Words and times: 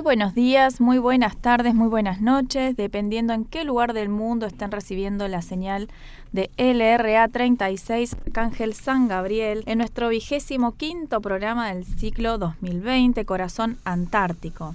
Muy 0.00 0.16
buenos 0.16 0.34
días, 0.34 0.80
muy 0.80 0.96
buenas 0.96 1.36
tardes, 1.36 1.74
muy 1.74 1.88
buenas 1.88 2.22
noches, 2.22 2.74
dependiendo 2.74 3.34
en 3.34 3.44
qué 3.44 3.64
lugar 3.64 3.92
del 3.92 4.08
mundo 4.08 4.46
estén 4.46 4.70
recibiendo 4.70 5.28
la 5.28 5.42
señal 5.42 5.90
de 6.32 6.48
LRA 6.56 7.28
36 7.28 8.16
Arcángel 8.24 8.72
San 8.72 9.08
Gabriel 9.08 9.62
en 9.66 9.76
nuestro 9.76 10.08
vigésimo 10.08 10.72
quinto 10.72 11.20
programa 11.20 11.68
del 11.68 11.84
ciclo 11.84 12.38
2020 12.38 13.26
Corazón 13.26 13.76
Antártico. 13.84 14.74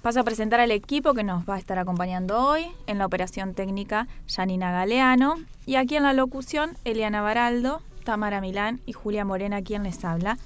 Paso 0.00 0.20
a 0.20 0.24
presentar 0.24 0.60
al 0.60 0.70
equipo 0.70 1.12
que 1.12 1.24
nos 1.24 1.46
va 1.46 1.56
a 1.56 1.58
estar 1.58 1.78
acompañando 1.78 2.40
hoy 2.40 2.64
en 2.86 2.96
la 2.96 3.04
operación 3.04 3.52
técnica 3.52 4.08
Janina 4.34 4.72
Galeano 4.72 5.34
y 5.66 5.74
aquí 5.74 5.96
en 5.96 6.04
la 6.04 6.14
locución 6.14 6.70
Eliana 6.86 7.20
Baraldo, 7.20 7.82
Tamara 8.04 8.40
Milán 8.40 8.80
y 8.86 8.94
Julia 8.94 9.26
Morena 9.26 9.60
quien 9.60 9.82
les 9.82 10.02
habla. 10.06 10.38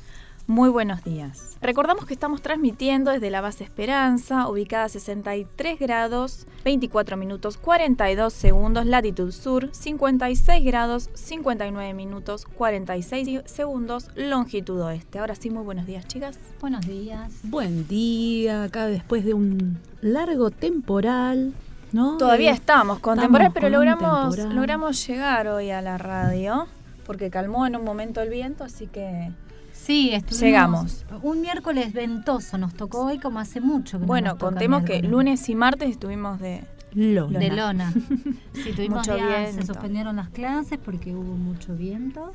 Muy 0.51 0.71
buenos 0.71 1.05
días. 1.05 1.59
Recordamos 1.61 2.07
que 2.07 2.15
estamos 2.15 2.41
transmitiendo 2.41 3.11
desde 3.11 3.29
la 3.29 3.43
base 3.43 3.65
Esperanza, 3.65 4.49
ubicada 4.49 4.85
a 4.85 4.89
63 4.89 5.79
grados, 5.79 6.47
24 6.65 7.19
minutos 7.19 7.59
42 7.59 8.33
segundos, 8.33 8.87
latitud 8.87 9.31
sur, 9.31 9.69
56 9.73 10.65
grados, 10.65 11.11
59 11.13 11.93
minutos 11.93 12.47
46 12.47 13.43
segundos, 13.45 14.09
longitud 14.17 14.81
oeste. 14.81 15.19
Ahora 15.19 15.35
sí, 15.35 15.51
muy 15.51 15.65
buenos 15.65 15.85
días, 15.85 16.07
chicas. 16.09 16.39
Buenos 16.63 16.87
días. 16.87 17.31
Buen 17.43 17.87
día, 17.87 18.63
acá 18.63 18.87
después 18.87 19.27
de 19.27 19.35
un 19.35 19.77
largo 20.01 20.51
temporal, 20.51 21.53
¿no? 21.93 22.17
Todavía 22.17 22.53
Eh, 22.53 22.55
estamos 22.55 23.01
con 23.01 23.19
temporal, 23.19 23.51
pero 23.53 23.67
con 23.67 23.73
logramos, 23.73 24.35
temporal. 24.35 24.57
logramos 24.57 25.07
llegar 25.07 25.47
hoy 25.49 25.71
a 25.73 25.83
la 25.83 25.99
radio, 25.99 26.69
porque 27.05 27.29
calmó 27.29 27.67
en 27.67 27.77
un 27.77 27.85
momento 27.85 28.23
el 28.23 28.31
viento, 28.31 28.65
así 28.65 28.87
que... 28.87 29.31
Sí, 29.89 30.11
estuvimos 30.13 30.43
Llegamos. 30.43 31.07
Un 31.23 31.41
miércoles 31.41 31.95
ventoso 31.95 32.59
nos 32.59 32.75
tocó 32.75 33.07
hoy 33.07 33.19
como 33.19 33.39
hace 33.39 33.63
mucho 33.63 33.99
que 33.99 34.05
Bueno, 34.05 34.33
nos 34.33 34.39
contemos 34.39 34.83
que 34.83 35.01
lunes 35.01 35.49
y 35.49 35.55
martes 35.55 35.89
estuvimos 35.89 36.39
de... 36.41 36.63
Lona. 36.93 37.39
de 37.39 37.51
lona. 37.51 37.95
Sí, 38.53 38.73
tuvimos 38.77 38.99
Mucho 38.99 39.17
días, 39.17 39.55
se 39.55 39.65
suspendieron 39.65 40.17
las 40.17 40.29
clases 40.29 40.79
porque 40.85 41.15
hubo 41.15 41.35
mucho 41.35 41.75
viento. 41.75 42.35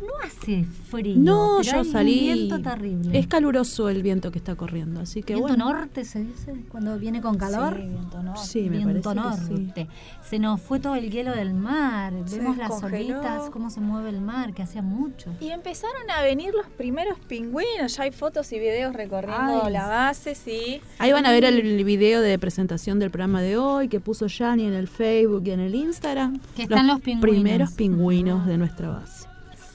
No 0.00 0.12
hace 0.22 0.64
frío. 0.90 1.14
No, 1.16 1.58
pero 1.60 1.62
yo 1.62 1.72
hay 1.80 1.86
un 1.86 1.92
salí. 1.92 2.20
viento 2.20 2.60
terrible. 2.60 3.18
Es 3.18 3.26
caluroso 3.26 3.88
el 3.88 4.02
viento 4.02 4.30
que 4.30 4.38
está 4.38 4.54
corriendo, 4.54 5.00
así 5.00 5.22
que 5.22 5.34
viento 5.34 5.54
bueno. 5.54 5.72
norte 5.72 6.04
se 6.04 6.20
dice 6.24 6.54
cuando 6.68 6.98
viene 6.98 7.20
con 7.20 7.36
calor. 7.38 7.76
Sí, 7.76 7.88
viento 7.88 8.22
norte. 8.22 8.40
Sí, 8.44 8.60
me 8.62 8.76
viento 8.78 9.14
parece 9.14 9.38
que 9.38 9.46
sí. 9.56 9.62
norte. 9.62 9.88
Se 10.28 10.38
nos 10.38 10.60
fue 10.60 10.80
todo 10.80 10.94
el 10.96 11.10
hielo 11.10 11.32
del 11.32 11.54
mar. 11.54 12.12
Se 12.26 12.38
Vemos 12.38 12.56
las 12.56 12.82
olitas, 12.82 13.50
cómo 13.50 13.70
se 13.70 13.80
mueve 13.80 14.10
el 14.10 14.20
mar, 14.20 14.52
que 14.52 14.62
hacía 14.62 14.82
mucho. 14.82 15.30
Y 15.40 15.48
empezaron 15.50 16.10
a 16.10 16.22
venir 16.22 16.52
los 16.54 16.66
primeros 16.66 17.18
pingüinos, 17.20 17.96
ya 17.96 18.02
hay 18.02 18.10
fotos 18.10 18.52
y 18.52 18.58
videos 18.58 18.94
recorriendo 18.94 19.64
Ay, 19.64 19.72
la 19.72 19.86
base, 19.86 20.34
sí. 20.34 20.80
Ahí 20.98 21.12
van 21.12 21.24
a 21.26 21.30
ver 21.30 21.44
el 21.44 21.84
video 21.84 22.20
de 22.20 22.38
presentación 22.38 22.98
del 22.98 23.10
programa 23.10 23.40
de 23.42 23.56
hoy 23.56 23.88
que 23.88 24.00
puso 24.00 24.26
Yani 24.26 24.64
en 24.66 24.74
el 24.74 24.88
Facebook 24.88 25.42
y 25.46 25.50
en 25.52 25.60
el 25.60 25.74
Instagram. 25.74 26.40
Que 26.56 26.62
están 26.64 26.86
los 26.86 27.00
pingüinos. 27.00 27.30
primeros 27.30 27.72
pingüinos 27.72 28.46
de 28.46 28.58
nuestra 28.58 28.88
base. 28.88 29.23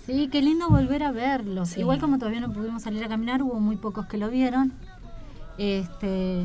Sí, 0.09 0.27
qué 0.29 0.41
lindo 0.41 0.69
volver 0.69 1.03
a 1.03 1.11
verlos. 1.11 1.69
Sí. 1.69 1.81
Igual 1.81 1.99
como 1.99 2.17
todavía 2.17 2.39
no 2.39 2.51
pudimos 2.51 2.81
salir 2.81 3.03
a 3.03 3.07
caminar, 3.07 3.43
hubo 3.43 3.59
muy 3.59 3.75
pocos 3.77 4.07
que 4.07 4.17
lo 4.17 4.29
vieron. 4.31 4.73
Este, 5.59 6.43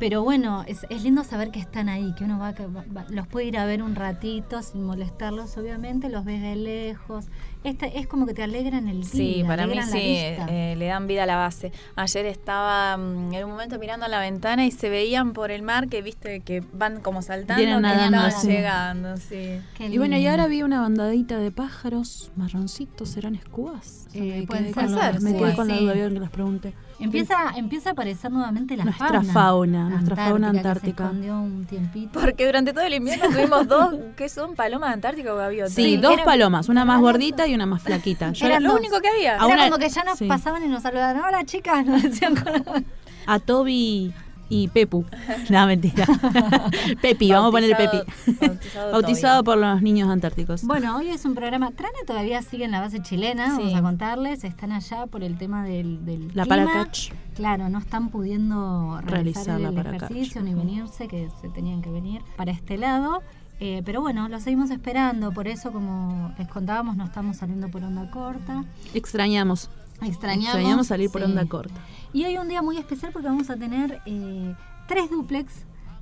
pero 0.00 0.24
bueno, 0.24 0.64
es, 0.66 0.84
es 0.90 1.04
lindo 1.04 1.22
saber 1.22 1.50
que 1.52 1.60
están 1.60 1.88
ahí, 1.88 2.12
que 2.14 2.24
uno 2.24 2.38
va, 2.40 2.52
que 2.54 2.66
va- 2.66 2.84
va- 2.96 3.04
los 3.10 3.28
puede 3.28 3.46
ir 3.46 3.58
a 3.58 3.64
ver 3.64 3.80
un 3.82 3.94
ratito 3.94 4.60
sin 4.62 4.82
molestarlos, 4.82 5.56
obviamente, 5.56 6.08
los 6.08 6.24
ves 6.24 6.42
de 6.42 6.56
lejos. 6.56 7.26
Este, 7.62 7.98
es 7.98 8.06
como 8.06 8.24
que 8.24 8.32
te 8.32 8.42
alegran 8.42 8.88
el 8.88 9.02
día. 9.02 9.10
Sí, 9.10 9.44
para 9.46 9.66
mí 9.66 9.74
sí, 9.82 9.98
eh, 9.98 10.74
le 10.78 10.86
dan 10.86 11.06
vida 11.06 11.24
a 11.24 11.26
la 11.26 11.36
base. 11.36 11.72
Ayer 11.94 12.24
estaba 12.24 12.96
mm, 12.96 13.34
en 13.34 13.44
un 13.44 13.50
momento 13.50 13.78
mirando 13.78 14.06
a 14.06 14.08
la 14.08 14.18
ventana 14.18 14.64
y 14.64 14.70
se 14.70 14.88
veían 14.88 15.34
por 15.34 15.50
el 15.50 15.62
mar 15.62 15.88
que 15.88 16.00
viste 16.00 16.40
que 16.40 16.62
van 16.72 17.00
como 17.00 17.20
saltando, 17.20 17.62
Vienen 17.62 17.76
que 17.76 17.82
nadando, 17.82 18.16
estaban 18.28 18.40
sí. 18.40 18.48
llegando, 18.48 19.16
sí. 19.18 19.60
Qué 19.76 19.86
Y 19.88 19.98
bueno, 19.98 20.16
y 20.16 20.26
ahora 20.26 20.46
vi 20.46 20.62
una 20.62 20.80
bandadita 20.80 21.38
de 21.38 21.50
pájaros 21.50 22.32
marroncitos, 22.36 23.10
¿serán 23.10 23.34
escúas? 23.34 24.06
Eh, 24.14 24.46
quedé 24.50 24.72
ser, 24.72 24.84
con 24.86 24.94
la- 24.94 25.12
sí, 25.18 25.24
me 25.24 25.36
quedé 25.36 25.50
sí. 25.50 25.56
con 25.56 25.68
la 25.68 25.76
duda 25.76 25.92
que 25.94 26.10
las 26.18 26.30
pregunté. 26.30 26.74
Empieza, 26.98 27.34
empieza 27.56 27.90
a 27.90 27.92
aparecer 27.92 28.30
nuevamente 28.30 28.76
la 28.76 28.84
Nuestra 28.84 29.08
fauna. 29.22 29.32
fauna, 29.32 29.88
nuestra 29.88 30.16
fauna 30.16 30.48
antártica, 30.50 30.52
que 30.52 30.58
antártica. 30.68 31.04
Se 31.04 31.08
escondió 31.08 31.40
un 31.40 31.64
tiempito. 31.64 32.20
Porque 32.20 32.44
durante 32.44 32.74
todo 32.74 32.84
el 32.84 32.92
invierno 32.92 33.24
tuvimos 33.30 33.66
dos, 33.68 33.94
que 34.16 34.28
son 34.28 34.54
palomas 34.54 34.92
antárticas 34.92 35.32
o 35.32 35.36
gaviotas. 35.36 35.72
Sí, 35.72 35.82
Sí, 35.82 35.96
dos 35.96 36.20
palomas, 36.26 36.68
una 36.68 36.84
más 36.84 37.00
gordita 37.00 37.46
y 37.48 37.49
una 37.54 37.66
más 37.66 37.82
flaquita. 37.82 38.32
Yo 38.32 38.46
Era 38.46 38.60
lo 38.60 38.70
dos. 38.70 38.80
único 38.80 39.00
que 39.00 39.08
había. 39.08 39.34
Era 39.36 39.46
una- 39.46 39.64
como 39.64 39.78
que 39.78 39.88
ya 39.88 40.04
nos 40.04 40.18
sí. 40.18 40.26
pasaban 40.26 40.64
y 40.64 40.68
nos 40.68 40.82
saludaban. 40.82 41.22
Hola 41.22 41.44
chicas, 41.44 41.84
nos 41.86 42.02
decían 42.02 42.34
con 42.36 42.84
a 43.26 43.38
Toby 43.38 44.12
y 44.48 44.66
Pepu. 44.68 45.04
No, 45.48 45.64
mentira. 45.66 46.04
Pepi, 47.02 47.30
vamos 47.30 47.48
a 47.48 47.52
ponerle 47.52 47.76
Pepi. 47.76 47.98
Bautizado, 48.40 48.92
Bautizado 48.92 49.44
por 49.44 49.58
los 49.58 49.80
niños 49.82 50.08
antárticos. 50.10 50.64
Bueno, 50.64 50.96
hoy 50.96 51.10
es 51.10 51.24
un 51.24 51.34
programa. 51.36 51.70
Trane 51.70 51.98
todavía 52.06 52.42
sigue 52.42 52.64
en 52.64 52.72
la 52.72 52.80
base 52.80 53.00
chilena, 53.00 53.54
Sí. 53.56 53.62
vamos 53.62 53.74
a 53.76 53.82
contarles. 53.82 54.42
Están 54.44 54.72
allá 54.72 55.06
por 55.06 55.22
el 55.22 55.38
tema 55.38 55.64
del, 55.64 56.04
del 56.04 56.28
La 56.34 56.44
clima. 56.46 56.66
Paracach. 56.66 57.12
Claro, 57.36 57.68
no 57.68 57.78
están 57.78 58.08
pudiendo 58.10 59.00
realizar 59.04 59.46
Realizar 59.46 59.60
la 59.60 59.68
el 59.68 59.94
ejercicio 59.96 60.42
ni 60.42 60.54
venirse, 60.54 61.06
que 61.06 61.28
se 61.40 61.48
tenían 61.50 61.80
que 61.80 61.90
venir 61.90 62.20
para 62.36 62.50
este 62.50 62.76
lado. 62.76 63.22
Eh, 63.60 63.82
pero 63.84 64.00
bueno, 64.00 64.28
lo 64.28 64.40
seguimos 64.40 64.70
esperando. 64.70 65.32
Por 65.32 65.46
eso, 65.46 65.70
como 65.70 66.32
les 66.38 66.48
contábamos, 66.48 66.96
no 66.96 67.04
estamos 67.04 67.36
saliendo 67.36 67.68
por 67.70 67.84
onda 67.84 68.10
corta. 68.10 68.64
Extrañamos. 68.94 69.70
Extrañamos, 70.02 70.54
Extrañamos 70.54 70.86
salir 70.86 71.10
por 71.10 71.20
sí. 71.20 71.26
onda 71.26 71.44
corta. 71.46 71.74
Y 72.12 72.24
hoy 72.24 72.38
un 72.38 72.48
día 72.48 72.62
muy 72.62 72.78
especial 72.78 73.12
porque 73.12 73.28
vamos 73.28 73.50
a 73.50 73.56
tener 73.56 74.00
eh, 74.06 74.54
tres 74.88 75.10
duplex, 75.10 75.52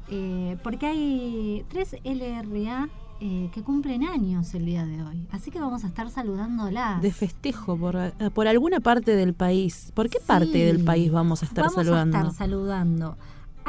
eh, 0.08 0.56
porque 0.62 0.86
hay 0.86 1.64
tres 1.68 1.96
LRA 2.04 2.88
eh, 3.20 3.50
que 3.52 3.62
cumplen 3.64 4.04
años 4.04 4.54
el 4.54 4.64
día 4.64 4.86
de 4.86 5.02
hoy. 5.02 5.26
Así 5.32 5.50
que 5.50 5.58
vamos 5.58 5.82
a 5.82 5.88
estar 5.88 6.08
saludándolas. 6.10 7.02
De 7.02 7.10
festejo 7.12 7.76
por, 7.76 7.96
eh, 7.96 8.12
por 8.32 8.46
alguna 8.46 8.78
parte 8.78 9.16
del 9.16 9.34
país. 9.34 9.90
¿Por 9.94 10.08
qué 10.08 10.18
Sí. 10.20 10.24
parte 10.28 10.58
del 10.64 10.84
país 10.84 11.10
vamos 11.10 11.42
a 11.42 11.46
estar 11.46 11.64
vamos 11.64 11.74
saludando? 11.74 12.16
a 12.16 12.20
estar 12.20 12.34
saludando 12.34 13.16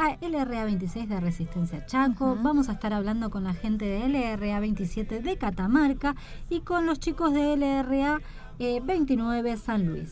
a 0.00 0.16
LRA 0.26 0.64
26 0.64 1.08
de 1.10 1.20
Resistencia 1.20 1.84
Chaco, 1.84 2.34
vamos 2.42 2.70
a 2.70 2.72
estar 2.72 2.94
hablando 2.94 3.28
con 3.28 3.44
la 3.44 3.52
gente 3.52 3.84
de 3.84 4.08
LRA 4.08 4.58
27 4.60 5.20
de 5.20 5.36
Catamarca 5.36 6.16
y 6.48 6.60
con 6.60 6.86
los 6.86 6.98
chicos 6.98 7.34
de 7.34 7.54
LRA 7.56 8.18
eh, 8.58 8.80
29 8.82 9.56
San 9.58 9.86
Luis. 9.86 10.10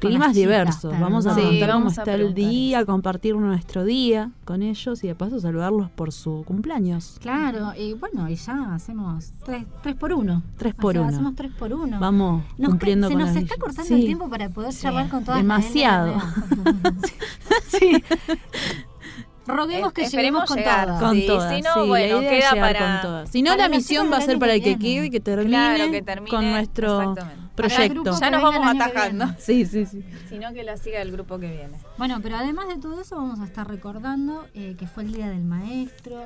climas 0.00 0.28
chicas 0.28 0.34
diversos. 0.34 0.98
Vamos 0.98 1.26
a 1.26 1.34
Sí, 1.34 1.40
preguntar 1.42 1.70
cómo 1.74 1.86
a 1.86 1.90
está 1.90 2.14
el 2.14 2.34
día, 2.34 2.84
compartir 2.84 3.36
nuestro 3.36 3.84
día 3.84 4.32
con 4.44 4.62
ellos 4.62 5.04
y 5.04 5.06
de 5.06 5.14
paso 5.14 5.38
saludarlos 5.38 5.90
por 5.90 6.10
su 6.10 6.42
cumpleaños. 6.44 7.16
Claro, 7.20 7.72
y 7.78 7.92
bueno, 7.94 8.28
y 8.28 8.34
ya 8.34 8.74
hacemos 8.74 9.32
tres, 9.44 9.64
tres 9.84 9.94
por 9.94 10.12
uno. 10.12 10.42
Tres 10.58 10.74
O 10.76 10.80
por 10.82 10.92
sea, 10.94 11.02
uno. 11.02 11.10
Hacemos 11.10 11.34
tres 11.36 11.52
por 11.56 11.72
uno. 11.72 12.00
Vamos 12.00 12.42
Nos 12.58 12.70
cumpliendo 12.70 13.06
se 13.06 13.14
con 13.14 13.22
nos 13.22 13.32
las 13.32 13.42
está 13.44 13.56
cortando 13.58 13.88
Sí. 13.88 13.94
el 13.94 14.06
tiempo 14.06 14.28
para 14.28 14.48
poder 14.48 14.74
charlar 14.74 15.08
con 15.08 15.20
todas 15.24 15.36
las 15.36 15.42
Demasiado. 15.44 16.14
Sí. 17.68 18.02
Roguemos 19.46 19.92
que 19.92 20.02
lleguemos 20.06 20.44
esperemos 20.44 20.44
con 20.48 20.56
llegar. 20.58 20.86
todas. 20.86 21.00
Con 21.02 21.14
Sí, 21.14 21.26
todas, 21.26 21.54
si 21.56 21.62
no, 21.62 21.74
sí, 21.74 21.88
bueno, 21.88 22.20
queda 22.20 22.50
para- 22.52 22.78
con 22.78 23.00
todas. 23.02 23.30
Si 23.30 23.42
no, 23.42 23.50
para 23.50 23.62
la 23.64 23.68
misión 23.76 24.10
va 24.12 24.16
a 24.18 24.20
ser 24.22 24.38
para 24.38 24.54
el 24.54 24.62
que 24.62 24.78
quede 24.78 25.06
y 25.06 25.10
que 25.10 25.20
termine, 25.20 25.50
Claro, 25.50 25.90
que 25.90 26.02
termine, 26.02 26.30
con 26.30 26.50
nuestro 26.50 27.14
proyecto. 27.54 28.18
Ya 28.20 28.30
nos 28.30 28.42
vamos 28.42 28.66
atajando. 28.66 29.26
Sí, 29.38 29.64
sí, 29.66 29.86
sí. 29.86 30.04
Sino 30.28 30.52
que 30.52 30.64
la 30.64 30.76
siga 30.76 31.00
el 31.02 31.12
grupo 31.12 31.38
que 31.38 31.48
viene. 31.50 31.78
Bueno, 31.98 32.18
pero 32.22 32.36
además 32.36 32.66
de 32.68 32.78
todo 32.78 33.00
eso 33.00 33.16
vamos 33.16 33.38
a 33.40 33.44
estar 33.44 33.68
recordando 33.68 34.46
eh, 34.54 34.74
que 34.78 34.86
fue 34.88 35.04
el 35.04 35.12
Día 35.12 35.28
del 35.28 35.44
Maestro. 35.44 36.22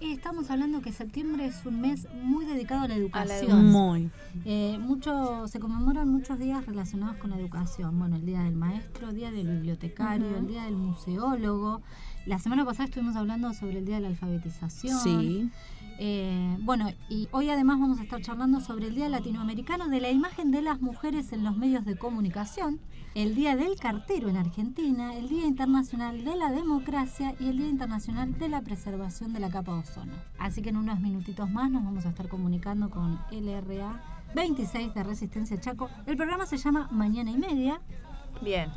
Eh, 0.00 0.12
estamos 0.12 0.50
hablando 0.50 0.80
que 0.80 0.92
septiembre 0.92 1.46
es 1.46 1.64
un 1.66 1.80
mes 1.80 2.06
muy 2.22 2.44
dedicado 2.44 2.84
a 2.84 2.88
la 2.88 2.94
educación. 2.94 3.66
Muy. 3.72 4.10
Eh, 4.44 4.76
mucho, 4.80 5.48
se 5.48 5.58
conmemoran 5.58 6.08
muchos 6.08 6.38
días 6.38 6.64
relacionados 6.66 7.16
con 7.16 7.30
la 7.30 7.36
educación. 7.38 7.98
Bueno, 7.98 8.16
el 8.16 8.24
Día 8.26 8.42
del 8.42 8.54
Maestro, 8.54 9.08
el 9.08 9.16
Día 9.16 9.32
del 9.32 9.48
Bibliotecario, 9.48 10.36
el 10.36 10.46
Día 10.46 10.64
del 10.64 10.76
Museólogo. 10.76 11.82
La 12.26 12.38
semana 12.38 12.64
pasada 12.64 12.84
estuvimos 12.84 13.16
hablando 13.16 13.52
sobre 13.54 13.78
el 13.78 13.86
Día 13.86 13.96
de 13.96 14.02
la 14.02 14.08
Alfabetización. 14.08 15.00
Sí. 15.00 15.50
Eh, 15.98 16.56
bueno, 16.60 16.88
y 17.08 17.28
hoy 17.32 17.48
además 17.48 17.80
vamos 17.80 17.98
a 17.98 18.02
estar 18.02 18.20
charlando 18.20 18.60
sobre 18.60 18.86
el 18.86 18.94
Día 18.94 19.08
Latinoamericano 19.08 19.88
de 19.88 20.00
la 20.00 20.10
imagen 20.10 20.50
de 20.50 20.62
las 20.62 20.80
mujeres 20.80 21.32
en 21.32 21.44
los 21.44 21.56
medios 21.56 21.84
de 21.84 21.96
comunicación, 21.96 22.78
el 23.14 23.34
Día 23.34 23.56
del 23.56 23.76
Cartero 23.76 24.28
en 24.28 24.36
Argentina, 24.36 25.14
el 25.14 25.28
Día 25.28 25.46
Internacional 25.46 26.24
de 26.24 26.36
la 26.36 26.50
Democracia 26.50 27.34
y 27.40 27.48
el 27.48 27.58
Día 27.58 27.68
Internacional 27.68 28.38
de 28.38 28.48
la 28.48 28.60
Preservación 28.60 29.32
de 29.32 29.40
la 29.40 29.50
Capa 29.50 29.72
de 29.72 29.80
Ozono. 29.80 30.12
Así 30.38 30.62
que 30.62 30.70
en 30.70 30.76
unos 30.76 31.00
minutitos 31.00 31.50
más 31.50 31.70
nos 31.70 31.84
vamos 31.84 32.06
a 32.06 32.10
estar 32.10 32.28
comunicando 32.28 32.90
con 32.90 33.18
LRA 33.30 34.24
26 34.34 34.94
de 34.94 35.02
Resistencia 35.02 35.58
Chaco. 35.58 35.90
El 36.06 36.16
programa 36.16 36.46
se 36.46 36.58
llama 36.58 36.88
Mañana 36.90 37.30
y 37.30 37.38
Media. 37.38 37.80
Bien, 38.42 38.70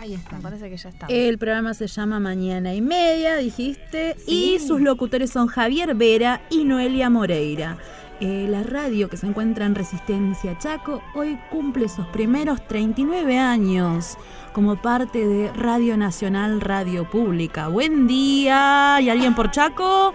Ahí 0.00 0.14
está. 0.14 0.36
me 0.36 0.42
parece 0.42 0.70
que 0.70 0.76
ya 0.78 0.88
está. 0.88 1.06
El 1.08 1.36
programa 1.38 1.74
se 1.74 1.86
llama 1.86 2.18
Mañana 2.20 2.74
y 2.74 2.80
Media, 2.80 3.36
dijiste, 3.36 4.16
y 4.26 4.58
sus 4.58 4.80
locutores 4.80 5.30
son 5.30 5.46
Javier 5.46 5.94
Vera 5.94 6.40
y 6.48 6.64
Noelia 6.64 7.10
Moreira. 7.10 7.76
Eh, 8.22 8.46
la 8.50 8.62
radio 8.62 9.08
que 9.08 9.16
se 9.16 9.26
encuentra 9.26 9.64
en 9.66 9.74
Resistencia 9.74 10.56
Chaco 10.58 11.02
hoy 11.14 11.38
cumple 11.50 11.88
sus 11.88 12.06
primeros 12.08 12.66
39 12.66 13.38
años 13.38 14.16
como 14.52 14.76
parte 14.80 15.26
de 15.26 15.50
Radio 15.54 15.96
Nacional 15.96 16.60
Radio 16.60 17.08
Pública. 17.08 17.68
Buen 17.68 18.06
día. 18.06 18.98
¿Y 19.00 19.08
alguien 19.10 19.34
por 19.34 19.50
Chaco? 19.50 20.12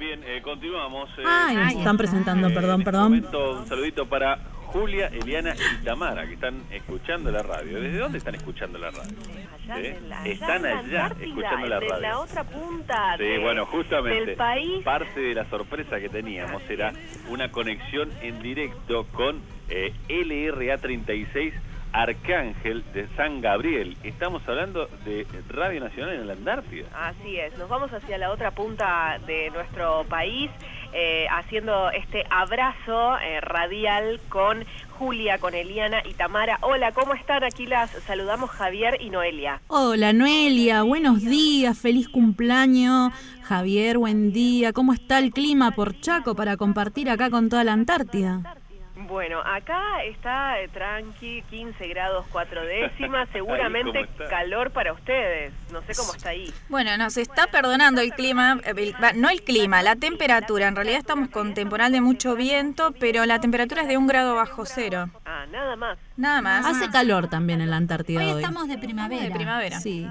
Bien, 0.00 0.20
eh, 0.24 0.42
continuamos. 0.42 1.08
eh, 1.18 1.22
Ay, 1.26 1.54
nos 1.56 1.66
están 1.68 1.78
está. 1.80 1.94
presentando, 1.96 2.48
eh, 2.48 2.54
perdón, 2.54 2.80
este 2.80 2.84
perdón. 2.84 3.02
momento, 3.04 3.58
un 3.60 3.66
saludito 3.66 4.06
para 4.08 4.38
Julia, 4.74 5.06
Eliana 5.06 5.54
y 5.54 5.84
Tamara, 5.84 6.26
que 6.26 6.34
están 6.34 6.60
escuchando 6.72 7.30
la 7.30 7.44
radio. 7.44 7.80
¿Desde 7.80 7.96
dónde 7.96 8.18
están 8.18 8.34
escuchando 8.34 8.76
la 8.76 8.90
radio? 8.90 9.16
Allá 9.62 9.76
¿Sí? 9.76 9.86
en 9.86 10.08
la- 10.08 10.24
Están 10.26 10.66
allá 10.66 10.74
la 10.74 10.78
allá 11.06 11.06
escuchando 11.20 11.66
la 11.68 11.78
de 11.78 11.88
radio. 11.88 12.02
la 12.02 12.18
otra 12.18 12.42
punta 12.42 13.16
Sí, 13.16 13.22
de- 13.22 13.38
bueno, 13.38 13.66
justamente 13.66 14.26
del 14.26 14.36
país. 14.36 14.82
parte 14.84 15.20
de 15.20 15.32
la 15.34 15.44
sorpresa 15.48 16.00
que 16.00 16.08
teníamos 16.08 16.60
era 16.68 16.92
una 17.28 17.52
conexión 17.52 18.10
en 18.20 18.42
directo 18.42 19.06
con 19.12 19.40
eh, 19.68 19.94
LRA36 20.08 21.52
Arcángel 21.92 22.82
de 22.92 23.06
San 23.16 23.40
Gabriel. 23.40 23.96
Estamos 24.02 24.42
hablando 24.48 24.88
de 25.04 25.24
Radio 25.48 25.78
Nacional 25.80 26.14
en 26.16 26.26
la 26.26 26.32
Antártida. 26.32 26.88
Así 26.92 27.38
es, 27.38 27.56
nos 27.56 27.68
vamos 27.68 27.92
hacia 27.92 28.18
la 28.18 28.32
otra 28.32 28.50
punta 28.50 29.18
de 29.24 29.50
nuestro 29.50 30.04
país 30.08 30.50
eh, 30.94 31.26
haciendo 31.28 31.90
este 31.90 32.24
abrazo 32.30 33.18
eh, 33.18 33.40
radial 33.40 34.20
con 34.28 34.64
Julia, 34.98 35.38
con 35.38 35.54
Eliana 35.54 36.02
y 36.08 36.14
Tamara. 36.14 36.58
Hola, 36.60 36.92
¿cómo 36.92 37.14
están? 37.14 37.42
Aquí 37.42 37.66
las 37.66 37.90
saludamos 38.06 38.50
Javier 38.50 38.98
y 39.00 39.10
Noelia. 39.10 39.60
Hola 39.66 40.12
Noelia, 40.12 40.82
buenos 40.82 41.20
días, 41.22 41.76
feliz 41.76 42.08
cumpleaños. 42.08 43.12
Javier, 43.42 43.98
buen 43.98 44.32
día. 44.32 44.72
¿Cómo 44.72 44.92
está 44.92 45.18
el 45.18 45.32
clima 45.32 45.72
por 45.72 46.00
Chaco 46.00 46.34
para 46.34 46.56
compartir 46.56 47.10
acá 47.10 47.28
con 47.28 47.48
toda 47.48 47.64
la 47.64 47.72
Antártida? 47.72 48.56
Bueno, 48.96 49.40
acá 49.44 50.04
está 50.04 50.60
eh, 50.60 50.68
tranqui, 50.68 51.42
15 51.50 51.88
grados 51.88 52.26
4 52.30 52.62
décimas, 52.66 53.28
seguramente 53.32 54.08
calor 54.30 54.70
para 54.70 54.92
ustedes. 54.92 55.52
No 55.72 55.82
sé 55.82 55.94
cómo 55.96 56.14
está 56.14 56.28
ahí. 56.30 56.52
Bueno, 56.68 56.96
nos 56.96 57.16
está 57.16 57.48
perdonando 57.48 58.00
el 58.00 58.12
clima, 58.12 58.60
eh, 58.64 58.72
el- 58.76 58.94
va, 59.02 59.12
no 59.12 59.30
el 59.30 59.42
clima, 59.42 59.82
la 59.82 59.96
temperatura. 59.96 60.68
En 60.68 60.76
realidad 60.76 60.98
estamos 60.98 61.28
con 61.28 61.54
temporal 61.54 61.90
de 61.90 62.00
mucho 62.00 62.36
viento, 62.36 62.92
pero 63.00 63.26
la 63.26 63.40
temperatura 63.40 63.82
es 63.82 63.88
de 63.88 63.96
un 63.96 64.06
grado 64.06 64.36
bajo 64.36 64.64
cero. 64.64 65.10
Ah, 65.24 65.44
nada 65.50 65.74
más. 65.74 65.98
Nada 66.16 66.40
más. 66.40 66.64
Hace 66.64 66.88
calor 66.90 67.28
también 67.28 67.60
en 67.60 67.70
la 67.70 67.76
Antártida 67.76 68.20
Hoy 68.20 68.30
hoy. 68.30 68.42
estamos 68.42 68.68
de 68.68 68.78
primavera. 68.78 69.24
de 69.24 69.30
primavera. 69.32 69.80
Sí. 69.80 70.06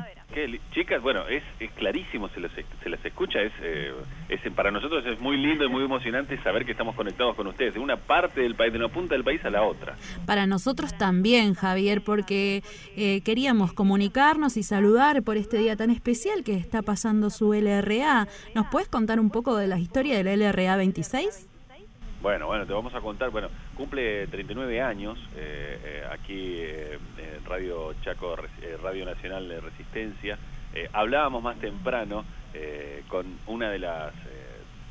Chicas, 0.71 1.01
bueno, 1.01 1.27
es, 1.27 1.43
es 1.59 1.71
clarísimo, 1.73 2.27
se 2.29 2.39
las, 2.39 2.51
se 2.51 2.89
las 2.89 3.03
escucha, 3.05 3.39
es, 3.41 3.51
eh, 3.61 3.93
es 4.29 4.41
para 4.53 4.71
nosotros 4.71 5.05
es 5.05 5.19
muy 5.19 5.37
lindo 5.37 5.63
y 5.65 5.69
muy 5.69 5.83
emocionante 5.83 6.41
saber 6.43 6.65
que 6.65 6.71
estamos 6.71 6.95
conectados 6.95 7.35
con 7.35 7.47
ustedes, 7.47 7.75
de 7.75 7.79
una 7.79 7.97
parte 7.97 8.41
del 8.41 8.55
país, 8.55 8.73
de 8.73 8.79
una 8.79 8.89
punta 8.89 9.13
del 9.15 9.23
país 9.23 9.43
a 9.45 9.49
la 9.49 9.63
otra. 9.63 9.95
Para 10.25 10.47
nosotros 10.47 10.97
también, 10.97 11.53
Javier, 11.53 12.01
porque 12.03 12.63
eh, 12.95 13.21
queríamos 13.21 13.73
comunicarnos 13.73 14.57
y 14.57 14.63
saludar 14.63 15.21
por 15.23 15.37
este 15.37 15.57
día 15.57 15.75
tan 15.75 15.91
especial 15.91 16.43
que 16.43 16.55
está 16.55 16.81
pasando 16.81 17.29
su 17.29 17.53
LRA. 17.53 18.27
¿Nos 18.55 18.67
puedes 18.67 18.89
contar 18.89 19.19
un 19.19 19.29
poco 19.29 19.55
de 19.55 19.67
la 19.67 19.77
historia 19.77 20.21
del 20.21 20.39
LRA 20.39 20.77
26? 20.77 21.52
Bueno, 22.23 22.47
bueno, 22.47 22.65
te 22.65 22.71
vamos 22.71 22.95
a 22.95 23.01
contar, 23.01 23.31
bueno, 23.31 23.49
cumple 23.75 24.27
39 24.27 24.81
años 24.81 25.19
eh, 25.35 25.77
eh, 25.83 26.03
aquí 26.09 26.55
eh, 26.55 26.97
en 27.17 27.43
Radio 27.43 27.93
Chaco, 28.01 28.37
eh, 28.61 28.77
Radio 28.81 29.03
Nacional 29.03 29.49
de 29.49 29.59
Resistencia. 29.59 30.37
Eh, 30.73 30.87
hablábamos 30.93 31.43
más 31.43 31.59
temprano 31.59 32.23
con 33.09 33.25
una 33.47 33.69
de 33.69 33.79
las 33.79 34.13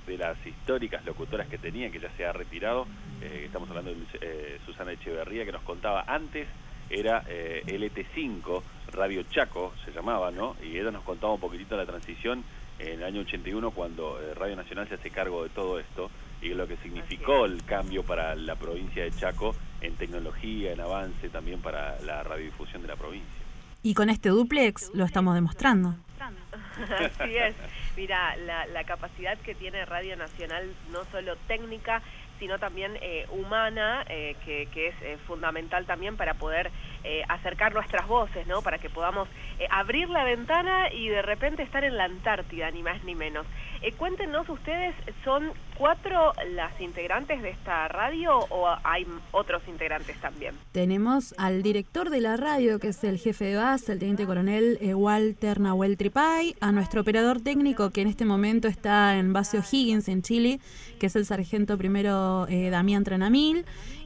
de 0.06 0.18
las 0.18 0.36
históricas 0.44 1.04
locutoras 1.06 1.46
que 1.48 1.56
tenía, 1.56 1.90
que 1.90 2.00
ya 2.00 2.10
se 2.16 2.26
ha 2.26 2.32
retirado, 2.32 2.86
estamos 3.22 3.70
hablando 3.70 3.94
de 3.94 4.58
Susana 4.66 4.92
Echeverría, 4.92 5.44
que 5.44 5.52
nos 5.52 5.62
contaba 5.62 6.04
antes, 6.08 6.48
era 6.90 7.22
eh, 7.28 7.62
LT5, 7.66 8.62
Radio 8.92 9.22
Chaco 9.30 9.72
se 9.84 9.92
llamaba, 9.92 10.32
¿no? 10.32 10.56
Y 10.60 10.76
ella 10.76 10.90
nos 10.90 11.04
contaba 11.04 11.34
un 11.34 11.40
poquitito 11.40 11.76
la 11.76 11.86
transición 11.86 12.42
en 12.80 12.98
el 12.98 13.04
año 13.04 13.20
81 13.20 13.70
cuando 13.70 14.18
Radio 14.34 14.56
Nacional 14.56 14.88
se 14.88 14.96
hace 14.96 15.10
cargo 15.10 15.44
de 15.44 15.50
todo 15.50 15.78
esto 15.78 16.10
y 16.42 16.48
lo 16.50 16.66
que 16.66 16.76
significó 16.78 17.46
el 17.46 17.64
cambio 17.64 18.02
para 18.02 18.34
la 18.34 18.56
provincia 18.56 19.04
de 19.04 19.12
Chaco 19.12 19.54
en 19.80 19.94
tecnología, 19.94 20.72
en 20.72 20.80
avance 20.80 21.28
también 21.28 21.60
para 21.60 22.00
la 22.02 22.22
radiodifusión 22.22 22.82
de 22.82 22.88
la 22.88 22.96
provincia. 22.96 23.42
Y 23.82 23.94
con 23.94 24.10
este 24.10 24.28
duplex 24.28 24.90
lo 24.94 25.04
estamos 25.04 25.34
demostrando. 25.34 25.94
Así 26.98 27.36
es. 27.36 27.54
Mira, 27.96 28.36
la, 28.36 28.66
la 28.66 28.84
capacidad 28.84 29.36
que 29.38 29.54
tiene 29.54 29.84
Radio 29.84 30.16
Nacional, 30.16 30.72
no 30.90 31.04
solo 31.10 31.36
técnica, 31.48 32.02
sino 32.42 32.58
también 32.58 32.98
eh, 33.00 33.26
humana, 33.30 34.04
eh, 34.08 34.36
que, 34.44 34.66
que 34.74 34.88
es 34.88 34.94
eh, 35.02 35.16
fundamental 35.28 35.86
también 35.86 36.16
para 36.16 36.34
poder 36.34 36.72
eh, 37.04 37.22
acercar 37.28 37.74
nuestras 37.74 38.06
voces, 38.06 38.46
¿no? 38.46 38.62
Para 38.62 38.78
que 38.78 38.88
podamos 38.88 39.28
eh, 39.58 39.66
abrir 39.70 40.08
la 40.08 40.24
ventana 40.24 40.92
y 40.92 41.08
de 41.08 41.22
repente 41.22 41.62
estar 41.62 41.84
en 41.84 41.96
la 41.96 42.04
Antártida, 42.04 42.70
ni 42.70 42.82
más 42.82 43.02
ni 43.04 43.14
menos. 43.14 43.46
Eh, 43.80 43.92
cuéntenos 43.92 44.48
ustedes, 44.48 44.94
¿son 45.24 45.52
cuatro 45.76 46.32
las 46.52 46.80
integrantes 46.80 47.42
de 47.42 47.50
esta 47.50 47.88
radio 47.88 48.38
o 48.38 48.68
hay 48.84 49.06
otros 49.32 49.62
integrantes 49.66 50.16
también? 50.20 50.54
Tenemos 50.70 51.34
al 51.38 51.62
director 51.62 52.10
de 52.10 52.20
la 52.20 52.36
radio, 52.36 52.78
que 52.78 52.88
es 52.88 53.02
el 53.04 53.18
jefe 53.18 53.46
de 53.46 53.56
base, 53.56 53.92
el 53.92 53.98
teniente 53.98 54.26
coronel 54.26 54.78
eh, 54.80 54.94
Walter 54.94 55.60
Nahuel 55.60 55.96
Tripay, 55.96 56.54
a 56.60 56.72
nuestro 56.72 57.00
operador 57.00 57.40
técnico, 57.40 57.90
que 57.90 58.02
en 58.02 58.08
este 58.08 58.24
momento 58.24 58.68
está 58.68 59.16
en 59.16 59.32
base 59.32 59.58
O'Higgins, 59.58 60.08
en 60.08 60.22
Chile, 60.22 60.60
que 61.00 61.06
es 61.06 61.16
el 61.16 61.26
sargento 61.26 61.76
primero 61.76 62.46
Damián 62.46 63.02
Tranamil. 63.02 63.64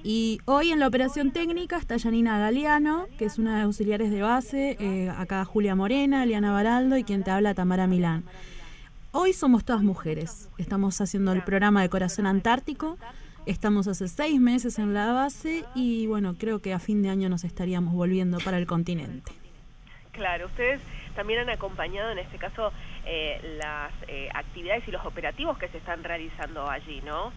Y 0.08 0.38
hoy 0.44 0.70
en 0.70 0.78
la 0.78 0.86
operación 0.86 1.32
técnica 1.32 1.76
está 1.78 1.98
Janina 1.98 2.38
Galeano, 2.38 3.08
que 3.18 3.24
es 3.24 3.40
una 3.40 3.56
de 3.56 3.62
auxiliares 3.62 4.12
de 4.12 4.22
base, 4.22 4.76
eh, 4.78 5.10
acá 5.10 5.44
Julia 5.44 5.74
Morena, 5.74 6.22
Eliana 6.22 6.52
Baraldo 6.52 6.96
y 6.96 7.02
quien 7.02 7.24
te 7.24 7.32
habla 7.32 7.54
Tamara 7.54 7.88
Milán. 7.88 8.22
Hoy 9.10 9.32
somos 9.32 9.64
todas 9.64 9.82
mujeres. 9.82 10.48
Estamos 10.58 11.00
haciendo 11.00 11.32
el 11.32 11.42
programa 11.42 11.82
de 11.82 11.88
Corazón 11.88 12.28
Antártico. 12.28 12.98
Estamos 13.46 13.88
hace 13.88 14.06
seis 14.06 14.40
meses 14.40 14.78
en 14.78 14.94
la 14.94 15.12
base 15.12 15.64
y 15.74 16.06
bueno, 16.06 16.36
creo 16.38 16.62
que 16.62 16.72
a 16.72 16.78
fin 16.78 17.02
de 17.02 17.10
año 17.10 17.28
nos 17.28 17.42
estaríamos 17.42 17.92
volviendo 17.92 18.38
para 18.38 18.58
el 18.58 18.66
continente. 18.68 19.32
Claro, 20.12 20.46
ustedes 20.46 20.80
también 21.16 21.40
han 21.40 21.50
acompañado 21.50 22.12
en 22.12 22.18
este 22.18 22.38
caso 22.38 22.72
eh, 23.04 23.40
las 23.58 23.90
eh, 24.06 24.28
actividades 24.32 24.86
y 24.86 24.92
los 24.92 25.04
operativos 25.04 25.58
que 25.58 25.66
se 25.66 25.78
están 25.78 26.04
realizando 26.04 26.70
allí, 26.70 27.00
¿no? 27.04 27.32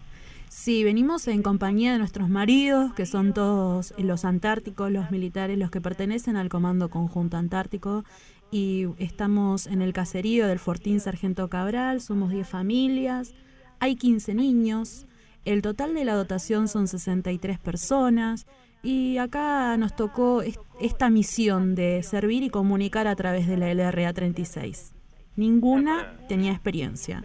Sí, 0.52 0.82
venimos 0.82 1.28
en 1.28 1.44
compañía 1.44 1.92
de 1.92 1.98
nuestros 1.98 2.28
maridos, 2.28 2.92
que 2.94 3.06
son 3.06 3.32
todos 3.32 3.94
los 3.98 4.24
antárticos, 4.24 4.90
los 4.90 5.12
militares, 5.12 5.56
los 5.56 5.70
que 5.70 5.80
pertenecen 5.80 6.36
al 6.36 6.48
Comando 6.48 6.90
Conjunto 6.90 7.36
Antártico. 7.36 8.04
Y 8.50 8.88
estamos 8.98 9.68
en 9.68 9.80
el 9.80 9.92
caserío 9.92 10.48
del 10.48 10.58
Fortín 10.58 10.98
Sargento 10.98 11.48
Cabral, 11.48 12.00
somos 12.00 12.30
10 12.30 12.48
familias, 12.48 13.32
hay 13.78 13.94
15 13.94 14.34
niños, 14.34 15.06
el 15.44 15.62
total 15.62 15.94
de 15.94 16.04
la 16.04 16.14
dotación 16.14 16.66
son 16.66 16.88
63 16.88 17.60
personas. 17.60 18.48
Y 18.82 19.18
acá 19.18 19.76
nos 19.76 19.94
tocó 19.94 20.42
esta 20.80 21.10
misión 21.10 21.76
de 21.76 22.02
servir 22.02 22.42
y 22.42 22.50
comunicar 22.50 23.06
a 23.06 23.14
través 23.14 23.46
de 23.46 23.56
la 23.56 23.72
LRA 23.72 24.12
36. 24.12 24.94
Ninguna 25.36 26.18
tenía 26.28 26.50
experiencia. 26.50 27.22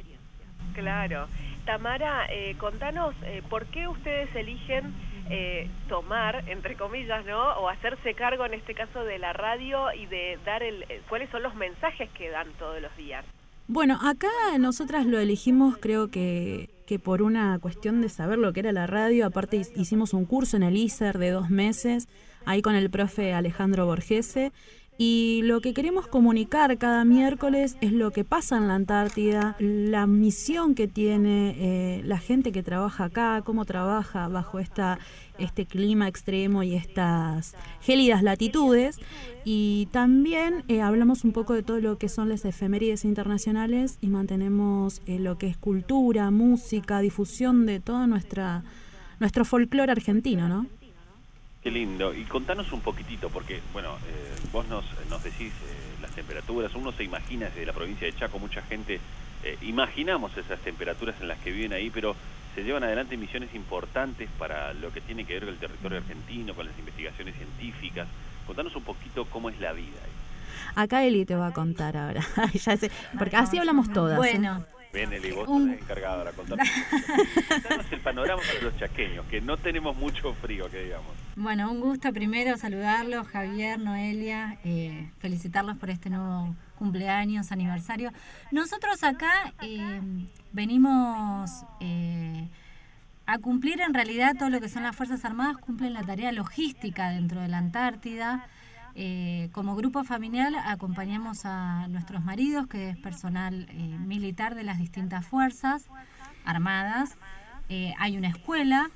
Claro. 0.76 1.28
Tamara, 1.66 2.28
eh, 2.30 2.56
contanos 2.60 3.16
eh, 3.24 3.42
por 3.50 3.66
qué 3.66 3.88
ustedes 3.88 4.34
eligen 4.36 4.94
eh, 5.30 5.68
tomar, 5.90 6.48
entre 6.48 6.76
comillas, 6.76 7.26
¿no? 7.26 7.42
O 7.58 7.70
hacerse 7.70 8.14
cargo 8.14 8.46
en 8.46 8.54
este 8.54 8.76
caso 8.76 9.04
de 9.04 9.18
la 9.18 9.34
radio 9.34 9.92
y 9.94 10.06
de 10.06 10.38
dar 10.46 10.62
el, 10.62 10.86
cuáles 11.10 11.30
son 11.32 11.42
los 11.42 11.56
mensajes 11.56 12.10
que 12.12 12.30
dan 12.30 12.48
todos 12.60 12.80
los 12.82 12.96
días. 12.96 13.26
Bueno, 13.68 13.98
acá 14.04 14.30
nosotras 14.60 15.08
lo 15.08 15.18
elegimos 15.18 15.78
creo 15.78 16.12
que, 16.12 16.70
que 16.86 17.00
por 17.00 17.24
una 17.24 17.58
cuestión 17.58 18.00
de 18.02 18.10
saber 18.10 18.38
lo 18.38 18.54
que 18.54 18.60
era 18.60 18.72
la 18.72 18.86
radio, 18.86 19.26
aparte 19.26 19.60
hicimos 19.76 20.14
un 20.14 20.26
curso 20.26 20.56
en 20.56 20.62
el 20.62 20.78
ISER 20.78 21.18
de 21.18 21.32
dos 21.32 21.50
meses, 21.50 22.08
ahí 22.46 22.62
con 22.62 22.76
el 22.76 22.92
profe 22.92 23.34
Alejandro 23.34 23.88
Borgese, 23.88 24.52
y 24.98 25.42
lo 25.44 25.60
que 25.60 25.74
queremos 25.74 26.08
comunicar 26.08 26.78
cada 26.78 27.04
miércoles 27.04 27.76
es 27.82 27.92
lo 27.92 28.12
que 28.12 28.24
pasa 28.24 28.56
en 28.56 28.70
la 28.70 28.76
Antártida, 28.76 29.58
la 29.60 30.08
misión 30.08 30.74
que 30.74 30.88
tiene 30.88 31.56
eh, 31.58 32.02
la 32.06 32.18
gente 32.18 32.54
que 32.54 32.64
trabaja 32.64 33.06
acá, 33.06 33.42
cómo 33.44 33.66
trabaja 33.66 34.30
bajo 34.30 34.58
esta, 34.58 35.00
este 35.38 35.66
clima 35.66 36.08
extremo 36.08 36.64
y 36.64 36.76
estas 36.76 37.56
gélidas 37.82 38.24
latitudes. 38.24 38.98
Y 39.44 39.90
también 39.92 40.64
eh, 40.70 40.82
hablamos 40.82 41.26
un 41.26 41.34
poco 41.34 41.54
de 41.54 41.64
todo 41.64 41.82
lo 41.82 41.98
que 41.98 42.08
son 42.08 42.30
las 42.30 42.46
efemérides 42.46 43.04
internacionales 43.04 43.98
y 44.00 44.08
mantenemos 44.08 45.02
eh, 45.08 45.20
lo 45.20 45.38
que 45.38 45.48
es 45.48 45.58
cultura, 45.58 46.32
música, 46.32 47.02
difusión 47.02 47.66
de 47.66 47.82
todo 47.82 48.08
nuestra, 48.08 48.64
nuestro 49.20 49.44
folclore 49.44 49.92
argentino, 49.92 50.48
¿no? 50.48 50.68
Qué 51.66 51.72
lindo. 51.72 52.14
Y 52.14 52.26
contanos 52.26 52.72
un 52.74 52.82
poquitito, 52.82 53.32
porque, 53.32 53.60
bueno, 53.74 53.96
eh, 54.08 54.36
vos 54.52 54.68
nos, 54.68 54.86
nos 55.10 55.24
decís 55.24 55.52
eh, 55.52 55.98
las 56.00 56.12
temperaturas, 56.12 56.72
uno 56.76 56.92
se 56.92 57.04
imagina 57.04 57.48
desde 57.48 57.66
la 57.66 57.74
provincia 57.74 58.06
de 58.06 58.16
Chaco, 58.16 58.38
mucha 58.38 58.62
gente, 58.62 59.00
eh, 59.44 59.58
imaginamos 59.64 60.38
esas 60.38 60.60
temperaturas 60.60 61.16
en 61.22 61.28
las 61.28 61.40
que 61.40 61.50
viven 61.50 61.74
ahí, 61.74 61.90
pero 61.90 62.16
se 62.54 62.64
llevan 62.64 62.84
adelante 62.84 63.18
misiones 63.18 63.52
importantes 63.56 64.30
para 64.38 64.76
lo 64.76 64.94
que 64.94 65.02
tiene 65.02 65.26
que 65.26 65.34
ver 65.34 65.46
con 65.46 65.54
el 65.56 65.60
territorio 65.60 65.98
argentino, 65.98 66.54
con 66.54 66.68
las 66.68 66.78
investigaciones 66.78 67.34
científicas. 67.34 68.08
Contanos 68.46 68.76
un 68.76 68.84
poquito 68.84 69.26
cómo 69.26 69.50
es 69.50 69.60
la 69.60 69.74
vida 69.74 69.98
ahí. 70.04 70.12
Acá 70.76 71.04
Eli 71.04 71.26
te 71.26 71.36
va 71.36 71.48
a 71.48 71.52
contar 71.52 71.98
ahora, 71.98 72.22
ya 72.54 72.78
sé, 72.78 72.92
porque 73.18 73.38
así 73.38 73.58
hablamos 73.58 73.92
todas. 73.92 74.18
Bueno, 74.18 74.64
Ven, 74.96 75.12
Eli, 75.12 75.32
vos 75.32 75.50
estás 75.50 75.82
encargada 75.82 76.16
ahora, 76.20 76.32
contanos 76.32 76.66
el 77.92 78.00
panorama 78.00 78.42
para 78.42 78.62
los 78.62 78.78
chaqueños, 78.78 79.26
que 79.26 79.42
no 79.42 79.58
tenemos 79.58 79.94
mucho 79.98 80.34
frío, 80.36 80.72
que 80.72 80.86
digamos. 80.86 81.12
Bueno, 81.36 81.70
un 81.70 81.82
gusto 81.82 82.14
primero 82.14 82.56
saludarlos, 82.56 83.28
Javier, 83.28 83.78
Noelia, 83.78 84.58
eh, 84.64 85.10
felicitarlos 85.20 85.76
por 85.76 85.90
este 85.90 86.10
nuevo 86.10 86.56
cumpleaños, 86.80 87.52
aniversario. 87.52 88.14
Nosotros 88.52 89.04
acá 89.04 89.54
eh, 89.62 90.00
venimos 90.54 91.52
eh, 91.82 92.48
a 93.26 93.38
cumplir 93.40 93.82
en 93.82 93.94
realidad 93.94 94.36
todo 94.40 94.50
lo 94.50 94.62
que 94.62 94.70
son 94.70 94.84
las 94.84 94.96
Fuerzas 94.96 95.26
Armadas, 95.26 95.58
cumplen 95.58 95.92
la 95.92 96.04
tarea 96.04 96.32
logística 96.32 97.10
dentro 97.10 97.42
de 97.42 97.50
la 97.50 97.58
Antártida. 97.58 98.48
Eh, 98.98 99.50
como 99.52 99.76
grupo 99.76 100.06
familiar 100.06 100.54
acompañamos 100.66 101.46
a 101.46 101.88
nuestros 101.90 102.24
maridos, 102.24 102.68
que 102.68 102.92
es 102.92 102.98
personal 102.98 103.68
eh, 103.70 103.98
militar 104.00 104.56
de 104.56 104.64
las 104.64 104.80
distintas 104.80 105.26
fuerzas 105.26 105.90
armadas. 106.46 107.18
Eh, 107.68 107.94
hay 108.00 108.18
una 108.18 108.30
escuela, 108.30 108.90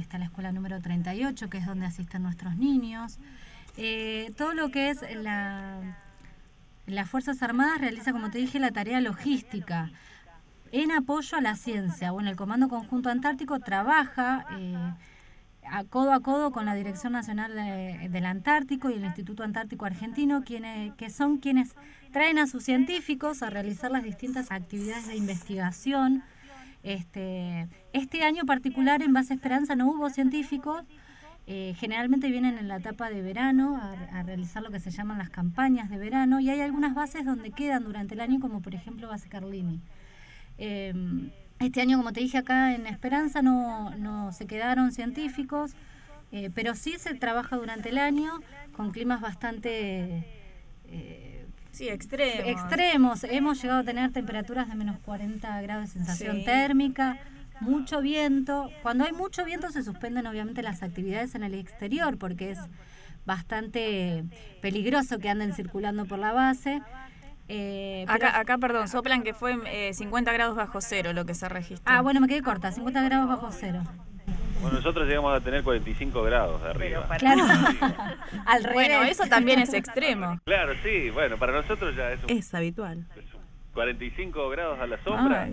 está 0.00 0.16
la 0.16 0.24
escuela 0.24 0.50
número 0.50 0.80
38, 0.80 1.50
que 1.50 1.58
es 1.58 1.66
donde 1.66 1.84
asisten 1.84 2.22
nuestros 2.22 2.56
niños. 2.56 3.18
todo 4.38 4.54
lo 4.54 4.70
que 4.70 4.88
es 4.88 5.00
la, 5.14 5.98
las 6.86 7.10
Fuerzas 7.10 7.42
Armadas 7.42 7.80
realiza, 7.80 8.12
como 8.12 8.30
te 8.30 8.38
dije, 8.38 8.58
la 8.58 8.70
tarea 8.70 9.00
logística 9.02 9.90
en 10.72 10.90
apoyo 10.90 11.36
a 11.36 11.42
la 11.42 11.54
ciencia. 11.54 12.12
Bueno, 12.12 12.30
el 12.30 12.36
Comando 12.36 12.68
Conjunto 12.68 13.10
Antártico 13.10 13.60
trabaja 13.60 14.46
a 15.70 15.84
codo 15.84 16.12
a 16.12 16.20
codo 16.20 16.50
con 16.50 16.66
la 16.66 16.74
Dirección 16.74 17.12
Nacional 17.12 17.54
del 17.54 18.26
Antártico 18.26 18.90
y 18.90 18.94
el 18.94 19.04
Instituto 19.04 19.42
Antártico 19.42 19.86
Argentino, 19.86 20.42
quienes, 20.44 20.94
que 20.94 21.10
son 21.10 21.38
quienes 21.38 21.74
traen 22.12 22.38
a 22.38 22.46
sus 22.46 22.64
científicos 22.64 23.42
a 23.42 23.50
realizar 23.50 23.90
las 23.90 24.04
distintas 24.04 24.50
actividades 24.50 25.08
de 25.08 25.16
investigación. 25.16 26.22
Este, 26.82 27.68
este 27.92 28.22
año 28.22 28.44
particular 28.44 29.02
en 29.02 29.12
Base 29.12 29.34
Esperanza 29.34 29.74
no 29.74 29.88
hubo 29.88 30.10
científicos, 30.10 30.84
eh, 31.46 31.74
generalmente 31.76 32.30
vienen 32.30 32.56
en 32.56 32.68
la 32.68 32.76
etapa 32.76 33.10
de 33.10 33.20
verano 33.20 33.76
a, 33.76 34.22
realizar 34.22 34.62
lo 34.62 34.70
que 34.70 34.80
se 34.80 34.90
llaman 34.90 35.18
las 35.18 35.28
campañas 35.28 35.90
de 35.90 35.98
verano 35.98 36.40
y 36.40 36.48
hay 36.48 36.60
algunas 36.60 36.94
bases 36.94 37.26
donde 37.26 37.50
quedan 37.50 37.84
durante 37.84 38.14
el 38.14 38.20
año, 38.20 38.40
como 38.40 38.62
por 38.62 38.74
ejemplo 38.74 39.08
Base 39.08 39.28
Carlini. 39.28 39.80
Em, 40.56 41.30
este 41.64 41.80
año, 41.80 41.96
como 41.96 42.12
te 42.12 42.20
dije 42.20 42.38
acá 42.38 42.74
en 42.74 42.86
Esperanza, 42.86 43.42
no, 43.42 43.90
no 43.96 44.32
se 44.32 44.46
quedaron 44.46 44.92
científicos, 44.92 45.72
eh, 46.32 46.50
pero 46.54 46.74
sí 46.74 46.94
se 46.98 47.14
trabaja 47.14 47.56
durante 47.56 47.90
el 47.90 47.98
año 47.98 48.40
con 48.72 48.90
climas 48.90 49.20
bastante... 49.20 50.26
Eh, 50.86 51.46
sí, 51.72 51.88
extremos. 51.88 52.46
Extremos. 52.46 53.24
Hemos 53.24 53.62
llegado 53.62 53.80
a 53.80 53.84
tener 53.84 54.12
temperaturas 54.12 54.68
de 54.68 54.74
menos 54.74 54.98
40 55.00 55.62
grados 55.62 55.86
de 55.86 55.92
sensación 55.92 56.44
térmica, 56.44 57.18
mucho 57.60 58.00
viento. 58.00 58.70
Cuando 58.82 59.04
hay 59.04 59.12
mucho 59.12 59.44
viento 59.44 59.70
se 59.70 59.82
suspenden 59.82 60.26
obviamente 60.26 60.62
las 60.62 60.82
actividades 60.82 61.34
en 61.34 61.44
el 61.44 61.54
exterior 61.54 62.18
porque 62.18 62.52
es 62.52 62.58
bastante 63.26 64.24
peligroso 64.60 65.18
que 65.18 65.28
anden 65.28 65.54
circulando 65.54 66.04
por 66.04 66.18
la 66.18 66.32
base. 66.32 66.82
Eh, 67.48 68.04
acá, 68.08 68.38
acá, 68.38 68.58
perdón, 68.58 68.88
soplan 68.88 69.22
que 69.22 69.34
fue 69.34 69.56
eh, 69.66 69.92
50 69.92 70.32
grados 70.32 70.56
bajo 70.56 70.80
cero 70.80 71.12
lo 71.12 71.26
que 71.26 71.34
se 71.34 71.48
registra. 71.48 71.98
Ah, 71.98 72.00
bueno, 72.00 72.20
me 72.20 72.28
quedé 72.28 72.42
corta, 72.42 72.72
50 72.72 73.02
grados 73.02 73.28
bajo 73.28 73.50
cero. 73.52 73.82
Bueno, 74.62 74.78
nosotros 74.78 75.06
llegamos 75.06 75.36
a 75.36 75.40
tener 75.42 75.62
45 75.62 76.22
grados 76.22 76.62
de 76.62 76.70
arriba. 76.70 77.06
Claro. 77.18 77.44
Al 78.46 78.72
Bueno, 78.72 79.02
eso 79.02 79.24
también 79.26 79.58
es 79.58 79.74
extremo. 79.74 80.40
Claro, 80.44 80.72
sí, 80.82 81.10
bueno, 81.10 81.36
para 81.36 81.52
nosotros 81.52 81.94
ya 81.94 82.12
es, 82.12 82.20
es 82.28 82.54
habitual. 82.54 83.06
45 83.74 84.48
grados 84.50 84.80
a 84.80 84.86
la 84.86 85.02
sombra. 85.02 85.48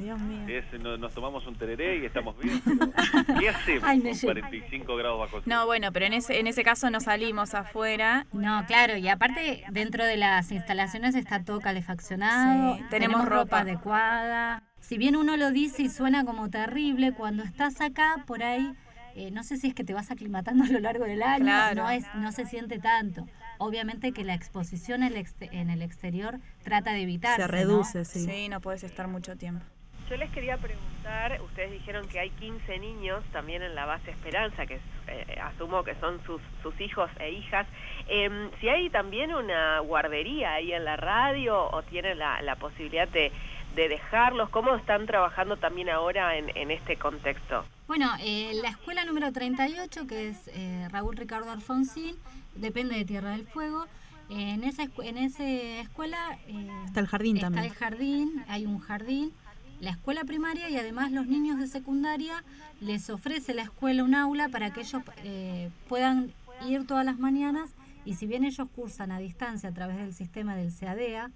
nos 0.98 1.14
tomamos 1.14 1.46
un 1.48 1.56
tereré 1.56 1.98
y 1.98 2.06
estamos 2.06 2.38
bien. 2.38 2.62
¿Qué 3.40 3.50
hacemos 3.50 3.82
con 3.84 4.36
45 4.36 4.96
grados 4.96 5.20
bajo 5.20 5.42
cero? 5.44 5.56
No, 5.58 5.66
bueno, 5.66 5.92
pero 5.92 6.06
en 6.06 6.14
ese, 6.14 6.40
en 6.40 6.48
ese 6.48 6.64
caso 6.64 6.90
no 6.90 7.00
salimos 7.00 7.54
afuera. 7.56 8.28
No, 8.32 8.64
claro, 8.68 8.96
y 8.96 9.08
aparte 9.10 9.64
dentro 9.72 10.06
de 10.06 10.18
las 10.18 10.52
instalaciones 10.52 11.16
está 11.16 11.44
todo 11.44 11.60
calefaccionado, 11.60 12.78
tenemos, 12.90 13.26
ropa 13.26 13.62
adecuada. 13.62 14.64
Si 14.80 14.98
bien 14.98 15.16
uno 15.16 15.36
lo 15.36 15.52
dice 15.52 15.84
y 15.84 15.90
suena 15.90 16.24
como 16.24 16.50
terrible, 16.50 17.14
cuando 17.14 17.44
estás 17.44 17.82
acá, 17.82 18.24
por 18.28 18.44
ahí, 18.44 18.72
eh, 19.16 19.32
no 19.32 19.44
sé 19.44 19.58
si 19.58 19.68
es 19.68 19.74
que 19.74 19.84
te 19.84 19.94
vas 19.94 20.12
aclimatando 20.12 20.64
a 20.64 20.68
lo 20.68 20.80
largo 20.80 21.06
del 21.06 21.24
año, 21.24 21.74
no, 21.76 21.90
es, 21.90 22.06
no 22.16 22.32
se 22.32 22.46
siente 22.46 22.80
tanto 22.80 23.28
obviamente 23.62 24.12
que 24.12 24.24
la 24.24 24.34
exposición 24.34 25.04
en 25.04 25.70
el 25.70 25.82
exterior 25.82 26.40
trata 26.64 26.94
de 26.94 27.04
evitar. 27.04 27.38
Se 27.38 27.48
reduce, 27.48 28.06
sí. 28.06 28.26
Sí, 28.26 28.50
no 28.50 28.60
puedes 28.60 28.84
estar 28.84 29.08
mucho 29.08 29.38
tiempo. 29.38 29.64
Yo 30.10 30.18
les 30.18 30.30
quería 30.32 30.58
preguntar, 30.58 31.40
ustedes 31.42 31.72
dijeron 31.72 32.06
que 32.10 32.20
hay 32.20 32.32
15 32.32 32.80
niños 32.80 33.24
también 33.32 33.62
en 33.62 33.76
la 33.76 33.86
base 33.86 34.12
Esperanza, 34.12 34.66
que 34.66 34.80
eh, 35.08 35.40
asumo 35.42 35.86
que 35.86 35.96
son 36.02 36.22
sus, 36.26 36.42
sus 36.62 36.78
hijos 36.82 37.10
e 37.20 37.32
hijas. 37.32 37.66
Em, 38.10 38.50
si 38.60 38.68
hay 38.68 38.90
también 38.90 39.34
una 39.34 39.80
guardería 39.80 40.56
ahí 40.56 40.74
en 40.74 40.84
la 40.84 40.98
radio 40.98 41.58
o 41.58 41.82
tienen 41.84 42.20
la, 42.20 42.42
la 42.42 42.58
posibilidad 42.58 43.08
de, 43.08 43.32
de, 43.76 43.88
dejarlos, 43.88 44.50
¿cómo 44.50 44.76
están 44.76 45.06
trabajando 45.06 45.56
también 45.56 45.90
ahora 45.90 46.36
en, 46.36 46.52
en 46.58 46.72
este 46.72 46.98
contexto? 46.98 47.64
Bueno, 47.88 48.12
eh, 48.20 48.52
la 48.62 48.70
escuela 48.70 49.06
número 49.06 49.32
38, 49.32 50.08
que 50.08 50.30
es 50.30 50.50
eh, 50.50 50.88
Raúl 50.92 51.16
Ricardo 51.16 51.52
Alfonsín, 51.52 52.18
depende 52.56 52.96
de 52.96 53.06
Tierra 53.06 53.32
del 53.32 53.48
Fuego. 53.48 53.86
en 54.30 54.64
esa 54.64 54.84
en 55.04 55.18
esa 55.18 55.44
escuela 55.46 56.40
eh, 56.48 56.70
está 56.86 57.00
el 57.00 57.08
jardín 57.08 57.38
está 57.38 57.48
también. 57.48 57.66
el 57.66 57.74
jardín, 57.74 58.44
hay 58.48 58.66
un 58.66 58.80
jardín, 58.80 59.34
la 59.80 59.92
escuela 59.92 60.24
primaria 60.24 60.70
y 60.70 60.78
además 60.78 61.12
los 61.12 61.28
niños 61.28 61.60
de 61.60 61.68
secundaria 61.68 62.44
les 62.80 63.10
ofrece 63.10 63.54
la 63.54 63.64
escuela 63.64 64.04
un 64.04 64.16
aula 64.16 64.50
para 64.50 64.72
que 64.72 64.82
ellos 64.82 65.02
eh, 65.24 65.70
puedan 65.90 66.34
ir 66.68 66.86
todas 66.86 67.06
las 67.06 67.20
mañanas 67.20 67.72
y 68.06 68.16
si 68.16 68.26
bien 68.28 68.44
ellos 68.44 68.68
cursan 68.76 69.12
a 69.12 69.20
distancia 69.20 69.70
a 69.70 69.74
través 69.74 69.98
del 69.98 70.14
sistema 70.14 70.56
del 70.56 70.74
CADEA, 70.74 71.32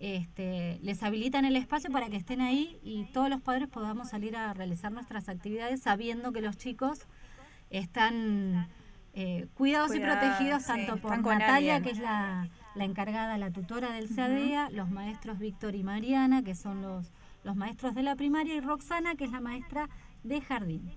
este, 0.00 0.78
les 0.82 1.02
habilitan 1.02 1.44
el 1.44 1.56
espacio 1.56 1.90
para 1.90 2.08
que 2.08 2.16
estén 2.16 2.40
ahí 2.40 2.78
y 2.82 3.04
todos 3.12 3.30
los 3.30 3.40
padres 3.40 3.68
podamos 3.68 4.10
salir 4.10 4.36
a 4.36 4.52
realizar 4.52 4.92
nuestras 4.92 5.28
actividades 5.28 5.80
sabiendo 5.80 6.32
que 6.32 6.40
los 6.40 6.56
chicos 6.56 7.06
están 7.70 8.68
eh, 9.14 9.46
cuidados 9.54 9.94
y 9.94 10.00
protegidos 10.00 10.62
sí, 10.62 10.68
tanto 10.68 10.96
por 10.96 11.16
Natalia, 11.18 11.76
alguien. 11.76 11.82
que 11.82 11.90
es 11.90 11.98
la, 11.98 12.48
la 12.74 12.84
encargada, 12.84 13.38
la 13.38 13.50
tutora 13.50 13.92
del 13.92 14.14
CADEA, 14.14 14.70
los 14.70 14.90
maestros 14.90 15.38
Víctor 15.38 15.74
y 15.74 15.82
Mariana, 15.84 16.42
que 16.42 16.54
son 16.54 16.82
los, 16.82 17.12
los 17.44 17.54
maestros 17.56 17.94
de 17.94 18.02
la 18.02 18.16
primaria, 18.16 18.54
y 18.54 18.60
Roxana, 18.60 19.14
que 19.14 19.24
es 19.24 19.30
la 19.32 19.40
maestra 19.40 19.88
de 20.24 20.40
jardín. 20.40 20.90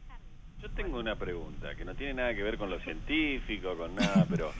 Yo 0.59 0.71
tengo 0.71 0.97
una 0.99 1.15
pregunta 1.15 1.75
que 1.75 1.85
no 1.85 1.93
tiene 1.93 2.15
nada 2.15 2.33
que 2.33 2.41
ver 2.41 2.57
con 2.57 2.71
lo 2.71 2.79
científico, 2.79 3.77
con 3.77 3.93
nada, 3.93 4.25
pero 4.27 4.51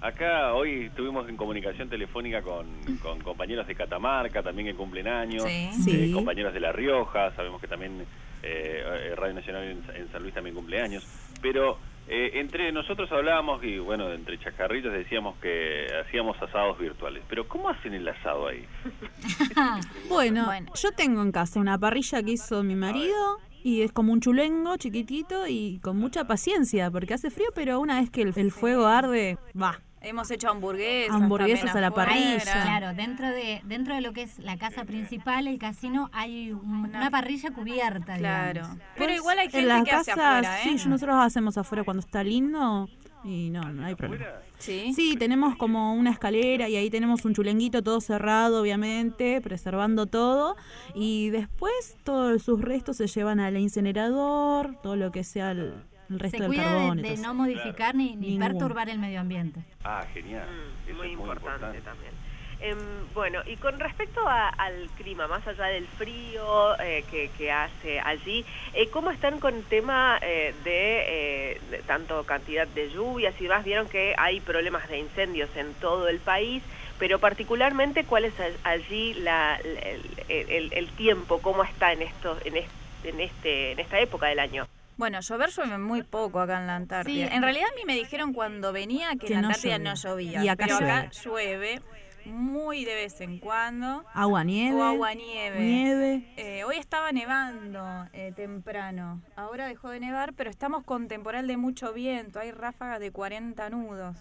acá 0.00 0.52
hoy 0.52 0.86
estuvimos 0.86 1.28
en 1.28 1.36
comunicación 1.36 1.88
telefónica 1.88 2.42
con, 2.42 2.66
con 3.00 3.20
compañeros 3.20 3.64
de 3.68 3.76
Catamarca, 3.76 4.42
también 4.42 4.66
que 4.66 4.74
cumplen 4.74 5.06
años, 5.06 5.44
Sí. 5.44 5.48
eh, 5.50 5.70
Sí. 5.72 6.12
compañeros 6.12 6.52
de 6.54 6.58
La 6.58 6.72
Rioja, 6.72 7.32
sabemos 7.36 7.60
que 7.60 7.68
también 7.68 8.04
eh, 8.42 9.14
Radio 9.16 9.34
Nacional 9.34 9.62
en, 9.62 9.82
en 9.94 10.10
San 10.10 10.22
Luis 10.22 10.34
también 10.34 10.56
cumple 10.56 10.80
años, 10.80 11.06
pero 11.40 11.78
eh, 12.08 12.32
entre 12.34 12.70
nosotros 12.72 13.10
hablábamos 13.12 13.62
y 13.64 13.78
bueno, 13.78 14.10
entre 14.12 14.38
chascarritos 14.38 14.92
decíamos 14.92 15.36
que 15.38 15.86
hacíamos 16.06 16.40
asados 16.42 16.78
virtuales, 16.78 17.22
pero 17.28 17.48
¿cómo 17.48 17.68
hacen 17.70 17.94
el 17.94 18.06
asado 18.08 18.48
ahí? 18.48 18.64
Bueno, 20.08 20.44
Bueno. 20.46 20.72
yo 20.74 20.92
tengo 20.92 21.22
en 21.22 21.32
casa 21.32 21.60
una 21.60 21.78
parrilla 21.78 22.22
que 22.22 22.32
hizo 22.32 22.62
mi 22.62 22.74
marido 22.74 23.38
y 23.62 23.82
es 23.82 23.92
como 23.92 24.12
un 24.12 24.20
chulengo 24.20 24.76
chiquitito 24.76 25.46
y 25.46 25.78
con 25.82 25.96
mucha 25.98 26.24
paciencia 26.26 26.90
porque 26.90 27.14
hace 27.14 27.30
frío, 27.30 27.46
pero 27.54 27.80
una 27.80 28.00
vez 28.00 28.10
que 28.10 28.22
el, 28.22 28.32
el 28.36 28.52
fuego 28.52 28.86
arde, 28.86 29.38
va. 29.60 29.80
Hemos 30.04 30.30
hecho 30.30 30.50
hamburguesas. 30.50 31.14
Hamburguesas 31.14 31.64
también 31.72 31.76
a 31.78 31.80
la 31.88 31.90
parrilla. 31.94 32.40
Claro, 32.62 32.94
dentro 32.94 33.28
de 33.28 33.60
dentro 33.64 33.94
de 33.94 34.00
lo 34.00 34.12
que 34.12 34.22
es 34.22 34.38
la 34.38 34.56
casa 34.58 34.84
principal, 34.84 35.46
el 35.46 35.58
casino, 35.58 36.10
hay 36.12 36.52
un- 36.52 36.86
una 36.94 37.10
parrilla 37.10 37.50
cubierta, 37.52 38.16
Claro. 38.18 38.52
digamos. 38.62 38.78
Pero 38.96 39.12
igual 39.14 39.38
hay 39.38 39.46
En 39.46 39.52
gente 39.52 39.66
las 39.68 39.84
que 39.84 39.90
hace 39.92 40.10
casas, 40.12 40.24
afuera, 40.46 40.62
¿eh? 40.62 40.78
sí, 40.78 40.88
nosotros 40.88 41.16
hacemos 41.18 41.56
afuera 41.58 41.84
cuando 41.84 42.00
está 42.00 42.22
lindo 42.22 42.88
y 43.24 43.48
no, 43.50 43.62
no 43.72 43.86
hay 43.86 43.94
problema. 43.94 44.26
Sí. 44.58 44.92
Sí, 44.94 45.16
tenemos 45.16 45.56
como 45.56 45.94
una 45.94 46.10
escalera 46.10 46.68
y 46.68 46.76
ahí 46.76 46.88
tenemos 46.90 47.24
un 47.24 47.34
chulenguito 47.34 47.82
todo 47.82 48.00
cerrado, 48.00 48.60
obviamente, 48.62 49.40
preservando 49.42 50.06
todo. 50.06 50.56
Y 50.94 51.30
después 51.30 51.96
todos 52.04 52.42
sus 52.42 52.60
restos 52.60 52.96
se 52.98 53.06
llevan 53.06 53.40
al 53.40 53.56
incinerador, 53.58 54.76
todo 54.82 54.96
lo 54.96 55.10
que 55.10 55.24
sea 55.24 55.50
el, 55.52 55.74
el 56.10 56.18
resto 56.20 56.36
Se 56.38 56.42
del 56.42 56.50
cuida 56.52 56.64
carbón. 56.64 56.96
de, 57.02 57.16
no 57.16 57.34
modificar 57.34 57.94
ni, 57.94 58.16
ni 58.16 58.38
perturbar 58.38 58.88
el 58.88 58.98
medio 58.98 59.20
ambiente. 59.20 59.60
Ah, 59.84 60.04
genial. 60.12 60.46
Mm, 60.48 60.90
Eso 60.90 60.96
muy 60.98 61.06
es 61.08 61.16
muy 61.18 61.28
importante 61.30 61.54
importante. 61.54 61.80
también. 61.82 62.12
Em, 62.60 62.78
bueno, 63.12 63.40
y 63.46 63.56
con 63.56 63.78
respecto 63.78 64.26
a- 64.26 64.48
al 64.48 64.88
clima, 64.96 65.26
más 65.26 65.46
allá 65.46 65.64
del 65.66 65.86
frío 65.86 66.78
eh, 66.80 67.04
que, 67.10 67.30
que 67.36 67.50
hace 67.52 68.00
allí, 68.00 68.44
eh, 68.72 68.88
¿cómo 68.88 69.10
están 69.10 69.38
con 69.40 69.54
el 69.54 69.64
tema 69.64 70.18
eh, 70.22 70.54
de, 70.64 71.04
eh, 71.52 71.60
de 71.70 71.78
tanto 71.82 72.24
cantidad 72.24 72.66
de 72.68 72.90
lluvias 72.90 73.34
y 73.38 73.44
demás? 73.44 73.64
Vieron 73.64 73.88
que 73.88 74.14
hay 74.16 74.40
problemas 74.40 74.88
de 74.88 74.98
incendios 74.98 75.50
en 75.56 75.74
todo 75.74 76.08
el 76.08 76.20
país, 76.20 76.62
pero 76.98 77.18
particularmente, 77.18 78.04
¿cuál 78.04 78.24
es 78.24 78.34
allí 78.62 79.14
la, 79.14 79.56
el, 79.56 80.00
el- 80.28 80.72
el 80.72 80.88
tiempo? 80.92 81.40
¿Cómo 81.42 81.64
está 81.64 81.92
en, 81.92 82.02
esto, 82.02 82.38
en, 82.44 82.56
es- 82.56 82.70
en, 83.02 83.20
este, 83.20 83.72
en 83.72 83.80
esta 83.80 83.98
época 84.00 84.26
del 84.28 84.38
año? 84.38 84.66
Bueno, 84.96 85.20
llover 85.20 85.50
llueve 85.50 85.78
muy 85.78 86.02
poco 86.02 86.40
acá 86.40 86.60
en 86.60 86.66
la 86.66 86.76
Antártida. 86.76 87.28
Sí. 87.28 87.34
En 87.34 87.42
realidad 87.42 87.66
a 87.72 87.74
mí 87.76 87.82
me 87.86 87.94
dijeron 87.94 88.32
cuando 88.32 88.72
venía 88.72 89.10
que, 89.12 89.26
Que 89.26 89.34
en 89.34 89.34
la 89.34 89.40
no 89.42 89.48
Antártida 89.48 89.76
llovía. 89.78 89.90
no 89.90 89.94
llovía. 89.96 90.44
Y 90.44 90.48
acá 90.48 90.64
pero 90.66 90.76
acá 90.76 91.10
llueve 91.10 91.82
muy 92.26 92.84
de 92.86 92.94
vez 92.94 93.20
en 93.20 93.38
cuando. 93.38 94.04
Agua, 94.14 94.44
nieve. 94.44 94.76
O 94.76 94.82
agua 94.82 95.12
nieve. 95.14 95.60
Nieve. 95.60 96.32
Eh, 96.36 96.64
hoy 96.64 96.76
estaba 96.78 97.12
nevando 97.12 98.08
eh, 98.14 98.32
temprano. 98.34 99.20
Ahora 99.36 99.66
dejó 99.66 99.90
de 99.90 100.00
nevar, 100.00 100.32
pero 100.32 100.48
estamos 100.48 100.84
con 100.84 101.06
temporal 101.08 101.46
de 101.46 101.56
mucho 101.58 101.92
viento. 101.92 102.40
Hay 102.40 102.50
ráfagas 102.50 103.00
de 103.00 103.10
40 103.10 103.68
nudos. 103.70 104.16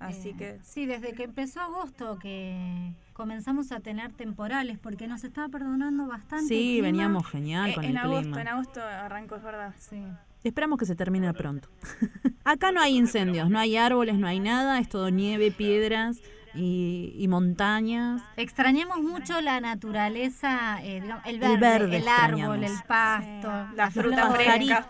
Así 0.00 0.30
Eh, 0.30 0.34
que 0.36 0.58
Sí, 0.62 0.86
desde 0.86 1.12
que 1.12 1.24
empezó 1.24 1.60
agosto 1.60 2.18
que 2.18 2.92
comenzamos 3.28 3.72
a 3.72 3.80
tener 3.80 4.12
temporales, 4.12 4.78
porque 4.78 5.08
nos 5.08 5.24
estaba 5.24 5.48
perdonando 5.48 6.06
bastante. 6.06 6.44
el 6.44 6.48
Sí, 6.48 6.70
clima. 6.74 6.86
veníamos 6.86 7.26
genial 7.26 7.70
Eh, 7.70 7.74
con 7.74 7.84
en 7.84 7.90
el 7.90 7.96
agosto, 7.96 8.22
clima. 8.22 8.40
en 8.42 8.48
agosto 8.48 8.80
arrancó, 8.80 9.34
es 9.36 9.42
verdad. 9.42 9.74
Sí. 9.76 10.00
Esperamos 10.44 10.78
que 10.78 10.86
se 10.86 10.94
termine 10.94 11.34
pronto. 11.34 11.68
Acá 12.44 12.70
no 12.70 12.80
hay 12.80 12.96
incendios, 12.96 13.50
no 13.50 13.58
hay 13.58 13.76
árboles, 13.76 14.16
no 14.18 14.28
hay 14.28 14.38
nada, 14.38 14.78
es 14.78 14.88
todo 14.88 15.10
nieve, 15.10 15.50
piedras 15.50 16.22
y, 16.54 17.12
y 17.18 17.26
montañas. 17.26 18.22
Extrañamos 18.36 19.02
mucho 19.02 19.40
la 19.40 19.60
naturaleza, 19.60 20.78
eh, 20.84 21.00
digamos, 21.00 21.26
el 21.26 21.42
El 21.42 21.58
verde, 21.58 21.96
el, 21.96 22.06
árbol, 22.08 22.62
el 22.62 22.72
pasto, 22.86 23.50
Sí, 23.70 23.76
las 23.76 23.92
frutas 23.92 24.36
frescas. 24.36 24.86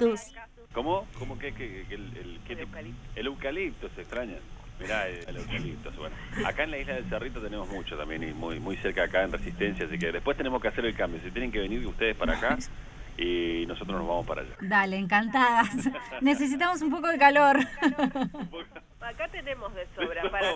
¿Cómo? 0.75 1.07
¿Cómo 1.19 1.39
que, 1.39 1.55
que- 1.55 1.87
que 1.89 1.95
el, 1.95 2.39
el, 2.45 2.95
el 3.17 3.27
eucalipto 3.27 3.89
se 3.95 4.03
extraña? 4.03 4.37
Mirá, 4.81 5.09
el, 5.09 5.29
el 5.29 5.37
eucalipto. 5.37 5.91
Bueno, 5.97 6.15
acá 6.47 6.65
en 6.65 6.71
la 6.71 6.79
isla 6.79 6.95
del 6.95 7.09
Cerrito 7.09 7.41
tenemos 7.41 7.69
mucho 7.69 7.97
también 7.97 8.23
y 8.23 8.33
muy 8.33 8.61
muy 8.61 8.77
cerca 8.77 9.05
acá 9.05 9.25
en 9.25 9.33
Resistencia, 9.33 9.87
así 9.87 9.99
que 9.99 10.13
después 10.13 10.37
tenemos 10.37 10.63
que 10.63 10.69
hacer 10.69 10.85
el 10.85 10.95
cambio. 10.95 11.21
Si 11.25 11.31
tienen 11.31 11.51
que 11.51 11.61
venir 11.61 11.87
ustedes 11.87 12.17
para 12.17 12.37
acá 12.37 12.59
y 13.17 13.65
nosotros 13.67 13.99
nos 13.99 14.07
vamos 14.07 14.27
para 14.27 14.43
allá. 14.43 14.55
Dale, 14.61 14.97
encantadas. 14.97 15.71
Necesitamos 16.21 16.81
un 16.83 16.91
poco 16.91 17.09
de 17.09 17.19
calor. 17.19 17.59
Acá 19.01 19.29
tenemos 19.29 19.73
de 19.75 19.87
sobra. 19.95 20.23
Para... 20.31 20.55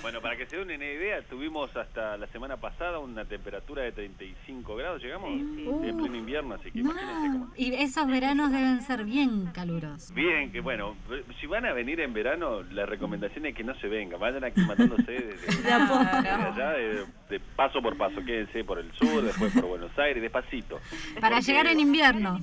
Bueno, 0.00 0.20
para 0.22 0.36
que 0.36 0.46
se 0.46 0.56
den 0.56 0.64
una 0.66 0.74
idea, 0.74 1.20
tuvimos 1.22 1.74
hasta 1.76 2.16
la 2.16 2.26
semana 2.28 2.56
pasada 2.56 2.98
una 2.98 3.24
temperatura 3.24 3.82
de 3.82 3.92
35 3.92 4.76
grados, 4.76 5.02
llegamos 5.02 5.30
en 5.30 5.54
pleno 5.98 6.16
invierno, 6.16 6.54
así 6.54 6.70
que 6.70 6.78
imagínense 6.80 7.28
cómo. 7.38 7.52
Y 7.56 7.74
esos 7.74 8.06
veranos 8.06 8.50
deben 8.52 8.80
ser 8.82 9.04
bien 9.04 9.46
calurosos. 9.52 10.12
Bien, 10.14 10.50
que 10.50 10.60
bueno, 10.60 10.96
si 11.40 11.46
van 11.46 11.66
a 11.66 11.72
venir 11.72 12.00
en 12.00 12.12
verano, 12.14 12.62
la 12.62 12.86
recomendación 12.86 13.46
es 13.46 13.54
que 13.54 13.64
no 13.64 13.74
se 13.78 13.86
vengan, 13.88 14.18
vayan 14.18 14.44
aclimatándose 14.44 15.12
desde, 15.12 15.62
De 15.62 15.72
allá, 15.72 16.70
de, 16.72 17.04
de 17.28 17.40
paso 17.56 17.82
por 17.82 17.96
paso, 17.98 18.24
quédense 18.24 18.64
por 18.64 18.78
el 18.78 18.90
sur, 18.94 19.22
después 19.22 19.52
por 19.52 19.66
Buenos 19.66 19.96
Aires, 19.98 20.22
despacito. 20.22 20.80
Para 21.20 21.36
Porque- 21.36 21.42
llegar 21.52 21.66
en 21.66 21.80
invierno. 21.80 22.40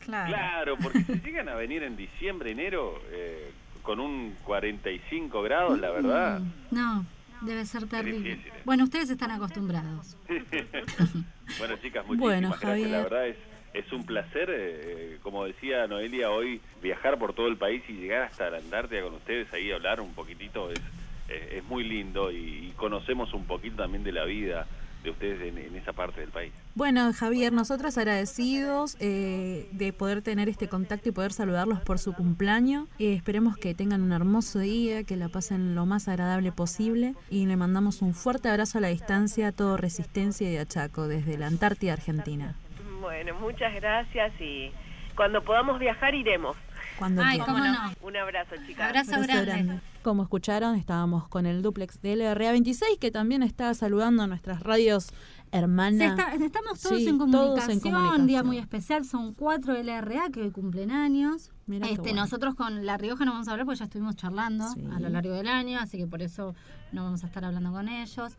Claro. 0.00 0.28
Claro, 0.28 0.76
porque 0.80 1.00
si 1.00 1.14
llegan 1.20 1.48
a 1.48 1.54
venir 1.56 1.82
en 1.82 1.96
diciembre, 1.96 2.52
enero, 2.52 3.00
eh, 3.10 3.50
con 3.86 4.00
un 4.00 4.34
45 4.44 5.42
grados, 5.42 5.78
la 5.78 5.90
verdad. 5.90 6.40
Mm, 6.40 6.52
No, 6.74 7.06
debe 7.42 7.64
ser 7.64 7.86
terrible. 7.86 8.30
difícil, 8.30 8.52
¿eh? 8.52 8.62
Bueno, 8.64 8.84
ustedes 8.84 9.08
están 9.10 9.30
acostumbrados. 9.30 10.16
bueno, 11.58 11.76
chicas, 11.80 12.04
muchísimas 12.06 12.18
Bueno, 12.18 12.48
gracias. 12.60 12.90
La 12.90 13.02
verdad 13.02 13.28
es, 13.28 13.36
es 13.74 13.92
un 13.92 14.04
placer, 14.04 14.48
eh, 14.52 15.18
como 15.22 15.44
decía 15.44 15.86
Noelia, 15.86 16.30
hoy 16.30 16.60
viajar 16.82 17.16
por 17.18 17.32
todo 17.32 17.46
el 17.46 17.56
país 17.56 17.82
y 17.88 17.92
llegar 17.92 18.22
hasta 18.22 18.50
la 18.50 18.58
Antártida 18.58 19.02
con 19.02 19.14
ustedes 19.14 19.52
ahí, 19.52 19.70
hablar 19.70 20.00
un 20.00 20.12
poquitito, 20.14 20.70
es, 20.72 20.80
es, 21.28 21.52
es 21.52 21.64
muy 21.64 21.84
lindo 21.84 22.32
y, 22.32 22.36
y 22.68 22.72
conocemos 22.76 23.32
un 23.34 23.44
poquito 23.46 23.76
también 23.76 24.02
de 24.02 24.12
la 24.12 24.24
vida 24.24 24.66
de 25.06 25.12
ustedes 25.12 25.40
en, 25.40 25.58
en 25.58 25.76
esa 25.76 25.92
parte 25.92 26.20
del 26.20 26.30
país. 26.30 26.52
Bueno, 26.74 27.12
Javier, 27.12 27.52
nosotros 27.52 27.96
agradecidos 27.96 28.96
eh, 29.00 29.68
de 29.72 29.92
poder 29.92 30.20
tener 30.20 30.48
este 30.48 30.68
contacto 30.68 31.08
y 31.08 31.12
poder 31.12 31.32
saludarlos 31.32 31.80
por 31.80 31.98
su 31.98 32.12
cumpleaños. 32.12 32.88
Eh, 32.98 33.14
esperemos 33.14 33.56
que 33.56 33.74
tengan 33.74 34.02
un 34.02 34.12
hermoso 34.12 34.58
día, 34.58 35.04
que 35.04 35.16
la 35.16 35.28
pasen 35.28 35.74
lo 35.74 35.86
más 35.86 36.08
agradable 36.08 36.52
posible 36.52 37.14
y 37.30 37.46
le 37.46 37.56
mandamos 37.56 38.02
un 38.02 38.14
fuerte 38.14 38.48
abrazo 38.48 38.78
a 38.78 38.80
la 38.80 38.88
distancia 38.88 39.48
a 39.48 39.52
todo 39.52 39.76
Resistencia 39.76 40.48
y 40.48 40.52
de 40.52 40.58
Achaco 40.60 41.08
desde 41.08 41.38
la 41.38 41.46
Antártida 41.46 41.94
Argentina. 41.94 42.54
Bueno, 43.00 43.34
muchas 43.40 43.72
gracias 43.74 44.32
y 44.40 44.70
cuando 45.14 45.42
podamos 45.42 45.78
viajar 45.78 46.14
iremos. 46.14 46.56
Cuando 46.98 47.22
Ay, 47.22 47.38
cómo 47.38 47.58
no. 47.58 47.74
Un 48.02 48.16
abrazo, 48.16 48.56
chicas. 48.66 48.88
Abrazo 48.88 49.14
Abrazo 49.14 49.42
grande. 49.44 49.64
grande. 49.64 49.95
Como 50.06 50.22
escucharon, 50.22 50.76
estábamos 50.76 51.26
con 51.26 51.46
el 51.46 51.62
duplex 51.62 52.00
de 52.00 52.14
LRA26 52.14 53.00
que 53.00 53.10
también 53.10 53.42
está 53.42 53.74
saludando 53.74 54.22
a 54.22 54.28
nuestras 54.28 54.62
radios 54.62 55.08
hermanas. 55.50 56.16
estamos 56.40 56.80
todos, 56.80 56.98
Sí, 56.98 57.08
en 57.08 57.18
todos 57.18 57.28
comunicación, 57.32 57.70
en 57.72 57.80
comunicación. 57.80 58.26
día 58.28 58.44
muy 58.44 58.58
especial, 58.58 59.04
son 59.04 59.34
cuatro 59.34 59.74
LRA 59.74 60.30
que 60.32 60.42
hoy 60.42 60.52
cumplen 60.52 60.92
años. 60.92 61.50
Mirá 61.66 61.88
Este, 61.88 62.02
bueno. 62.02 62.20
Nosotros 62.20 62.54
con 62.54 62.86
La 62.86 62.96
Rioja 62.96 63.24
no 63.24 63.32
vamos 63.32 63.48
a 63.48 63.50
hablar 63.50 63.66
porque 63.66 63.80
ya 63.80 63.86
estuvimos 63.86 64.14
charlando 64.14 64.68
Sí. 64.74 64.84
a 64.94 65.00
lo 65.00 65.08
largo 65.08 65.32
del 65.34 65.48
año, 65.48 65.80
así 65.80 65.98
que 65.98 66.06
por 66.06 66.22
eso 66.22 66.54
no 66.92 67.02
vamos 67.02 67.24
a 67.24 67.26
estar 67.26 67.44
hablando 67.44 67.72
con 67.72 67.88
ellos. 67.88 68.34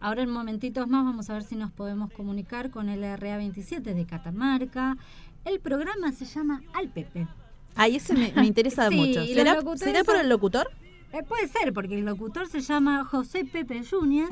Ahora 0.00 0.20
en 0.20 0.28
momentitos 0.28 0.86
más 0.86 1.02
vamos 1.06 1.30
a 1.30 1.32
ver 1.32 1.44
si 1.44 1.56
nos 1.56 1.72
podemos 1.72 2.12
comunicar 2.12 2.68
con 2.68 2.90
el 2.90 3.02
LRA27 3.02 3.80
de 3.94 4.04
Catamarca. 4.04 4.98
El 5.46 5.60
programa 5.60 6.12
se 6.12 6.26
llama 6.26 6.60
Al 6.74 6.90
Pepe. 6.90 7.26
Ay, 7.74 7.96
ese 7.96 8.12
me, 8.12 8.34
me 8.36 8.44
interesa 8.44 8.86
Sí, 8.90 8.96
mucho. 8.96 9.24
¿Será, 9.24 9.56
¿será 9.76 10.04
por 10.04 10.16
el 10.16 10.28
locutor? 10.28 10.68
Eh, 11.16 11.22
puede 11.22 11.48
ser, 11.48 11.72
porque 11.72 11.98
el 11.98 12.04
locutor 12.04 12.46
se 12.48 12.60
llama 12.60 13.04
José 13.04 13.44
Pepe 13.44 13.82
Núñez 13.92 14.28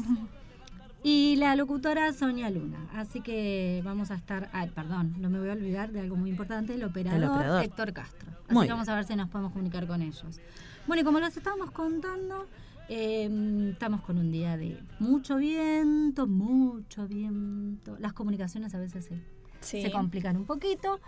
y 1.03 1.37
la 1.37 1.57
locutora 1.57 2.13
Sonia 2.13 2.51
Luna. 2.51 2.79
Así 2.95 3.21
que 3.21 3.81
vamos 3.85 4.11
a 4.11 4.15
estar. 4.15 4.51
Ay, 4.53 4.71
perdón, 4.75 5.15
no 5.19 5.31
me 5.31 5.39
voy 5.39 5.49
a 5.49 5.53
olvidar 5.53 5.93
de 5.93 6.01
algo 6.01 6.17
muy 6.17 6.31
importante: 6.31 6.75
el 6.75 6.85
operador, 6.85 7.31
operador. 7.37 7.65
Héctor 7.65 7.93
Castro. 7.93 8.31
Así 8.47 8.55
Muy 8.55 8.67
que 8.67 8.73
vamos 8.73 8.89
a 8.89 8.95
ver 8.97 9.05
si 9.05 9.17
nos 9.17 9.29
podemos 9.31 9.53
comunicar 9.53 9.87
con 9.87 10.03
ellos. 10.03 10.41
Bueno, 10.87 11.01
y 11.01 11.05
como 11.05 11.21
los 11.21 11.37
estábamos 11.37 11.71
contando, 11.71 12.47
Eh, 12.91 13.71
estamos 13.73 14.03
con 14.03 14.19
un 14.19 14.31
día 14.31 14.59
de 14.59 14.79
mucho 14.99 15.37
viento, 15.39 16.27
mucho 16.27 17.09
viento. 17.09 17.97
Las 17.99 18.13
comunicaciones 18.13 18.75
a 18.75 18.79
veces 18.79 19.07
se, 19.07 19.23
Sí. 19.63 19.81
se 19.81 19.91
complican 19.91 20.37
un 20.37 20.45
poquito, 20.45 21.01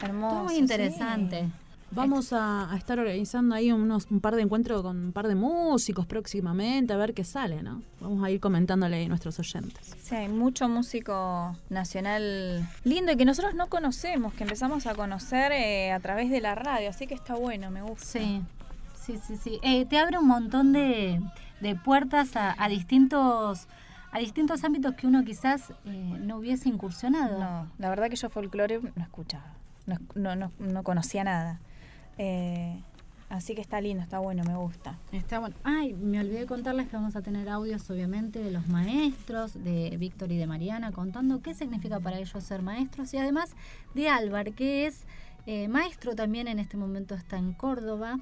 Hermoso. 0.02 0.36
Estuvo 0.36 0.44
muy 0.46 0.56
interesante. 0.56 1.50
Vamos 1.92 2.34
a, 2.34 2.72
a 2.72 2.78
estar 2.78 3.00
organizando 3.00 3.56
ahí 3.56 3.72
unos, 3.72 4.08
un 4.12 4.20
par 4.20 4.36
de 4.36 4.42
encuentros 4.42 4.82
con 4.82 4.98
un 5.06 5.12
par 5.14 5.28
de 5.28 5.36
músicos 5.36 6.06
próximamente, 6.06 6.92
a 6.94 6.98
ver 6.98 7.14
qué 7.14 7.24
sale, 7.24 7.64
¿no? 7.64 7.82
Vamos 8.02 8.24
a 8.26 8.30
ir 8.30 8.42
comentándole 8.42 9.06
a 9.06 9.08
nuestros 9.08 9.40
oyentes. 9.40 9.96
Sí, 10.02 10.16
hay 10.16 10.28
mucho 10.28 10.68
músico 10.68 11.56
nacional 11.70 12.68
lindo 12.84 13.14
y 13.14 13.16
que 13.16 13.24
nosotros 13.24 13.56
no 13.56 13.68
conocemos, 13.68 14.34
que 14.34 14.44
empezamos 14.44 14.86
a 14.86 14.96
conocer 14.96 15.54
eh, 15.54 15.94
a 15.94 16.00
través 16.02 16.30
de 16.30 16.42
la 16.42 16.56
radio, 16.56 16.90
así 16.90 17.08
que 17.08 17.16
está 17.16 17.36
bueno, 17.36 17.72
me 17.72 17.82
gusta. 17.82 18.06
Sí, 18.06 18.42
sí, 19.02 19.18
sí, 19.26 19.38
sí. 19.38 19.60
Eh, 19.62 19.86
te 19.86 19.98
abre 19.98 20.18
un 20.18 20.28
montón 20.28 20.74
de, 20.74 21.22
de 21.62 21.76
puertas 21.76 22.36
a, 22.36 22.54
a 22.62 22.68
distintos 22.68 23.68
a 24.12 24.20
distintos 24.20 24.64
ámbitos 24.64 24.96
que 24.96 25.08
uno 25.08 25.24
quizás 25.24 25.72
eh, 25.86 26.18
no 26.20 26.38
hubiese 26.38 26.70
incursionado. 26.70 27.40
No, 27.40 27.72
la 27.78 27.90
verdad 27.90 28.10
que 28.10 28.16
yo 28.16 28.30
folclore 28.30 28.80
no 28.80 29.04
escuchaba, 29.04 29.54
no, 29.86 29.98
no, 30.16 30.36
no, 30.36 30.52
no 30.60 30.84
conocía 30.84 31.24
nada. 31.24 31.60
Eh, 32.18 32.82
así 33.30 33.54
que 33.54 33.62
está 33.62 33.82
lindo, 33.82 34.02
está 34.02 34.20
bueno, 34.20 34.44
me 34.44 34.56
gusta. 34.56 34.98
Está 35.12 35.40
bueno. 35.40 35.56
Ay, 35.64 35.94
me 35.94 36.20
olvidé 36.20 36.46
contarles 36.46 36.88
que 36.88 36.96
vamos 36.96 37.16
a 37.16 37.22
tener 37.22 37.50
audios, 37.50 37.90
obviamente, 37.90 38.40
de 38.40 38.52
los 38.52 38.68
maestros, 38.68 39.54
de 39.64 39.96
Víctor 39.98 40.32
y 40.32 40.38
de 40.38 40.48
Mariana, 40.48 40.92
contando 40.92 41.42
qué 41.42 41.54
significa 41.54 42.00
para 42.00 42.18
ellos 42.18 42.44
ser 42.44 42.62
maestros 42.62 43.14
y 43.14 43.18
además 43.18 43.56
de 43.94 44.10
Álvar, 44.10 44.54
que 44.54 44.88
es 44.88 45.06
eh, 45.46 45.68
maestro 45.70 46.14
también 46.14 46.48
en 46.48 46.60
este 46.60 46.76
momento 46.76 47.16
está 47.16 47.38
en 47.38 47.54
Córdoba. 47.54 48.20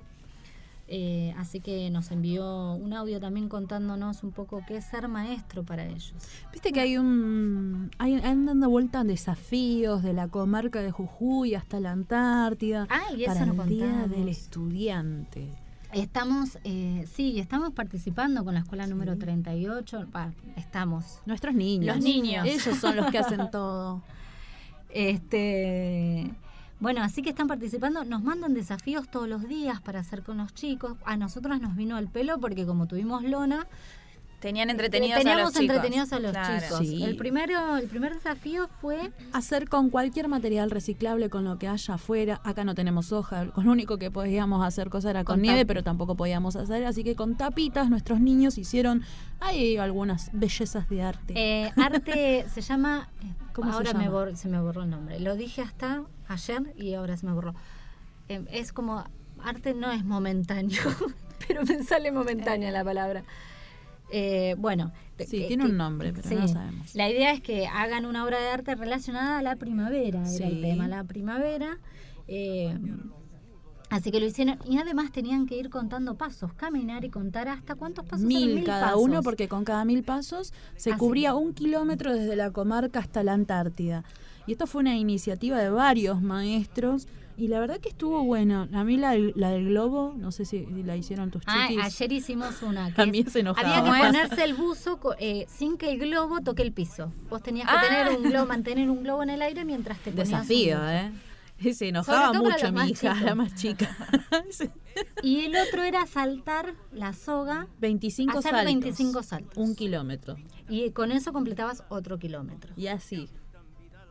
Eh, 0.87 1.33
así 1.37 1.61
que 1.61 1.89
nos 1.89 2.11
envió 2.11 2.73
un 2.73 2.93
audio 2.93 3.19
también 3.19 3.49
contándonos 3.49 4.23
un 4.23 4.31
poco 4.31 4.61
qué 4.67 4.77
es 4.77 4.85
ser 4.85 5.07
maestro 5.07 5.63
para 5.63 5.83
ellos. 5.85 6.13
Viste 6.51 6.71
que 6.71 6.79
hay 6.79 6.97
un. 6.97 7.89
Hay, 7.97 8.15
han 8.15 8.45
dando 8.45 8.69
vuelta 8.69 9.03
desafíos 9.03 10.03
de 10.03 10.13
la 10.13 10.27
comarca 10.27 10.81
de 10.81 10.91
Jujuy 10.91 11.55
hasta 11.55 11.79
la 11.79 11.91
Antártida. 11.91 12.87
Ay, 12.89 13.23
eso 13.23 13.33
para 13.33 13.45
no 13.47 13.63
el 13.63 13.69
Día 13.69 14.07
del 14.07 14.29
Estudiante. 14.29 15.49
Estamos, 15.91 16.59
eh, 16.65 17.05
sí, 17.11 17.39
estamos 17.39 17.71
participando 17.71 18.43
con 18.43 18.53
la 18.53 18.59
escuela 18.59 18.85
número 18.85 19.17
38. 19.17 20.07
Va, 20.15 20.33
estamos. 20.55 21.19
Nuestros 21.25 21.55
niños. 21.55 21.95
Los 21.95 22.03
niños. 22.03 22.45
Ellos 22.45 22.77
son 22.77 22.95
los 22.95 23.09
que 23.09 23.17
hacen 23.17 23.49
todo. 23.51 24.03
Este, 24.89 26.31
bueno, 26.79 27.01
así 27.03 27.21
que 27.21 27.29
están 27.29 27.47
participando, 27.47 28.03
nos 28.03 28.21
mandan 28.23 28.53
desafíos 28.53 29.07
todos 29.09 29.27
los 29.29 29.47
días 29.47 29.81
para 29.81 29.99
hacer 29.99 30.23
con 30.23 30.37
los 30.37 30.53
chicos. 30.53 30.97
A 31.05 31.17
nosotros 31.17 31.59
nos 31.61 31.75
vino 31.75 31.97
el 31.97 32.07
pelo 32.07 32.39
porque 32.39 32.65
como 32.65 32.87
tuvimos 32.87 33.23
lona, 33.23 33.67
Tenían 34.41 34.69
entretenidos 34.69 35.17
teníamos 35.17 35.41
a 35.41 35.43
los 35.45 35.53
chicos. 35.53 35.75
entretenidos 35.75 36.13
a 36.13 36.19
los 36.19 36.31
Claro. 36.31 36.61
chicos. 36.63 36.79
Sí. 36.79 37.03
El 37.03 37.15
primero, 37.15 37.77
el 37.77 37.87
primer 37.87 38.13
desafío 38.13 38.67
fue 38.79 39.11
Hacer 39.33 39.67
con 39.69 39.89
cualquier 39.89 40.27
material 40.27 40.69
reciclable, 40.69 41.31
con 41.31 41.45
lo 41.45 41.57
que 41.57 41.67
haya 41.67 41.95
afuera. 41.95 42.41
Acá 42.43 42.63
no 42.63 42.75
tenemos 42.75 43.11
hoja, 43.11 43.47
con 43.47 43.65
lo 43.65 43.71
único 43.71 43.97
que 43.97 44.11
podíamos 44.11 44.63
hacer 44.63 44.89
cosas 44.89 45.11
era 45.11 45.23
con, 45.23 45.35
Con 45.37 45.41
nieve, 45.41 45.65
pero 45.65 45.81
tampoco 45.81 46.15
podíamos 46.15 46.55
hacer. 46.57 46.85
Así 46.85 47.03
que 47.03 47.15
con 47.15 47.35
tapitas 47.35 47.89
nuestros 47.89 48.19
niños 48.19 48.59
hicieron 48.59 49.01
hay 49.39 49.77
algunas 49.77 50.29
bellezas 50.31 50.87
de 50.89 51.01
arte. 51.01 51.33
eh, 51.35 51.71
arte, 51.77 52.45
se 52.53 52.61
llama, 52.61 53.07
eh, 53.23 53.33
¿Cómo 53.53 53.71
se 53.71 53.77
ahora 53.77 53.93
Me 53.93 54.03
llama? 54.05 54.15
borr- 54.17 54.35
se 54.35 54.47
me 54.49 54.59
borró 54.61 54.83
el 54.83 54.89
nombre. 54.91 55.19
Lo 55.21 55.35
dije 55.35 55.61
hasta 55.63 56.03
ayer 56.27 56.73
y 56.77 56.93
ahora 56.93 57.17
se 57.17 57.25
me 57.25 57.33
borró. 57.33 57.53
Eh, 58.29 58.43
es 58.51 58.71
como, 58.73 59.03
arte 59.43 59.73
no 59.73 59.91
es 59.91 60.03
momentáneo, 60.05 60.81
pero 61.47 61.63
me 61.63 61.83
sale 61.83 62.11
momentánea 62.11 62.71
la 62.71 62.83
palabra. 62.83 63.23
Eh, 64.11 64.55
bueno, 64.57 64.91
Sí, 65.17 65.45
tiene 65.47 65.63
que- 65.65 65.71
un 65.71 65.77
nombre, 65.77 66.11
pero 66.13 66.27
sí. 66.27 66.35
no 66.35 66.47
sabemos. 66.47 66.93
La 66.93 67.09
idea 67.09 67.31
es 67.31 67.41
que 67.41 67.67
hagan 67.67 68.05
una 68.05 68.23
obra 68.25 68.39
de 68.39 68.47
arte 68.49 68.75
relacionada 68.75 69.37
a 69.39 69.41
la 69.41 69.55
primavera, 69.55 70.19
era 70.29 70.47
el 70.47 70.55
Sí. 70.55 70.61
tema, 70.61 70.87
la 70.87 71.03
primavera. 71.03 71.79
eh, 72.27 72.77
así 73.91 74.11
que 74.11 74.19
lo 74.19 74.25
hicieron 74.25 74.57
y 74.65 74.77
además 74.79 75.11
tenían 75.11 75.45
que 75.45 75.55
ir 75.57 75.69
contando 75.69 76.15
pasos, 76.15 76.51
caminar 76.53 77.05
y 77.05 77.09
contar 77.09 77.47
hasta 77.47 77.75
cuántos 77.75 78.03
pasos. 78.05 78.21
eran 78.21 78.27
Mil 78.27 78.63
cada 78.63 78.87
pasos. 78.87 79.01
uno, 79.03 79.21
porque 79.23 79.47
con 79.47 79.63
cada 79.63 79.85
mil 79.85 80.03
pasos 80.03 80.53
se 80.75 80.89
Así. 80.91 80.99
cubría 80.99 81.35
un 81.35 81.53
kilómetro 81.53 82.13
desde 82.13 82.35
la 82.35 82.51
comarca 82.51 82.99
hasta 82.99 83.23
la 83.23 83.33
Antártida. 83.33 84.03
Y 84.47 84.53
esto 84.53 84.67
fue 84.67 84.81
una 84.81 84.95
iniciativa 84.95 85.57
de 85.59 85.69
varios 85.69 86.21
maestros. 86.21 87.07
Y 87.37 87.49
la 87.49 87.59
verdad 87.59 87.79
que 87.81 87.89
estuvo 87.89 88.23
bueno. 88.23 88.69
A 88.73 88.83
mí 88.85 88.95
la, 88.95 89.13
la 89.35 89.49
del 89.49 89.65
globo, 89.67 90.13
no 90.17 90.31
sé 90.31 90.45
si 90.45 90.65
la 90.85 90.95
hicieron 90.95 91.31
tus 91.31 91.43
Ah, 91.47 91.65
chiquis. 91.67 91.83
ayer 91.83 92.11
hicimos 92.13 92.61
una. 92.61 92.87
que 92.89 92.93
También 92.93 93.29
se 93.29 93.41
enojaba. 93.41 93.77
Había 93.77 93.83
que 93.93 94.05
ponerse 94.05 94.43
el 94.45 94.53
buzo 94.53 94.99
eh, 95.19 95.45
sin 95.49 95.77
que 95.77 95.91
el 95.91 95.99
globo 95.99 96.39
toque 96.41 96.61
el 96.63 96.71
piso. 96.71 97.11
Vos 97.29 97.43
tenías 97.43 97.67
que 97.67 97.75
Ah. 97.75 97.81
tener 98.05 98.17
un 98.17 98.23
globo, 98.29 98.45
mantener 98.45 98.89
un 98.89 99.03
globo 99.03 99.21
en 99.23 99.31
el 99.31 99.41
aire 99.41 99.65
mientras 99.65 99.97
te 99.99 100.11
ponías 100.11 100.29
Desafío. 100.29 100.77
¿eh? 100.89 101.11
Y 101.59 101.73
se 101.73 101.89
enojaba 101.89 102.31
mucho 102.33 102.71
mi 102.71 102.89
hija, 102.91 103.13
chicos. 103.13 103.21
la 103.21 103.35
más 103.35 103.55
chica. 103.55 103.89
Y 105.23 105.41
el 105.45 105.53
otro 105.57 105.83
era 105.83 106.05
saltar 106.05 106.73
la 106.93 107.11
soga. 107.11 107.67
25 107.81 108.39
hacer 108.39 108.51
saltos. 108.51 108.65
25 108.65 109.23
saltos. 109.23 109.57
Un 109.57 109.75
kilómetro. 109.75 110.37
Y 110.69 110.91
con 110.91 111.11
eso 111.11 111.33
completabas 111.33 111.83
otro 111.89 112.17
kilómetro. 112.17 112.73
Y 112.77 112.87
así. 112.87 113.29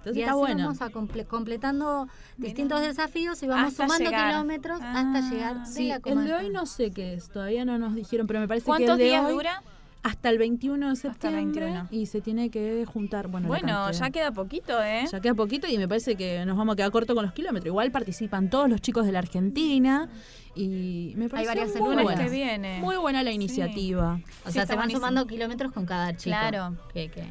Entonces 0.04 0.16
y 0.18 0.20
está 0.20 0.32
así 0.32 0.38
bueno. 0.40 0.64
vamos 0.64 0.82
a 0.82 0.90
comple- 0.90 1.26
completando 1.26 2.08
distintos 2.36 2.80
desafíos 2.82 3.42
y 3.42 3.46
vamos 3.46 3.68
Hasta 3.72 3.84
sumando 3.84 4.10
llegar. 4.10 4.30
kilómetros 4.32 4.80
Ah. 4.82 5.00
hasta 5.00 5.30
llegar 5.30 5.60
de 5.60 5.66
Sí, 5.66 5.88
la 5.88 6.00
el 6.04 6.24
de 6.26 6.34
hoy 6.34 6.50
no 6.50 6.66
sé 6.66 6.90
qué 6.90 7.14
es, 7.14 7.30
todavía 7.30 7.64
no 7.64 7.78
nos 7.78 7.94
dijeron, 7.94 8.26
pero 8.26 8.40
me 8.40 8.46
parece 8.48 8.64
que 8.64 8.68
¿Cuántos 8.70 8.90
el 8.92 8.98
de 8.98 9.04
días 9.04 9.24
hoy 9.24 9.32
dura? 9.32 9.62
hasta 10.02 10.28
el 10.28 10.36
21 10.36 10.90
de 10.90 10.96
septiembre 10.96 11.42
21. 11.46 11.88
y 11.90 12.04
se 12.04 12.20
tiene 12.20 12.50
que 12.50 12.84
juntar, 12.84 13.28
bueno, 13.28 13.90
ya 13.90 14.10
queda 14.10 14.30
poquito, 14.32 14.82
¿eh? 14.82 15.06
Ya 15.10 15.20
queda 15.20 15.32
poquito 15.32 15.66
y 15.66 15.78
me 15.78 15.88
parece 15.88 16.14
que 16.16 16.44
nos 16.44 16.58
vamos 16.58 16.74
a 16.74 16.76
quedar 16.76 16.90
corto 16.90 17.14
con 17.14 17.24
los 17.24 17.32
kilómetros. 17.32 17.68
Igual 17.68 17.90
participan 17.90 18.50
todos 18.50 18.68
los 18.68 18.82
chicos 18.82 19.06
de 19.06 19.12
la 19.12 19.20
Argentina 19.20 20.10
y 20.54 21.14
me 21.16 21.30
parece 21.30 21.48
varias 21.48 21.76
muy 21.80 21.94
buena. 22.02 22.22
que 22.22 22.28
viene. 22.28 22.80
Muy 22.80 22.96
buena 22.96 23.22
la 23.22 23.32
iniciativa. 23.32 24.20
O 24.44 24.48
Sí, 24.48 24.52
sea, 24.52 24.66
se 24.66 24.72
van 24.74 24.80
buenísimo. 24.80 24.98
sumando 25.06 25.26
kilómetros 25.26 25.72
con 25.72 25.86
cada 25.86 26.14
chico 26.14 26.36
Claro. 26.36 26.76
que, 26.92 27.08
que, 27.10 27.24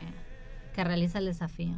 que 0.74 0.84
realiza 0.84 1.20
el 1.20 1.26
desafío. 1.28 1.76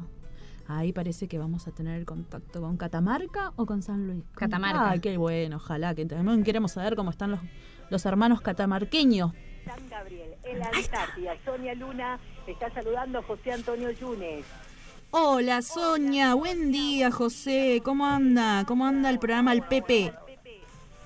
Ahí 0.67 0.93
parece 0.93 1.27
que 1.27 1.37
vamos 1.37 1.67
a 1.67 1.71
tener 1.71 1.99
el 1.99 2.05
contacto 2.05 2.61
con 2.61 2.77
Catamarca 2.77 3.53
o 3.55 3.65
con 3.65 3.83
San 3.83 4.07
Luis. 4.07 4.23
Catamarca. 4.33 4.89
Ay, 4.89 4.99
qué 4.99 5.17
bueno, 5.17 5.57
ojalá. 5.57 5.93
Que 5.93 6.05
también 6.05 6.43
queremos 6.43 6.71
saber 6.71 6.95
cómo 6.95 7.11
están 7.11 7.31
los, 7.31 7.39
los 7.89 8.05
hermanos 8.05 8.41
catamarqueños. 8.41 9.31
San 9.65 9.89
Gabriel, 9.89 10.35
en 10.43 10.59
la 10.59 10.69
Antártida. 10.73 11.35
Sonia 11.45 11.75
Luna 11.75 12.19
está 12.47 12.71
saludando 12.71 13.19
a 13.19 13.23
José 13.23 13.51
Antonio 13.51 13.91
Yunes. 13.91 14.45
Hola, 15.11 15.61
Sonia. 15.61 16.33
Buen 16.33 16.71
día, 16.71 17.11
José. 17.11 17.81
¿Cómo 17.83 18.05
anda? 18.05 18.63
¿Cómo 18.67 18.85
anda 18.85 19.09
el 19.09 19.19
programa 19.19 19.53
El 19.53 19.61
Pepe? 19.61 20.13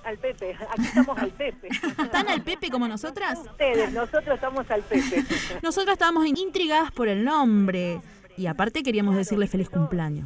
Al 0.03 0.17
Pepe, 0.17 0.55
aquí 0.71 0.83
estamos 0.85 1.17
al 1.19 1.29
Pepe. 1.31 1.67
¿Están 1.67 2.29
al 2.29 2.41
Pepe 2.41 2.69
como 2.71 2.87
nosotras? 2.87 3.39
Ustedes, 3.39 3.91
nosotros 3.91 4.33
estamos 4.33 4.71
al 4.71 4.81
Pepe. 4.81 5.23
Nosotras 5.61 5.93
estábamos 5.93 6.25
intrigadas 6.25 6.91
por 6.91 7.09
el 7.09 7.23
nombre. 7.23 8.01
Y 8.39 8.47
aparte 8.47 8.83
queríamos 8.83 9.17
decirle 9.17 9.47
feliz 9.47 9.69
cumpleaños. 9.69 10.25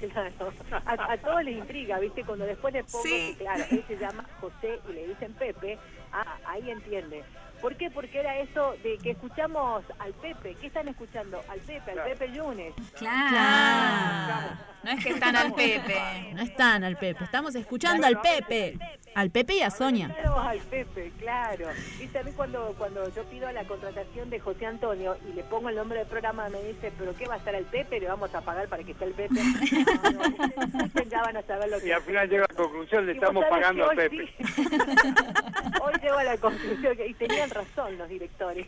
Claro. 0.00 0.52
A, 0.84 1.12
a 1.12 1.16
todos 1.18 1.44
les 1.44 1.56
intriga, 1.56 2.00
¿viste? 2.00 2.24
Cuando 2.24 2.44
después 2.44 2.74
les 2.74 2.84
pongo 2.90 3.04
Sí. 3.04 3.36
claro, 3.38 3.64
él 3.70 3.84
se 3.86 3.96
llama 3.96 4.28
José 4.40 4.80
y 4.90 4.92
le 4.92 5.06
dicen 5.06 5.32
Pepe, 5.34 5.78
ah, 6.12 6.36
ahí 6.46 6.68
entiende. 6.70 7.22
¿Por 7.64 7.76
qué? 7.76 7.90
Porque 7.90 8.20
era 8.20 8.38
eso 8.40 8.74
de 8.82 8.98
que 8.98 9.12
escuchamos 9.12 9.82
al 9.98 10.12
Pepe. 10.12 10.54
¿Qué 10.60 10.66
están 10.66 10.86
escuchando? 10.86 11.40
Al 11.48 11.60
Pepe, 11.60 11.92
al 11.92 12.10
Pepe 12.10 12.30
Yunes. 12.30 12.74
Claro. 12.98 14.50
No 14.82 14.90
es 14.90 15.02
que 15.02 15.10
están 15.12 15.34
al 15.34 15.54
Pepe. 15.54 15.96
No 16.34 16.42
están 16.42 16.84
al 16.84 16.98
Pepe. 16.98 17.24
Estamos 17.24 17.54
escuchando 17.54 18.06
al 18.06 18.20
Pepe. 18.20 18.78
Al 19.14 19.30
Pepe 19.30 19.54
y 19.54 19.62
a 19.62 19.70
Sonia. 19.70 20.08
Claro, 20.08 20.40
al 20.40 20.58
Pepe, 20.58 21.10
claro. 21.18 21.68
Viste, 21.98 22.18
a 22.18 22.22
mí 22.22 22.32
cuando, 22.32 22.74
cuando 22.76 23.08
yo 23.14 23.22
pido 23.24 23.50
la 23.50 23.64
contratación 23.64 24.28
de 24.28 24.40
José 24.40 24.66
Antonio 24.66 25.16
y 25.30 25.32
le 25.32 25.44
pongo 25.44 25.70
el 25.70 25.76
nombre 25.76 26.00
del 26.00 26.08
programa, 26.08 26.48
me 26.50 26.62
dice, 26.64 26.92
¿pero 26.98 27.14
qué 27.14 27.26
va 27.26 27.34
a 27.34 27.38
estar 27.38 27.54
el 27.54 27.64
Pepe? 27.64 27.98
Le 28.00 28.08
vamos 28.08 28.34
a 28.34 28.42
pagar 28.42 28.68
para 28.68 28.82
que 28.82 28.92
esté 28.92 29.06
el 29.06 29.14
Pepe. 29.14 29.40
No, 30.12 31.04
ya 31.10 31.22
van 31.22 31.36
a 31.38 31.42
saber 31.42 31.70
lo 31.70 31.80
que 31.80 31.88
Y 31.88 31.92
al 31.92 32.02
final 32.02 32.28
llega 32.28 32.44
a 32.44 32.52
la 32.52 32.56
conclusión, 32.56 33.06
le 33.06 33.12
Y 33.12 33.14
estamos 33.14 33.44
pagando 33.48 33.86
a 33.86 33.94
que 33.94 34.00
hoy 34.02 34.08
Pepe. 34.08 34.34
Hoy 35.80 35.92
llego 36.02 36.18
a 36.18 36.24
la 36.24 36.36
conclusión 36.38 36.96
que, 36.96 37.06
y 37.06 37.14
tenían 37.14 37.50
razón 37.54 37.96
los 37.96 38.08
directores. 38.08 38.66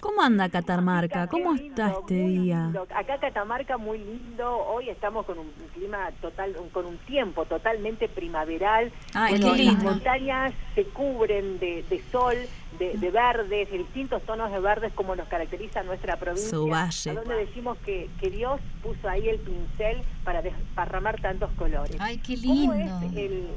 ¿Cómo 0.00 0.22
anda 0.22 0.48
Catamarca? 0.48 1.26
¿Cómo 1.28 1.54
está 1.54 1.90
este 1.90 2.14
día? 2.14 2.72
Acá 2.94 3.18
Catamarca 3.18 3.76
muy 3.78 3.98
lindo, 3.98 4.56
hoy 4.66 4.88
estamos 4.90 5.26
con 5.26 5.38
un 5.38 5.50
clima 5.74 6.10
total, 6.20 6.56
un- 6.60 6.70
con 6.70 6.86
un 6.86 6.96
tiempo 6.98 7.44
totalmente 7.44 8.08
primaveral. 8.08 8.90
Ay, 9.14 9.32
Bueno, 9.38 9.52
qué 9.54 9.58
lindo. 9.62 9.74
Las 9.84 9.84
montañas 9.84 10.52
se 10.74 10.84
cubren 10.84 11.58
de, 11.58 11.82
de 11.88 12.02
sol, 12.10 12.36
de, 12.78 12.96
de 12.96 13.10
verdes, 13.10 13.70
de 13.70 13.78
distintos 13.78 14.22
tonos 14.22 14.50
de 14.50 14.60
verdes 14.60 14.92
como 14.94 15.14
nos 15.14 15.28
caracteriza 15.28 15.82
nuestra 15.82 16.16
provincia. 16.16 16.50
Su 16.50 16.66
valle. 16.68 17.10
A 17.10 17.14
donde 17.14 17.34
decimos 17.46 17.78
que, 17.84 18.08
que 18.20 18.30
Dios 18.30 18.60
puso 18.82 19.08
ahí 19.08 19.28
el 19.28 19.38
pincel 19.38 20.02
para 20.24 20.42
desparramar 20.42 21.20
tantos 21.20 21.50
colores. 21.52 21.96
Ay, 22.00 22.18
qué 22.18 22.36
¿Cómo 22.36 22.72
lindo. 22.72 23.00
es 23.06 23.16
el... 23.16 23.48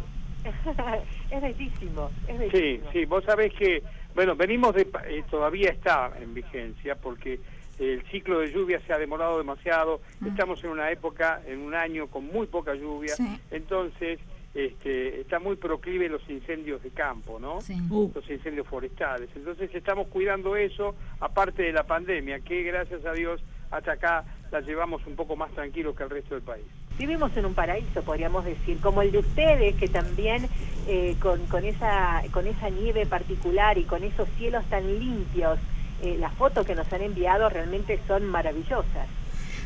es 1.29 1.41
bellísimo, 1.41 2.09
es 2.27 2.37
Sí, 2.51 2.57
bellísimo. 2.59 2.89
sí, 2.91 3.05
vos 3.05 3.23
sabés 3.25 3.53
que, 3.53 3.83
bueno, 4.15 4.35
venimos 4.35 4.73
de, 4.75 4.85
pa- 4.85 5.07
eh, 5.07 5.23
todavía 5.29 5.69
está 5.69 6.11
en 6.19 6.33
vigencia 6.33 6.95
porque 6.95 7.39
el 7.79 8.03
ciclo 8.11 8.39
de 8.39 8.51
lluvia 8.51 8.79
se 8.85 8.93
ha 8.93 8.97
demorado 8.99 9.37
demasiado, 9.37 10.01
estamos 10.27 10.63
en 10.63 10.69
una 10.71 10.91
época, 10.91 11.41
en 11.47 11.59
un 11.61 11.73
año 11.73 12.07
con 12.07 12.25
muy 12.27 12.45
poca 12.47 12.75
lluvia, 12.75 13.15
Sí. 13.15 13.25
entonces 13.49 14.19
este, 14.53 15.21
está 15.21 15.39
muy 15.39 15.55
proclive 15.55 16.09
los 16.09 16.21
incendios 16.29 16.83
de 16.83 16.89
campo, 16.91 17.39
¿no? 17.39 17.61
Sí. 17.61 17.73
Uh. 17.89 18.11
Los 18.13 18.29
incendios 18.29 18.67
forestales. 18.67 19.29
Entonces 19.35 19.73
estamos 19.73 20.07
cuidando 20.09 20.55
eso, 20.57 20.93
aparte 21.21 21.63
de 21.63 21.71
la 21.71 21.83
pandemia, 21.87 22.41
que 22.41 22.61
gracias 22.63 23.05
a 23.05 23.13
Dios 23.13 23.41
hasta 23.71 23.93
acá 23.93 24.25
la 24.51 24.61
llevamos 24.61 25.01
un 25.07 25.15
poco 25.15 25.35
más 25.35 25.51
tranquilo 25.51 25.95
que 25.95 26.03
el 26.03 26.09
resto 26.09 26.35
del 26.35 26.43
país. 26.43 26.65
Vivimos 26.97 27.35
en 27.37 27.45
un 27.45 27.53
paraíso, 27.53 28.03
podríamos 28.03 28.43
decir, 28.45 28.79
como 28.81 29.01
el 29.01 29.11
de 29.11 29.19
ustedes, 29.19 29.75
que 29.75 29.87
también 29.87 30.47
eh, 30.87 31.15
con, 31.19 31.45
con, 31.47 31.63
esa, 31.63 32.21
con 32.31 32.45
esa 32.47 32.69
nieve 32.69 33.05
particular 33.05 33.77
y 33.77 33.83
con 33.83 34.03
esos 34.03 34.27
cielos 34.37 34.63
tan 34.65 34.87
limpios, 34.99 35.57
eh, 36.03 36.17
las 36.19 36.33
fotos 36.33 36.65
que 36.65 36.75
nos 36.75 36.91
han 36.91 37.01
enviado 37.01 37.49
realmente 37.49 37.99
son 38.07 38.25
maravillosas. 38.25 39.07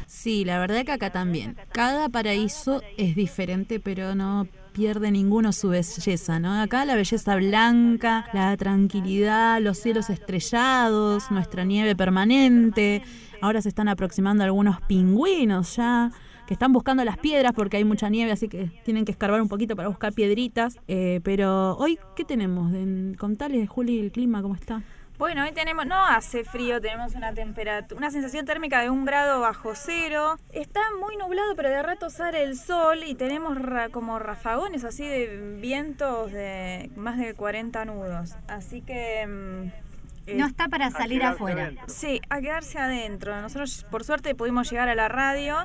Sí, 0.06 0.46
la 0.46 0.60
verdad 0.60 0.86
que 0.86 0.92
acá 0.92 1.10
también. 1.10 1.58
Cada 1.72 2.10
paraíso 2.10 2.82
es 2.98 3.16
diferente, 3.16 3.80
pero 3.80 4.16
no 4.16 4.48
pierde 4.76 5.10
ninguno 5.10 5.54
su 5.54 5.70
belleza, 5.70 6.38
¿no? 6.40 6.62
Acá 6.62 6.84
la 6.84 6.96
belleza 6.96 7.36
blanca, 7.38 8.26
la 8.34 8.58
tranquilidad, 8.58 9.62
los 9.62 9.78
cielos 9.78 10.10
estrellados, 10.10 11.32
nuestra 11.32 11.64
nieve 11.64 11.96
permanente. 11.96 13.02
Ahora 13.42 13.62
se 13.62 13.70
están 13.70 13.88
aproximando 13.88 14.44
algunos 14.44 14.82
pingüinos 14.82 15.78
ya 15.78 16.12
que 16.46 16.54
están 16.54 16.74
buscando 16.74 17.04
las 17.06 17.18
piedras 17.18 17.54
porque 17.56 17.78
hay 17.78 17.86
mucha 17.86 18.10
nieve, 18.10 18.32
así 18.32 18.48
que 18.50 18.70
tienen 18.84 19.04
que 19.06 19.12
escarbar 19.14 19.42
un 19.42 19.48
poquito 19.48 19.76
para 19.76 19.88
buscar 19.88 20.14
piedritas. 20.14 20.78
Eh, 20.88 21.22
pero 21.24 21.76
hoy, 21.78 21.98
¿qué 22.16 22.24
tenemos? 22.26 22.72
En- 22.74 23.16
Contale, 23.18 23.66
Juli, 23.68 23.98
el 24.00 24.12
clima, 24.12 24.42
¿cómo 24.42 24.56
está? 24.56 24.84
Bueno, 25.18 25.44
hoy 25.44 25.54
tenemos, 25.54 25.86
no 25.86 26.06
hace 26.06 26.44
frío, 26.44 26.82
tenemos 26.82 27.16
una 27.16 27.34
temperatura, 27.34 27.98
una 27.98 28.12
sensación 28.12 28.46
térmica 28.46 28.82
de 28.82 28.90
un 28.90 29.06
grado 29.06 29.40
bajo 29.40 29.74
cero. 29.74 30.38
Está 30.52 30.82
muy 31.00 31.16
nublado, 31.16 31.56
pero 31.56 31.70
de 31.70 31.82
rato 31.82 32.10
sale 32.10 32.44
el 32.44 32.58
sol 32.58 33.00
y 33.06 33.16
tenemos 33.16 33.58
ra- 33.62 33.88
como 33.90 34.20
rafagones 34.20 34.84
así 34.84 35.08
de 35.08 35.58
vientos 35.62 36.34
de 36.34 36.90
más 36.98 37.18
de 37.18 37.34
40 37.34 37.86
nudos. 37.86 38.36
Así 38.50 38.82
que... 38.82 39.26
mm, 39.26 40.28
eh, 40.28 40.36
No 40.36 40.48
está 40.48 40.68
para 40.68 40.92
salir 40.92 41.24
afuera. 41.24 41.64
adentro. 41.64 41.86
Sí, 41.88 42.20
a 42.30 42.42
quedarse 42.42 42.78
adentro. 42.78 43.40
Nosotros, 43.42 43.86
por 43.90 44.04
suerte, 44.04 44.36
pudimos 44.36 44.70
llegar 44.70 44.90
a 44.90 44.96
la 44.96 45.08
radio, 45.08 45.60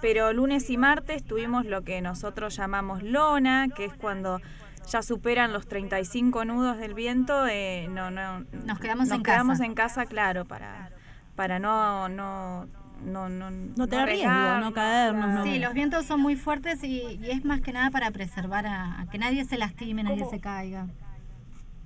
pero 0.00 0.32
lunes 0.32 0.68
y 0.68 0.78
martes 0.78 1.22
tuvimos 1.24 1.64
lo 1.64 1.82
que 1.82 2.00
nosotros 2.00 2.56
llamamos 2.56 3.04
lona, 3.04 3.68
que 3.68 3.84
es 3.84 3.94
cuando 3.94 4.40
ya 4.86 5.02
superan 5.02 5.52
los 5.52 5.66
35 5.66 6.44
nudos 6.44 6.78
del 6.78 6.94
viento. 6.94 7.46
eh, 7.46 7.88
no, 7.90 8.10
no, 8.10 8.40
Nos 8.66 8.78
quedamos 8.78 9.10
en 9.10 9.22
quedamos 9.22 9.54
casa. 9.58 9.64
en 9.66 9.74
casa, 9.74 10.06
claro, 10.06 10.44
para, 10.44 10.90
para 11.34 11.58
no, 11.58 12.08
no, 12.08 12.66
no, 13.04 13.28
no, 13.28 13.50
No 13.50 13.86
tener 13.88 14.08
riesgo, 14.08 14.58
no 14.60 14.72
caernos, 14.72 15.34
no. 15.34 15.44
Sí, 15.44 15.58
los 15.58 15.74
vientos 15.74 16.06
son 16.06 16.20
muy 16.20 16.36
fuertes 16.36 16.82
y, 16.84 17.02
y 17.20 17.30
es 17.30 17.44
más 17.44 17.60
que 17.60 17.72
nada 17.72 17.90
para 17.90 18.10
preservar 18.10 18.66
a, 18.66 19.00
a 19.00 19.06
que 19.10 19.18
nadie 19.18 19.44
se 19.44 19.58
lastime, 19.58 20.02
nadie 20.02 20.24
se 20.30 20.40
caiga. 20.40 20.86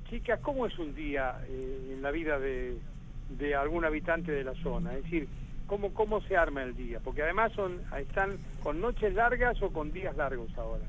Chicas, 0.09 0.41
¿cómo 0.41 0.67
es 0.67 0.77
un 0.79 0.95
día 0.95 1.37
eh, 1.49 1.93
en 1.95 2.03
la 2.03 2.11
vida 2.11 2.39
de, 2.39 2.77
de 3.31 3.55
algún 3.55 3.85
habitante 3.85 4.33
de 4.33 4.43
la 4.45 4.55
zona? 4.63 4.93
Es 4.95 5.05
decir, 5.05 5.29
¿cómo, 5.67 5.93
¿cómo 5.95 6.21
se 6.23 6.37
arma 6.37 6.63
el 6.65 6.77
día? 6.77 6.99
Porque 7.03 7.23
además 7.23 7.53
son 7.53 7.81
están 7.99 8.31
con 8.63 8.81
noches 8.81 9.15
largas 9.15 9.61
o 9.63 9.73
con 9.73 9.93
días 9.93 10.17
largos 10.17 10.51
ahora. 10.59 10.85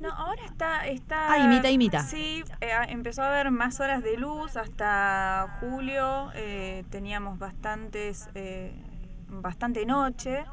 No, 0.00 0.10
ahora 0.12 0.42
está... 0.46 0.86
está 0.86 1.32
Ah, 1.32 1.38
imita, 1.38 1.70
imita. 1.70 2.02
Sí, 2.02 2.42
eh, 2.60 2.72
empezó 2.88 3.22
a 3.22 3.28
haber 3.28 3.50
más 3.50 3.80
horas 3.80 4.02
de 4.02 4.16
luz 4.16 4.56
hasta 4.56 5.58
julio. 5.60 6.30
eh, 6.34 6.84
teníamos 6.90 7.38
bastantes, 7.38 8.28
eh, 8.34 8.72
bastante 9.28 9.84
noche. 9.84 10.44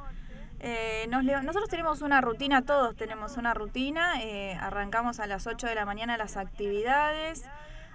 Eh, 0.59 1.05
nos 1.09 1.23
nosotros 1.23 1.69
tenemos 1.69 2.01
una 2.01 2.19
rutina, 2.19 2.63
todos 2.63 2.95
tenemos 2.95 3.37
una 3.37 3.53
rutina. 3.53 4.21
eh, 4.21 4.55
arrancamos 4.59 5.19
a 5.19 5.27
las 5.27 5.47
8 5.47 5.67
de 5.67 5.75
la 5.75 5.85
mañana 5.85 6.17
las 6.17 6.35
actividades 6.35 7.45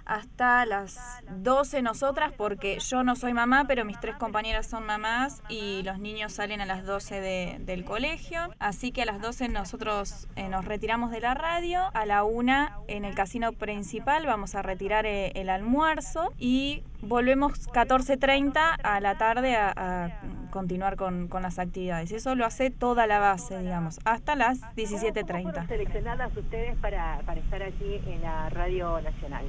hasta 0.05 0.65
las 0.65 0.97
12 1.29 1.81
nosotras 1.81 2.31
porque 2.37 2.79
yo 2.79 3.03
no 3.03 3.15
soy 3.15 3.33
mamá, 3.33 3.65
pero 3.67 3.85
mis 3.85 3.99
tres 3.99 4.15
compañeras 4.15 4.67
son 4.67 4.85
mamás 4.85 5.41
y 5.49 5.81
los 5.83 5.99
niños 5.99 6.33
salen 6.33 6.61
a 6.61 6.65
las 6.65 6.85
12 6.85 7.21
de- 7.21 7.57
del 7.61 7.85
colegio. 7.85 8.53
Así 8.59 8.91
que 8.91 9.03
a 9.03 9.05
las 9.05 9.21
12 9.21 9.49
nosotros 9.49 10.27
eh, 10.35 10.49
nos 10.49 10.65
retiramos 10.65 11.11
de 11.11 11.21
la 11.21 11.33
radio. 11.33 11.89
A 11.93 12.05
la 12.05 12.23
1 12.23 12.69
en 12.87 13.05
el 13.05 13.15
casino 13.15 13.53
principal 13.53 14.25
vamos 14.25 14.55
a 14.55 14.61
retirar 14.61 15.05
eh, 15.05 15.31
el 15.35 15.49
almuerzo 15.49 16.33
y 16.37 16.83
volvemos 17.01 17.69
14.30 17.71 18.77
a 18.83 18.99
la 18.99 19.17
tarde 19.17 19.55
a, 19.55 19.73
a 19.75 20.09
continuar 20.51 20.95
con, 20.95 21.27
con 21.27 21.41
las 21.41 21.59
actividades. 21.59 22.11
Eso 22.11 22.35
lo 22.35 22.45
hace 22.45 22.69
toda 22.69 23.07
la 23.07 23.19
base, 23.19 23.57
digamos, 23.59 23.99
hasta 24.05 24.35
las 24.35 24.59
¿Cómo 24.59 24.71
17.30. 24.73 25.41
fueron 25.43 25.67
seleccionadas 25.67 26.35
ustedes 26.37 26.77
para, 26.77 27.19
para 27.25 27.39
estar 27.39 27.61
allí 27.63 28.01
en 28.07 28.21
la 28.21 28.49
Radio 28.49 29.01
Nacional? 29.01 29.45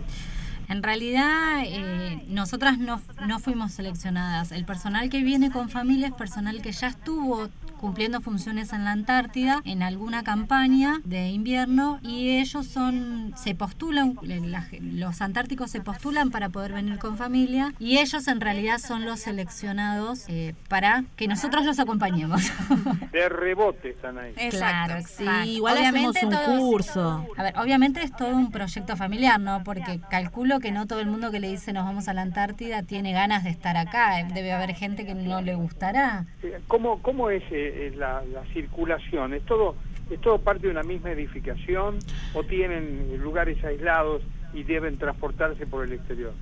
En 0.69 0.83
realidad, 0.83 1.63
eh, 1.65 2.25
nosotras 2.29 2.79
no, 2.79 3.01
no 3.27 3.39
fuimos 3.39 3.73
seleccionadas. 3.73 4.53
El 4.53 4.65
personal 4.65 5.11
que 5.11 5.23
viene 5.23 5.51
con 5.51 5.69
familia 5.69 6.09
es 6.09 6.15
personal 6.15 6.63
que 6.63 6.73
ya 6.73 6.89
estuvo 6.89 7.49
cumpliendo 7.85 8.23
funciones 8.23 8.73
en 8.73 8.83
la 8.85 8.93
Antártida 8.93 9.61
en 9.67 9.83
alguna 9.83 10.23
campaña 10.23 11.03
de 11.05 11.29
invierno 11.29 11.99
y 12.03 12.39
ellos 12.39 12.67
son 12.67 13.35
se 13.37 13.55
postulan 13.55 14.17
la- 14.23 14.67
los 14.81 15.21
antárticos 15.21 15.71
se 15.71 15.83
postulan 15.83 16.31
para 16.31 16.49
poder 16.49 16.73
venir 16.73 16.99
con 16.99 17.19
familia 17.19 17.75
y 17.79 17.99
ellos 17.99 18.27
en 18.29 18.41
realidad 18.41 18.79
son 18.79 19.05
los 19.05 19.21
seleccionados 19.21 20.25
eh, 20.29 20.55
para 20.71 21.05
que 21.17 21.29
nosotros 21.29 21.67
los 21.67 21.79
acompañemos 21.79 22.41
De 23.13 23.29
rebote 23.29 23.91
están 23.91 24.17
ahí. 24.17 24.33
Claro, 24.49 24.95
Sí, 25.07 25.25
exacto. 25.25 25.45
igual 25.51 25.77
hacemos 25.77 26.17
un 26.23 26.57
curso. 26.59 27.27
A 27.37 27.43
ver, 27.43 27.55
obviamente 27.59 28.03
es 28.03 28.17
todo 28.17 28.31
un 28.35 28.51
proyecto 28.51 28.97
familiar, 28.97 29.39
¿no? 29.39 29.63
Porque 29.63 30.01
calculo 30.09 30.59
que 30.59 30.73
no 30.73 30.87
todo 30.87 31.01
el 31.01 31.07
mundo 31.07 31.31
que 31.31 31.39
le 31.39 31.49
dice 31.51 31.75
nos 31.75 31.85
vamos 31.85 32.09
a 32.09 32.15
la 32.15 32.23
Antártida 32.23 32.83
tiene 32.83 33.13
ganas 33.13 33.45
de 33.45 33.51
estar 33.51 33.77
acá. 33.77 34.25
Debe 34.33 34.53
haber 34.53 34.75
gente 34.75 35.05
que 35.05 35.15
no 35.15 35.43
le 35.43 35.55
gustará. 35.55 36.25
Eh, 36.43 36.61
¿Cómo, 36.67 37.01
cómo 37.03 37.29
es 37.31 37.43
eh, 37.75 37.93
la, 37.97 38.25
la 38.25 38.45
circulación? 38.53 39.35
¿Es 39.35 39.45
todo, 39.45 39.77
¿Es 40.11 40.21
todo 40.21 40.39
parte 40.39 40.67
de 40.67 40.73
una 40.73 40.83
misma 40.83 41.11
edificación 41.11 42.05
o 42.33 42.45
tienen 42.45 43.19
lugares 43.23 43.63
aislados 43.65 44.23
y 44.53 44.63
deben 44.63 44.99
transportarse 44.99 45.67
por 45.67 45.85
el 45.85 45.93
exterior? 45.93 46.33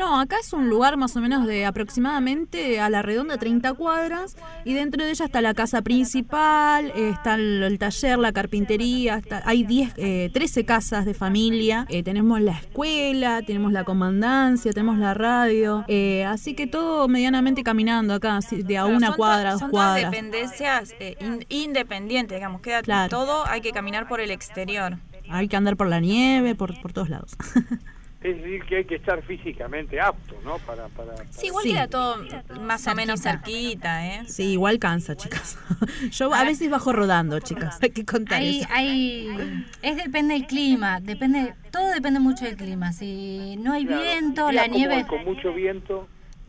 No, 0.00 0.18
acá 0.18 0.36
es 0.40 0.54
un 0.54 0.70
lugar 0.70 0.96
más 0.96 1.14
o 1.16 1.20
menos 1.20 1.46
de 1.46 1.66
aproximadamente 1.66 2.80
a 2.80 2.88
la 2.88 3.02
redonda 3.02 3.36
30 3.36 3.74
cuadras 3.74 4.34
y 4.64 4.72
dentro 4.72 5.04
de 5.04 5.10
ella 5.10 5.26
está 5.26 5.42
la 5.42 5.52
casa 5.52 5.82
principal, 5.82 6.86
eh, 6.96 7.10
está 7.10 7.34
el, 7.34 7.62
el 7.62 7.78
taller, 7.78 8.18
la 8.18 8.32
carpintería, 8.32 9.16
está- 9.16 9.42
hay 9.44 9.62
10, 9.62 9.92
eh, 9.98 10.30
13 10.32 10.64
casas 10.64 11.04
de 11.04 11.12
familia, 11.12 11.84
eh, 11.90 12.02
tenemos 12.02 12.40
la 12.40 12.52
escuela, 12.52 13.42
tenemos 13.46 13.72
la 13.72 13.84
comandancia, 13.84 14.72
tenemos 14.72 14.96
la 14.96 15.12
radio, 15.12 15.84
eh, 15.86 16.24
así 16.24 16.54
que 16.54 16.66
todo 16.66 17.06
medianamente 17.06 17.62
caminando 17.62 18.14
acá, 18.14 18.38
de 18.50 18.78
a 18.78 18.86
una 18.86 19.08
son 19.08 19.16
cuadra, 19.16 19.50
dos 19.52 19.60
son 19.60 19.70
cuadras. 19.70 20.10
dependencias 20.10 20.94
eh, 20.98 21.16
in- 21.20 21.44
independientes, 21.50 22.38
digamos, 22.38 22.62
queda 22.62 22.80
Claro. 22.80 23.10
todo, 23.10 23.46
hay 23.46 23.60
que 23.60 23.72
caminar 23.72 24.08
por 24.08 24.20
el 24.20 24.30
exterior. 24.30 24.96
Hay 25.28 25.46
que 25.46 25.56
andar 25.56 25.76
por 25.76 25.88
la 25.88 26.00
nieve, 26.00 26.54
por, 26.54 26.80
por 26.80 26.94
todos 26.94 27.10
lados. 27.10 27.36
Es 28.22 28.36
decir, 28.36 28.62
que 28.64 28.76
hay 28.76 28.84
que 28.84 28.96
estar 28.96 29.22
físicamente 29.22 29.98
apto, 29.98 30.34
¿no? 30.44 30.58
Para, 30.58 30.88
para, 30.88 31.14
para- 31.14 31.32
Sí, 31.32 31.46
igual 31.46 31.64
queda 31.64 31.88
todo 31.88 32.18
más 32.60 32.86
o 32.86 32.94
menos 32.94 33.22
cerquita, 33.22 34.06
¿eh? 34.06 34.24
Sí, 34.28 34.52
igual 34.52 34.78
cansa, 34.78 35.16
chicas. 35.16 35.56
Yo 36.10 36.34
a 36.34 36.44
veces 36.44 36.68
bajo 36.68 36.92
rodando, 36.92 37.40
chicas. 37.40 37.78
Hay 37.82 37.90
que 37.90 38.04
contar 38.04 38.40
Hay, 38.42 38.60
eso. 38.60 38.68
hay, 38.72 39.64
es 39.80 39.96
depende 39.96 40.34
del 40.34 40.46
clima, 40.46 41.00
depende, 41.00 41.54
todo 41.70 41.88
depende 41.88 42.20
mucho 42.20 42.44
del 42.44 42.56
clima. 42.58 42.92
Si 42.92 43.56
no 43.58 43.72
hay 43.72 43.86
Claro, 43.86 44.02
viento, 44.02 44.52
la 44.52 44.66
nieve, 44.66 45.06
Con 45.06 45.24
mucho 45.24 45.54
viento. 45.54 46.06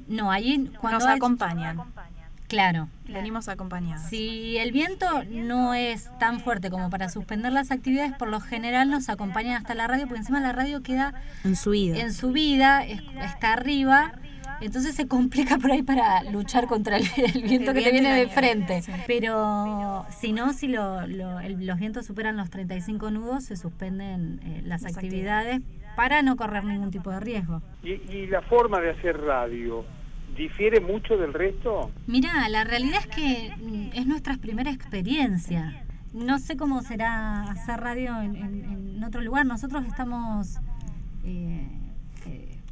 no, 0.09 0.29
ahí 0.29 0.69
cuando 0.81 0.99
Nos 0.99 1.07
hay- 1.07 1.15
acompañan. 1.15 1.77
Claro. 2.51 2.89
Venimos 3.07 3.47
acompañados. 3.47 4.03
Si 4.09 4.57
el 4.57 4.73
viento 4.73 5.05
no 5.29 5.73
es 5.73 6.09
tan 6.19 6.41
fuerte 6.41 6.69
como 6.69 6.89
para 6.89 7.07
suspender 7.07 7.53
las 7.53 7.71
actividades, 7.71 8.11
por 8.13 8.27
lo 8.27 8.41
general 8.41 8.89
nos 8.89 9.07
acompañan 9.07 9.55
hasta 9.55 9.73
la 9.73 9.87
radio, 9.87 10.05
porque 10.05 10.19
encima 10.19 10.41
la 10.41 10.51
radio 10.51 10.83
queda 10.83 11.13
En 11.45 11.55
su 11.55 11.69
vida. 11.69 11.97
en 11.97 12.11
subida, 12.13 12.85
es- 12.85 13.01
está 13.23 13.53
arriba, 13.53 14.11
entonces 14.59 14.95
se 14.95 15.07
complica 15.07 15.57
por 15.59 15.71
ahí 15.71 15.81
para 15.81 16.23
luchar 16.23 16.67
contra 16.67 16.97
el, 16.97 17.03
el 17.15 17.41
viento 17.43 17.71
El 17.71 17.77
que 17.77 17.83
te 17.83 17.91
viento 17.91 18.09
viene 18.09 18.15
de 18.15 18.27
frente. 18.27 18.81
sí. 18.81 18.91
Pero 19.07 20.05
si 20.19 20.33
no, 20.33 20.51
si 20.51 20.67
lo- 20.67 21.07
lo- 21.07 21.39
el- 21.39 21.65
los 21.65 21.79
vientos 21.79 22.05
superan 22.05 22.35
los 22.35 22.49
35 22.49 23.11
nudos, 23.11 23.45
se 23.45 23.55
suspenden 23.55 24.41
eh, 24.43 24.61
las, 24.65 24.81
Las 24.81 24.97
actividades 24.97 25.61
para 25.95 26.21
no 26.21 26.35
correr 26.35 26.65
ningún 26.65 26.91
tipo 26.91 27.11
de 27.11 27.21
riesgo. 27.21 27.61
¿Y, 27.81 27.93
y 28.13 28.27
la 28.27 28.41
forma 28.41 28.81
de 28.81 28.91
hacer 28.91 29.17
radio 29.21 29.85
difiere 30.41 30.79
mucho 30.79 31.17
del 31.17 31.33
resto? 31.33 31.91
Mira, 32.07 32.47
la 32.49 32.63
realidad 32.63 32.99
es 32.99 33.07
que 33.07 33.53
mm, 33.57 33.89
es 33.93 34.05
nuestra 34.07 34.37
primera 34.37 34.71
experiencia. 34.71 35.83
No 36.13 36.39
sé 36.39 36.57
cómo 36.57 36.81
será 36.81 37.43
hacer 37.43 37.79
radio 37.79 38.21
en, 38.21 38.35
en- 38.35 38.65
en 38.97 39.03
otro 39.03 39.21
lugar. 39.21 39.45
Nosotros 39.45 39.85
estamos 39.87 40.57
eh, 41.23 41.67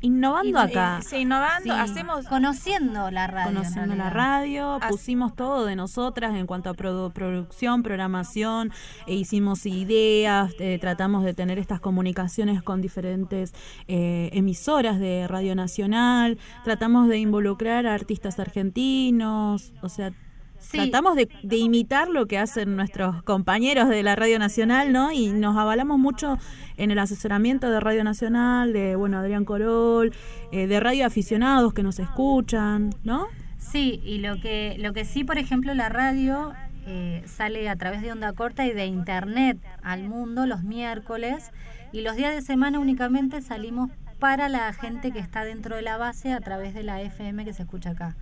Innovando 0.02 0.60
acá. 0.60 1.02
Sí, 1.02 1.18
innovando, 1.18 1.64
sí, 1.64 1.70
hacemos 1.72 2.26
conociendo 2.28 3.12
la 3.12 3.28
radio. 3.28 3.50
en 3.50 3.56
Conociendo 3.56 3.96
la 3.96 4.10
radio, 4.10 4.80
pusimos 4.88 5.36
todo 5.36 5.66
de 5.66 5.76
nosotras 5.76 6.36
en 6.36 6.48
cuanto 6.48 6.70
a 6.70 6.74
produ- 6.74 7.12
producción, 7.12 7.84
programación, 7.84 8.72
e 9.08 9.16
hicimos 9.16 9.66
ideas, 9.66 10.54
eh, 10.60 10.78
tratamos 10.80 11.24
de 11.24 11.34
tener 11.34 11.60
estas 11.60 11.80
comunicaciones 11.80 12.64
con 12.64 12.82
diferentes 12.82 13.54
eh, 13.88 14.30
emisoras 14.34 15.00
de 15.00 15.28
Radio 15.28 15.56
Nacional, 15.56 16.38
tratamos 16.64 17.08
de 17.10 17.18
involucrar 17.18 17.86
a 17.86 17.94
artistas 17.94 18.40
argentinos, 18.40 19.74
o 19.82 19.90
sea, 19.90 20.12
Sí. 20.60 20.78
tratamos 20.78 21.16
de, 21.16 21.30
de 21.42 21.58
imitar 21.58 22.10
lo 22.10 22.28
que 22.28 22.38
hacen 22.38 22.76
nuestros 22.76 23.24
compañeros 23.24 23.90
de 23.90 24.04
la 24.04 24.16
Radio 24.16 24.38
Nacional, 24.40 24.92
¿no? 24.92 25.12
Y 25.12 25.32
nos 25.32 25.58
avalamos 25.58 25.98
mucho 25.98 26.38
en 26.78 26.92
el 26.92 27.00
asesoramiento 27.00 27.70
de 27.70 27.80
Radio 27.80 28.04
Nacional, 28.04 28.74
de, 28.74 28.96
bueno, 28.96 29.20
Adrián 29.20 29.46
Corol, 29.46 30.14
eh, 30.52 30.68
de 30.68 30.80
radio 30.80 31.06
aficionados 31.06 31.74
que 31.74 31.84
nos 31.84 32.00
escuchan, 32.00 32.92
¿no? 33.04 33.28
Sí, 33.58 34.02
y 34.04 34.20
lo 34.20 34.40
que, 34.40 34.78
lo 34.80 34.94
que 34.94 35.06
sí, 35.06 35.24
por 35.24 35.38
ejemplo, 35.38 35.74
la 35.74 35.90
radio 35.90 36.54
eh, 36.88 37.22
sale 37.26 37.68
a 37.70 37.76
través 37.76 38.02
de 38.02 38.12
onda 38.12 38.34
corta 38.34 38.66
y 38.66 38.74
de 38.74 38.86
internet 38.86 39.60
al 39.84 40.08
mundo 40.08 40.46
los 40.46 40.64
miércoles 40.64 41.52
y 41.92 42.02
los 42.02 42.16
días 42.16 42.34
de 42.34 42.42
semana 42.42 42.80
únicamente 42.80 43.42
salimos 43.42 43.92
para 44.18 44.50
la 44.50 44.72
gente 44.74 45.12
que 45.12 45.20
está 45.20 45.44
dentro 45.44 45.76
de 45.76 45.82
la 45.82 45.98
base 45.98 46.34
a 46.34 46.40
través 46.40 46.74
de 46.74 46.84
la 46.84 47.02
FM 47.02 47.46
que 47.46 47.54
se 47.54 47.64
escucha 47.64 47.92
acá. 47.92 48.16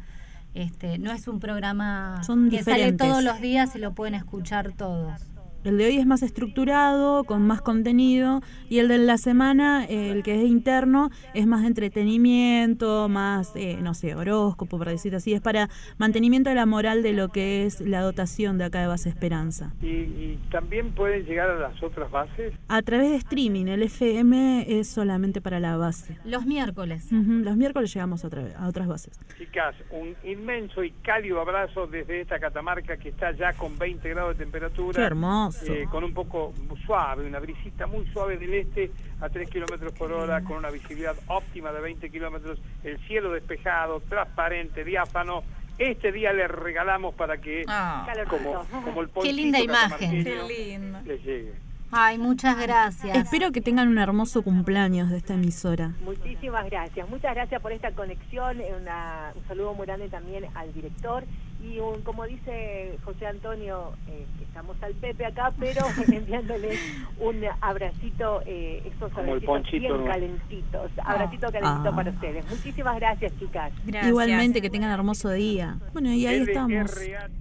Este, 0.58 0.98
no 0.98 1.12
es 1.12 1.28
un 1.28 1.40
programa 1.40 2.24
Son 2.24 2.50
que 2.50 2.64
sale 2.64 2.92
todos 2.94 3.24
los 3.24 3.40
días 3.42 3.76
y 3.76 3.80
lo 3.80 3.94
pueden 3.94 4.16
escuchar 4.16 4.72
todos. 4.72 5.22
El 5.68 5.78
de 5.78 5.86
hoy 5.86 5.98
es 5.98 6.06
más 6.06 6.24
estructurado, 6.24 7.26
con 7.26 7.46
más 7.46 7.62
contenido, 7.62 8.42
y 8.70 8.80
el 8.80 8.88
de 8.88 8.98
la 9.00 9.18
semana, 9.18 9.86
eh, 9.86 10.12
el 10.12 10.24
que 10.24 10.36
es 10.42 10.50
interno, 10.50 11.10
es 11.34 11.46
más 11.46 11.66
entretenimiento, 11.66 13.10
más, 13.10 13.52
eh, 13.56 13.78
no 13.82 13.94
sé, 13.94 14.16
horóscopo, 14.16 14.80
para 14.80 14.92
decir 14.92 15.16
así, 15.16 15.34
es 15.34 15.42
para 15.42 15.70
mantenimiento 15.98 16.50
de 16.50 16.56
la 16.56 16.66
moral 16.66 17.04
de 17.04 17.14
lo 17.14 17.30
que 17.30 17.66
es 17.66 17.82
la 17.82 18.02
dotación 18.02 18.58
de 18.58 18.66
acá 18.66 18.82
de 18.82 18.88
Base 18.88 19.10
Esperanza. 19.10 19.74
¿Y, 19.82 19.88
y 19.88 20.40
también 20.52 20.92
pueden 20.94 21.26
llegar 21.26 21.50
a 21.50 21.60
las 21.60 21.82
otras 21.84 22.10
bases? 22.12 22.54
A 22.68 22.82
través 22.82 23.10
de 23.12 23.18
streaming, 23.18 23.66
el 23.68 23.84
FM 23.84 24.66
es 24.80 24.88
solamente 24.88 25.42
para 25.42 25.60
la 25.60 25.78
base. 25.78 26.18
Los 26.26 26.46
miércoles. 26.46 27.08
Los 27.12 27.58
miércoles 27.58 27.94
llegamos 27.94 28.24
a, 28.24 28.28
otra- 28.28 28.48
a 28.58 28.68
otras 28.68 28.88
bases. 28.88 29.20
Chicas, 29.38 29.76
un 29.92 30.16
inmenso 30.30 30.84
y 30.84 30.92
cálido 31.04 31.42
abrazo 31.42 31.88
desde 31.88 32.22
esta 32.22 32.40
Catamarca 32.40 32.98
que 32.98 33.10
está 33.10 33.32
ya 33.32 33.54
con 33.54 33.78
20 33.78 34.10
grados 34.10 34.38
de 34.38 34.44
temperatura. 34.46 34.94
Qué 35.02 35.06
hermoso. 35.06 35.57
Eh, 35.68 35.86
con 35.90 36.04
un 36.04 36.14
poco 36.14 36.54
suave, 36.86 37.26
una 37.28 37.40
brisita 37.40 37.88
muy 37.88 38.06
suave 38.08 38.38
del 38.38 38.54
este 38.54 38.92
a 39.22 39.30
3 39.30 39.50
kilómetros 39.50 39.94
por 39.94 40.12
hora, 40.12 40.42
con 40.44 40.58
una 40.58 40.70
visibilidad 40.70 41.16
óptima 41.28 41.72
de 41.72 41.82
20 41.82 42.10
kilómetros, 42.10 42.60
el 42.84 42.98
cielo 43.08 43.32
despejado, 43.32 44.00
transparente, 44.02 44.84
diáfano. 44.84 45.44
Este 45.78 46.12
día 46.12 46.34
le 46.34 46.48
regalamos 46.48 47.14
para 47.16 47.38
que, 47.38 47.64
Ah. 47.68 48.08
como, 48.30 48.66
como 48.84 49.02
el 49.02 49.10
Qué 49.10 49.34
linda 49.34 49.60
imagen. 49.60 50.24
Qué 50.24 50.42
lindo. 50.48 51.00
le 51.06 51.18
llegue. 51.20 51.54
Ay, 51.92 52.18
muchas 52.18 52.60
gracias. 52.60 53.16
Espero 53.18 53.52
que 53.54 53.62
tengan 53.62 53.88
un 53.88 53.98
hermoso 53.98 54.42
cumpleaños 54.42 55.10
de 55.10 55.18
esta 55.18 55.36
emisora. 55.36 55.94
Muchísimas 56.04 56.66
gracias. 56.66 57.08
Muchas 57.10 57.34
gracias 57.34 57.62
por 57.62 57.72
esta 57.72 57.92
conexión. 57.92 58.60
eh, 58.60 58.74
una- 58.78 59.32
un 59.36 59.48
saludo 59.48 59.74
muy 59.74 59.86
grande 59.86 60.10
también 60.10 60.46
al 60.56 60.74
director. 60.74 61.24
Y 61.68 61.80
un, 61.80 62.02
como 62.02 62.26
dice 62.26 62.98
José 63.04 63.28
Antonio, 63.28 63.92
eh, 64.08 64.26
estamos 64.42 64.76
al 64.82 64.94
Pepe 64.94 65.26
acá, 65.26 65.52
pero 65.60 65.82
enviándole 66.12 66.78
un 67.20 67.42
abracito, 67.62 68.42
eh, 68.46 68.82
estos 68.86 69.12
Como 69.12 69.36
el 69.36 69.44
abracitos 69.44 69.48
ponchito, 69.56 69.80
bien 69.80 69.98
¿no? 69.98 70.06
calentitos. 70.06 70.92
Abracito 71.04 71.52
calentito 71.52 71.90
Ah. 71.90 71.96
para 71.96 72.12
ustedes. 72.12 72.50
Muchísimas 72.50 72.96
gracias, 72.96 73.34
chicas. 73.40 73.72
Gracias. 73.86 74.08
Igualmente, 74.10 74.62
que 74.62 74.70
tengan 74.70 74.92
hermoso 74.92 75.30
día. 75.32 75.78
Bueno, 75.94 76.14
y 76.14 76.26
ahí 76.26 76.42
estamos 76.42 76.92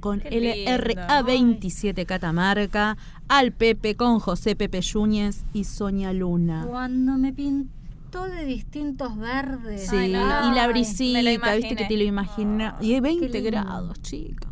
con 0.01 0.21
Qué 0.21 0.31
lindo. 0.41 0.71
LRA27 0.73 2.05
Catamarca, 2.07 2.97
al 3.29 3.53
Pepe 3.53 3.95
con 3.97 4.19
José 4.19 4.57
Pepe 4.57 4.81
Yúñez 4.81 5.45
y 5.53 5.65
Sonia 5.65 6.13
Luna. 6.13 6.65
Cuando 6.69 7.17
me 7.17 7.33
de 8.25 8.45
distintos 8.45 9.17
verdes. 9.17 9.89
Sí, 9.89 9.97
Ay, 9.97 10.13
no. 10.13 10.53
y 10.53 10.55
la 10.55 10.67
brisita, 10.69 11.55
viste 11.55 11.77
que 11.77 11.85
te 11.85 11.97
lo 11.97 12.03
imaginas. 12.05 12.83
Y 12.83 12.95
hay 12.95 13.01
20 13.01 13.29
lindo. 13.29 13.51
grados, 13.51 14.01
chica. 14.03 14.49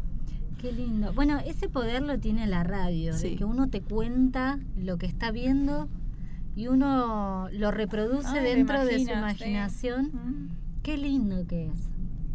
Qué 0.61 0.73
lindo. 0.73 1.13
Bueno, 1.13 1.39
ese 1.45 1.69
poder 1.69 2.03
lo 2.03 2.19
tiene 2.19 2.47
la 2.47 2.63
radio, 2.65 3.13
Sí. 3.15 3.31
de 3.31 3.37
que 3.37 3.45
uno 3.45 3.69
te 3.69 3.83
cuenta 3.83 4.59
lo 4.77 4.97
que 4.97 5.07
está 5.07 5.31
viendo 5.31 5.89
y 6.57 6.69
uno 6.69 7.49
lo 7.53 7.71
reproduce 7.71 8.29
Ay, 8.39 8.45
dentro 8.45 8.85
de 8.85 8.95
su 8.95 9.01
imagina, 9.03 9.29
sí. 9.31 9.45
imaginación. 9.89 10.07
Mm. 10.13 10.49
Qué 10.83 10.97
lindo 10.97 11.47
que 11.47 11.67
es. 11.67 11.91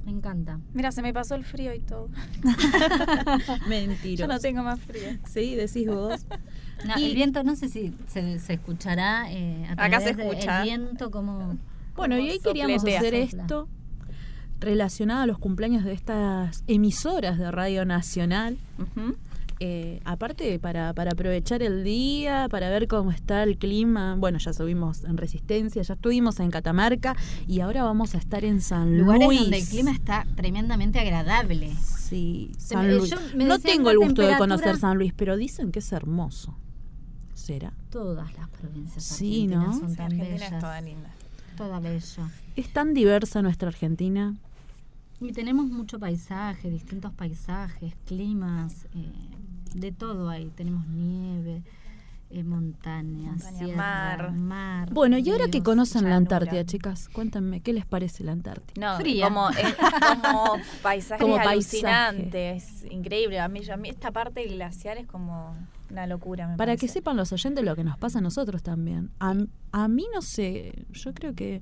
Me 0.06 0.12
encanta. 0.12 0.60
Mira, 0.74 0.92
se 0.92 1.02
me 1.02 1.14
pasó 1.14 1.36
el 1.36 1.44
frío 1.44 1.74
y 1.74 1.80
todo. 1.80 2.10
Mentira. 3.68 4.16
Yo 4.16 4.28
no 4.28 4.40
tengo 4.40 4.64
más 4.64 4.80
frío. 4.80 5.10
Sí, 5.28 5.56
decís 5.56 5.88
vos. 5.88 6.26
No, 6.86 6.98
Y- 6.98 7.06
El 7.06 7.16
viento, 7.16 7.44
no 7.44 7.56
sé 7.56 7.70
si 7.70 7.94
se, 8.08 8.40
se 8.40 8.54
escuchará. 8.54 9.32
eh, 9.32 9.66
a 9.78 9.86
Acá 9.86 10.00
se 10.00 10.14
de- 10.14 10.24
escucha. 10.24 10.60
El 10.60 10.64
viento 10.64 11.12
como... 11.12 11.58
Bueno, 11.96 12.18
y 12.18 12.30
hoy 12.30 12.40
queríamos 12.40 12.82
hacer 12.84 13.04
Sopla. 13.28 13.44
esto 13.44 13.68
relacionado 14.60 15.22
a 15.24 15.26
los 15.26 15.38
cumpleaños 15.40 15.84
de 15.84 15.94
estas 15.94 16.64
emisoras 16.68 17.38
de 17.38 17.50
Radio 17.52 17.86
Nacional. 17.86 18.58
Eh, 19.62 20.00
aparte 20.06 20.58
para, 20.58 20.94
para 20.94 21.12
aprovechar 21.12 21.62
el 21.64 21.84
día, 21.84 22.48
para 22.50 22.70
ver 22.70 22.88
cómo 22.88 23.12
está 23.12 23.44
el 23.44 23.58
clima. 23.58 24.16
Bueno, 24.18 24.38
ya 24.38 24.54
subimos 24.54 25.04
en 25.04 25.18
Resistencia, 25.18 25.82
ya 25.82 25.94
estuvimos 25.96 26.40
en 26.40 26.50
Catamarca 26.50 27.18
y 27.46 27.60
ahora 27.60 27.84
vamos 27.84 28.16
a 28.16 28.20
estar 28.20 28.46
en 28.46 28.62
San 28.62 28.98
Lugares 28.98 29.28
Luis. 29.28 29.42
donde 29.42 29.58
el 29.60 29.68
clima 29.68 29.92
está 29.92 30.26
tremendamente 30.36 31.00
agradable. 31.00 31.72
Sí, 31.76 32.52
San 32.58 32.90
Luis. 32.98 33.14
No 33.36 33.60
tengo 33.60 33.90
el 33.92 33.98
gusto 33.98 34.22
de 34.22 34.38
conocer 34.38 34.78
San 34.78 34.98
Luis, 34.98 35.12
pero 35.14 35.36
dicen 35.36 35.74
que 35.74 35.80
es 35.80 35.92
hermoso. 35.92 36.58
¿Será? 37.40 37.74
Todas 37.90 38.34
las 38.38 38.50
provincias 38.50 39.04
Sí, 39.04 39.44
argentinas 39.44 39.68
¿no? 39.76 39.80
son 39.80 39.90
Sí, 39.92 39.96
tan 39.98 40.06
Argentina 40.06 40.34
bellas. 40.36 40.52
es 40.54 40.60
toda 40.60 40.82
linda. 40.82 41.10
Toda 41.58 41.80
bella. 41.80 42.32
Es 42.56 42.74
tan 42.74 42.94
diversa 42.94 43.42
nuestra 43.42 43.70
Argentina. 43.70 44.36
Y 45.22 45.32
tenemos 45.34 45.66
mucho 45.68 46.00
paisaje, 46.00 46.70
distintos 46.70 47.12
paisajes, 47.14 47.94
climas, 48.06 48.86
eh, 48.96 49.12
de 49.76 49.92
todo 49.92 50.30
ahí. 50.30 50.50
Tenemos 50.56 50.88
nieve, 50.88 51.62
eh, 52.30 52.44
montañas, 52.44 53.44
Montaña, 53.44 53.58
sierra, 53.66 53.76
mar. 53.78 54.32
mar. 54.32 54.94
Bueno, 54.94 55.18
y 55.18 55.30
ahora 55.30 55.48
que 55.50 55.62
conocen 55.62 56.06
la. 56.10 56.16
Antártida, 56.16 56.64
chicas, 56.66 57.10
cuéntenme, 57.10 57.60
¿qué 57.62 57.74
les 57.74 57.86
parece 57.86 58.24
la 58.24 58.32
Antártida? 58.34 58.94
No, 58.94 58.98
Fría. 59.00 59.26
como, 59.26 59.50
eh, 59.50 59.56
como 60.24 60.54
paisaje 60.82 61.22
Como 61.22 61.36
paisaje. 61.36 61.86
alucinante, 61.86 62.52
es 62.56 62.86
increíble. 62.92 63.40
A 63.40 63.48
mí, 63.50 63.62
a 63.70 63.76
mí 63.78 63.90
esta 63.90 64.12
parte 64.12 64.46
glaciar 64.48 64.98
es 64.98 65.08
como 65.08 65.56
una 65.92 66.08
locura. 66.08 66.48
Me 66.48 66.58
Para 66.58 66.78
que 66.78 66.88
sepan 66.88 67.18
los 67.18 67.32
oyentes 67.32 67.64
lo 67.64 67.76
que 67.76 67.84
nos 67.84 67.98
pasa 67.98 68.20
a 68.20 68.22
nosotros 68.22 68.64
también. 68.64 69.12
A, 69.20 69.36
a 69.72 69.88
mí 69.88 70.08
no 70.14 70.22
sé, 70.22 70.86
yo 70.92 71.14
creo 71.14 71.36
que 71.36 71.62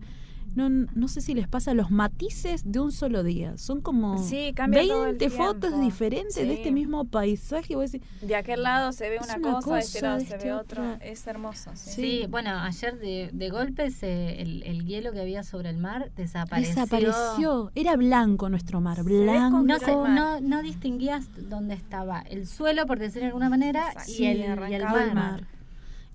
no, 0.56 0.70
no 0.70 1.08
sé 1.08 1.22
si 1.22 1.34
les 1.34 1.48
pasa 1.48 1.74
los 1.74 1.92
matices 1.92 2.64
de 2.72 2.80
un 2.80 2.92
solo 2.92 3.24
día. 3.24 3.58
Son 3.58 3.82
como 3.82 4.18
Sí, 4.18 4.54
cambia 4.56 4.82
todo 4.88 5.06
el 5.06 5.18
20 5.18 5.30
fotos 5.30 5.80
diferentes 5.82 6.36
de 6.36 6.54
este 6.54 6.72
mismo 6.72 7.06
paisaje. 7.06 7.76
De 8.22 8.36
aquel 8.36 8.64
lado 8.64 8.92
se 8.92 9.10
ve 9.10 9.20
una, 9.24 9.36
una 9.38 9.54
cosa, 9.62 9.74
de 9.76 9.80
este 9.82 10.02
lado 10.02 10.18
de 10.18 10.26
se 10.26 10.34
este 10.36 10.48
ve 10.48 10.54
otro. 10.54 10.84
otra. 10.94 11.06
Es 11.06 11.28
hermoso. 11.28 11.72
Sí. 11.76 11.92
Sí, 11.92 12.26
bueno, 12.30 12.52
ayer 12.60 12.98
de, 13.00 13.30
de 13.34 13.50
golpe 13.50 13.92
se- 13.92 14.42
el, 14.42 14.64
el 14.64 14.86
hielo 14.86 15.12
que 15.12 15.22
había 15.22 15.44
sobre 15.44 15.70
el 15.70 15.78
mar 15.78 16.12
desapareció. 16.16 16.76
desapareció. 16.82 17.72
Era 17.76 17.96
blanco 17.96 18.50
nuestro 18.50 18.82
mar, 18.82 19.04
blanco. 19.04 19.62
No, 19.62 19.80
se- 19.80 19.92
no, 19.92 20.40
no 20.42 20.62
distinguías 20.62 21.30
dónde 21.50 21.74
estaba 21.76 22.22
el 22.22 22.48
suelo, 22.48 22.86
por 22.86 23.00
decirlo 23.00 23.22
de 23.22 23.28
alguna 23.28 23.50
manera, 23.50 23.94
Sí, 24.06 24.24
y, 24.24 24.26
el, 24.28 24.38
y 24.38 24.42
el 24.44 24.52
arrancaba 24.52 25.04
el 25.04 25.14
mar. 25.14 25.48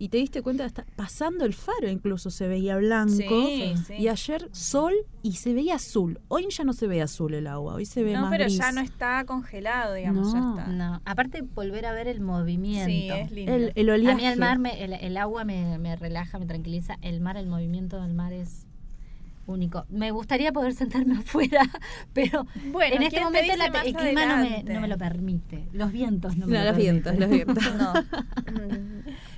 Y 0.02 0.08
te 0.08 0.16
diste 0.18 0.42
cuenta, 0.42 0.64
hasta 0.64 0.84
pasando 0.96 1.44
el 1.44 1.54
faro 1.54 1.88
incluso 1.88 2.28
se 2.30 2.48
veía 2.48 2.76
blanco. 2.76 3.12
Sí, 3.46 3.72
sí. 3.86 3.94
Y 4.00 4.08
ayer 4.08 4.48
sol 4.50 4.92
y 5.22 5.34
se 5.34 5.54
veía 5.54 5.76
azul. 5.76 6.18
Hoy 6.26 6.46
ya 6.50 6.64
no 6.64 6.72
se 6.72 6.88
ve 6.88 7.00
azul 7.00 7.34
el 7.34 7.46
agua, 7.46 7.74
hoy 7.74 7.86
se 7.86 8.02
ve 8.02 8.14
No, 8.14 8.22
más 8.22 8.30
pero 8.32 8.44
gris. 8.46 8.58
ya 8.58 8.72
no 8.72 8.80
está 8.80 9.24
congelado, 9.26 9.94
digamos, 9.94 10.34
No. 10.34 10.56
ya 10.56 10.60
está. 10.62 10.72
No, 10.72 11.00
aparte 11.04 11.42
volver 11.42 11.86
a 11.86 11.92
ver 11.92 12.08
el 12.08 12.20
movimiento. 12.20 12.86
Sí, 12.90 13.10
es 13.10 13.30
lindo. 13.30 13.52
El, 13.54 13.72
el 13.76 13.90
A 13.90 13.94
oleaje. 13.94 14.16
mí 14.16 14.26
el 14.26 14.38
mar, 14.40 14.58
me- 14.58 14.82
el, 14.82 14.92
el 14.92 15.16
agua 15.16 15.44
me, 15.44 15.78
me 15.78 15.94
relaja, 15.94 16.36
me 16.40 16.46
tranquiliza. 16.46 16.96
El 17.00 17.20
mar, 17.20 17.36
el 17.36 17.46
movimiento 17.46 18.02
del 18.02 18.12
mar 18.12 18.32
es 18.32 18.66
único. 19.46 19.86
Me 19.88 20.10
gustaría 20.10 20.50
poder 20.52 20.74
sentarme 20.74 21.14
afuera, 21.18 21.60
pero 22.12 22.44
Bueno, 22.72 22.96
en 22.96 23.02
este 23.04 23.18
¿quién 23.18 23.32
te 23.32 23.40
momento 23.42 23.56
la- 23.56 23.82
el 23.82 23.94
clima 23.94 24.26
no 24.26 24.36
me, 24.38 24.62
no 24.64 24.80
me 24.80 24.88
lo 24.88 24.98
permite. 24.98 25.68
Los 25.72 25.92
vientos 25.92 26.36
no 26.36 26.48
me 26.48 26.54
No, 26.58 26.64
lo 26.64 26.70
los 26.70 26.76
vientos, 26.76 27.16
los 27.16 27.30
vientos. 27.30 27.64
No. 27.78 27.92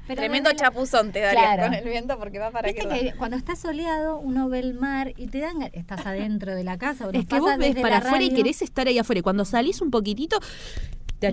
Pero 0.06 0.20
Tremendo 0.20 0.50
chapuzón 0.52 1.12
te 1.12 1.20
daría 1.20 1.40
Claro. 1.54 1.62
con 1.64 1.74
el 1.74 1.84
viento 1.88 2.18
porque 2.18 2.38
va 2.38 2.50
para 2.50 2.68
Viste 2.70 2.86
que 2.88 3.14
cuando 3.16 3.36
está 3.36 3.56
soleado 3.56 4.18
uno 4.18 4.48
ve 4.50 4.58
el 4.58 4.74
mar 4.74 5.14
y 5.16 5.28
te 5.28 5.38
dan, 5.40 5.62
estás 5.72 6.04
adentro 6.06 6.54
de 6.54 6.62
la 6.64 6.76
casa. 6.76 7.06
o 7.06 7.10
Es 7.10 7.26
que 7.26 7.40
vos 7.40 7.56
ves 7.58 7.74
para 7.76 7.98
afuera 7.98 8.22
y 8.24 8.30
querés 8.34 8.60
estar 8.62 8.86
ahí 8.86 8.98
afuera. 8.98 9.20
Y 9.20 9.22
cuando 9.22 9.44
salís 9.44 9.80
un 9.80 9.90
poquitito, 9.90 10.38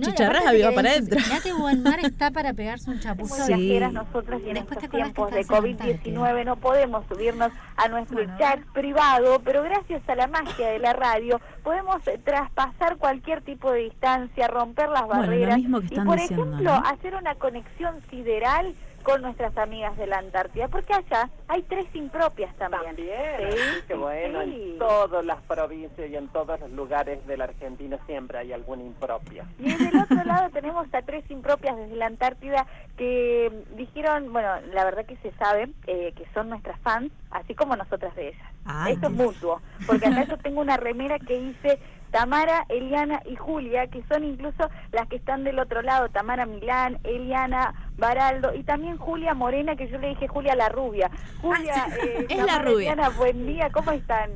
No, 0.00 0.08
y 0.08 0.10
achicharrás 0.10 0.42
aparte 0.42 0.58
y 0.58 0.62
va 0.62 0.68
te 0.68 0.74
para 0.74 0.90
adentro. 0.90 1.20
Mirá 1.20 1.40
qué 1.42 1.52
buen 1.52 1.82
mar 1.82 2.00
está 2.00 2.30
para 2.30 2.52
pegarse 2.52 2.90
un 2.90 3.00
chapuzón. 3.00 3.46
Viajeras 3.46 3.92
nosotras 3.92 4.40
y 4.44 4.48
en 4.48 4.54
Después 4.54 4.78
estos 4.78 4.90
tiempos 4.90 5.30
de 5.30 5.40
estás 5.40 5.64
en 5.64 5.78
COVID-19 5.78 6.44
no 6.44 6.56
podemos 6.56 7.04
subirnos 7.08 7.52
a 7.76 7.88
nuestro 7.88 8.24
chat 8.38 8.60
privado, 8.72 9.40
pero 9.44 9.62
gracias 9.62 10.02
a 10.08 10.14
la 10.14 10.26
magia 10.26 10.68
de 10.68 10.78
la 10.78 10.92
radio 10.92 11.40
podemos 11.62 12.06
eh, 12.06 12.20
traspasar 12.22 12.96
cualquier 12.96 13.42
tipo 13.42 13.70
de 13.72 13.80
distancia, 13.80 14.48
romper 14.48 14.88
las 14.88 15.06
Bueno, 15.06 15.22
lo 15.22 15.28
barreras 15.28 15.56
mismo 15.58 15.80
que 15.80 15.94
y 15.94 16.00
por 16.00 16.18
diciendo, 16.18 16.44
ejemplo 16.44 16.80
¿no? 16.80 16.88
hacer 16.88 17.14
una 17.14 17.34
conexión 17.34 17.96
sideral 18.10 18.74
con 19.02 19.22
nuestras 19.22 19.56
amigas 19.58 19.96
de 19.96 20.06
la 20.06 20.18
Antártida, 20.18 20.68
porque 20.68 20.94
allá 20.94 21.28
hay 21.48 21.62
tres 21.62 21.86
impropias 21.94 22.54
también. 22.56 22.82
También, 22.96 23.50
¿Sí? 23.50 23.58
qué 23.88 23.94
bueno, 23.94 24.42
Sí. 24.44 24.70
en 24.72 24.78
todas 24.78 25.24
las 25.24 25.40
provincias 25.42 26.10
y 26.10 26.16
en 26.16 26.28
todos 26.28 26.58
los 26.60 26.70
lugares 26.72 27.24
de 27.26 27.36
la 27.36 27.44
Argentina 27.44 27.98
siempre 28.06 28.38
hay 28.38 28.52
alguna 28.52 28.82
impropia. 28.82 29.44
Y 29.58 29.72
del 29.74 29.98
otro 30.00 30.22
lado 30.24 30.50
tenemos 30.50 30.86
a 30.92 31.02
tres 31.02 31.28
impropias 31.30 31.76
desde 31.76 31.96
la 31.96 32.06
Antártida 32.06 32.66
que 32.96 33.50
dijeron, 33.76 34.32
bueno, 34.32 34.48
la 34.72 34.84
verdad 34.84 35.04
que 35.06 35.16
se 35.16 35.32
sabe 35.32 35.68
eh, 35.86 36.12
que 36.16 36.26
son 36.34 36.48
nuestras 36.48 36.78
fans, 36.80 37.10
así 37.30 37.54
como 37.54 37.76
nosotras 37.76 38.14
de 38.16 38.28
ellas. 38.28 38.46
Ah, 38.64 38.88
Esto 38.90 39.06
es 39.08 39.12
mutuo, 39.12 39.60
porque 39.86 40.06
acá 40.06 40.24
yo 40.24 40.38
tengo 40.38 40.60
una 40.60 40.76
remera 40.76 41.18
que 41.18 41.38
dice 41.38 41.78
Tamara, 42.12 42.66
Eliana 42.68 43.22
y 43.24 43.36
Julia, 43.36 43.86
que 43.88 44.04
son 44.06 44.22
incluso 44.22 44.70
las 44.92 45.08
que 45.08 45.16
están 45.16 45.44
del 45.44 45.58
otro 45.58 45.80
lado, 45.80 46.10
Tamara 46.10 46.44
Milán, 46.44 46.98
Eliana 47.04 47.74
Baraldo 47.96 48.54
y 48.54 48.62
también 48.62 48.98
Julia 48.98 49.32
Morena, 49.32 49.76
que 49.76 49.88
yo 49.88 49.98
le 49.98 50.10
dije 50.10 50.28
Julia 50.28 50.54
la 50.54 50.68
rubia. 50.68 51.10
Julia, 51.40 51.88
eh, 52.02 52.26
Es 52.30 52.44
la 52.44 52.58
rubia. 52.58 52.92
Eliana, 52.92 53.08
buen 53.08 53.46
día, 53.46 53.70
¿cómo 53.72 53.92
están? 53.92 54.30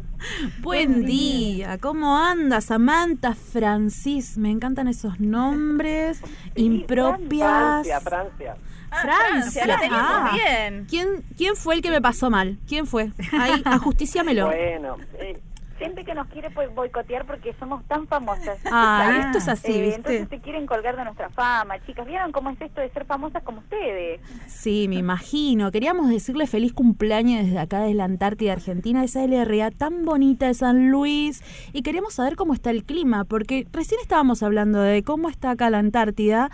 Buen 0.61 1.05
día, 1.05 1.77
¿cómo 1.79 2.17
andas, 2.17 2.65
Samantha, 2.65 3.35
Francis? 3.35 4.39
Me 4.39 4.51
encantan 4.51 4.89
esos 4.89 5.21
nombres 5.21 6.23
impropias. 6.57 7.87
Francia, 7.87 8.01
Francia. 8.01 8.57
Francia, 9.03 9.67
la 9.67 9.79
teníamos 9.79 10.11
ah. 10.11 10.33
bien. 10.33 10.87
¿Quién, 10.89 11.25
¿Quién 11.37 11.57
fue 11.57 11.75
el 11.75 11.83
que 11.83 11.91
me 11.91 12.01
pasó 12.01 12.31
mal? 12.31 12.59
¿Quién 12.67 12.87
fue? 12.87 13.11
Ahí, 13.39 13.63
ajustíciamelo. 13.67 14.47
Bueno, 14.47 14.97
eh, 15.19 15.39
Gente 15.79 16.05
que 16.05 16.15
nos 16.15 16.27
quiere 16.29 16.49
boi- 16.55 16.73
boicotear 16.75 17.27
porque 17.27 17.55
somos 17.59 17.85
tan 17.87 18.07
famosas. 18.07 18.59
Ah, 18.71 19.21
esto 19.27 19.39
es 19.39 19.49
así, 19.49 19.73
Eh, 19.73 19.81
¿viste? 19.83 19.97
Entonces 19.97 20.29
se 20.29 20.41
quieren 20.41 20.67
colgar 20.67 20.97
de 20.97 21.05
nuestra 21.05 21.29
fama, 21.31 21.75
chicas. 21.87 22.07
¿Vieron 22.07 22.33
cómo 22.33 22.51
es 22.51 22.61
esto 22.61 22.81
de 22.81 22.89
ser 22.91 23.05
famosas 23.05 23.43
como 23.43 23.59
ustedes? 23.59 24.21
Sí, 24.47 24.87
me 24.89 24.97
imagino. 24.97 25.71
Queríamos 25.71 26.09
decirle 26.09 26.47
feliz 26.47 26.73
cumpleaños 26.73 27.45
desde 27.45 27.59
acá, 27.59 27.81
desde 27.81 27.95
la 27.95 28.05
Antártida 28.05 28.53
Argentina, 28.55 29.05
esa 29.05 29.23
LRA 29.25 29.71
tan 29.71 30.05
bonita 30.05 30.47
de 30.47 30.55
San 30.55 30.91
Luis. 30.91 31.43
Y 31.73 31.83
queremos 31.83 32.15
saber 32.15 32.37
cómo 32.37 32.55
está 32.55 32.71
el 32.71 32.85
clima, 32.85 33.25
porque 33.25 33.67
recién 33.73 34.01
estábamos 34.01 34.43
hablando 34.43 34.81
de 34.81 35.03
cómo 35.03 35.29
está 35.29 35.51
acá 35.51 35.69
la 35.71 35.79
Antártida 35.79 36.51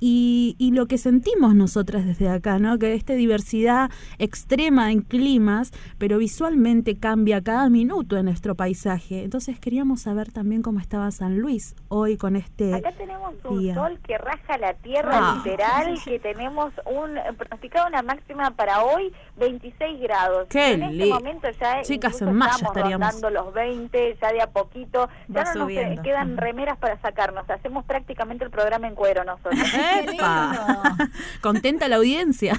y, 0.00 0.56
y 0.58 0.72
lo 0.72 0.86
que 0.86 0.98
sentimos 0.98 1.54
nosotras 1.54 2.04
desde 2.06 2.28
acá, 2.28 2.58
¿no? 2.58 2.78
Que 2.78 2.94
esta 2.94 3.12
diversidad 3.14 3.90
extrema 4.18 4.90
en 4.92 5.02
climas, 5.02 5.70
pero 5.98 6.18
visualmente 6.18 6.96
cambia 6.96 7.42
cada 7.42 7.68
minuto 7.70 8.16
en 8.16 8.24
nuestro 8.26 8.54
paisaje. 8.64 9.24
Entonces 9.24 9.60
queríamos 9.60 10.00
saber 10.00 10.32
también 10.32 10.62
cómo 10.62 10.80
estaba 10.80 11.10
San 11.10 11.38
Luis 11.38 11.74
hoy 11.88 12.16
con 12.16 12.34
este 12.34 12.74
Acá 12.74 12.92
tenemos 12.92 13.34
un 13.44 13.58
día. 13.60 13.74
sol 13.74 13.98
que 14.06 14.16
raja 14.16 14.56
la 14.56 14.72
tierra 14.72 15.10
Ah. 15.12 15.34
literal, 15.44 15.98
que 16.02 16.18
tenemos 16.18 16.72
un 16.86 17.18
pronosticado 17.36 17.88
una 17.88 18.00
máxima 18.00 18.50
para 18.52 18.82
hoy 18.84 19.12
26 19.36 20.00
grados. 20.00 20.46
Qué 20.48 20.72
en 20.72 20.82
este 20.84 21.06
momento 21.06 21.48
ya 21.60 21.82
Chicas, 21.82 22.14
incluso 22.14 22.30
en 22.30 22.36
mayo 22.36 22.52
estamos 22.54 22.76
estaríamos. 22.76 23.20
los 23.32 23.52
20, 23.52 24.16
ya 24.22 24.32
de 24.32 24.40
a 24.40 24.46
poquito, 24.46 25.10
ya 25.28 25.42
Va 25.42 25.44
no 25.52 25.54
nos 25.60 25.68
subiendo. 25.68 26.00
eh, 26.00 26.04
quedan 26.04 26.36
remeras 26.38 26.78
para 26.78 26.98
sacarnos, 27.02 27.48
hacemos 27.50 27.84
prácticamente 27.84 28.44
el 28.46 28.50
programa 28.50 28.88
en 28.88 28.94
cuero 28.94 29.24
nosotros. 29.24 29.52
¡Epa! 30.08 30.96
Contenta 31.42 31.86
la 31.88 31.96
audiencia. 31.96 32.58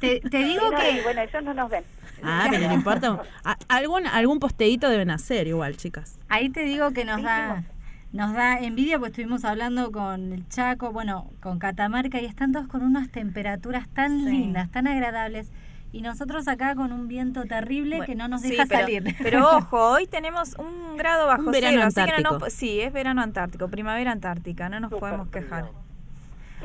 Te, 0.00 0.20
te 0.28 0.38
digo 0.38 0.64
Sí, 0.66 0.72
no, 0.74 0.78
que 0.80 0.90
y 0.90 1.00
bueno, 1.02 1.20
ellos 1.20 1.42
no 1.44 1.54
nos 1.54 1.70
ven. 1.70 1.84
Ah, 2.22 2.46
pero 2.50 2.68
no 2.68 2.74
importa. 2.74 3.20
Algún, 3.68 4.06
algún 4.06 4.38
posteíto 4.38 4.88
deben 4.88 5.10
hacer 5.10 5.46
igual, 5.46 5.76
chicas. 5.76 6.18
Ahí 6.28 6.48
te 6.50 6.60
digo 6.62 6.92
que 6.92 7.04
nos 7.04 7.22
da 7.22 7.64
nos 8.12 8.32
da 8.32 8.58
envidia 8.60 8.98
porque 8.98 9.10
estuvimos 9.10 9.44
hablando 9.44 9.92
con 9.92 10.32
el 10.32 10.48
Chaco, 10.48 10.90
bueno, 10.92 11.30
con 11.40 11.58
Catamarca 11.58 12.18
y 12.20 12.24
están 12.24 12.52
todos 12.52 12.66
con 12.66 12.82
unas 12.82 13.10
temperaturas 13.10 13.88
tan 13.88 14.20
Sí. 14.24 14.30
lindas, 14.30 14.70
tan 14.70 14.86
agradables 14.86 15.50
y 15.92 16.00
nosotros 16.00 16.48
acá 16.48 16.74
con 16.76 16.92
un 16.92 17.08
viento 17.08 17.44
terrible 17.44 18.00
que 18.06 18.14
no 18.14 18.28
nos 18.28 18.40
Sí, 18.42 18.50
deja 18.50 18.64
pero, 18.66 18.80
salir. 18.80 19.16
Pero 19.22 19.40
ojo, 19.58 19.90
hoy 19.90 20.06
tenemos 20.06 20.54
un 20.58 20.96
grado 20.96 21.26
bajo 21.26 21.42
Un 21.42 21.50
verano 21.52 21.76
cero, 21.76 21.86
así 21.88 21.94
que 21.94 22.00
no 22.00 22.16
antártico. 22.16 22.44
nos, 22.44 22.52
sí, 22.54 22.80
es 22.80 22.92
verano 22.92 23.20
antártico, 23.22 23.68
primavera 23.68 24.12
antártica, 24.12 24.68
no 24.70 24.80
nos 24.80 24.90
podemos 24.92 25.28
quejar. 25.28 25.66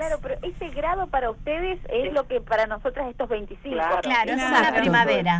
Claro, 0.02 0.18
pero 0.20 0.36
ese 0.42 0.70
grado 0.70 1.06
para 1.06 1.30
ustedes 1.30 1.80
es 1.88 2.12
lo 2.12 2.26
que 2.26 2.42
para 2.42 2.66
nosotras 2.66 3.08
estos 3.08 3.30
25. 3.30 3.76
Claro, 4.02 4.32
es 4.32 4.42
el 4.42 4.82
primavera. 4.82 5.40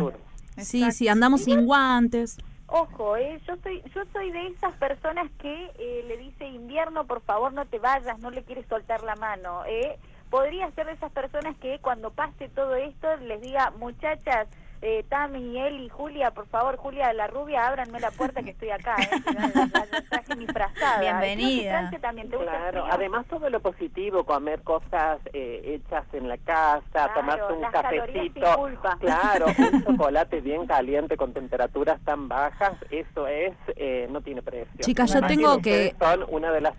Sí, 0.56 0.88
sí, 0.92 1.08
andamos 1.08 1.42
sin 1.42 1.66
guantes. 1.66 2.38
Ojo, 2.68 3.16
eh, 3.16 3.40
yo 3.48 3.56
soy 3.60 3.82
yo 3.92 4.02
soy 4.12 4.30
de 4.30 4.46
esas 4.46 4.72
personas 4.74 5.28
que 5.40 5.72
eh, 5.80 6.04
le 6.06 6.16
dice 6.16 6.46
invierno, 6.46 7.08
por 7.08 7.22
favor 7.22 7.52
no 7.52 7.66
te 7.66 7.80
vayas, 7.80 8.20
no 8.20 8.30
le 8.30 8.44
quieres 8.44 8.64
soltar 8.68 9.02
la 9.02 9.16
mano. 9.16 9.64
Eh. 9.66 9.98
Podría 10.30 10.70
ser 10.70 10.86
de 10.86 10.92
esas 10.92 11.10
personas 11.10 11.56
que 11.58 11.80
cuando 11.80 12.12
pase 12.12 12.48
todo 12.48 12.76
esto 12.76 13.16
les 13.16 13.42
diga, 13.42 13.72
muchachas, 13.78 14.46
eh, 14.82 15.04
Tami, 15.08 15.58
Eli, 15.58 15.88
Julia, 15.88 16.32
por 16.32 16.46
favor, 16.48 16.76
Julia, 16.76 17.12
la 17.12 17.28
rubia, 17.28 17.66
ábranme 17.68 18.00
la 18.00 18.10
puerta 18.10 18.42
que 18.42 18.50
estoy 18.50 18.70
acá. 18.70 18.96
Eh, 19.00 20.02
traje 20.10 20.36
mi 20.36 20.46
frazada. 20.46 21.00
Bienvenida. 21.00 21.90
También 22.00 22.28
te 22.28 22.36
gusta 22.36 22.52
el 22.52 22.58
Claro, 22.72 22.86
además 22.90 23.26
todo 23.26 23.48
lo 23.48 23.60
positivo, 23.60 24.24
comer 24.24 24.62
cosas 24.62 25.20
eh, 25.32 25.62
hechas 25.64 26.04
en 26.12 26.28
la 26.28 26.36
casa, 26.38 27.12
tomarse 27.14 27.52
un 27.52 27.62
cafecito, 27.70 28.70
claro, 29.00 29.46
un 29.72 29.84
chocolate 29.84 30.40
bien 30.40 30.66
caliente 30.66 31.16
con 31.16 31.32
temperaturas 31.32 32.00
tan 32.04 32.28
bajas, 32.28 32.72
eso 32.90 33.26
es, 33.28 33.54
eh, 33.76 34.08
no 34.10 34.20
tiene 34.20 34.42
precio. 34.42 34.80
Chicas, 34.80 35.12
yo 35.14 35.24
tengo 35.26 35.60
que- 35.62 35.94
Son 36.00 36.24
una 36.28 36.50
de 36.50 36.60
las, 36.60 36.74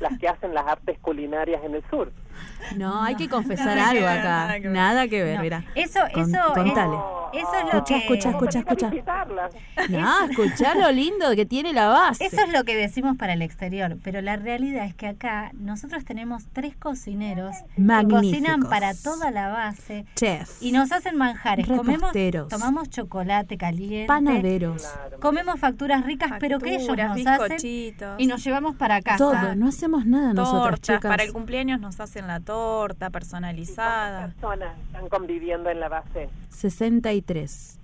las 0.00 0.18
que 0.18 0.28
hacen 0.28 0.52
las 0.52 0.66
artes 0.66 0.98
culinarias 1.00 1.64
en 1.64 1.74
el 1.76 1.84
sur. 1.88 2.12
No, 2.76 3.02
hay 3.02 3.14
que 3.14 3.28
confesar 3.28 3.76
Nada 3.76 3.92
que 3.92 3.98
algo 3.98 4.06
ver, 4.10 4.18
acá. 4.18 4.28
nada 4.28 4.54
que 4.54 4.60
ver. 4.60 4.72
Nada 4.72 5.08
que 5.08 5.22
ver, 5.22 5.36
No, 5.36 5.42
mira. 5.42 5.64
Eso, 5.74 6.00
Con- 6.12 6.34
eso, 6.34 6.40
contale. 6.54 6.94
es- 6.96 7.16
Eso 7.32 7.54
es 7.54 7.62
lo 7.64 7.68
Escucha, 7.78 7.84
que... 7.94 7.98
escucha, 8.00 8.30
escucha, 8.30 8.58
escucha. 8.60 8.88
visitarla. 8.90 9.48
No, 9.90 10.24
escuchá 10.30 10.74
lo 10.74 10.90
lindo 10.92 11.34
que 11.34 11.44
tiene 11.44 11.72
la 11.72 11.88
base. 11.88 12.24
Eso 12.24 12.40
es 12.42 12.50
lo 12.52 12.64
que 12.64 12.74
decimos 12.76 13.16
para 13.18 13.34
el 13.34 13.42
exterior, 13.42 13.98
pero 14.02 14.22
la 14.22 14.36
realidad 14.36 14.86
es 14.86 14.94
que 14.94 15.06
acá 15.08 15.50
nosotros 15.54 16.04
tenemos 16.04 16.44
tres 16.52 16.76
cocineros 16.76 17.54
que 17.76 18.06
cocinan 18.08 18.60
para 18.62 18.94
toda 18.94 19.30
la 19.32 19.48
base 19.48 20.06
Chef. 20.14 20.50
y 20.62 20.72
nos 20.72 20.92
hacen 20.92 21.16
manjares. 21.16 21.66
Comemos, 21.66 21.86
Reposteros. 22.00 22.48
tomamos 22.48 22.88
chocolate 22.90 23.58
caliente, 23.58 24.06
Panaderos. 24.06 24.88
comemos 25.20 25.58
facturas 25.60 26.04
ricas, 26.06 26.30
pero 26.40 26.58
que 26.58 26.76
ellos 26.76 26.96
nos 26.96 27.26
hacen 27.26 27.48
bizcochitos. 27.48 28.14
y 28.18 28.26
nos 28.28 28.42
llevamos 28.44 28.76
para 28.76 29.02
casa. 29.02 29.18
Todo, 29.18 29.54
no 29.56 29.68
hacemos 29.68 30.06
nada 30.06 30.32
Tortas, 30.34 30.80
chicas. 30.80 31.00
para 31.02 31.22
el 31.24 31.32
cumpleaños 31.32 31.80
nos 31.80 32.00
hacen 32.00 32.25
la 32.26 32.40
torta 32.40 33.10
personalizada. 33.10 34.26
personas 34.28 34.78
están 34.86 35.08
conviviendo 35.08 35.70
en 35.70 35.80
la 35.80 35.88
base? 35.88 36.28
63. 36.50 37.80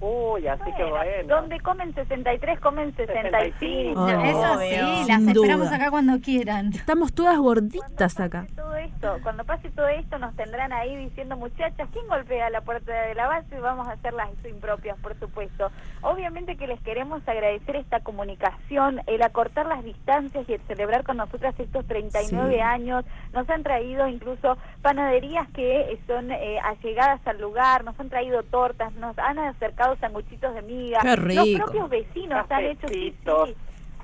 Uy, 0.00 0.46
así 0.48 0.72
que 0.76 0.84
bueno. 0.84 1.36
Donde 1.36 1.60
comen 1.60 1.94
63, 1.94 2.58
comen 2.60 2.94
65. 2.96 4.00
Oh, 4.00 4.08
Eso 4.08 4.58
sí, 4.60 5.08
las 5.08 5.20
esperamos 5.22 5.66
duda. 5.68 5.76
acá 5.76 5.90
cuando 5.90 6.18
quieran. 6.20 6.72
Estamos 6.72 7.12
todas 7.12 7.36
gorditas 7.38 8.18
acá. 8.18 8.46
todo 8.56 8.74
esto, 8.76 9.18
cuando 9.22 9.44
pase 9.44 9.68
todo 9.70 9.88
esto 9.88 10.18
nos 10.18 10.34
tendrán 10.36 10.72
ahí 10.72 10.96
diciendo 10.96 11.36
muchachas, 11.36 11.86
¿quién 11.92 12.06
golpea 12.08 12.48
la 12.50 12.62
puerta 12.62 12.92
de 12.92 13.14
la 13.14 13.26
base? 13.26 13.60
Vamos 13.60 13.88
a 13.88 13.92
hacer 13.92 14.14
las 14.14 14.30
impropias, 14.48 14.98
por 15.00 15.18
supuesto. 15.18 15.70
Obviamente 16.00 16.56
que 16.56 16.66
les 16.66 16.80
queremos 16.80 17.26
agradecer 17.28 17.76
esta 17.76 18.00
comunicación, 18.00 19.02
el 19.06 19.22
acortar 19.22 19.66
las 19.66 19.84
distancias 19.84 20.48
y 20.48 20.54
el 20.54 20.60
celebrar 20.62 21.04
con 21.04 21.18
nosotras 21.18 21.54
estos 21.58 21.86
39 21.86 22.54
Sí. 22.54 22.60
años. 22.60 23.04
Nos 23.34 23.48
han 23.50 23.62
traído 23.62 24.08
incluso 24.08 24.56
panaderías 24.82 25.46
que 25.50 25.98
son 26.06 26.30
eh, 26.32 26.58
allegadas 26.64 27.20
al 27.26 27.38
lugar, 27.40 27.84
nos 27.84 27.98
han 28.00 28.08
traído 28.08 28.42
tortas, 28.44 28.92
nos 28.94 29.18
han 29.18 29.38
acercado 29.38 29.89
sanguchitos 29.98 30.54
de 30.54 30.62
miga. 30.62 31.00
Qué 31.00 31.16
Los 31.16 31.48
propios 31.64 31.90
vecinos 31.90 32.46
han 32.50 32.64
hecho 32.64 32.88
sí. 32.88 33.14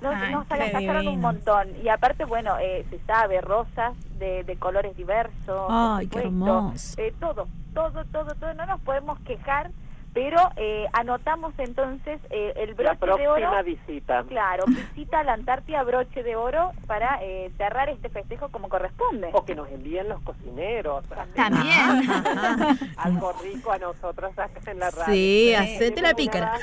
Nos, 0.03 0.14
Ay, 0.14 0.32
nos 0.32 0.51
agasajaron 0.51 1.09
un 1.09 1.20
montón. 1.20 1.68
Y 1.82 1.89
aparte, 1.89 2.24
bueno, 2.26 2.59
eh, 2.61 2.84
se 2.91 2.99
sabe, 3.07 3.41
rosas 3.41 3.95
de, 4.18 4.45
de 4.45 4.57
colores 4.57 4.95
diversos. 4.97 5.32
por 5.47 5.70
Ay, 5.70 6.07
qué 6.09 6.22
supuesto. 6.22 6.28
hermoso. 6.57 7.01
Eh, 7.01 7.14
todo, 7.18 7.49
todo, 7.72 8.05
todo, 8.07 8.34
todo. 8.34 8.55
No 8.55 8.66
nos 8.66 8.80
podemos 8.82 9.18
quejar, 9.20 9.70
pero 10.16 10.38
eh, 10.56 10.86
anotamos 10.94 11.52
entonces 11.58 12.18
eh, 12.30 12.54
el 12.56 12.74
La 12.82 12.94
broche 12.94 13.20
de 13.20 13.28
oro. 13.28 13.36
próxima 13.50 13.62
visita. 13.62 14.24
Claro, 14.26 14.64
visita 14.66 15.20
a 15.20 15.24
la 15.24 15.34
Antártida 15.34 15.82
broche 15.82 16.22
de 16.22 16.36
oro 16.36 16.72
para 16.86 17.18
eh, 17.22 17.52
cerrar 17.58 17.90
este 17.90 18.08
festejo 18.08 18.48
como 18.48 18.70
corresponde. 18.70 19.28
O 19.34 19.44
que 19.44 19.54
nos 19.54 19.68
envíen 19.70 20.08
los 20.08 20.22
cocineros. 20.22 21.04
También. 21.34 22.08
Algo 22.96 23.34
rico 23.42 23.72
a 23.72 23.78
nosotros 23.78 24.32
acá 24.38 24.70
en 24.70 24.78
la 24.78 24.88
radio. 24.90 25.12
Sí, 25.12 25.52
hacete 25.54 26.00
la 26.00 26.14
pícara. 26.14 26.54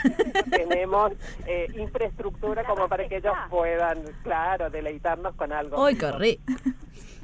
Tenemos 0.49 1.11
eh, 1.45 1.67
infraestructura 1.77 2.63
como 2.63 2.87
para 2.87 3.07
que 3.07 3.17
ellos 3.17 3.35
puedan, 3.51 3.99
claro, 4.23 4.71
deleitarnos 4.71 5.35
con 5.35 5.53
algo. 5.53 5.85
Ay, 5.85 5.95
qué 5.95 6.11
rico. 6.11 6.43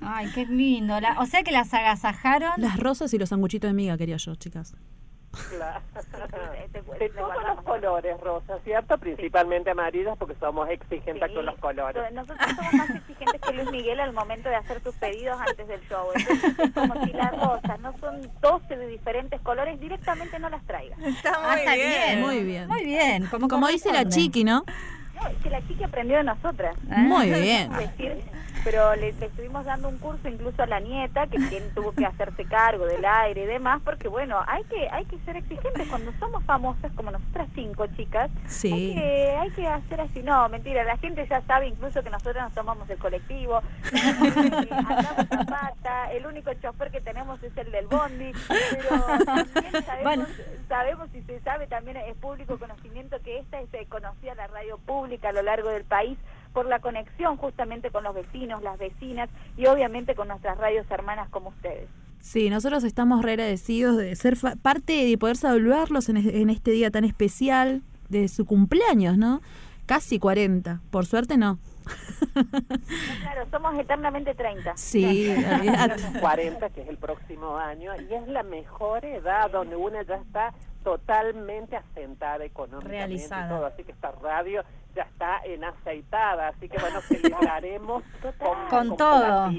Ay, 0.03 0.29
qué 0.35 0.45
lindo. 0.45 0.99
La- 1.01 1.19
o 1.19 1.25
sea 1.25 1.41
que 1.41 1.51
las 1.51 1.73
agasajaron. 1.73 2.51
Las 2.57 2.77
rosas 2.79 3.11
y 3.15 3.17
los 3.17 3.29
sanguchitos 3.29 3.67
de 3.67 3.73
miga 3.73 3.97
quería 3.97 4.17
yo, 4.17 4.35
chicas. 4.35 4.75
Claro. 5.49 5.81
De 6.99 7.09
todos 7.09 7.35
los 7.47 7.61
colores, 7.63 8.19
Rosa, 8.21 8.57
¿cierto? 8.63 8.97
Principalmente 8.97 9.69
amarillas 9.71 10.17
porque 10.17 10.35
somos 10.39 10.67
exigentes 10.69 11.29
Sí, 11.29 11.35
con 11.35 11.45
los 11.45 11.55
colores. 11.59 12.01
Nosotros 12.13 12.49
somos 12.55 12.73
más 12.73 12.89
exigentes 12.89 13.41
que 13.41 13.53
Luis 13.53 13.71
Miguel 13.71 13.99
al 13.99 14.13
momento 14.13 14.49
de 14.49 14.55
hacer 14.55 14.81
sus 14.81 14.95
pedidos 14.95 15.39
antes 15.39 15.67
del 15.67 15.81
show. 15.87 16.07
Entonces, 16.15 16.59
es 16.59 16.71
como 16.73 17.05
si 17.05 17.13
las 17.13 17.31
rosas 17.31 17.79
no 17.79 17.95
son 17.99 18.29
12 18.41 18.75
de 18.77 18.87
diferentes 18.87 19.39
colores, 19.41 19.79
directamente 19.79 20.39
no 20.39 20.49
las 20.49 20.63
traiga. 20.65 20.95
Está 21.05 21.31
Ah, 21.35 21.57
está 21.59 21.75
bien. 21.75 22.21
Muy 22.21 22.43
bien. 22.43 22.67
Muy 22.67 22.83
bien. 22.85 23.27
Como, 23.27 23.47
Como 23.47 23.67
dice 23.67 23.91
la 23.91 24.05
chiqui, 24.05 24.43
¿no? 24.43 24.63
No, 25.15 25.27
es 25.27 25.37
que 25.43 25.49
la 25.49 25.65
chica 25.67 25.85
aprendió 25.85 26.17
de 26.17 26.23
nosotras. 26.23 26.75
Muy 26.85 27.29
bien. 27.29 27.71
Decir, 27.73 28.23
pero 28.63 28.95
le, 28.95 29.13
le 29.13 29.25
estuvimos 29.27 29.65
dando 29.65 29.89
un 29.89 29.97
curso 29.97 30.27
incluso 30.27 30.61
a 30.63 30.65
la 30.65 30.79
nieta 30.79 31.27
que 31.27 31.37
quien 31.49 31.73
tuvo 31.73 31.91
que 31.93 32.05
hacerse 32.05 32.45
cargo 32.45 32.85
del 32.85 33.03
aire 33.05 33.43
y 33.43 33.45
demás 33.45 33.81
porque 33.83 34.07
bueno 34.07 34.39
hay 34.47 34.63
que 34.65 34.87
hay 34.89 35.05
que 35.05 35.17
ser 35.19 35.35
exigentes 35.37 35.87
cuando 35.87 36.11
somos 36.19 36.43
famosas 36.45 36.91
como 36.93 37.11
nosotras 37.11 37.47
cinco 37.55 37.87
chicas 37.95 38.29
Sí. 38.47 38.71
hay 38.71 38.93
que 38.95 39.31
hay 39.37 39.49
que 39.51 39.67
hacer 39.67 40.01
así 40.01 40.21
no 40.23 40.47
mentira 40.49 40.83
la 40.83 40.97
gente 40.97 41.25
ya 41.27 41.41
sabe 41.41 41.67
incluso 41.67 42.01
que 42.03 42.09
nosotros 42.09 42.35
nos 42.43 42.53
tomamos 42.53 42.89
el 42.89 42.97
colectivo 42.97 43.61
andamos 43.93 45.31
a 45.31 45.43
pata 45.45 46.11
el 46.11 46.25
único 46.25 46.53
chofer 46.55 46.91
que 46.91 47.01
tenemos 47.01 47.41
es 47.43 47.55
el 47.57 47.71
del 47.71 47.87
bondi 47.87 48.31
pero 48.71 49.25
también 49.25 49.83
sabemos, 49.85 50.03
Bueno. 50.03 50.25
sabemos 50.67 51.09
y 51.13 51.21
se 51.23 51.39
sabe 51.41 51.67
también 51.67 51.97
es 51.97 52.15
público 52.17 52.57
conocimiento 52.57 53.17
que 53.23 53.39
esta 53.39 53.59
es 53.59 53.69
conocida 53.87 54.35
la 54.35 54.47
radio 54.47 54.77
pública 54.79 55.29
a 55.29 55.31
lo 55.33 55.41
largo 55.41 55.69
del 55.69 55.83
país 55.83 56.17
por 56.53 56.65
la 56.65 56.79
conexión 56.79 57.37
justamente 57.37 57.91
con 57.91 58.03
los 58.03 58.13
vecinos, 58.15 58.61
las 58.63 58.77
vecinas 58.77 59.29
y 59.57 59.65
obviamente 59.67 60.15
con 60.15 60.27
nuestras 60.27 60.57
radios 60.57 60.85
hermanas 60.89 61.29
como 61.29 61.49
ustedes. 61.49 61.87
Sí, 62.19 62.49
nosotros 62.49 62.83
estamos 62.83 63.23
re 63.23 63.31
agradecidos 63.33 63.95
de 63.97 64.15
ser 64.15 64.35
fa- 64.35 64.55
parte 64.61 64.93
y 65.07 65.15
poder 65.17 65.37
saludarlos 65.37 66.09
en, 66.09 66.17
es- 66.17 66.25
en 66.33 66.49
este 66.49 66.71
día 66.71 66.91
tan 66.91 67.05
especial 67.05 67.81
de 68.09 68.27
su 68.27 68.45
cumpleaños, 68.45 69.17
¿no? 69.17 69.41
Casi 69.85 70.19
40. 70.19 70.81
Por 70.91 71.05
suerte 71.05 71.37
no. 71.37 71.59
Claro, 73.21 73.45
somos 73.51 73.77
eternamente 73.77 74.33
30. 74.35 74.75
Sí, 74.77 75.29
olvídate. 75.59 76.19
40, 76.19 76.69
que 76.69 76.81
es 76.81 76.89
el 76.89 76.97
próximo 76.97 77.57
año, 77.57 77.91
y 77.95 78.13
es 78.13 78.27
la 78.27 78.43
mejor 78.43 79.05
edad 79.05 79.49
donde 79.51 79.75
una 79.75 80.01
ya 80.03 80.15
está 80.15 80.53
totalmente 80.83 81.75
asentada 81.75 82.43
económicamente 82.45 82.97
Realizada. 83.07 83.45
y 83.45 83.49
todo, 83.49 83.65
así 83.65 83.83
que 83.83 83.91
esta 83.91 84.11
radio 84.11 84.63
ya 84.99 85.03
está 85.05 85.39
en 85.45 85.63
aceitada, 85.63 86.49
así 86.49 86.67
que 86.67 86.77
bueno, 86.77 86.99
celebraremos 87.07 88.03
con, 88.37 88.67
Con 88.69 88.97
todo. 88.97 89.49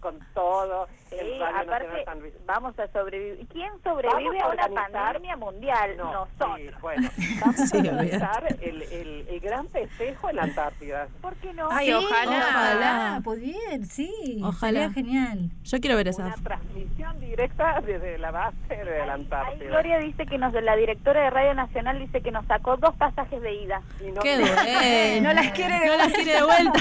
con 0.00 0.18
todo. 0.34 0.86
Sí, 1.10 1.16
el 1.16 1.40
Radio 1.40 1.56
aparte 1.62 1.86
Nacional 1.86 2.04
San 2.04 2.20
Luis. 2.20 2.34
vamos 2.46 2.78
a 2.78 2.86
sobrevivir. 2.88 3.46
¿Quién 3.48 3.72
sobrevive 3.82 4.40
a 4.40 4.44
a 4.44 4.48
una 4.50 4.68
pandemia 4.92 5.36
mundial? 5.36 5.96
No, 5.96 6.12
Nosotros. 6.12 6.56
sí, 6.58 6.70
bueno, 6.82 7.08
vamos 7.40 7.56
Sí, 7.70 7.76
a 7.76 7.80
organizar 7.92 8.56
el, 8.60 8.82
el, 8.82 9.26
el 9.28 9.40
gran 9.40 9.68
festejo 9.70 10.28
en 10.30 10.36
la 10.36 10.42
Antártida. 10.42 11.08
¿Por 11.22 11.34
qué 11.36 11.52
no? 11.54 11.66
Ay, 11.70 11.86
Sí, 11.86 11.92
ojalá. 11.94 12.38
Ojalá, 12.38 13.20
pudiera, 13.24 13.84
sí. 13.86 14.40
Ojalá. 14.44 14.80
Sería 14.80 14.90
genial. 14.92 15.50
Yo 15.64 15.80
quiero 15.80 15.96
ver 15.96 16.08
esa. 16.08 16.24
Una 16.26 16.34
transmisión 16.36 17.20
directa 17.20 17.80
desde 17.80 18.18
la 18.18 18.30
base 18.30 18.76
de 18.84 19.06
la 19.06 19.14
Antártida. 19.14 19.64
Gloria 19.66 19.98
dice 19.98 20.26
que 20.26 20.36
nos, 20.38 20.52
la 20.52 20.76
directora 20.76 21.22
de 21.22 21.30
Radio 21.30 21.54
Nacional 21.54 21.98
dice 21.98 22.20
que 22.20 22.30
nos 22.30 22.44
sacó 22.46 22.76
dos 22.76 22.94
pasajes 22.96 23.40
de 23.40 23.54
ida. 23.54 23.80
Y 24.06 24.12
no- 24.12 24.20
Qué 24.20 24.36
bueno. 24.74 25.28
No 25.28 25.34
las 25.34 25.52
quiere 25.52 25.78
de 25.80 25.86
No 25.86 25.96
las 25.96 26.12
quiere 26.12 26.32
de 26.34 26.42
vuelta. 26.42 26.80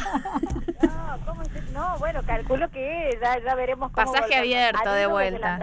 No, 0.84 1.18
¿cómo 1.26 1.42
es? 1.44 1.72
no, 1.74 1.98
bueno, 2.00 2.22
calculo 2.26 2.70
que 2.70 3.18
ya, 3.22 3.38
ya 3.44 3.56
veremos 3.56 3.92
cómo 3.92 4.12
Pasaje 4.12 4.36
volvemos. 4.40 4.40
abierto 4.56 4.92
de 4.94 5.08
vuelta. 5.08 5.60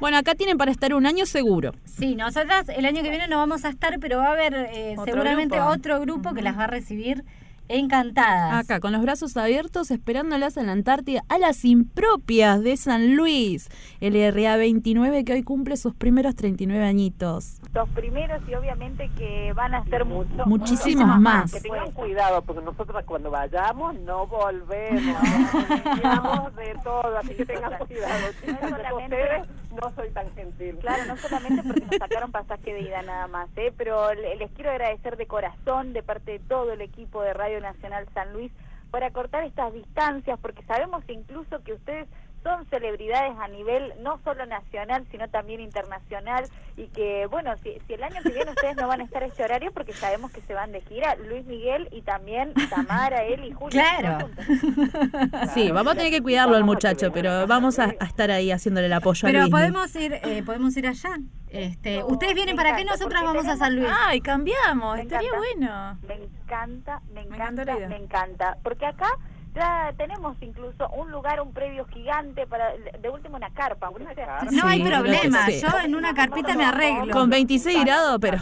Bueno, 0.00 0.18
acá 0.18 0.34
tienen 0.34 0.58
para 0.58 0.70
estar 0.70 0.92
un 0.94 1.06
año 1.06 1.24
seguro. 1.26 1.72
Sí, 1.84 2.14
nosotras 2.16 2.68
el 2.68 2.84
año 2.84 3.02
que 3.02 3.08
viene 3.10 3.28
no 3.28 3.38
vamos 3.38 3.64
a 3.64 3.70
estar, 3.70 3.98
pero 4.00 4.18
va 4.18 4.26
a 4.28 4.32
haber 4.32 4.54
eh, 4.54 4.92
Otro 4.98 5.04
seguramente 5.12 5.56
grupo. 5.56 5.70
otro 5.72 6.00
grupo 6.00 6.34
que 6.34 6.42
las 6.42 6.58
va 6.58 6.64
a 6.64 6.68
recibir 6.68 7.24
encantadas. 7.68 8.64
Acá, 8.64 8.80
con 8.80 8.92
los 8.92 9.02
brazos 9.02 9.36
abiertos, 9.36 9.90
esperándolas 9.90 10.56
en 10.56 10.66
la 10.66 10.72
Antártida 10.72 11.22
a 11.28 11.38
las 11.38 11.64
impropias 11.64 12.62
de 12.62 12.76
San 12.76 13.16
Luis. 13.16 13.68
LRA 14.00 14.56
29, 14.56 15.24
que 15.24 15.32
hoy 15.32 15.42
cumple 15.42 15.76
sus 15.76 15.94
primeros 15.94 16.34
39 16.36 16.84
añitos. 16.84 17.60
Los 17.74 17.88
primeros 17.90 18.40
y 18.48 18.54
obviamente 18.54 19.10
que 19.16 19.52
van 19.54 19.74
a 19.74 19.84
ser 19.84 20.04
mucho, 20.04 20.30
Muchísimos 20.46 21.18
más. 21.20 21.52
Que 21.52 21.60
tengan 21.60 21.90
cuidado, 21.92 22.42
porque 22.42 22.62
nosotros 22.62 23.04
cuando 23.04 23.30
vayamos 23.30 23.94
no 24.00 24.26
volvemos. 24.26 25.02
Nos 26.02 26.56
de 26.56 26.74
todo, 26.82 27.18
así 27.18 27.34
que 27.34 27.44
tengan 27.46 27.76
cuidado. 27.78 28.26
chicas, 28.40 28.60
solamente- 28.70 29.16
Ustedes 29.16 29.48
no 29.82 29.92
soy 29.94 30.10
tan 30.10 30.30
gentil. 30.34 30.78
Claro, 30.78 31.04
no 31.06 31.16
solamente 31.16 31.62
porque 31.62 31.84
nos 31.86 31.96
sacaron 31.98 32.32
pasaje 32.32 32.72
de 32.74 32.80
ida 32.80 33.02
nada 33.02 33.26
más, 33.26 33.48
¿eh? 33.56 33.72
pero 33.76 34.12
le- 34.14 34.36
les 34.36 34.50
quiero 34.52 34.70
agradecer 34.70 35.16
de 35.16 35.26
corazón, 35.26 35.92
de 35.92 36.02
parte 36.02 36.32
de 36.32 36.38
todo 36.40 36.72
el 36.72 36.80
equipo 36.80 37.22
de 37.22 37.32
Radio 37.34 37.60
Nacional 37.60 38.06
San 38.14 38.32
Luis, 38.32 38.50
por 38.90 39.02
acortar 39.04 39.44
estas 39.44 39.72
distancias, 39.72 40.38
porque 40.40 40.62
sabemos 40.64 41.02
incluso 41.08 41.62
que 41.64 41.72
ustedes 41.74 42.08
son 42.46 42.64
celebridades 42.66 43.36
a 43.40 43.48
nivel 43.48 43.92
no 44.02 44.20
solo 44.22 44.46
nacional, 44.46 45.04
sino 45.10 45.28
también 45.28 45.60
internacional, 45.60 46.44
y 46.76 46.86
que, 46.88 47.26
bueno, 47.26 47.52
si, 47.62 47.76
si 47.86 47.94
el 47.94 48.04
año 48.04 48.22
que 48.22 48.30
viene 48.30 48.50
ustedes 48.52 48.76
no 48.76 48.86
van 48.86 49.00
a 49.00 49.04
estar 49.04 49.24
a 49.24 49.26
este 49.26 49.42
horario, 49.42 49.72
porque 49.72 49.92
sabemos 49.92 50.30
que 50.30 50.40
se 50.42 50.54
van 50.54 50.70
de 50.70 50.80
gira, 50.82 51.16
Luis 51.16 51.44
Miguel 51.46 51.88
y 51.90 52.02
también 52.02 52.54
Tamara, 52.70 53.24
él 53.24 53.44
y 53.44 53.50
Julio. 53.52 53.70
Claro. 53.70 54.28
Sí, 55.54 55.70
vamos 55.70 55.94
a 55.94 55.96
tener 55.96 56.12
que 56.12 56.22
cuidarlo 56.22 56.56
al 56.56 56.64
muchacho, 56.64 57.10
pero 57.12 57.46
vamos 57.46 57.78
a, 57.78 57.94
a 57.98 58.04
estar 58.04 58.30
ahí 58.30 58.50
haciéndole 58.50 58.86
el 58.86 58.92
apoyo 58.92 59.26
a 59.26 59.30
Pero 59.30 59.48
podemos 59.48 59.94
ir, 59.96 60.12
eh, 60.14 60.42
podemos 60.44 60.76
ir 60.76 60.86
allá. 60.86 61.16
Este, 61.48 62.02
ustedes 62.04 62.34
vienen 62.34 62.56
para 62.56 62.70
acá, 62.70 62.80
encanta, 62.80 62.98
nosotras 62.98 63.22
vamos 63.24 63.46
a 63.46 63.56
San 63.56 63.76
Luis. 63.76 63.88
Ay, 64.06 64.20
cambiamos, 64.20 64.96
Me 64.96 65.02
estaría 65.02 65.28
encanta. 65.28 65.98
bueno. 65.98 65.98
Me 66.06 66.14
encanta, 66.24 67.02
me 67.12 67.20
encanta 67.22 67.64
me 67.88 67.96
encanta. 67.96 68.58
Porque 68.62 68.86
acá 68.86 69.16
Ya 69.56 69.94
tenemos 69.96 70.36
incluso 70.42 70.86
un 70.90 71.10
lugar, 71.10 71.40
un 71.40 71.52
previo 71.54 71.86
gigante, 71.86 72.46
para 72.46 72.72
de 72.76 73.08
último 73.08 73.36
una 73.36 73.48
carpa. 73.50 73.88
Una 73.88 74.12
No 74.52 74.66
hay 74.66 74.82
Sí, 74.82 74.84
problema, 74.88 75.48
yo 75.48 75.68
en 75.82 75.94
una 75.94 76.12
carpita 76.12 76.54
me 76.54 76.66
arreglo. 76.66 77.10
Con 77.10 77.30
26 77.30 77.84
grados, 77.84 78.18
pero 78.20 78.36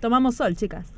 tomamos 0.00 0.34
sol, 0.34 0.56
chicas. 0.56 0.92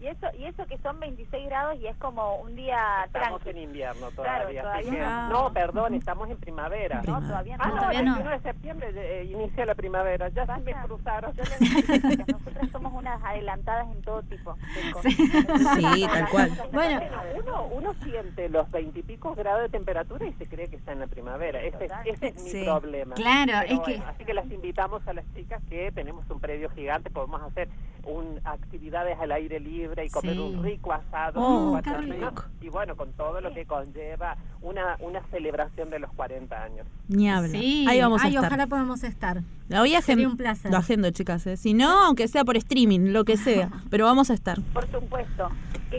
Y 0.00 0.06
eso, 0.06 0.26
y 0.38 0.44
eso 0.44 0.64
que 0.66 0.78
son 0.78 1.00
26 1.00 1.48
grados 1.48 1.76
y 1.80 1.88
es 1.88 1.96
como 1.96 2.36
un 2.36 2.54
día 2.54 3.04
Estamos 3.06 3.40
tranquilo. 3.42 3.50
en 3.50 3.58
invierno 3.64 4.10
todavía. 4.12 4.60
así 4.72 4.84
todavía 4.86 4.90
que- 4.92 4.98
no. 5.00 5.28
no, 5.28 5.52
perdón, 5.52 5.94
estamos 5.94 6.30
en 6.30 6.36
primavera. 6.36 7.02
No, 7.04 7.20
todavía 7.20 7.56
no. 7.56 7.64
Ah, 7.64 7.68
no, 7.68 7.74
Todavía 7.76 7.98
el 8.00 8.04
no. 8.06 8.14
21 8.14 8.36
de 8.38 8.42
septiembre 8.42 8.88
eh, 8.94 9.24
inicia 9.24 9.66
la 9.66 9.74
primavera. 9.74 10.28
Ya 10.28 10.46
se 10.46 10.60
me 10.62 10.72
cruzaron. 10.84 11.32
Nosotras 11.36 12.70
somos 12.70 12.92
unas 12.94 13.22
adelantadas 13.24 13.88
en 13.90 14.02
todo 14.02 14.22
tipo 14.22 14.54
de 14.54 14.92
cosas. 14.92 15.12
Sí, 15.14 16.06
tal 16.06 16.28
cual. 16.30 16.50
Bueno, 16.72 17.00
uno, 17.36 17.62
uno 17.72 17.94
siente 18.04 18.48
los 18.48 18.70
veintipico 18.70 19.34
grados 19.34 19.62
de 19.62 19.68
temperatura 19.68 20.26
y 20.26 20.32
se 20.34 20.46
cree 20.46 20.68
que 20.68 20.76
está 20.76 20.92
en 20.92 21.00
la 21.00 21.06
primavera. 21.08 21.60
Ese, 21.60 21.88
ese 22.04 22.26
es 22.28 22.42
mi 22.42 22.50
Sí. 22.50 22.64
problema. 22.64 23.14
Claro, 23.16 23.52
Pero 23.66 23.74
es 23.74 23.80
que- 23.80 24.02
Así 24.06 24.24
que 24.24 24.34
las 24.34 24.46
invitamos 24.50 25.06
a 25.08 25.12
las 25.12 25.24
chicas 25.34 25.60
que 25.68 25.90
tenemos 25.92 26.28
un 26.30 26.40
predio 26.40 26.70
gigante, 26.70 27.10
podemos 27.10 27.42
hacer 27.42 27.68
un, 28.08 28.40
actividades 28.44 29.18
al 29.20 29.32
aire 29.32 29.60
libre 29.60 30.06
y 30.06 30.10
comer 30.10 30.34
Sí. 30.34 30.38
un 30.40 30.62
rico 30.64 30.92
asado. 30.92 31.40
Oh, 31.40 31.72
con 31.72 31.82
qué 31.82 31.96
rico. 31.98 32.44
Y 32.60 32.68
bueno, 32.68 32.96
con 32.96 33.12
todo 33.12 33.40
lo 33.40 33.52
que 33.52 33.64
conlleva 33.66 34.36
una, 34.62 34.96
una 35.00 35.22
celebración 35.30 35.90
de 35.90 35.98
los 35.98 36.12
40 36.14 36.62
años. 36.62 36.86
Ni 37.08 37.30
habla. 37.30 37.48
Sí, 37.48 37.86
Ahí 37.88 38.00
vamos 38.00 38.22
a 38.22 38.26
ay, 38.26 38.34
estar. 38.34 38.46
ojalá 38.46 38.66
podamos 38.66 39.04
estar. 39.04 39.42
La 39.68 39.80
voy 39.80 39.94
a 39.94 40.02
Sería 40.02 40.26
un 40.28 40.36
placer. 40.36 40.70
Lo 40.72 40.78
agendo, 40.78 41.10
chicas. 41.10 41.46
¿eh? 41.46 41.56
Si 41.56 41.74
no, 41.74 42.04
aunque 42.06 42.26
sea 42.28 42.44
por 42.44 42.56
streaming, 42.56 43.12
lo 43.12 43.24
que 43.24 43.36
sea. 43.36 43.70
Pero 43.90 44.06
vamos 44.06 44.30
a 44.30 44.34
estar. 44.34 44.58
Por 44.72 44.90
supuesto. 44.90 45.50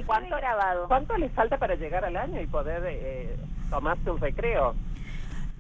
¿Cuánto, 0.06 0.36
grabado. 0.36 0.88
¿Cuánto 0.88 1.18
les 1.18 1.32
falta 1.32 1.58
para 1.58 1.76
llegar 1.76 2.06
al 2.06 2.16
año 2.18 2.42
y 2.42 2.48
poder 2.48 2.84
eh, 2.88 3.36
tomarse 3.70 4.10
un 4.10 4.20
recreo? 4.20 4.76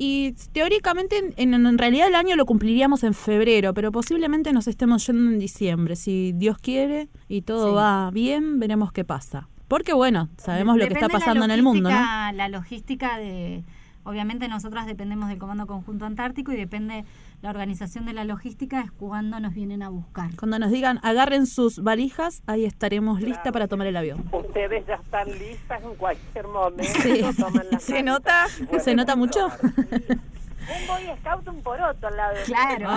Y 0.01 0.33
teóricamente, 0.53 1.33
en, 1.35 1.53
en 1.53 1.77
realidad 1.77 2.07
el 2.07 2.15
año 2.15 2.37
lo 2.37 2.45
cumpliríamos 2.45 3.03
en 3.03 3.13
febrero, 3.13 3.73
pero 3.73 3.91
posiblemente 3.91 4.53
nos 4.53 4.67
estemos 4.69 5.05
yendo 5.05 5.29
en 5.29 5.39
diciembre. 5.39 5.97
Si 5.97 6.31
Dios 6.31 6.57
quiere 6.57 7.09
y 7.27 7.41
todo 7.41 7.67
Sí. 7.67 7.75
va 7.75 8.09
bien, 8.09 8.59
veremos 8.61 8.93
qué 8.93 9.03
pasa. 9.03 9.49
Porque 9.67 9.91
bueno, 9.93 10.29
sabemos 10.37 10.77
lo 10.77 10.87
que 10.87 10.93
está 10.93 11.09
pasando 11.09 11.43
en 11.43 11.51
el 11.51 11.61
mundo, 11.63 11.89
La 11.89 12.47
logística 12.49 13.17
de... 13.19 13.63
Obviamente 14.05 14.47
nosotras 14.47 14.87
dependemos 14.87 15.27
del 15.27 15.37
Comando 15.37 15.67
Conjunto 15.67 16.05
Antártico 16.05 16.53
y 16.53 16.55
depende 16.55 17.03
la 17.41 17.49
organización 17.49 18.05
de 18.05 18.13
la 18.13 18.25
logística 18.25 18.81
es 18.81 18.91
cuando 18.91 19.39
nos 19.39 19.53
vienen 19.53 19.81
a 19.81 19.89
buscar. 19.89 20.35
Cuando 20.35 20.59
nos 20.59 20.71
digan 20.71 20.99
agarren 21.03 21.45
sus 21.45 21.81
valijas, 21.81 22.43
ahí 22.47 22.65
estaremos 22.65 23.21
listas 23.21 23.53
para 23.53 23.67
tomar 23.67 23.87
el 23.87 23.95
avión. 23.95 24.27
Ustedes 24.31 24.85
ya 24.85 24.95
están 24.95 25.29
listas 25.31 25.81
en 25.81 25.95
cualquier 25.95 26.47
momento. 26.47 26.83
Sí. 26.83 27.23
toman 27.37 27.65
las 27.71 27.83
¿Se 27.89 28.03
nota? 28.03 28.47
¿Se 28.79 28.95
nota 28.95 29.15
mucho? 29.15 29.47
Un 29.47 30.87
boy 30.87 31.17
scout, 31.19 31.47
un 31.47 31.61
poroto 31.61 32.07
al 32.07 32.17
lado 32.17 32.35
de 32.35 32.43
Claro. 32.43 32.89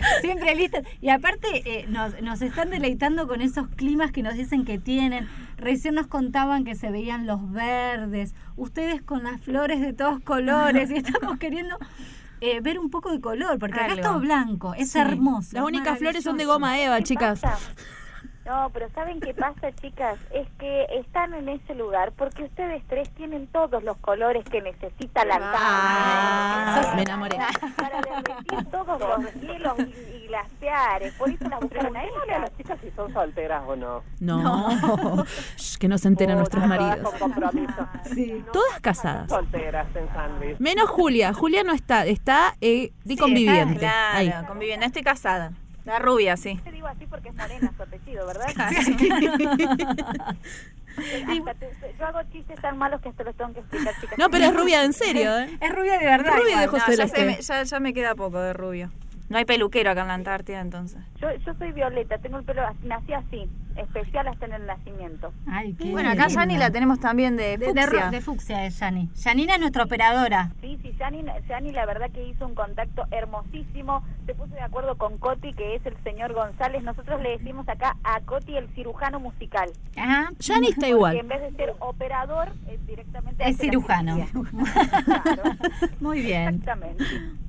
Siempre 0.20 0.54
listas. 0.54 0.84
Y 1.00 1.08
aparte 1.10 1.46
eh, 1.64 1.86
nos, 1.88 2.20
nos 2.22 2.42
están 2.42 2.70
deleitando 2.70 3.26
con 3.28 3.40
esos 3.40 3.68
climas 3.68 4.12
que 4.12 4.22
nos 4.22 4.34
dicen 4.34 4.64
que 4.64 4.78
tienen. 4.78 5.28
Recién 5.56 5.94
nos 5.94 6.06
contaban 6.06 6.64
que 6.64 6.74
se 6.74 6.90
veían 6.90 7.26
los 7.26 7.50
verdes, 7.52 8.34
ustedes 8.56 9.02
con 9.02 9.22
las 9.24 9.40
flores 9.40 9.80
de 9.80 9.92
todos 9.92 10.20
colores 10.20 10.90
y 10.90 10.94
estamos 10.96 11.38
queriendo 11.38 11.76
eh, 12.40 12.60
ver 12.60 12.78
un 12.78 12.90
poco 12.90 13.10
de 13.10 13.20
color, 13.20 13.58
porque 13.58 13.76
acá 13.76 13.86
es 13.86 13.92
Algo. 13.98 14.02
todo 14.10 14.20
blanco, 14.20 14.74
es 14.74 14.90
Sí. 14.90 14.98
hermoso. 14.98 15.50
Las 15.52 15.64
únicas 15.64 15.98
flores 15.98 16.24
son 16.24 16.36
de 16.36 16.44
goma 16.44 16.78
eva, 16.80 17.00
chicas. 17.02 17.40
No, 18.46 18.68
pero 18.74 18.90
¿saben 18.94 19.20
qué 19.20 19.32
pasa, 19.32 19.72
chicas? 19.80 20.18
Es 20.30 20.46
que 20.58 20.84
están 20.98 21.32
en 21.34 21.48
ese 21.48 21.74
lugar 21.74 22.12
porque 22.12 22.44
ustedes 22.44 22.82
tres 22.88 23.08
tienen 23.14 23.46
todos 23.46 23.82
los 23.82 23.96
colores 23.98 24.44
que 24.44 24.60
necesita 24.60 25.24
la 25.24 25.38
Ah, 25.40 26.92
me 26.94 27.02
enamoré. 27.02 27.38
Para 27.76 28.00
derretir 28.02 28.70
todos 28.70 29.00
los 29.00 29.34
hielos 29.34 29.74
y, 29.78 30.16
y 30.16 30.26
glaciares. 30.28 31.14
Por 31.14 31.30
eso 31.30 31.48
las 31.48 31.60
buscaron 31.60 31.96
a 31.96 32.00
a 32.00 32.38
las 32.40 32.56
chicas 32.56 32.78
si 32.82 32.90
son 32.90 33.12
solteras 33.12 33.62
o 33.66 33.76
no. 33.76 34.02
No, 34.20 35.24
Shh, 35.56 35.78
que 35.78 35.88
no 35.88 35.96
se 35.96 36.08
enteren 36.08 36.36
nuestros 36.36 36.62
Todas 36.64 36.78
maridos. 36.78 37.10
Con 37.10 37.18
compromiso. 37.32 37.88
Todas 38.52 38.80
casadas. 38.80 39.28
Solteras 39.30 39.86
en 39.96 40.08
San 40.12 40.38
Luis. 40.38 40.60
Menos 40.60 40.90
Julia. 40.90 41.32
Julia 41.32 41.62
no 41.64 41.72
está, 41.72 42.04
está 42.04 42.54
eh, 42.60 42.92
de 43.04 43.16
conviviente. 43.16 43.78
Claro, 43.78 44.18
Ahí. 44.18 44.32
conviviendo. 44.46 44.84
Estoy 44.86 45.02
casada. 45.02 45.52
La 45.84 45.98
rubia, 45.98 46.36
sí. 46.36 46.58
Te 46.64 46.72
digo 46.72 46.86
así 46.86 47.06
porque 47.06 47.28
es 47.28 47.34
morena 47.34 47.72
su 47.76 47.82
apellido, 47.82 48.26
¿verdad? 48.26 48.46
Hasta 50.96 51.54
te- 51.54 51.94
yo 51.98 52.06
hago 52.06 52.20
chistes 52.30 52.60
tan 52.60 52.78
malos 52.78 53.00
que 53.00 53.08
hasta 53.08 53.24
los 53.24 53.34
tengo 53.36 53.52
que 53.52 53.60
explicar, 53.60 53.94
chicas. 54.00 54.16
No, 54.18 54.30
pero 54.30 54.44
es 54.46 54.54
rubia 54.54 54.84
en 54.84 54.92
serio, 54.92 55.36
¿eh? 55.38 55.58
Es 55.60 55.74
rubia 55.74 55.98
de 55.98 56.04
verdad. 56.06 56.32
Rubia 56.38 56.58
de 56.60 56.64
igual. 56.64 56.80
José 56.80 56.92
No, 56.92 56.96
ya, 56.96 57.08
se 57.08 57.24
me, 57.24 57.40
ya, 57.42 57.62
ya 57.64 57.80
me 57.80 57.92
queda 57.92 58.14
poco 58.14 58.38
de 58.40 58.52
rubio. 58.52 58.90
No 59.28 59.38
hay 59.38 59.44
peluquero 59.46 59.90
acá 59.90 60.02
en 60.02 60.08
la 60.08 60.14
Antártida, 60.14 60.60
entonces. 60.60 61.00
Yo, 61.20 61.28
yo 61.46 61.54
soy 61.54 61.72
Violeta, 61.72 62.18
tengo 62.18 62.38
el 62.38 62.44
pelo, 62.44 62.62
así- 62.66 62.86
nací 62.86 63.12
así, 63.14 63.48
especial 63.76 64.28
hasta 64.28 64.44
en 64.46 64.52
el 64.52 64.66
nacimiento. 64.66 65.32
Ay, 65.46 65.72
qué 65.74 65.90
Bueno, 65.90 66.10
acá. 66.10 66.28
Yani 66.28 66.58
la 66.58 66.70
tenemos 66.70 67.00
también 67.00 67.36
de 67.36 67.56
de, 67.56 67.72
de, 67.72 67.82
fucsia. 67.86 68.10
de 68.10 68.20
fucsia 68.20 68.66
es 68.66 68.78
Yani. 68.78 69.08
Yanina 69.14 69.54
es 69.54 69.60
nuestra 69.60 69.84
operadora. 69.84 70.52
Sí, 70.60 70.78
sí, 70.82 70.94
Yani 70.98 71.72
la 71.72 71.86
verdad 71.86 72.10
que 72.10 72.22
hizo 72.28 72.46
un 72.46 72.54
contacto 72.54 73.04
hermosísimo, 73.10 74.04
se 74.26 74.34
puso 74.34 74.54
de 74.54 74.60
acuerdo 74.60 74.96
con 74.98 75.16
Coti, 75.18 75.52
que 75.54 75.74
es 75.76 75.86
el 75.86 75.96
señor 76.04 76.34
González, 76.34 76.82
nosotros 76.82 77.20
le 77.22 77.30
decimos 77.38 77.66
acá 77.68 77.96
a 78.04 78.20
Coti 78.20 78.56
el 78.56 78.68
cirujano 78.74 79.20
musical. 79.20 79.70
Ajá. 79.96 80.30
Yani 80.38 80.66
está 80.68 80.80
Porque 80.80 80.88
igual. 80.90 81.16
en 81.16 81.28
vez 81.28 81.40
de 81.40 81.50
ser 81.52 81.74
operador, 81.80 82.52
eh, 82.68 82.78
directamente 82.86 83.48
Es 83.48 83.56
cirujano. 83.56 84.16
cirugía. 84.26 84.52
Muy 86.00 86.20
bien. 86.20 86.48
Exactamente. 86.56 87.04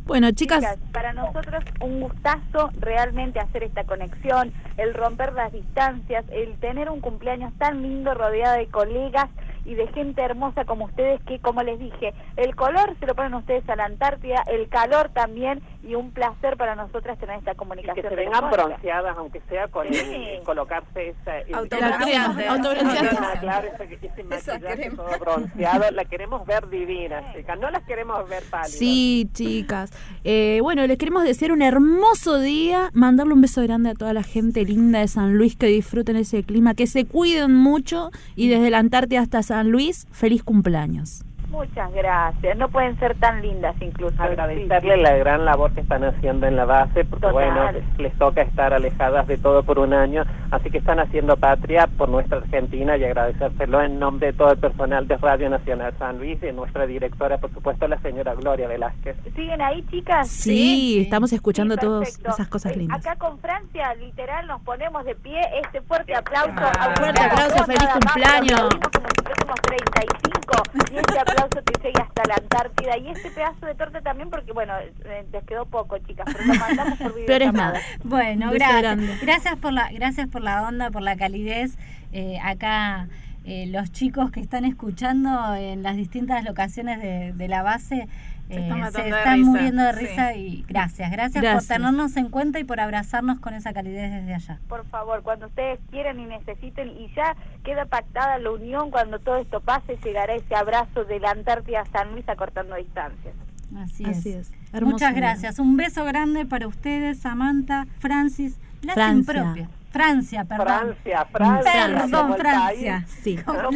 Bueno, 0.05 0.31
chicas, 0.31 0.77
para 0.91 1.13
nosotros 1.13 1.63
un 1.81 2.01
gustazo 2.01 2.71
realmente 2.79 3.39
hacer 3.39 3.63
esta 3.63 3.83
conexión, 3.83 4.53
el 4.77 4.93
romper 4.93 5.33
las 5.33 5.51
distancias, 5.51 6.25
el 6.31 6.57
tener 6.59 6.89
un 6.89 7.01
cumpleaños 7.01 7.53
tan 7.57 7.81
lindo 7.81 8.13
rodeada 8.13 8.57
de 8.57 8.67
colegas 8.67 9.29
y 9.65 9.73
de 9.73 9.87
gente 9.87 10.21
hermosa 10.21 10.65
como 10.65 10.85
ustedes 10.85 11.21
que, 11.23 11.39
como 11.39 11.63
les 11.63 11.79
dije, 11.79 12.13
el 12.37 12.55
color 12.55 12.95
se 12.99 13.07
lo 13.07 13.15
ponen 13.15 13.33
ustedes 13.33 13.67
a 13.67 13.75
la 13.75 13.85
Antártida, 13.85 14.43
el 14.47 14.69
calor 14.69 15.09
también 15.09 15.61
y 15.85 15.95
un 15.95 16.11
placer 16.11 16.57
para 16.57 16.75
nosotras 16.75 17.17
tener 17.19 17.37
esta 17.37 17.51
Que 17.51 17.57
comunicación. 17.57 18.09
se 18.09 18.15
vengan 18.15 18.49
bronceadas, 18.49 19.15
aunque 19.17 19.41
sea 19.49 19.67
con 19.67 19.87
Sí. 19.87 19.99
el- 19.99 20.43
colocarse 20.43 21.09
esa... 21.09 21.57
Autobronceante. 21.57 22.47
Autobronceante. 22.47 23.15
Claro, 23.39 23.67
ese, 23.79 23.99
ese 24.05 24.23
maquillaje 24.23 24.59
queremos. 24.75 24.97
todo 25.05 25.19
bronceado, 25.19 25.91
la 25.91 26.05
queremos 26.05 26.45
ver 26.45 26.69
divina, 26.69 27.33
chicas, 27.35 27.59
no 27.59 27.69
las 27.69 27.83
queremos 27.83 28.27
ver 28.27 28.43
pálidas. 28.49 28.71
Sí, 28.71 29.29
chicas. 29.33 29.91
Eh, 30.23 30.59
bueno, 30.61 30.85
les 30.87 30.97
queremos 30.97 31.23
desear 31.23 31.51
un 31.51 31.61
hermoso 31.61 32.39
día, 32.39 32.89
mandarle 32.93 33.33
un 33.33 33.41
beso 33.41 33.61
grande 33.61 33.89
a 33.91 33.93
toda 33.93 34.13
la 34.13 34.23
gente 34.23 34.63
linda 34.65 34.99
de 34.99 35.07
San 35.07 35.37
Luis, 35.37 35.55
que 35.55 35.67
disfruten 35.67 36.15
ese 36.15 36.43
clima, 36.43 36.73
que 36.73 36.87
se 36.87 37.05
cuiden 37.05 37.53
mucho 37.55 38.09
y 38.35 38.47
desde 38.49 38.69
la 38.71 38.79
Antártida 38.79 39.21
hasta 39.21 39.43
San 39.43 39.69
Luis, 39.71 40.07
feliz 40.11 40.43
cumpleaños. 40.43 41.23
Muchas 41.55 41.89
gracias, 41.93 42.57
no 42.57 42.67
pueden 42.67 42.99
ser 42.99 43.15
tan 43.15 43.41
lindas 43.41 43.75
incluso. 43.79 44.21
Agradecerle 44.21 44.97
la 44.97 45.15
gran 45.15 45.45
labor 45.45 45.71
que 45.71 45.79
están 45.79 46.03
haciendo 46.03 46.47
en 46.47 46.57
la 46.57 46.65
base, 46.65 47.05
porque 47.05 47.27
Total. 47.27 47.31
bueno, 47.33 47.71
les 47.97 48.13
toca 48.17 48.41
estar 48.41 48.73
alejadas 48.73 49.25
de 49.27 49.37
todo 49.37 49.63
por 49.63 49.79
un 49.79 49.93
año, 49.93 50.25
así 50.51 50.69
que 50.69 50.79
están 50.79 50.99
haciendo 50.99 51.37
patria 51.37 51.87
por 51.87 52.09
nuestra 52.09 52.39
Argentina 52.39 52.97
y 52.97 53.05
agradecérselo 53.05 53.81
en 53.81 53.99
nombre 53.99 54.27
de 54.27 54.33
todo 54.33 54.51
el 54.51 54.57
personal 54.57 55.07
de 55.07 55.15
Radio 55.15 55.49
Nacional 55.49 55.93
San 55.97 56.17
Luis 56.17 56.37
y 56.43 56.47
de 56.47 56.51
nuestra 56.51 56.85
directora, 56.85 57.37
por 57.37 57.49
supuesto, 57.53 57.87
la 57.87 57.99
señora 58.01 58.35
Gloria 58.35 58.67
Velázquez. 58.67 59.15
¿Siguen 59.33 59.61
ahí, 59.61 59.81
chicas? 59.89 60.27
Sí, 60.27 60.99
estamos 61.03 61.31
escuchando 61.31 61.75
Sí, 61.75 61.79
todas 61.79 62.19
esas 62.19 62.49
cosas 62.49 62.75
lindas. 62.75 62.99
Acá 62.99 63.15
con 63.15 63.39
Francia, 63.39 63.95
literal, 63.95 64.45
nos 64.47 64.61
ponemos 64.63 65.05
de 65.05 65.15
pie. 65.15 65.39
Este 65.63 65.79
fuerte 65.81 66.13
aplauso. 66.13 66.51
Ah, 66.57 66.91
a 66.91 66.95
fuerte 66.99 67.21
aplauso, 67.21 67.63
feliz 67.63 67.81
más, 67.83 67.93
cumpleaños. 67.93 68.59
como 68.91 69.07
si 69.15 69.23
fuésemos 69.23 69.61
35 69.61 70.63
y 70.91 70.97
este 70.97 71.19
aplauso 71.19 71.44
que 71.49 71.73
llegue 71.83 72.01
hasta 72.01 72.23
la 72.27 72.35
Antártida 72.35 72.97
y 72.97 73.09
este 73.09 73.29
pedazo 73.31 73.65
de 73.65 73.75
torta 73.75 74.01
también 74.01 74.29
porque, 74.29 74.51
bueno, 74.51 74.73
eh, 74.77 75.25
les 75.31 75.43
quedó 75.43 75.65
poco, 75.65 75.97
chicas, 75.99 76.25
pero 76.31 76.45
lo 76.45 76.55
mandamos 76.55 76.97
por 76.97 77.13
Pero 77.25 77.45
es 77.45 77.53
nada. 77.53 77.79
Bueno, 78.03 78.51
gracias. 78.51 79.21
Gracias 79.21 79.55
por 79.57 79.73
la, 79.73 79.91
gracias 79.91 80.27
por 80.27 80.41
la 80.41 80.67
onda, 80.67 80.91
por 80.91 81.01
la 81.01 81.15
calidez. 81.15 81.77
Eh, 82.11 82.39
acá 82.41 83.07
eh, 83.45 83.67
los 83.67 83.91
chicos 83.91 84.31
que 84.31 84.39
están 84.39 84.65
escuchando 84.65 85.53
en 85.55 85.83
las 85.83 85.95
distintas 85.95 86.43
locaciones 86.43 87.01
de, 87.01 87.33
de 87.33 87.47
la 87.47 87.61
base 87.61 88.07
Se 88.47 88.55
eh, 88.55 88.69
están 89.09 89.37
risa, 89.39 89.49
muriendo 89.49 89.83
de 89.83 89.93
sí. 89.93 89.99
risa 89.99 90.33
y 90.35 90.65
gracias, 90.67 91.11
gracias, 91.11 91.41
Gracias. 91.41 91.65
por 91.67 91.75
tenernos 91.75 92.15
en 92.15 92.29
cuenta 92.29 92.59
y 92.59 92.63
por 92.63 92.79
abrazarnos 92.79 93.39
con 93.39 93.53
esa 93.55 93.73
calidez 93.73 94.11
desde 94.11 94.35
allá. 94.35 94.59
Por 94.67 94.85
favor, 94.87 95.23
cuando 95.23 95.47
ustedes 95.47 95.79
quieran 95.89 96.19
y 96.19 96.25
necesiten 96.25 96.89
y 96.89 97.11
ya 97.15 97.35
queda 97.63 97.85
pactada 97.85 98.37
la 98.37 98.51
unión, 98.51 98.91
cuando 98.91 99.17
todo 99.19 99.37
esto 99.37 99.61
pase, 99.61 99.97
llegará 100.03 100.35
ese 100.35 100.53
abrazo 100.55 101.05
de 101.05 101.19
la 101.19 101.31
Antártida 101.31 101.81
a 101.81 101.85
San 101.87 102.11
Luis 102.11 102.27
acortando 102.29 102.75
distancias. 102.75 103.33
Así, 103.77 104.05
Así 104.05 104.29
es. 104.29 104.51
es. 104.73 104.81
Muchas 104.81 105.15
gracias. 105.15 105.57
Un 105.57 105.75
beso 105.75 106.05
grande 106.05 106.45
para 106.45 106.67
ustedes, 106.67 107.19
Samantha, 107.19 107.87
Francis, 107.99 108.59
la 108.83 108.93
Francia. 108.93 109.33
impropia. 109.37 109.69
Francia, 109.91 110.43
perdón. 110.43 110.65
Francia, 110.67 111.25
Francia. 111.31 111.71
Perdón, 111.87 112.35
Francia. 112.37 113.03
país. 113.05 113.19
Sí. 113.23 113.39
No, 113.47 113.71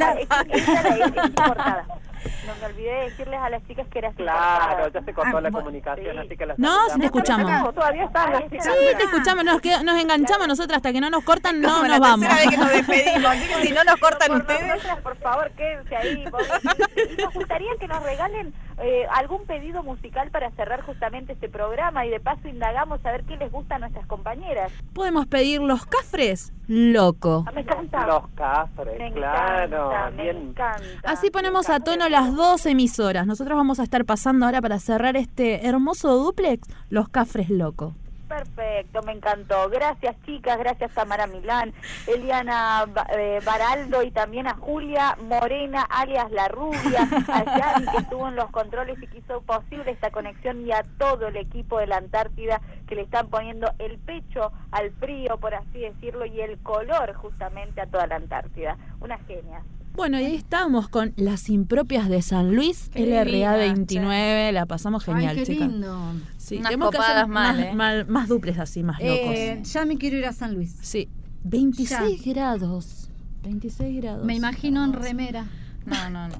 No 2.45 2.55
me 2.59 2.65
olvidé 2.65 2.91
de 2.93 3.01
decirles 3.09 3.39
a 3.39 3.49
las 3.49 3.65
chicas 3.67 3.87
que 3.91 3.99
era 3.99 4.11
Claro, 4.13 4.87
ya 4.89 5.01
se 5.01 5.13
cortó 5.13 5.37
Ah, 5.37 5.41
la 5.41 5.49
bueno, 5.49 5.57
comunicación, 5.59 6.17
así 6.19 6.35
que 6.37 6.45
las 6.45 6.57
No, 6.59 6.89
sí 6.89 6.99
te 6.99 7.05
escuchamos. 7.05 7.49
No, 7.51 7.73
Todavía 7.73 8.03
están 8.05 8.31
las 8.33 8.43
chicas. 8.49 8.65
Sí, 8.65 8.97
te 8.97 9.03
escuchamos, 9.03 9.43
nos, 9.45 9.61
queda- 9.61 9.83
nos 9.83 9.99
enganchamos 10.01 10.47
nosotras 10.47 10.77
hasta 10.77 10.91
que 10.91 11.01
no 11.01 11.09
nos 11.09 11.23
cortan, 11.23 11.61
no 11.61 11.69
Como 11.69 11.81
nos 11.83 11.89
la 11.89 11.99
vamos. 11.99 12.27
vez 12.27 12.49
que 12.49 12.57
nos 12.57 12.69
despedimos, 12.69 13.25
así 13.31 13.47
que 13.47 13.67
si 13.67 13.73
no 13.73 13.83
nos 13.83 13.95
cortan 13.97 14.27
Por 14.27 14.37
ustedes. 14.41 14.67
nosotras, 14.67 14.99
por 15.01 15.17
favor, 15.17 15.51
quédense 15.51 15.95
ahí. 15.95 16.25
porque- 16.29 16.49
Nos 17.23 17.33
gustaría 17.33 17.71
que 17.79 17.87
nos 17.87 18.03
regalen 18.03 18.53
eh, 18.81 19.05
algún 19.13 19.45
pedido 19.45 19.83
musical 19.83 20.29
para 20.31 20.51
cerrar 20.51 20.81
justamente 20.81 21.33
este 21.33 21.49
programa 21.49 22.05
y 22.05 22.09
de 22.09 22.19
paso 22.19 22.47
indagamos 22.47 23.05
a 23.05 23.11
ver 23.11 23.23
qué 23.25 23.37
les 23.37 23.51
gusta 23.51 23.75
a 23.75 23.79
nuestras 23.79 24.05
compañeras. 24.07 24.71
Podemos 24.93 25.25
pedir 25.27 25.61
los 25.61 25.85
cafres 25.85 26.53
loco. 26.67 27.43
Ah, 27.47 27.51
Me 27.51 27.61
encanta. 27.61 28.07
Los 28.07 28.27
cafres, 28.35 28.99
Me 28.99 29.11
claro. 29.11 29.91
encanta, 29.91 30.11
me 30.11 30.29
encanta. 30.29 30.83
Así 31.03 31.29
ponemos 31.29 31.69
a 31.69 31.79
tono 31.79 32.07
las 32.09 32.35
dos 32.35 32.65
emisoras. 32.65 33.25
Nosotros 33.27 33.57
vamos 33.57 33.79
a 33.79 33.83
estar 33.83 34.05
pasando 34.05 34.45
ahora 34.45 34.61
para 34.61 34.79
cerrar 34.79 35.17
este 35.17 35.67
hermoso 35.67 36.15
duplex, 36.17 36.67
los 36.89 37.09
cafres 37.09 37.49
loco. 37.49 37.93
Perfecto, 38.29 39.01
me 39.01 39.13
encantó. 39.13 39.67
Gracias 39.69 40.15
chicas, 40.23 40.59
gracias 40.59 40.91
Tamara 40.93 41.25
Milán, 41.25 41.73
Eliana 42.05 42.85
eh, 43.17 43.39
Baraldo 43.43 44.03
y 44.03 44.11
también 44.11 44.45
a 44.45 44.53
Julia 44.53 45.17
Morena, 45.23 45.81
alias 45.81 46.29
La 46.31 46.47
Rubia, 46.47 47.09
a 47.27 47.43
Yanni 47.57 47.87
que 47.87 47.97
estuvo 47.97 48.27
en 48.27 48.35
los 48.35 48.51
controles 48.51 49.01
y 49.01 49.07
que 49.07 49.17
hizo 49.17 49.41
posible 49.41 49.89
esta 49.89 50.11
conexión 50.11 50.63
y 50.65 50.71
a 50.71 50.83
todo 50.99 51.27
el 51.27 51.37
equipo 51.37 51.79
de 51.79 51.87
la 51.87 51.97
Antártida 51.97 52.61
que 52.87 52.93
le 52.93 53.01
están 53.01 53.29
poniendo 53.29 53.73
el 53.79 53.97
pecho 53.97 54.51
al 54.69 54.91
frío, 54.91 55.37
por 55.37 55.55
así 55.55 55.79
decirlo, 55.79 56.27
y 56.27 56.39
el 56.39 56.59
color 56.61 57.15
justamente 57.15 57.81
a 57.81 57.87
toda 57.87 58.05
la 58.05 58.17
Antártida. 58.17 58.77
Una 59.01 59.17
genia. 59.19 59.63
Bueno, 59.99 60.17
y 60.17 60.23
ahí 60.23 60.35
estamos 60.35 60.87
con 60.87 61.11
las 61.17 61.49
impropias 61.49 62.07
de 62.07 62.21
San 62.21 62.55
Luis, 62.55 62.89
Qué 62.93 63.05
LRA 63.05 63.25
divina, 63.25 63.55
29. 63.57 64.53
La 64.53 64.65
pasamos 64.65 65.03
genial, 65.03 65.31
Ay, 65.37 65.43
qué 65.43 65.51
chicas. 65.51 65.67
lindo. 65.67 66.13
Sí, 66.37 66.55
Unas 66.55 66.69
tenemos 66.69 66.91
que 66.91 66.97
copadas 66.97 67.15
hacer 67.17 67.27
mal, 67.27 67.57
más, 67.57 67.65
¿eh? 67.65 67.73
mal- 67.75 68.07
más 68.07 68.27
duples 68.29 68.57
así, 68.59 68.81
más 68.81 68.97
locos. 69.01 69.17
Eh, 69.35 69.59
ya 69.61 69.83
me 69.83 69.97
quiero 69.97 70.15
ir 70.17 70.25
a 70.25 70.31
San 70.31 70.53
Luis. 70.53 70.73
Sí, 70.81 71.09
26 71.43 72.23
grados. 72.25 73.09
26 73.43 74.01
grados. 74.01 74.25
Me 74.25 74.35
imagino 74.35 74.85
en 74.85 74.93
remera. 74.93 75.45
No, 75.85 76.09
no, 76.09 76.29
no. 76.29 76.35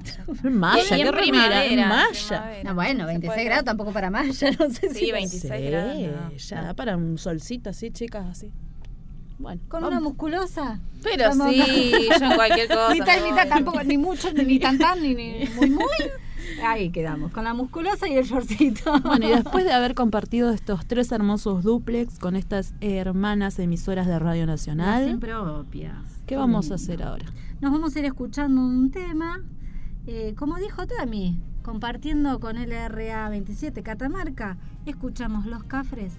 Maya, 0.50 0.82
qué 0.96 1.12
remera, 1.12 1.62
Maya. 1.86 2.62
No, 2.64 2.74
bueno, 2.74 3.00
Se 3.00 3.06
26 3.08 3.26
puede. 3.34 3.44
grados 3.44 3.64
tampoco 3.66 3.92
para 3.92 4.08
Maya, 4.10 4.50
no 4.58 4.70
sé 4.70 4.88
Sí, 4.88 5.06
si... 5.06 5.12
26 5.12 5.52
Sí, 5.54 5.66
grados. 5.70 5.96
no. 6.00 6.30
ya 6.34 6.62
da 6.62 6.72
para 6.72 6.96
un 6.96 7.18
solcito 7.18 7.68
así, 7.68 7.90
chicas, 7.90 8.26
así. 8.26 8.52
Bueno, 9.40 9.60
¿Con 9.68 9.80
vamos. 9.80 9.90
una 9.96 10.00
musculosa? 10.00 10.80
Pero 11.02 11.30
Vamos, 11.30 11.54
sí, 11.54 11.92
yo 12.20 12.26
en 12.26 12.34
cualquier 12.34 12.68
cosa. 12.68 12.92
Ni 12.92 13.00
tal, 13.00 13.24
ni 13.24 13.30
tal, 13.34 13.48
tampoco, 13.48 13.82
ni 13.82 13.96
mucho, 13.96 14.32
ni, 14.32 14.44
ni 14.44 14.58
tan 14.58 14.78
tan, 14.78 15.02
ni, 15.02 15.14
ni 15.14 15.46
muy 15.56 15.70
muy. 15.70 15.86
Ahí 16.64 16.90
quedamos, 16.90 17.32
con 17.32 17.44
la 17.44 17.54
musculosa 17.54 18.06
y 18.08 18.14
el 18.16 18.24
shortcito. 18.24 19.00
Bueno, 19.00 19.26
y 19.26 19.30
después 19.30 19.64
de 19.64 19.72
haber 19.72 19.94
compartido 19.94 20.50
estos 20.50 20.84
tres 20.86 21.10
hermosos 21.12 21.62
duplex 21.64 22.18
con 22.18 22.36
estas 22.36 22.74
hermanas 22.80 23.58
emisoras 23.58 24.06
de 24.06 24.18
Radio 24.18 24.44
Las 24.46 24.60
Nacional, 24.60 25.08
impropias. 25.08 25.94
¿qué 26.26 26.36
vamos 26.36 26.70
a 26.70 26.74
hacer 26.74 27.02
ahora? 27.02 27.24
Nos 27.60 27.72
vamos 27.72 27.94
a 27.96 27.98
ir 27.98 28.04
escuchando 28.04 28.60
un 28.60 28.90
tema, 28.90 29.42
eh, 30.06 30.34
como 30.36 30.56
dijo 30.56 30.86
Tami, 30.86 31.40
compartiendo 31.62 32.40
con 32.40 32.56
LRA 32.56 33.28
27 33.30 33.82
Catamarca, 33.82 34.58
escuchamos 34.86 35.46
Los 35.46 35.64
Cafres. 35.64 36.12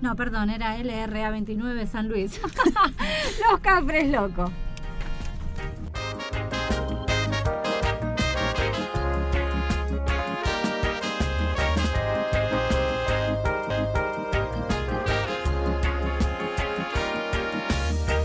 No, 0.00 0.16
perdón, 0.16 0.50
era 0.50 0.76
LRA 0.76 1.30
29 1.30 1.86
San 1.86 2.08
Luis. 2.08 2.40
Los 3.50 3.60
Cafres 3.60 4.08
Loco. 4.08 4.50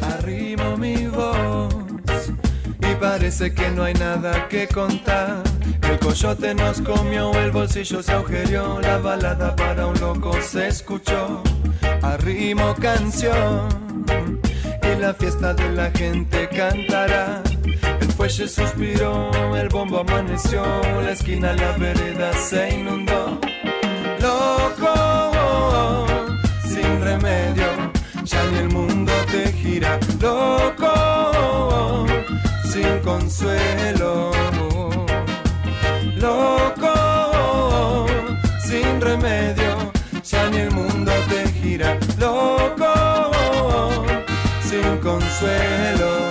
Arrimo 0.01 0.76
mi 0.78 1.07
voz 1.07 1.74
y 2.82 2.95
parece 2.95 3.53
que 3.53 3.70
no 3.72 3.84
hay 3.84 3.93
nada 3.93 4.47
que 4.49 4.67
contar. 4.67 5.43
El 5.89 5.97
coyote 5.99 6.53
nos 6.53 6.82
comió, 6.82 7.34
el 7.34 7.51
bolsillo 7.51 8.03
se 8.03 8.11
agujereó, 8.11 8.80
la 8.82 8.97
balada 8.99 9.55
para 9.55 9.88
un 9.88 9.99
loco 9.99 10.39
se 10.41 10.67
escuchó. 10.67 11.41
Arrimo 12.22 12.76
canción 12.76 13.70
y 14.84 14.99
la 14.99 15.13
fiesta 15.13 15.53
de 15.53 15.70
la 15.72 15.89
gente 15.91 16.49
cantará. 16.49 17.41
El 18.01 18.11
fuelle 18.11 18.45
suspiró, 18.45 19.32
el 19.55 19.70
bombo 19.70 19.99
amaneció, 19.99 20.61
la 21.01 21.11
esquina, 21.11 21.53
la 21.53 21.72
vereda 21.78 22.34
se 22.34 22.78
inundó. 22.78 23.39
Loco, 24.22 26.05
sin 26.67 27.01
remedio, 27.01 27.67
ya 28.26 28.43
ni 28.51 28.57
el 28.57 28.70
mundo 28.70 29.13
te 29.32 29.53
gira. 29.53 29.97
Loco, 30.20 32.05
sin 32.70 32.99
consuelo. 32.99 34.29
Consuelo. 45.30 46.30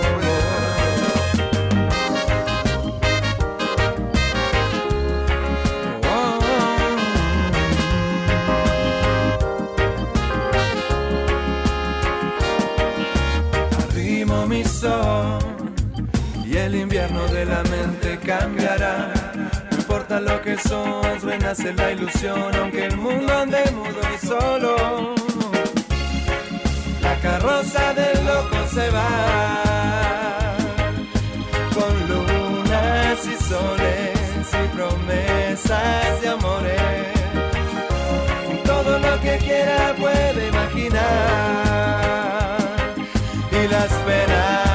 Y 16.45 16.57
el 16.57 16.75
invierno 16.75 17.27
de 17.27 17.45
la 17.45 17.61
mente 17.63 18.17
cambiará. 18.25 19.11
No 19.69 19.77
importa 19.77 20.19
lo 20.19 20.41
que 20.41 20.57
sos, 20.57 21.21
renace 21.21 21.73
la 21.73 21.91
ilusión, 21.91 22.55
aunque 22.55 22.85
el 22.85 22.97
mundo 22.97 23.37
ande 23.37 23.63
mudo 23.71 24.01
y 24.15 24.25
solo. 24.25 25.15
La 27.01 27.15
carroza 27.19 27.93
del 27.93 28.18
se 28.79 28.89
va 28.91 30.55
con 31.75 31.93
lunas 32.11 33.17
y 33.33 33.35
soles 33.49 34.45
y 34.63 34.65
promesas 34.75 36.21
de 36.21 36.27
amores. 36.29 36.81
Todo 38.63 38.99
lo 38.99 39.19
que 39.19 39.37
quiera 39.39 39.95
puede 39.99 40.47
imaginar 40.47 40.99
y 43.51 43.67
las 43.67 43.91
penas 44.07 44.68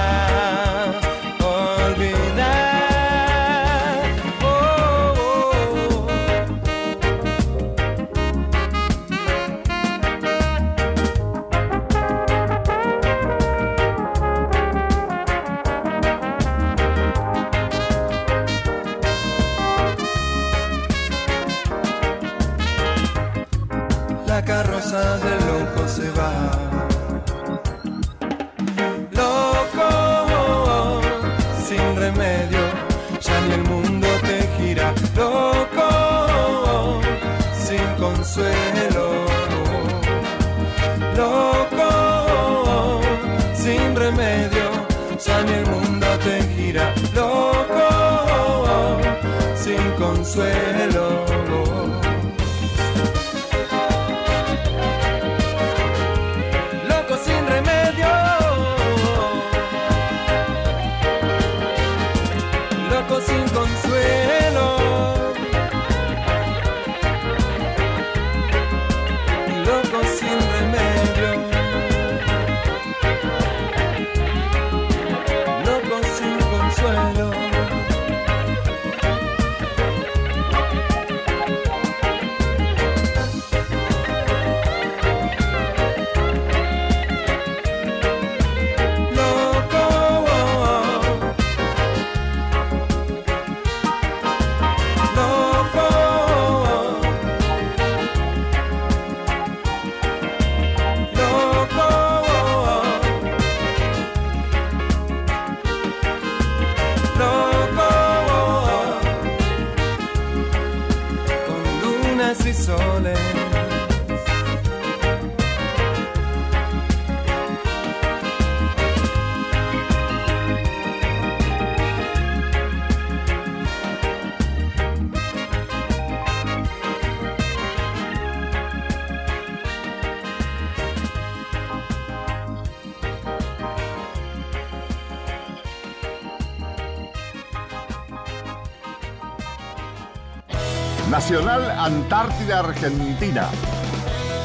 Nacional 141.11 141.71
Antártida 141.79 142.61
Argentina. 142.61 143.49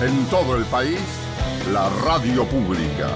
En 0.01 0.25
todo 0.25 0.57
el 0.57 0.65
país, 0.65 0.99
la 1.71 1.89
radio 2.05 2.45
pública. 2.45 3.07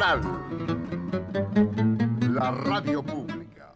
Nacional. 0.00 0.20
La 2.32 2.50
radio 2.52 3.02
pública. 3.02 3.74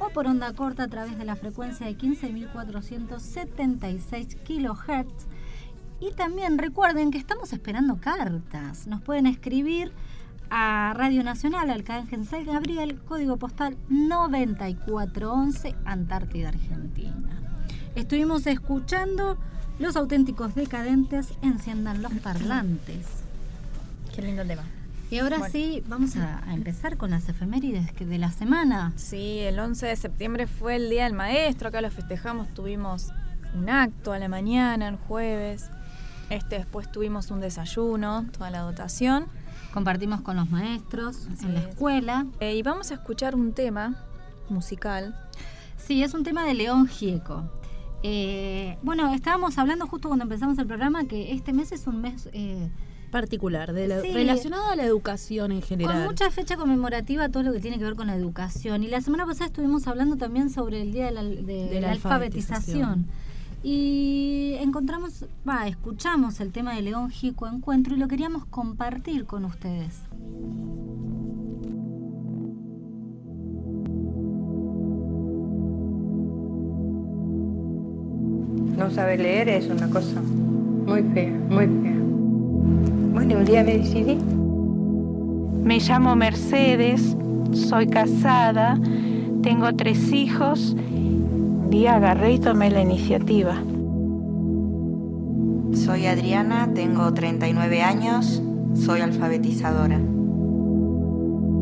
o 0.00 0.10
por 0.10 0.26
onda 0.26 0.52
corta 0.52 0.82
a 0.84 0.88
través 0.88 1.16
de 1.18 1.24
la 1.24 1.36
frecuencia 1.36 1.86
de 1.86 1.96
15.476 1.96 4.36
kHz. 4.42 5.26
Y 6.00 6.12
también 6.12 6.58
recuerden 6.58 7.10
que 7.10 7.18
estamos 7.18 7.52
esperando 7.52 7.96
cartas. 7.96 8.86
Nos 8.86 9.02
pueden 9.02 9.26
escribir 9.26 9.92
a 10.50 10.94
Radio 10.96 11.22
Nacional, 11.22 11.70
Arcángel 11.70 12.26
San 12.26 12.44
Gabriel, 12.44 13.00
código 13.06 13.36
postal 13.36 13.76
9411, 13.88 15.76
Antártida, 15.84 16.48
Argentina. 16.48 17.38
Estuvimos 17.94 18.46
escuchando 18.46 19.36
Los 19.78 19.96
auténticos 19.96 20.54
decadentes 20.54 21.28
enciendan 21.42 22.02
los 22.02 22.12
parlantes. 22.14 23.06
Qué 24.14 24.22
lindo 24.22 24.44
tema. 24.44 24.62
Y 25.10 25.18
ahora 25.18 25.38
Bueno. 25.38 25.52
sí, 25.52 25.82
vamos 25.88 26.16
a, 26.16 26.42
a 26.48 26.54
empezar 26.54 26.96
con 26.96 27.10
las 27.10 27.28
efemérides 27.28 27.92
que- 27.92 28.06
de 28.06 28.18
la 28.18 28.30
semana. 28.30 28.92
Sí, 28.96 29.40
el 29.40 29.58
11 29.58 29.86
de 29.86 29.96
septiembre 29.96 30.46
fue 30.46 30.76
el 30.76 30.88
Día 30.88 31.04
del 31.04 31.12
Maestro, 31.12 31.68
acá 31.68 31.80
lo 31.82 31.90
festejamos, 31.90 32.48
tuvimos 32.54 33.08
un 33.54 33.68
acto 33.68 34.12
a 34.12 34.18
la 34.18 34.28
mañana, 34.28 34.88
el 34.88 34.96
jueves. 34.96 35.66
Este 36.30 36.56
después 36.56 36.90
tuvimos 36.90 37.30
un 37.30 37.40
desayuno, 37.40 38.24
toda 38.32 38.50
la 38.50 38.60
dotación. 38.60 39.26
Compartimos 39.74 40.22
con 40.22 40.36
los 40.36 40.48
maestros 40.50 41.26
en 41.42 41.54
la 41.54 41.60
escuela. 41.60 42.26
Eh, 42.40 42.54
y 42.56 42.62
vamos 42.62 42.90
a 42.90 42.94
escuchar 42.94 43.34
un 43.34 43.52
tema 43.52 43.96
musical. 44.48 45.14
Sí, 45.76 46.02
es 46.02 46.14
un 46.14 46.24
tema 46.24 46.44
de 46.44 46.54
León 46.54 46.86
Gieco. 46.86 47.50
Eh, 48.02 48.78
bueno, 48.82 49.12
estábamos 49.14 49.58
hablando 49.58 49.86
justo 49.86 50.08
cuando 50.08 50.24
empezamos 50.24 50.58
el 50.58 50.66
programa 50.66 51.04
que 51.04 51.32
este 51.32 51.52
mes 51.52 51.70
es 51.72 51.86
un 51.86 52.00
mes 52.00 52.28
eh, 52.32 52.68
particular, 53.10 53.72
de 53.72 53.88
la- 53.88 54.00
Sí. 54.00 54.10
relacionado 54.12 54.70
a 54.70 54.76
la 54.76 54.84
educación 54.84 55.52
en 55.52 55.60
con 55.60 55.68
general. 55.68 56.04
mucha 56.06 56.30
fecha 56.30 56.56
conmemorativa 56.56 57.28
todo 57.28 57.42
lo 57.42 57.52
que 57.52 57.60
tiene 57.60 57.78
que 57.78 57.84
ver 57.84 57.94
con 57.94 58.06
la 58.08 58.16
educación. 58.16 58.82
Y 58.82 58.88
la 58.88 59.00
semana 59.02 59.26
pasada 59.26 59.46
estuvimos 59.46 59.86
hablando 59.86 60.16
también 60.16 60.50
sobre 60.50 60.80
el 60.82 60.92
día 60.92 61.04
de 61.06 61.10
la, 61.12 61.22
de- 61.22 61.42
De 61.42 61.74
la 61.80 61.88
la 61.88 61.92
alfabetización. 61.92 62.82
alfabetización. 62.82 63.06
Y 63.64 64.54
encontramos, 64.58 65.24
va, 65.48 65.68
escuchamos 65.68 66.40
el 66.40 66.50
tema 66.50 66.74
de 66.74 66.82
León 66.82 67.10
Jico 67.10 67.46
Encuentro 67.46 67.94
y 67.94 67.98
lo 67.98 68.08
queríamos 68.08 68.44
compartir 68.46 69.24
con 69.26 69.44
ustedes. 69.44 70.00
No 78.76 78.90
saber 78.90 79.20
leer 79.20 79.48
es 79.48 79.68
una 79.68 79.88
cosa 79.88 80.20
muy 80.20 81.02
fea, 81.14 81.32
muy 81.48 81.66
fea. 81.66 81.96
Bueno, 83.12 83.36
un 83.38 83.44
día 83.44 83.62
me 83.62 83.78
decidí. 83.78 84.18
Me 85.62 85.78
llamo 85.78 86.16
Mercedes, 86.16 87.16
soy 87.52 87.86
casada, 87.86 88.78
tengo 89.42 89.72
tres 89.74 90.12
hijos. 90.12 90.74
Un 90.74 91.70
día 91.70 91.96
agarré 91.96 92.34
y 92.34 92.38
tomé 92.38 92.70
la 92.70 92.82
iniciativa. 92.82 93.54
Soy 95.72 96.06
Adriana, 96.06 96.68
tengo 96.74 97.12
39 97.14 97.82
años, 97.82 98.42
soy 98.74 99.00
alfabetizadora. 99.00 99.98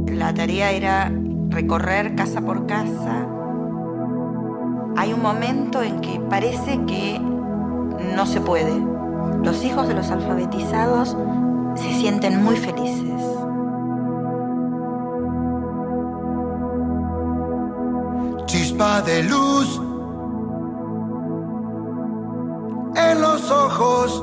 La 0.06 0.34
tarea 0.34 0.72
era 0.72 1.12
recorrer 1.50 2.14
casa 2.14 2.40
por 2.40 2.66
casa. 2.66 3.26
Hay 5.00 5.14
un 5.14 5.22
momento 5.22 5.80
en 5.82 6.02
que 6.02 6.20
parece 6.28 6.78
que 6.84 7.18
no 7.18 8.26
se 8.26 8.38
puede. 8.38 8.78
Los 9.42 9.64
hijos 9.64 9.88
de 9.88 9.94
los 9.94 10.10
alfabetizados 10.10 11.16
se 11.74 11.90
sienten 11.94 12.44
muy 12.44 12.54
felices. 12.56 13.22
chispa 18.44 19.00
de 19.00 19.22
luz 19.22 19.80
en 22.94 23.20
los 23.22 23.50
ojos. 23.50 24.22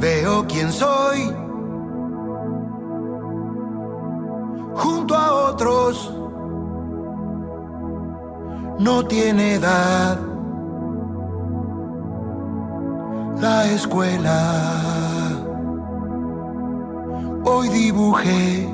Veo 0.00 0.46
quién 0.48 0.72
soy 0.72 1.34
junto 4.74 5.14
a 5.14 5.50
otros. 5.50 6.23
No 8.78 9.04
tiene 9.06 9.54
edad 9.54 10.18
la 13.40 13.66
escuela. 13.66 14.40
Hoy 17.44 17.68
dibujé 17.68 18.68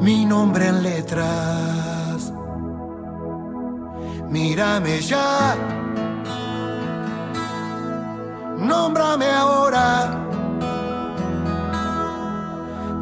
mi 0.00 0.24
nombre 0.24 0.68
en 0.68 0.82
letras. 0.82 2.32
Mírame 4.28 5.00
ya, 5.00 5.56
nómbrame 8.58 9.30
ahora. 9.30 10.20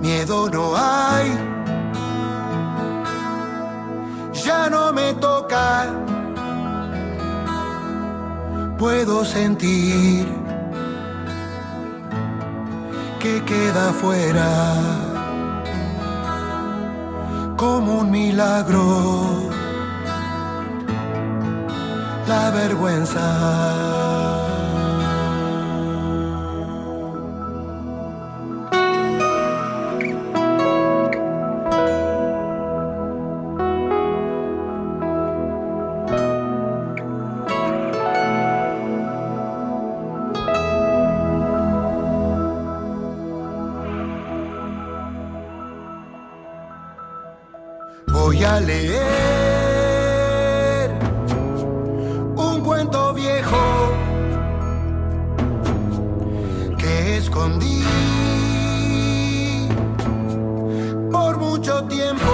Miedo 0.00 0.48
no 0.50 0.76
hay, 0.76 1.51
ya 4.44 4.68
no 4.68 4.92
me 4.92 5.14
toca. 5.14 5.86
Puedo 8.78 9.24
sentir 9.24 10.26
que 13.20 13.42
queda 13.44 13.92
fuera 13.92 14.74
como 17.56 18.00
un 18.00 18.10
milagro. 18.10 19.50
La 22.26 22.50
vergüenza. 22.50 24.31
Leer 48.66 49.02
un 52.36 52.60
cuento 52.60 53.14
viejo 53.14 53.92
que 56.78 57.16
escondí 57.16 57.82
por 61.10 61.38
mucho 61.38 61.84
tiempo. 61.84 62.32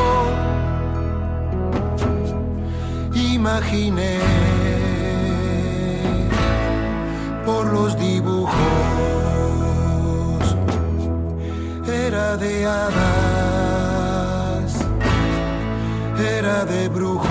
Imaginé 3.14 4.18
por 7.44 7.66
los 7.72 7.98
dibujos, 7.98 8.54
era 11.86 12.36
de 12.36 12.66
hadas 12.66 13.27
de 16.64 16.88
brujos, 16.88 17.28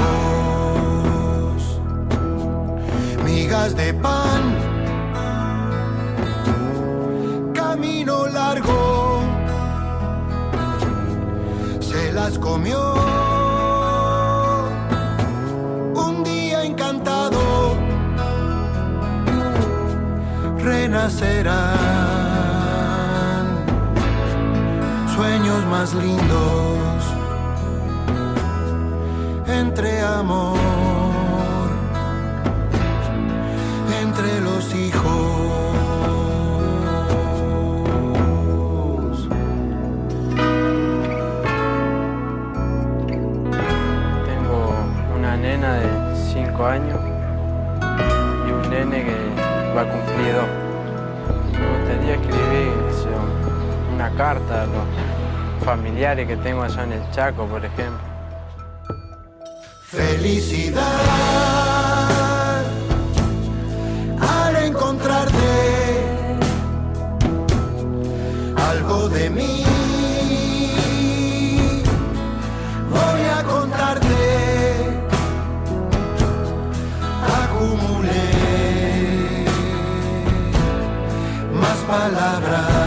migas 3.26 3.76
de 3.76 3.94
pan, 3.94 4.56
camino 7.54 8.28
largo, 8.28 9.22
se 11.82 12.14
las 12.14 12.40
comió. 12.40 12.94
Un 15.94 16.24
día 16.24 16.64
encantado, 16.64 17.76
renacerán 20.58 21.58
sueños 25.16 25.66
más 25.66 25.94
lindos 25.94 26.67
entre 29.78 30.02
amor, 30.02 30.58
entre 34.02 34.42
los 34.42 34.74
hijos. 34.74 35.04
Tengo 44.26 44.74
una 45.16 45.38
nena 45.38 45.74
de 45.76 46.16
5 46.34 46.66
años 46.66 47.00
y 48.48 48.52
un 48.52 48.70
nene 48.72 49.06
que 49.06 49.16
va 49.76 49.84
dos. 49.84 50.48
Me 51.52 51.78
gustaría 51.78 52.16
escribir 52.16 52.72
una 53.94 54.10
carta 54.16 54.64
a 54.64 54.66
los 54.66 54.86
familiares 55.64 56.28
que 56.28 56.38
tengo 56.38 56.64
allá 56.64 56.84
en 56.84 56.94
el 56.94 57.12
Chaco, 57.12 57.46
por 57.46 57.64
ejemplo. 57.64 58.07
Felicidad 60.28 60.84
al 64.20 64.56
encontrarte 64.58 65.48
algo 68.58 69.08
de 69.08 69.30
mí. 69.30 69.64
Voy 72.90 73.22
a 73.38 73.44
contarte, 73.44 74.16
acumulé 77.44 78.28
más 81.54 81.78
palabras, 81.88 82.87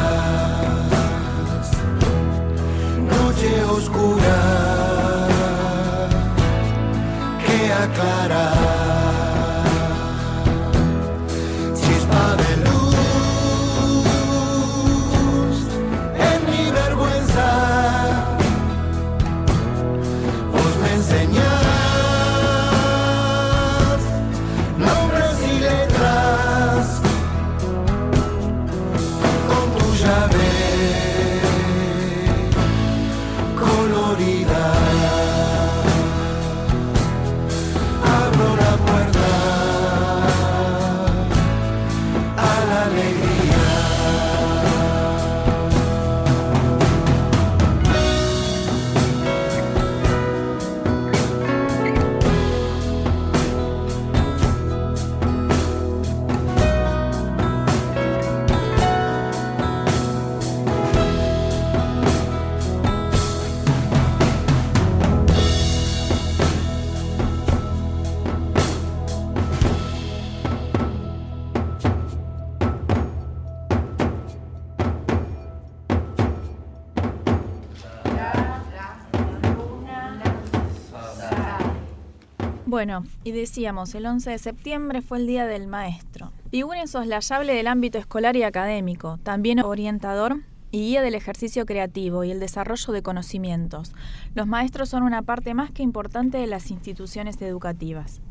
Bueno, 82.80 83.04
y 83.24 83.32
decíamos, 83.32 83.94
el 83.94 84.06
11 84.06 84.30
de 84.30 84.38
septiembre 84.38 85.02
fue 85.02 85.18
el 85.18 85.26
Día 85.26 85.44
del 85.44 85.66
Maestro. 85.66 86.32
Figura 86.50 86.80
insoslayable 86.80 87.52
del 87.52 87.66
ámbito 87.66 87.98
escolar 87.98 88.36
y 88.36 88.42
académico, 88.42 89.18
también 89.22 89.60
orientador 89.60 90.38
y 90.70 90.78
guía 90.78 91.02
del 91.02 91.14
ejercicio 91.14 91.66
creativo 91.66 92.24
y 92.24 92.30
el 92.30 92.40
desarrollo 92.40 92.94
de 92.94 93.02
conocimientos. 93.02 93.92
Los 94.34 94.46
maestros 94.46 94.88
son 94.88 95.02
una 95.02 95.20
parte 95.20 95.52
más 95.52 95.70
que 95.72 95.82
importante 95.82 96.38
de 96.38 96.46
las 96.46 96.70
instituciones 96.70 97.42
educativas. 97.42 98.22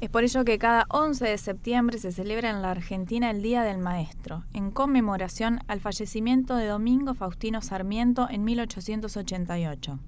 Es 0.00 0.10
por 0.10 0.24
ello 0.24 0.44
que 0.44 0.58
cada 0.58 0.86
11 0.88 1.26
de 1.26 1.38
septiembre 1.38 1.98
se 1.98 2.10
celebra 2.10 2.50
en 2.50 2.62
la 2.62 2.72
Argentina 2.72 3.30
el 3.30 3.42
Día 3.42 3.62
del 3.62 3.78
Maestro, 3.78 4.42
en 4.54 4.72
conmemoración 4.72 5.60
al 5.68 5.78
fallecimiento 5.78 6.56
de 6.56 6.66
Domingo 6.66 7.14
Faustino 7.14 7.62
Sarmiento 7.62 8.26
en 8.28 8.42
1888. 8.42 10.00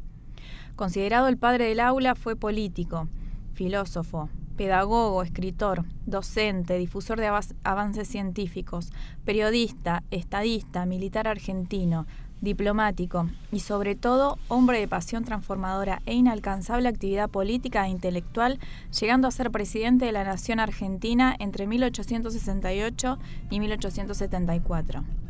Considerado 0.74 1.28
el 1.28 1.38
padre 1.38 1.68
del 1.68 1.78
aula, 1.78 2.16
fue 2.16 2.34
político, 2.34 3.08
filósofo, 3.56 4.28
pedagogo, 4.56 5.22
escritor, 5.22 5.84
docente, 6.04 6.78
difusor 6.78 7.18
de 7.18 7.30
avances 7.64 8.06
científicos, 8.06 8.92
periodista, 9.24 10.02
estadista, 10.10 10.86
militar 10.86 11.26
argentino, 11.26 12.06
diplomático 12.40 13.30
y 13.50 13.60
sobre 13.60 13.94
todo 13.94 14.38
hombre 14.48 14.78
de 14.78 14.88
pasión 14.88 15.24
transformadora 15.24 16.02
e 16.04 16.14
inalcanzable 16.14 16.88
actividad 16.88 17.30
política 17.30 17.86
e 17.86 17.90
intelectual, 17.90 18.58
llegando 19.00 19.26
a 19.26 19.30
ser 19.30 19.50
presidente 19.50 20.04
de 20.04 20.12
la 20.12 20.24
Nación 20.24 20.60
Argentina 20.60 21.34
entre 21.38 21.66
1868 21.66 23.18
y 23.50 23.60
1874. 23.60 25.25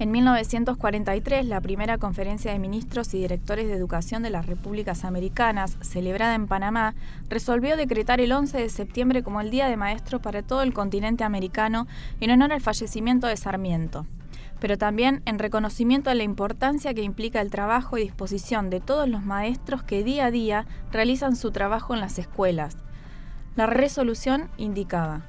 En 0.00 0.12
1943, 0.12 1.44
la 1.46 1.60
primera 1.60 1.98
conferencia 1.98 2.52
de 2.52 2.60
ministros 2.60 3.12
y 3.14 3.18
directores 3.18 3.66
de 3.66 3.74
educación 3.74 4.22
de 4.22 4.30
las 4.30 4.46
repúblicas 4.46 5.04
americanas, 5.04 5.76
celebrada 5.80 6.36
en 6.36 6.46
Panamá, 6.46 6.94
resolvió 7.28 7.76
decretar 7.76 8.20
el 8.20 8.30
11 8.30 8.58
de 8.58 8.68
septiembre 8.68 9.24
como 9.24 9.40
el 9.40 9.50
Día 9.50 9.68
de 9.68 9.76
Maestros 9.76 10.22
para 10.22 10.42
todo 10.44 10.62
el 10.62 10.72
continente 10.72 11.24
americano 11.24 11.88
en 12.20 12.30
honor 12.30 12.52
al 12.52 12.60
fallecimiento 12.60 13.26
de 13.26 13.36
Sarmiento, 13.36 14.06
pero 14.60 14.78
también 14.78 15.20
en 15.24 15.40
reconocimiento 15.40 16.10
a 16.10 16.14
la 16.14 16.22
importancia 16.22 16.94
que 16.94 17.02
implica 17.02 17.40
el 17.40 17.50
trabajo 17.50 17.98
y 17.98 18.02
disposición 18.02 18.70
de 18.70 18.78
todos 18.78 19.08
los 19.08 19.24
maestros 19.24 19.82
que 19.82 20.04
día 20.04 20.26
a 20.26 20.30
día 20.30 20.66
realizan 20.92 21.34
su 21.34 21.50
trabajo 21.50 21.92
en 21.92 22.00
las 22.00 22.20
escuelas. 22.20 22.76
La 23.56 23.66
resolución 23.66 24.48
indicaba. 24.58 25.22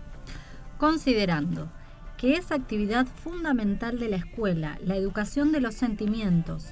Considerando 0.77 1.71
que 2.19 2.35
es 2.35 2.51
actividad 2.51 3.07
fundamental 3.07 3.97
de 3.97 4.09
la 4.09 4.17
escuela, 4.17 4.77
la 4.85 4.97
educación 4.97 5.53
de 5.53 5.61
los 5.61 5.75
sentimientos, 5.75 6.65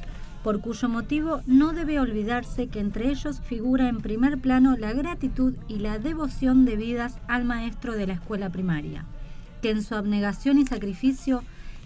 por 0.43 0.60
cuyo 0.60 0.89
motivo 0.89 1.41
no 1.45 1.72
debe 1.72 2.02
olvidarse 2.02 2.68
que 2.68 2.82
entre 2.82 3.10
ellos 3.10 3.39
figura 3.39 3.88
en 3.88 4.02
primer 4.02 4.39
plano 4.39 4.76
la 4.76 4.91
gratitud 4.91 5.54
y 5.70 5.80
la 5.80 6.00
devoción 6.00 6.66
debidas 6.66 7.18
al 7.30 7.45
maestro 7.45 7.93
de 7.93 8.08
la 8.08 8.14
escuela 8.14 8.50
primaria, 8.50 9.06
que 9.62 9.70
en 9.70 9.84
su 9.84 9.95
abnegación 9.95 10.58
y 10.58 10.68
sacrificio 10.68 11.43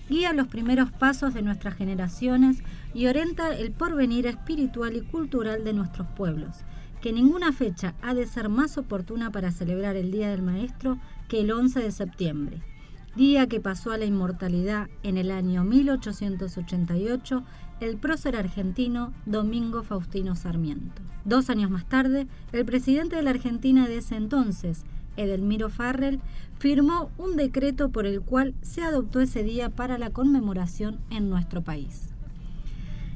guía 0.09 0.33
los 0.33 0.47
primeros 0.47 0.91
pasos 0.91 1.35
de 1.35 1.43
nuestras 1.43 1.75
generaciones 1.75 2.63
y 2.95 3.05
orienta 3.05 3.55
el 3.55 3.71
porvenir 3.71 4.25
espiritual 4.25 4.95
y 4.95 5.01
cultural 5.01 5.63
de 5.63 5.73
nuestros 5.73 6.07
pueblos, 6.07 6.57
que 6.99 7.13
ninguna 7.13 7.51
fecha 7.53 7.93
ha 8.01 8.15
de 8.15 8.25
ser 8.25 8.49
más 8.49 8.79
oportuna 8.79 9.31
para 9.31 9.51
celebrar 9.51 9.97
el 9.97 10.09
Día 10.09 10.31
del 10.31 10.41
Maestro 10.41 10.97
que 11.27 11.41
el 11.41 11.51
11 11.51 11.79
de 11.79 11.91
septiembre 11.91 12.70
día 13.15 13.47
que 13.47 13.59
pasó 13.59 13.91
a 13.91 13.97
la 13.97 14.05
inmortalidad 14.05 14.87
en 15.03 15.17
el 15.17 15.31
año 15.31 15.63
1888 15.63 17.43
el 17.81 17.97
prócer 17.97 18.35
argentino 18.35 19.11
Domingo 19.25 19.83
Faustino 19.83 20.35
Sarmiento. 20.35 21.01
Dos 21.25 21.49
años 21.49 21.69
más 21.69 21.85
tarde, 21.85 22.27
el 22.51 22.65
presidente 22.65 23.15
de 23.15 23.23
la 23.23 23.31
Argentina 23.31 23.87
de 23.87 23.97
ese 23.97 24.15
entonces, 24.15 24.85
Edelmiro 25.17 25.69
Farrell, 25.69 26.21
firmó 26.57 27.09
un 27.17 27.35
decreto 27.35 27.89
por 27.89 28.05
el 28.05 28.21
cual 28.21 28.53
se 28.61 28.83
adoptó 28.83 29.19
ese 29.19 29.43
día 29.43 29.69
para 29.69 29.97
la 29.97 30.11
conmemoración 30.11 30.99
en 31.09 31.29
nuestro 31.29 31.63
país. 31.63 32.13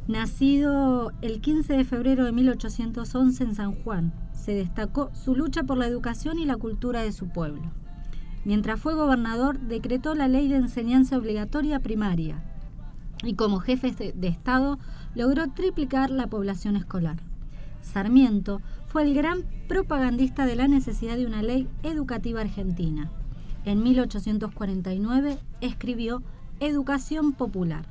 Nacido 0.08 1.14
el 1.22 1.42
15 1.42 1.74
de 1.74 1.84
febrero 1.86 2.26
de 2.26 2.32
1811 2.32 3.44
en 3.44 3.56
San 3.56 3.76
Juan, 3.84 4.14
se 4.34 4.54
destacó 4.54 5.10
su 5.16 5.36
lucha 5.36 5.64
por 5.64 5.78
la 5.78 5.88
educación 5.88 6.38
y 6.38 6.46
la 6.46 6.58
cultura 6.58 7.02
de 7.02 7.12
su 7.12 7.30
pueblo. 7.30 7.72
Mientras 8.46 8.80
fue 8.80 8.94
gobernador, 8.94 9.60
decretó 9.60 10.14
la 10.16 10.28
ley 10.28 10.48
de 10.48 10.58
enseñanza 10.58 11.18
obligatoria 11.18 11.80
primaria 11.80 12.44
y 13.24 13.34
como 13.34 13.60
jefe 13.60 14.14
de 14.16 14.28
Estado 14.28 14.78
logró 15.16 15.48
triplicar 15.50 16.12
la 16.12 16.28
población 16.28 16.76
escolar. 16.76 17.18
Sarmiento 17.82 18.62
fue 18.88 19.04
el 19.04 19.14
gran 19.14 19.44
propagandista 19.68 20.46
de 20.46 20.56
la 20.56 20.68
necesidad 20.68 21.18
de 21.18 21.26
una 21.26 21.42
ley 21.42 21.68
educativa 21.84 22.42
argentina. 22.42 23.12
En 23.64 23.82
1849 23.82 25.40
escribió 25.62 26.22
Educación 26.60 27.34
Popular, 27.34 27.88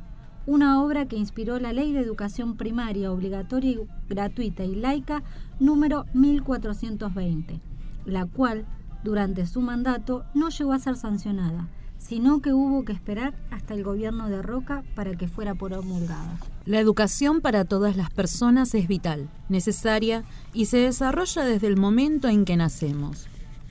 una 0.46 0.82
obra 0.82 1.06
que 1.06 1.16
inspiró 1.16 1.58
la 1.58 1.72
Ley 1.72 1.92
de 1.92 2.00
Educación 2.00 2.56
Primaria 2.56 3.10
Obligatoria, 3.10 3.78
Gratuita 4.08 4.64
y 4.64 4.74
Laica 4.76 5.22
número 5.58 6.04
1420, 6.12 7.60
la 8.04 8.26
cual 8.26 8.66
durante 9.04 9.46
su 9.46 9.60
mandato 9.60 10.24
no 10.34 10.48
llegó 10.48 10.72
a 10.72 10.78
ser 10.78 10.96
sancionada, 10.96 11.68
sino 11.98 12.40
que 12.40 12.52
hubo 12.52 12.84
que 12.84 12.92
esperar 12.92 13.34
hasta 13.50 13.74
el 13.74 13.84
gobierno 13.84 14.28
de 14.28 14.42
Roca 14.42 14.82
para 14.94 15.14
que 15.14 15.28
fuera 15.28 15.54
promulgada. 15.54 16.38
La 16.64 16.80
educación 16.80 17.40
para 17.40 17.64
todas 17.64 17.96
las 17.96 18.10
personas 18.10 18.74
es 18.74 18.88
vital, 18.88 19.28
necesaria 19.48 20.24
y 20.52 20.66
se 20.66 20.78
desarrolla 20.78 21.44
desde 21.44 21.66
el 21.66 21.76
momento 21.76 22.28
en 22.28 22.44
que 22.44 22.56
nacemos. 22.56 23.28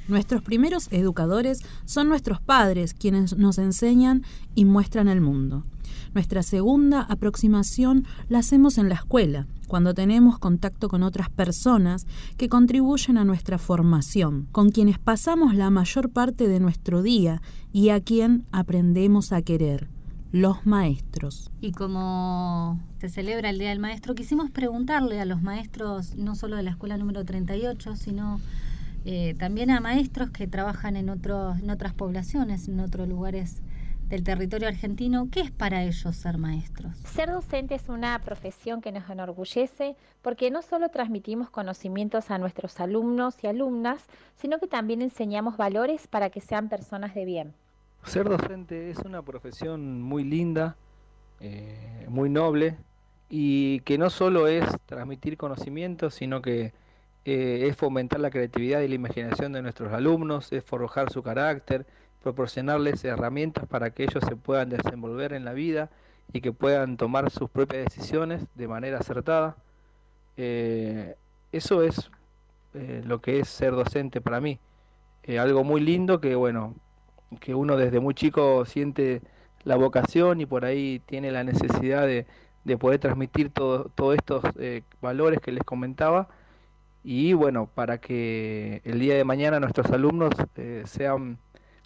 Nuestros 0.08 0.42
primeros 0.42 0.88
educadores 0.92 1.62
son 1.86 2.10
nuestros 2.10 2.40
padres 2.40 2.94
quienes 2.94 3.38
nos 3.38 3.58
enseñan 3.58 4.24
y 4.54 4.66
muestran 4.66 5.08
el 5.08 5.22
mundo. 5.22 5.64
Nuestra 6.14 6.44
segunda 6.44 7.02
aproximación 7.02 8.06
la 8.30 8.40
hacemos 8.40 8.78
en 8.78 8.88
la 8.88 8.96
escuela, 8.96 9.48
cuando 9.68 9.96
tenemos 9.96 10.38
contacto 10.38 10.88
con 10.88 11.02
otras 11.02 11.32
personas 11.32 12.06
que 12.38 12.50
contribuyen 12.50 13.18
a 13.18 13.26
nuestra 13.26 13.58
formación, 13.58 14.48
con 14.52 14.70
quienes 14.70 15.00
pasamos 15.00 15.56
la 15.56 15.72
mayor 15.72 16.12
parte 16.12 16.48
de 16.48 16.60
nuestro 16.60 17.02
día 17.02 17.42
y 17.72 17.90
a 17.90 18.00
quien 18.00 18.46
aprendemos 18.52 19.32
a 19.32 19.42
querer, 19.42 19.88
los 20.32 20.68
maestros. 20.68 21.50
Y 21.62 21.72
como 21.72 22.80
se 23.00 23.10
celebra 23.10 23.50
el 23.50 23.58
Día 23.58 23.70
del 23.70 23.80
Maestro, 23.80 24.14
quisimos 24.14 24.52
preguntarle 24.52 25.20
a 25.20 25.26
los 25.26 25.42
maestros, 25.42 26.16
no 26.16 26.36
solo 26.36 26.58
de 26.58 26.64
la 26.64 26.72
escuela 26.72 26.96
número 26.98 27.26
38, 27.26 27.96
sino 27.96 28.40
eh, 29.06 29.36
también 29.40 29.72
a 29.72 29.80
maestros 29.80 30.30
que 30.30 30.46
trabajan 30.46 30.96
en, 30.96 31.10
en 31.10 31.70
otras 31.72 31.94
poblaciones, 31.94 32.68
en 32.68 32.80
otros 32.80 33.08
lugares 33.10 33.64
del 34.14 34.24
territorio 34.24 34.68
argentino, 34.68 35.28
¿qué 35.32 35.40
es 35.40 35.50
para 35.50 35.82
ellos 35.82 36.16
ser 36.16 36.38
maestros? 36.38 36.96
Ser 36.98 37.32
docente 37.32 37.74
es 37.74 37.90
una 37.90 38.20
profesión 38.20 38.80
que 38.80 38.92
nos 38.92 39.10
enorgullece 39.10 39.96
porque 40.22 40.52
no 40.52 40.62
solo 40.62 40.90
transmitimos 40.90 41.50
conocimientos 41.50 42.30
a 42.30 42.38
nuestros 42.38 42.80
alumnos 42.80 43.44
y 43.44 43.48
alumnas, 43.48 44.06
sino 44.36 44.60
que 44.60 44.68
también 44.68 45.02
enseñamos 45.02 45.58
valores 45.58 46.08
para 46.08 46.30
que 46.30 46.42
sean 46.42 46.70
personas 46.70 47.16
de 47.16 47.26
bien. 47.26 47.54
Ser 48.06 48.30
docente 48.30 48.92
es 48.92 49.00
una 49.00 49.24
profesión 49.24 50.04
muy 50.04 50.24
linda, 50.24 50.76
eh, 51.40 52.06
muy 52.08 52.30
noble 52.30 52.78
y 53.30 53.80
que 53.80 53.98
no 53.98 54.12
solo 54.12 54.48
es 54.48 54.64
transmitir 54.86 55.38
conocimientos, 55.38 56.14
sino 56.14 56.40
que 56.44 56.72
eh, 57.26 57.66
es 57.68 57.76
fomentar 57.76 58.20
la 58.20 58.30
creatividad 58.30 58.82
y 58.82 58.90
la 58.90 58.96
imaginación 58.96 59.54
de 59.54 59.64
nuestros 59.64 59.92
alumnos, 59.92 60.52
es 60.52 60.64
forjar 60.64 61.10
su 61.12 61.24
carácter, 61.24 61.88
proporcionarles 62.24 63.04
herramientas 63.04 63.68
para 63.68 63.92
que 63.92 64.04
ellos 64.04 64.24
se 64.28 64.36
puedan 64.38 64.70
desenvolver 64.70 65.34
en 65.34 65.44
la 65.44 65.54
vida 65.54 65.90
y 66.32 66.40
que 66.40 66.54
puedan 66.54 66.96
tomar 66.98 67.30
sus 67.30 67.50
propias 67.50 67.84
decisiones 67.84 68.46
de 68.56 68.68
manera 68.68 69.00
acertada. 69.00 69.58
Eh, 70.38 71.16
eso 71.52 71.84
es 71.84 72.10
eh, 72.74 73.02
lo 73.06 73.22
que 73.22 73.42
es 73.42 73.50
ser 73.50 73.74
docente 73.74 74.22
para 74.22 74.40
mí. 74.40 74.58
Eh, 75.24 75.38
algo 75.38 75.66
muy 75.66 75.82
lindo 75.82 76.22
que, 76.22 76.34
bueno, 76.36 76.76
que 77.42 77.54
uno 77.54 77.76
desde 77.76 78.00
muy 78.00 78.14
chico 78.16 78.66
siente 78.66 79.22
la 79.66 79.76
vocación 79.76 80.40
y 80.40 80.46
por 80.46 80.64
ahí 80.64 81.02
tiene 81.06 81.30
la 81.32 81.44
necesidad 81.44 82.08
de, 82.08 82.26
de 82.64 82.78
poder 82.78 83.00
transmitir 83.00 83.52
todos 83.52 84.16
estos 84.16 84.44
valores 85.02 85.40
que 85.40 85.52
les 85.52 85.64
comentaba 85.64 86.30
y 87.04 87.34
bueno, 87.34 87.70
para 87.74 87.98
que 88.00 88.82
el 88.86 89.00
día 89.00 89.16
de 89.16 89.26
mañana 89.26 89.60
nuestros 89.60 89.90
alumnos 89.92 90.34
sean 90.86 91.38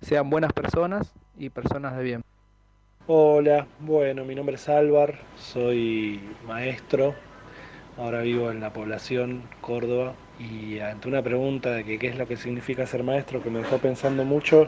sean 0.01 0.29
buenas 0.29 0.53
personas 0.53 1.13
y 1.37 1.49
personas 1.49 1.97
de 1.97 2.03
bien. 2.03 2.21
Hola, 3.07 3.67
bueno, 3.79 4.25
mi 4.25 4.35
nombre 4.35 4.55
es 4.55 4.67
Álvar, 4.67 5.19
soy 5.37 6.19
maestro, 6.45 7.15
ahora 7.97 8.21
vivo 8.21 8.51
en 8.51 8.59
la 8.59 8.73
población 8.73 9.43
Córdoba 9.61 10.13
y 10.39 10.79
ante 10.79 11.07
una 11.07 11.21
pregunta 11.21 11.71
de 11.71 11.83
qué 11.85 12.07
es 12.07 12.17
lo 12.17 12.27
que 12.27 12.35
significa 12.35 12.85
ser 12.85 13.03
maestro 13.03 13.41
que 13.41 13.49
me 13.49 13.59
dejó 13.59 13.77
pensando 13.77 14.25
mucho, 14.25 14.67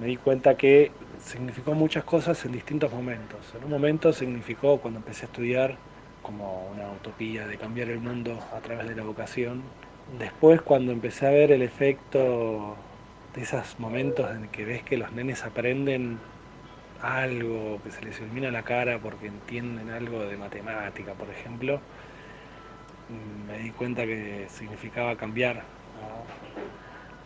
me 0.00 0.06
di 0.06 0.16
cuenta 0.16 0.56
que 0.56 0.90
significó 1.22 1.74
muchas 1.74 2.04
cosas 2.04 2.42
en 2.46 2.52
distintos 2.52 2.90
momentos. 2.92 3.40
En 3.54 3.64
un 3.64 3.70
momento 3.70 4.12
significó 4.12 4.78
cuando 4.78 5.00
empecé 5.00 5.26
a 5.26 5.28
estudiar 5.28 5.76
como 6.22 6.68
una 6.68 6.90
utopía 6.90 7.46
de 7.46 7.58
cambiar 7.58 7.90
el 7.90 7.98
mundo 7.98 8.38
a 8.52 8.60
través 8.60 8.88
de 8.88 8.94
la 8.94 9.02
educación 9.02 9.62
después 10.18 10.60
cuando 10.62 10.92
empecé 10.92 11.26
a 11.26 11.30
ver 11.30 11.52
el 11.52 11.62
efecto 11.62 12.76
de 13.34 13.42
esos 13.42 13.78
momentos 13.78 14.30
en 14.30 14.48
que 14.48 14.64
ves 14.64 14.82
que 14.82 14.96
los 14.96 15.12
nenes 15.12 15.44
aprenden 15.44 16.18
algo, 17.00 17.80
que 17.82 17.90
se 17.90 18.02
les 18.02 18.20
ilumina 18.20 18.50
la 18.50 18.62
cara 18.62 18.98
porque 18.98 19.26
entienden 19.26 19.90
algo 19.90 20.24
de 20.24 20.36
matemática, 20.36 21.14
por 21.14 21.28
ejemplo, 21.30 21.80
mm, 23.08 23.50
me 23.50 23.58
di 23.58 23.70
cuenta 23.70 24.04
que 24.04 24.46
significaba 24.48 25.16
cambiar 25.16 25.64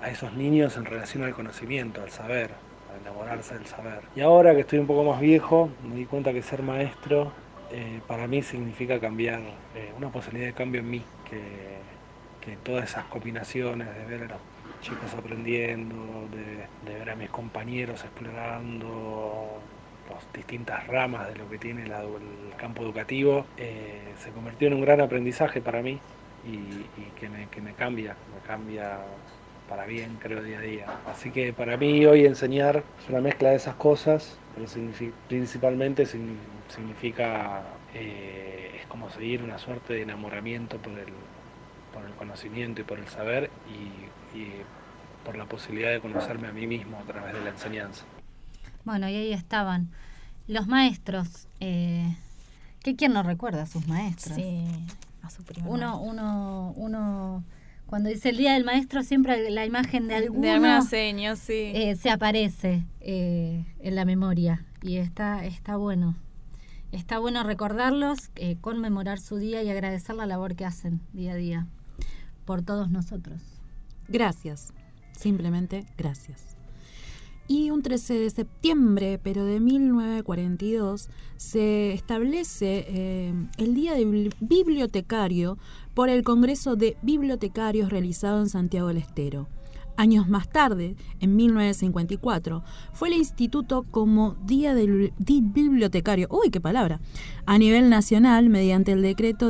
a 0.00 0.10
esos 0.10 0.32
niños 0.34 0.76
en 0.76 0.84
relación 0.84 1.24
al 1.24 1.34
conocimiento, 1.34 2.02
al 2.02 2.10
saber, 2.10 2.50
a 2.92 3.00
enamorarse 3.00 3.54
del 3.54 3.66
saber. 3.66 4.02
Y 4.14 4.20
ahora 4.20 4.54
que 4.54 4.60
estoy 4.60 4.78
un 4.78 4.86
poco 4.86 5.04
más 5.04 5.20
viejo, 5.20 5.70
me 5.88 5.96
di 5.96 6.06
cuenta 6.06 6.32
que 6.32 6.42
ser 6.42 6.62
maestro 6.62 7.32
eh, 7.72 8.00
para 8.06 8.26
mí 8.26 8.42
significa 8.42 9.00
cambiar, 9.00 9.40
eh, 9.74 9.92
una 9.96 10.10
posibilidad 10.10 10.46
de 10.46 10.54
cambio 10.54 10.80
en 10.80 10.90
mí, 10.90 11.02
que, 11.28 11.40
que 12.40 12.56
todas 12.58 12.84
esas 12.84 13.04
combinaciones 13.06 13.88
de 13.94 14.04
ver 14.04 14.22
a 14.24 14.34
los 14.34 14.55
chicos 14.80 15.14
aprendiendo, 15.14 16.28
de, 16.28 16.68
ver 16.80 17.10
a 17.10 17.16
mis 17.16 17.30
compañeros 17.30 18.04
explorando 18.04 19.62
las 20.08 20.28
distintas 20.32 20.86
ramas 20.86 21.28
de 21.28 21.36
lo 21.36 21.48
que 21.48 21.58
tiene 21.58 21.84
el 21.84 22.54
campo 22.56 22.82
educativo, 22.84 23.46
eh, 23.56 24.14
se 24.16 24.32
convirtió 24.32 24.68
en 24.68 24.74
un 24.74 24.80
gran 24.82 25.00
aprendizaje 25.00 25.60
para 25.60 25.82
mí 25.82 26.00
y, 26.42 27.12
que, 27.12 27.28
me, 27.28 27.48
que 27.48 27.60
me 27.60 27.74
cambia, 27.74 28.16
me 28.26 28.40
cambia 28.40 29.00
para 29.66 29.86
bien, 29.86 30.18
creo, 30.18 30.42
día 30.42 30.58
a 30.58 30.62
día. 30.62 30.86
Así 31.04 31.32
que 31.32 31.52
para 31.52 31.76
mí 31.76 32.06
hoy 32.06 32.24
enseñar 32.24 32.84
es 32.98 33.08
una 33.08 33.20
mezcla 33.20 33.50
de 33.50 33.56
esas 33.56 33.74
cosas, 33.76 34.38
pero 34.54 34.66
principalmente 35.26 36.04
signi- 36.06 36.62
significa, 36.68 37.80
eh, 37.92 38.70
es 38.80 38.86
como 38.86 39.10
seguir 39.10 39.42
una 39.42 39.58
suerte 39.58 39.94
de 39.94 40.02
enamoramiento 40.02 40.80
por 40.80 40.98
el, 40.98 41.12
por 41.90 42.04
el 42.06 42.14
conocimiento 42.14 42.80
y 42.82 42.84
por 42.84 42.98
el 42.98 43.08
saber 43.08 43.50
y, 43.64 44.10
y 44.34 44.48
por 45.24 45.36
la 45.36 45.46
posibilidad 45.46 45.90
de 45.90 46.00
conocerme 46.00 46.48
a 46.48 46.52
mí 46.52 46.66
mismo 46.66 46.98
a 46.98 47.02
través 47.02 47.34
de 47.34 47.40
la 47.40 47.50
enseñanza. 47.50 48.04
Bueno, 48.84 49.08
y 49.08 49.14
ahí 49.16 49.32
estaban 49.32 49.88
los 50.46 50.66
maestros. 50.68 51.48
Eh, 51.60 52.14
¿qué, 52.82 52.94
¿Quién 52.94 53.12
no 53.12 53.22
recuerda 53.22 53.62
a 53.62 53.66
sus 53.66 53.88
maestros? 53.88 54.36
Sí, 54.36 54.64
a 55.22 55.30
su 55.30 55.42
primer 55.42 55.68
Uno, 55.70 56.00
uno, 56.00 56.72
uno, 56.76 57.42
cuando 57.86 58.08
dice 58.08 58.28
el 58.28 58.36
día 58.36 58.52
del 58.54 58.64
maestro, 58.64 59.02
siempre 59.02 59.50
la 59.50 59.64
imagen 59.66 60.06
de 60.06 60.14
alguno 60.14 60.42
De 60.42 60.50
alguna 60.50 60.82
seña, 60.82 61.34
sí. 61.34 61.72
eh, 61.74 61.96
se 61.96 62.10
aparece 62.10 62.84
eh, 63.00 63.64
en 63.80 63.94
la 63.96 64.04
memoria 64.04 64.64
y 64.82 64.98
está, 64.98 65.44
está 65.44 65.76
bueno. 65.76 66.14
Está 66.92 67.18
bueno 67.18 67.42
recordarlos, 67.42 68.30
eh, 68.36 68.56
conmemorar 68.60 69.18
su 69.18 69.36
día 69.36 69.62
y 69.64 69.68
agradecer 69.68 70.14
la 70.14 70.24
labor 70.24 70.54
que 70.54 70.64
hacen 70.64 71.00
día 71.12 71.32
a 71.32 71.36
día 71.36 71.66
por 72.44 72.62
todos 72.62 72.90
nosotros. 72.90 73.42
Gracias, 74.08 74.72
simplemente 75.12 75.84
gracias. 75.96 76.56
Y 77.48 77.70
un 77.70 77.80
13 77.82 78.14
de 78.14 78.30
septiembre, 78.30 79.20
pero 79.22 79.44
de 79.44 79.60
1942, 79.60 81.08
se 81.36 81.92
establece 81.92 82.84
eh, 82.88 83.34
el 83.58 83.74
Día 83.74 83.94
del 83.94 84.08
Bibli- 84.10 84.34
Bibliotecario 84.40 85.56
por 85.94 86.08
el 86.08 86.24
Congreso 86.24 86.74
de 86.74 86.96
Bibliotecarios 87.02 87.90
realizado 87.90 88.40
en 88.40 88.48
Santiago 88.48 88.88
del 88.88 88.96
Estero. 88.96 89.48
Años 89.96 90.28
más 90.28 90.48
tarde, 90.50 90.96
en 91.20 91.36
1954, 91.36 92.62
fue 92.92 93.08
el 93.08 93.14
instituto 93.14 93.84
como 93.90 94.34
Día 94.44 94.74
del 94.74 95.12
Bibliotecario, 95.18 96.26
uy, 96.30 96.50
qué 96.50 96.60
palabra, 96.60 97.00
a 97.46 97.56
nivel 97.58 97.88
nacional 97.88 98.50
mediante 98.50 98.92
el 98.92 99.02
decreto 99.02 99.48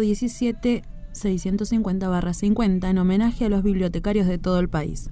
17650-50 1.16 2.90
en 2.90 2.98
homenaje 2.98 3.46
a 3.46 3.48
los 3.48 3.62
bibliotecarios 3.62 4.26
de 4.26 4.38
todo 4.38 4.58
el 4.58 4.68
país. 4.68 5.10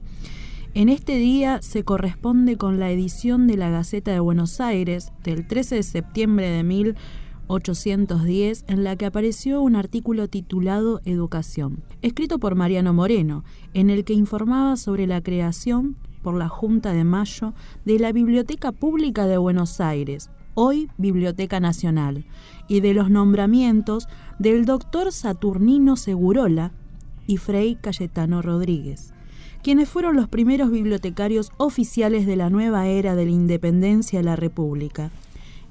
En 0.75 0.89
este 0.89 1.17
día 1.17 1.63
se 1.63 1.85
corresponde 1.85 2.57
con 2.57 2.81
la 2.81 2.91
edición 2.91 3.47
de 3.47 3.57
la 3.57 3.71
Gaceta 3.71 4.11
de 4.11 4.19
Buenos 4.19 4.61
Aires 4.61 5.13
del 5.23 5.47
13 5.47 5.77
de 5.77 5.85
septiembre 5.85 6.51
de 6.51 6.65
1810 6.65 8.65
en 8.67 8.83
la 8.83 8.97
que 8.97 9.07
apareció 9.07 9.63
un 9.63 9.77
artículo 9.77 10.27
titulado 10.27 11.01
Educación, 11.05 11.85
escrito 12.03 12.41
por 12.41 12.57
Mariano 12.57 12.93
Moreno, 12.93 13.45
en 13.73 13.89
el 13.89 14.05
que 14.05 14.15
informaba 14.15 14.77
sobre 14.77 15.07
la 15.07 15.21
creación 15.21 15.97
por 16.25 16.35
la 16.35 16.49
Junta 16.49 16.93
de 16.93 17.05
Mayo 17.05 17.55
de 17.85 18.01
la 18.01 18.11
Biblioteca 18.11 18.73
Pública 18.73 19.27
de 19.27 19.39
Buenos 19.39 19.81
Aires, 19.81 20.31
hoy 20.55 20.91
Biblioteca 20.97 21.61
Nacional, 21.61 22.25
y 22.67 22.81
de 22.81 22.95
los 22.95 23.11
nombramientos 23.11 24.09
del 24.39 24.65
doctor 24.65 25.13
Saturnino 25.13 25.97
Segurola 25.97 26.73
y 27.27 27.37
Frei 27.37 27.77
Cayetano 27.77 28.43
Rodríguez 28.43 29.15
quienes 29.65 29.89
fueron 29.89 30.15
los 30.15 30.29
primeros 30.29 30.71
bibliotecarios 30.71 31.51
oficiales 31.57 32.27
de 32.27 32.37
la 32.37 32.51
nueva 32.51 32.87
era 32.87 33.15
de 33.15 33.25
la 33.25 33.31
independencia 33.31 34.19
de 34.19 34.25
la 34.27 34.37
República. 34.37 35.11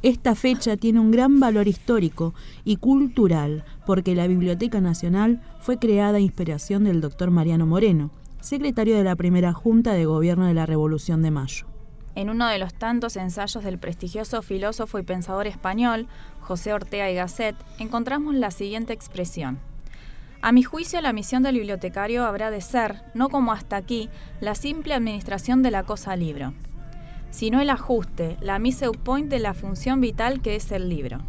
Esta 0.02 0.34
fecha 0.34 0.77
tiene 0.77 0.99
un 0.99 1.11
gran 1.11 1.40
valor 1.40 1.68
histórico 1.68 2.34
y 2.65 2.77
cultural 2.77 3.64
porque 3.85 4.15
la 4.15 4.26
Biblioteca 4.26 4.81
Nacional 4.81 5.44
fue 5.60 5.77
creada 5.77 6.18
a 6.18 6.22
inspiración 6.22 6.85
del 6.85 7.02
doctor 7.02 7.30
Mariano 7.30 7.68
Moreno, 7.68 8.10
secretario 8.41 8.98
de 8.98 9.03
la 9.03 9.15
primera 9.15 9.53
Junta 9.53 9.94
de 9.94 10.06
Gobierno 10.06 10.48
de 10.48 10.56
la 10.56 10.65
Revolución 10.65 11.22
de 11.22 11.30
Mayo. 11.30 11.68
En 12.15 12.31
uno 12.31 12.48
de 12.48 12.57
los 12.57 12.73
tantos 12.73 13.15
ensayos 13.15 13.64
del 13.64 13.77
prestigioso 13.77 14.41
filósofo 14.41 14.98
y 14.98 15.03
pensador 15.03 15.45
español, 15.45 16.07
José 16.43 16.73
Ortega 16.73 17.09
y 17.09 17.15
Gasset, 17.15 17.55
encontramos 17.79 18.35
la 18.35 18.51
siguiente 18.51 18.93
expresión. 18.93 19.59
A 20.41 20.51
mi 20.51 20.61
juicio, 20.61 20.99
la 21.01 21.13
misión 21.13 21.41
del 21.41 21.55
bibliotecario 21.55 22.25
habrá 22.25 22.51
de 22.51 22.59
ser, 22.61 23.01
no 23.13 23.29
como 23.29 23.53
hasta 23.53 23.77
aquí, 23.77 24.09
la 24.41 24.55
simple 24.55 24.93
administración 24.93 25.63
de 25.63 25.71
la 25.71 25.83
cosa 25.83 26.15
libro, 26.17 26.53
sino 27.31 27.61
el 27.61 27.69
ajuste, 27.69 28.37
la 28.41 28.59
mise 28.59 28.85
au 28.85 28.91
point 28.91 29.29
de 29.29 29.39
la 29.39 29.53
función 29.53 30.01
vital 30.01 30.41
que 30.41 30.55
es 30.55 30.71
el 30.71 30.89
libro. 30.89 31.19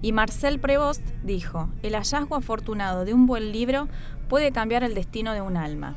Y 0.00 0.12
Marcel 0.12 0.60
Prevost 0.60 1.02
dijo, 1.24 1.68
el 1.82 1.96
hallazgo 1.96 2.36
afortunado 2.36 3.04
de 3.04 3.12
un 3.12 3.26
buen 3.26 3.50
libro 3.50 3.88
puede 4.28 4.52
cambiar 4.52 4.84
el 4.84 4.94
destino 4.94 5.32
de 5.32 5.40
un 5.40 5.56
alma. 5.56 5.96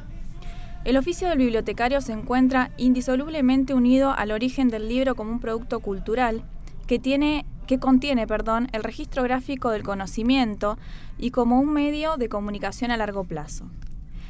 El 0.83 0.97
oficio 0.97 1.29
del 1.29 1.37
bibliotecario 1.37 2.01
se 2.01 2.13
encuentra 2.13 2.71
indisolublemente 2.77 3.75
unido 3.75 4.15
al 4.17 4.31
origen 4.31 4.69
del 4.69 4.89
libro 4.89 5.13
como 5.13 5.31
un 5.31 5.39
producto 5.39 5.79
cultural 5.79 6.41
que, 6.87 6.97
tiene, 6.97 7.45
que 7.67 7.79
contiene 7.79 8.27
perdón, 8.27 8.67
el 8.73 8.83
registro 8.83 9.23
gráfico 9.23 9.69
del 9.69 9.83
conocimiento 9.83 10.77
y 11.17 11.31
como 11.31 11.59
un 11.59 11.71
medio 11.71 12.17
de 12.17 12.29
comunicación 12.29 12.91
a 12.91 12.97
largo 12.97 13.23
plazo. 13.23 13.65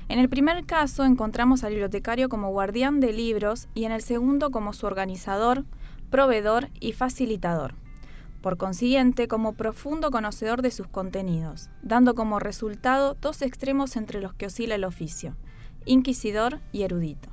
En 0.10 0.20
el 0.20 0.28
primer 0.28 0.66
caso 0.66 1.06
encontramos 1.06 1.64
al 1.64 1.72
bibliotecario 1.72 2.28
como 2.28 2.52
guardián 2.52 2.99
de 2.99 3.14
libros 3.14 3.70
y 3.74 3.86
en 3.86 3.94
el 3.94 4.02
segundo 4.02 4.52
como 4.52 4.74
su 4.74 4.86
organizador, 4.86 5.64
proveedor 6.10 6.70
y 6.80 6.91
facilitador. 6.91 7.76
Por 8.41 8.58
consiguiente, 8.58 9.28
como 9.28 9.53
profundo 9.53 10.12
conocedor 10.12 10.62
de 10.62 10.72
sus 10.72 10.88
contenidos, 10.88 11.70
dando 11.84 12.16
como 12.16 12.40
resultado 12.40 13.16
dos 13.22 13.41
extremos 13.41 13.95
entre 13.95 14.20
los 14.20 14.34
que 14.34 14.48
oscila 14.48 14.76
el 14.76 14.84
oficio, 14.84 15.36
inquisidor 15.86 16.60
y 16.72 16.82
erudito. 16.82 17.30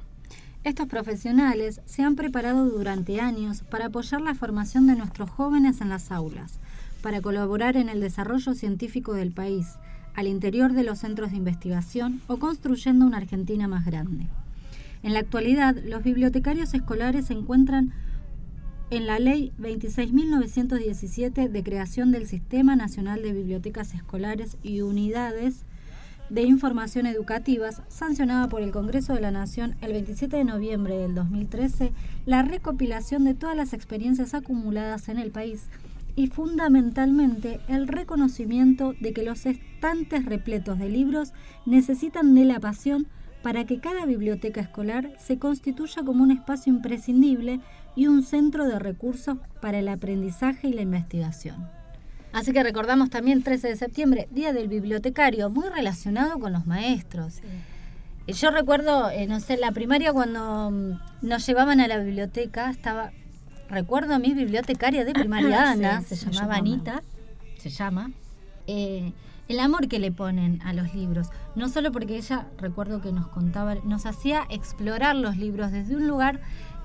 Estos 0.65 0.89
profesionales 0.89 1.81
se 1.87 2.03
han 2.03 2.17
preparado 2.17 2.69
durante 2.69 3.21
años 3.21 3.63
para 3.63 3.87
apoyar 3.87 4.21
la 4.21 4.35
formación 4.35 4.87
de 4.87 4.97
nuestros 4.97 5.31
jóvenes 5.31 5.81
en 5.81 5.89
las 5.89 6.11
aulas, 6.11 6.59
para 7.01 7.21
colaborar 7.23 7.77
en 7.77 7.89
el 7.89 8.01
desarrollo 8.01 8.55
científico 8.55 9.15
del 9.15 9.31
país, 9.31 9.77
al 10.15 10.27
interior 10.27 10.73
de 10.73 10.83
los 10.83 10.99
centros 10.99 11.31
de 11.31 11.37
investigación 11.37 12.21
o 12.27 12.39
construyendo 12.39 13.07
una 13.07 13.19
Argentina 13.19 13.69
más 13.69 13.87
grande. 13.87 14.27
En 15.05 15.13
la 15.13 15.21
actualidad, 15.21 15.77
los 15.85 16.03
bibliotecarios 16.03 16.75
escolares 16.75 17.27
se 17.27 17.35
encuentran 17.35 17.93
en 18.91 19.07
la 19.07 19.21
Ley 19.21 19.53
26.917 19.61 21.49
de 21.49 21.63
creación 21.63 22.11
del 22.11 22.27
Sistema 22.27 22.75
Nacional 22.75 23.23
de 23.23 23.33
Bibliotecas 23.33 23.95
Escolares 23.95 24.57
y 24.65 24.81
Unidades 24.81 25.65
de 26.31 26.43
Información 26.43 27.07
Educativas, 27.07 27.83
sancionada 27.89 28.49
por 28.49 28.63
el 28.63 28.71
Congreso 28.71 29.15
de 29.15 29.21
la 29.21 29.31
Nación 29.31 29.77
el 29.81 29.93
27 29.93 30.37
de 30.37 30.45
noviembre 30.45 30.97
del 30.99 31.15
2013, 31.15 31.93
la 32.27 32.43
recopilación 32.43 33.25
de 33.25 33.35
todas 33.35 33.57
las 33.57 33.73
experiencias 33.73 34.35
acumuladas 34.35 35.09
en 35.09 35.19
el 35.19 35.31
país 35.31 35.69
y 36.17 36.27
fundamentalmente 36.27 37.61
el 37.69 37.89
reconocimiento 37.89 38.95
de 39.01 39.13
que 39.13 39.23
los 39.23 39.47
estantes 39.47 40.25
repletos 40.25 40.79
de 40.79 40.89
libros 40.89 41.33
necesitan 41.65 42.35
de 42.35 42.45
la 42.45 42.61
pasión 42.61 43.07
para 43.43 43.65
que 43.65 43.81
cada 43.81 44.05
biblioteca 44.05 44.61
escolar 44.61 45.13
se 45.19 45.39
constituya 45.39 46.03
como 46.03 46.25
un 46.25 46.33
espacio 46.33 46.73
imprescindible 46.73 47.61
y 47.95 48.07
un 48.07 48.23
centro 48.23 48.67
de 48.67 48.79
recursos 48.79 49.39
para 49.63 49.79
el 49.79 49.89
aprendizaje 49.89 50.69
y 50.69 50.73
la 50.73 50.83
investigación. 50.83 51.78
Así 52.33 52.53
que 52.53 52.63
recordamos 52.63 53.11
también 53.11 53.43
13 53.43 53.69
de 53.69 53.77
septiembre, 53.77 54.29
Día 54.31 54.53
del 54.53 54.69
Bibliotecario, 54.69 55.51
muy 55.51 55.69
relacionado 55.69 56.39
con 56.39 56.53
los 56.53 56.67
maestros. 56.67 57.41
Y 58.27 58.33
Yo 58.35 58.51
recuerdo, 58.51 59.11
eh, 59.11 59.27
no 59.27 59.41
sé, 59.41 59.57
la 59.57 59.73
primaria 59.73 60.13
cuando 60.13 60.71
mm, 60.71 61.27
nos 61.27 61.47
llevaban 61.47 61.81
a 61.81 61.89
la 61.89 61.99
biblioteca, 61.99 62.71
estaba, 62.71 63.13
recuerdo 63.71 64.15
a 64.15 64.19
mi 64.19 64.35
bibliotecaria 64.35 65.05
de 65.07 65.15
primaria, 65.15 65.71
Ana, 65.71 66.03
sí, 66.03 66.17
se 66.17 66.31
llamaba. 66.31 66.57
Anita, 66.57 67.03
se 67.57 67.71
llama, 67.71 68.11
eh, 68.67 69.13
el 69.49 69.61
amor 69.61 69.89
que 69.89 69.99
le 69.99 70.13
ponen 70.13 70.61
a 70.63 70.75
los 70.75 70.95
libros. 70.95 71.29
No 71.55 71.71
solo 71.71 71.91
porque 71.91 72.17
ella, 72.19 72.47
recuerdo 72.59 73.01
que 73.01 73.13
nos 73.13 73.29
contaba, 73.29 73.77
nos 73.77 74.05
hacía 74.05 74.43
explorar 74.51 75.17
los 75.17 75.39
libros 75.39 75.73
desde 75.73 75.97
un 75.97 76.07
lugar, 76.07 76.41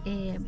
eh, 0.06 0.40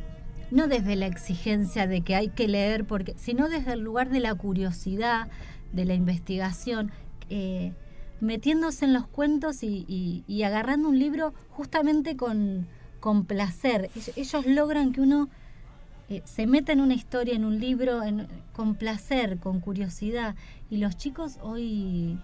no 0.52 0.68
desde 0.68 0.96
la 0.96 1.08
exigencia 1.08 1.88
de 1.88 2.02
que 2.02 2.16
hay 2.16 2.30
que 2.30 2.48
leer, 2.48 2.86
porque, 2.86 3.14
sino 3.18 3.50
desde 3.50 3.74
el 3.74 3.80
lugar 3.82 4.10
de 4.10 4.20
la 4.20 4.36
curiosidad, 4.36 5.28
de 5.74 5.86
la 5.86 5.94
investigación. 5.94 6.92
Eh, 7.30 7.74
metiéndose 8.22 8.86
en 8.86 8.94
los 8.94 9.08
cuentos 9.08 9.62
y, 9.62 10.44
agarrando 10.44 10.90
un 10.90 11.00
libro 11.00 11.34
justamente 11.50 12.16
con, 12.16 12.68
con 13.00 13.26
placer. 13.26 13.90
Ellos 14.16 14.46
logran 14.46 14.94
que 14.94 15.02
uno 15.02 15.30
eh, 16.10 16.22
se 16.26 16.48
meta 16.48 16.72
en 16.72 16.82
una 16.82 16.94
historia, 16.94 17.36
en 17.36 17.46
un 17.46 17.60
libro, 17.60 18.02
con 18.54 18.76
placer, 18.76 19.38
con 19.40 19.60
curiosidad. 19.60 20.36
Y 20.70 20.78
los 20.78 20.98
chicos 20.98 21.38
hoy, 21.42 22.18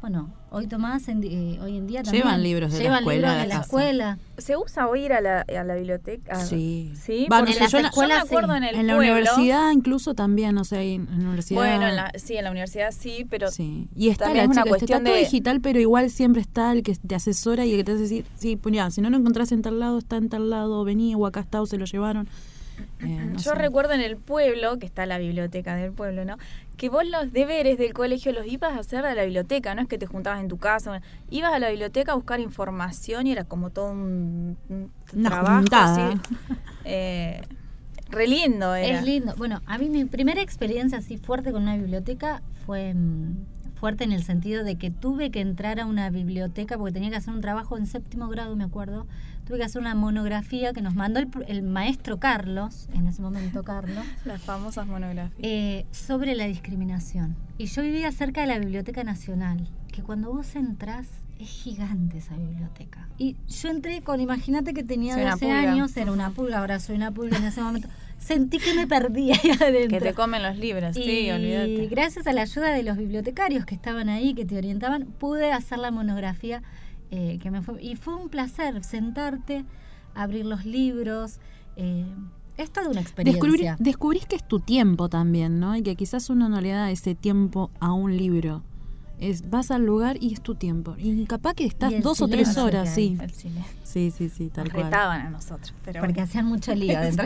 bueno, 0.00 0.30
hoy 0.50 0.66
Tomás, 0.66 1.08
eh, 1.08 1.58
hoy 1.60 1.76
en 1.76 1.86
día 1.86 2.02
también. 2.02 2.24
Llevan 2.24 2.42
libros 2.42 2.72
de 2.72 2.84
la 2.84 2.98
escuela. 2.98 3.28
Libros 3.28 3.42
de 3.42 3.46
la 3.46 3.60
escuela. 3.60 4.18
¿Se 4.38 4.56
usa 4.56 4.88
hoy 4.88 5.04
ir 5.06 5.12
a 5.12 5.20
la, 5.20 5.40
a 5.40 5.64
la 5.64 5.74
biblioteca? 5.74 6.36
Sí. 6.44 6.92
¿Sí? 6.94 7.24
en 7.24 7.30
la 7.30 8.06
me 8.08 8.14
acuerdo 8.14 8.54
en 8.54 8.64
el 8.64 8.74
En 8.76 8.86
la 8.86 8.96
universidad 8.96 9.70
incluso 9.72 10.14
también, 10.14 10.58
o 10.58 10.64
sea, 10.64 10.82
en 10.82 11.06
la 11.06 11.24
universidad. 11.24 11.60
Bueno, 11.60 11.86
sí, 12.16 12.36
en 12.36 12.44
la 12.44 12.50
universidad 12.50 12.90
sí, 12.92 13.26
pero. 13.28 13.50
Sí. 13.50 13.88
Y 13.96 14.10
está 14.10 14.32
la 14.32 14.44
una 14.44 14.64
cuestión 14.64 14.98
está 14.98 15.10
todo 15.10 15.18
digital, 15.18 15.60
pero 15.60 15.80
igual 15.80 16.10
siempre 16.10 16.42
está 16.42 16.72
el 16.72 16.82
que 16.82 16.94
te 16.94 17.14
asesora 17.14 17.64
y 17.64 17.72
el 17.72 17.78
que 17.78 17.84
te 17.84 17.92
hace 17.92 18.02
decir, 18.02 18.24
sí, 18.36 18.56
pues 18.56 18.94
si 18.94 19.00
no 19.00 19.10
lo 19.10 19.16
encontrás 19.16 19.52
en 19.52 19.62
tal 19.62 19.80
lado, 19.80 19.98
está 19.98 20.16
en 20.16 20.28
tal 20.28 20.50
lado, 20.50 20.84
vení 20.84 21.14
o 21.14 21.26
acá 21.26 21.40
está 21.40 21.60
o 21.62 21.66
se 21.66 21.78
lo 21.78 21.86
llevaron. 21.86 22.28
Eh, 23.00 23.32
Yo 23.36 23.54
recuerdo 23.54 23.92
en 23.92 24.00
el 24.00 24.16
pueblo, 24.16 24.78
que 24.78 24.86
está 24.86 25.06
la 25.06 25.18
biblioteca 25.18 25.76
del 25.76 25.92
pueblo, 25.92 26.24
¿no? 26.24 26.38
Que 26.76 26.88
vos 26.88 27.06
los 27.06 27.32
deberes 27.32 27.78
del 27.78 27.92
colegio 27.92 28.32
los 28.32 28.46
ibas 28.46 28.76
a 28.76 28.80
hacer 28.80 29.04
a 29.04 29.14
la 29.14 29.24
biblioteca, 29.24 29.74
no 29.74 29.82
es 29.82 29.88
que 29.88 29.98
te 29.98 30.06
juntabas 30.06 30.40
en 30.40 30.48
tu 30.48 30.58
casa, 30.58 31.00
ibas 31.30 31.52
a 31.52 31.58
la 31.58 31.70
biblioteca 31.70 32.12
a 32.12 32.14
buscar 32.14 32.40
información 32.40 33.26
y 33.26 33.32
era 33.32 33.44
como 33.44 33.70
todo 33.70 33.90
un, 33.90 34.56
trabajo 35.22 35.64
así. 35.72 36.20
Eh, 36.84 37.42
re 38.10 38.28
lindo 38.28 38.74
era. 38.74 39.00
Es 39.00 39.04
lindo. 39.04 39.34
Bueno, 39.36 39.60
a 39.66 39.76
mí 39.78 39.88
mi 39.88 40.04
primera 40.04 40.40
experiencia 40.40 40.98
así 40.98 41.16
fuerte 41.16 41.50
con 41.50 41.62
una 41.62 41.76
biblioteca 41.76 42.42
fue 42.64 42.94
mm, 42.94 43.36
fuerte 43.76 44.04
en 44.04 44.12
el 44.12 44.22
sentido 44.22 44.64
de 44.64 44.76
que 44.76 44.90
tuve 44.90 45.30
que 45.30 45.40
entrar 45.40 45.80
a 45.80 45.86
una 45.86 46.10
biblioteca 46.10 46.78
porque 46.78 46.92
tenía 46.92 47.10
que 47.10 47.16
hacer 47.16 47.34
un 47.34 47.40
trabajo 47.40 47.76
en 47.76 47.86
séptimo 47.86 48.28
grado, 48.28 48.56
me 48.56 48.64
acuerdo. 48.64 49.06
Tuve 49.46 49.58
que 49.58 49.64
hacer 49.64 49.80
una 49.80 49.94
monografía 49.94 50.72
que 50.72 50.82
nos 50.82 50.94
mandó 50.94 51.20
el, 51.20 51.62
maestro 51.62 52.18
Carlos, 52.18 52.88
en 52.92 53.06
ese 53.06 53.22
momento 53.22 53.62
Carlos. 53.62 54.04
Las 54.24 54.42
famosas 54.42 54.86
monografías. 54.86 55.38
Eh, 55.38 55.86
sobre 55.92 56.34
la 56.34 56.46
discriminación. 56.46 57.36
Y 57.58 57.66
yo 57.66 57.82
vivía 57.82 58.10
cerca 58.12 58.40
de 58.40 58.48
la 58.48 58.58
Biblioteca 58.58 59.04
Nacional, 59.04 59.68
que 59.92 60.02
cuando 60.02 60.32
vos 60.32 60.56
entrás 60.56 61.06
es 61.38 61.48
gigante 61.48 62.18
esa 62.18 62.36
biblioteca. 62.36 63.08
Y 63.18 63.36
yo 63.48 63.68
entré 63.68 64.02
con, 64.02 64.20
imagínate 64.20 64.74
que 64.74 64.82
tenía 64.82 65.16
12 65.16 65.50
años, 65.52 65.96
era 65.96 66.10
una 66.10 66.30
pulga, 66.30 66.58
ahora 66.58 66.80
soy 66.80 66.96
una 66.96 67.12
pulga 67.12 67.36
en 67.36 67.44
ese 67.44 67.60
momento 67.60 67.88
sentí 68.18 68.58
que 68.58 68.74
me 68.74 68.86
perdí 68.86 69.32
ahí 69.32 69.50
adentro. 69.60 69.98
Que 69.98 70.04
te 70.04 70.14
comen 70.14 70.42
los 70.42 70.56
libros, 70.58 70.94
sí, 70.94 71.30
olvídate. 71.30 71.84
Y 71.84 71.86
gracias 71.88 72.26
a 72.26 72.32
la 72.32 72.42
ayuda 72.42 72.72
de 72.72 72.82
los 72.82 72.96
bibliotecarios 72.96 73.64
que 73.64 73.74
estaban 73.74 74.08
ahí, 74.08 74.34
que 74.34 74.44
te 74.44 74.56
orientaban, 74.56 75.04
pude 75.04 75.52
hacer 75.52 75.78
la 75.78 75.90
monografía 75.90 76.62
eh, 77.10 77.38
que 77.40 77.50
me 77.50 77.62
fue. 77.62 77.82
Y 77.82 77.96
fue 77.96 78.14
un 78.14 78.28
placer 78.28 78.82
sentarte, 78.84 79.64
abrir 80.14 80.46
los 80.46 80.64
libros. 80.64 81.38
Eh, 81.76 82.06
es 82.56 82.70
toda 82.70 82.88
una 82.88 83.00
experiencia. 83.00 83.76
descubrís 83.78 84.26
que 84.26 84.36
es 84.36 84.48
tu 84.48 84.60
tiempo 84.60 85.08
también, 85.08 85.60
¿no? 85.60 85.76
Y 85.76 85.82
que 85.82 85.94
quizás 85.94 86.30
uno 86.30 86.48
no 86.48 86.60
le 86.60 86.70
da 86.70 86.90
ese 86.90 87.14
tiempo 87.14 87.70
a 87.80 87.92
un 87.92 88.16
libro 88.16 88.62
es 89.18 89.48
vas 89.48 89.70
al 89.70 89.84
lugar 89.84 90.16
y 90.20 90.34
es 90.34 90.40
tu 90.40 90.54
tiempo. 90.54 90.94
Y 90.98 91.24
capaz 91.26 91.54
que 91.54 91.64
estás 91.64 91.92
dos 92.02 92.20
o 92.20 92.28
tres 92.28 92.56
horas, 92.56 92.92
sí. 92.94 93.18
Sí, 93.82 94.10
sí, 94.10 94.28
sí, 94.28 94.50
tal 94.50 94.70
cual. 94.70 94.92
a 94.92 95.30
nosotros. 95.30 95.72
Porque 96.00 96.20
hacían 96.20 96.46
mucho 96.46 96.74
lío 96.74 97.00
dentro. 97.00 97.24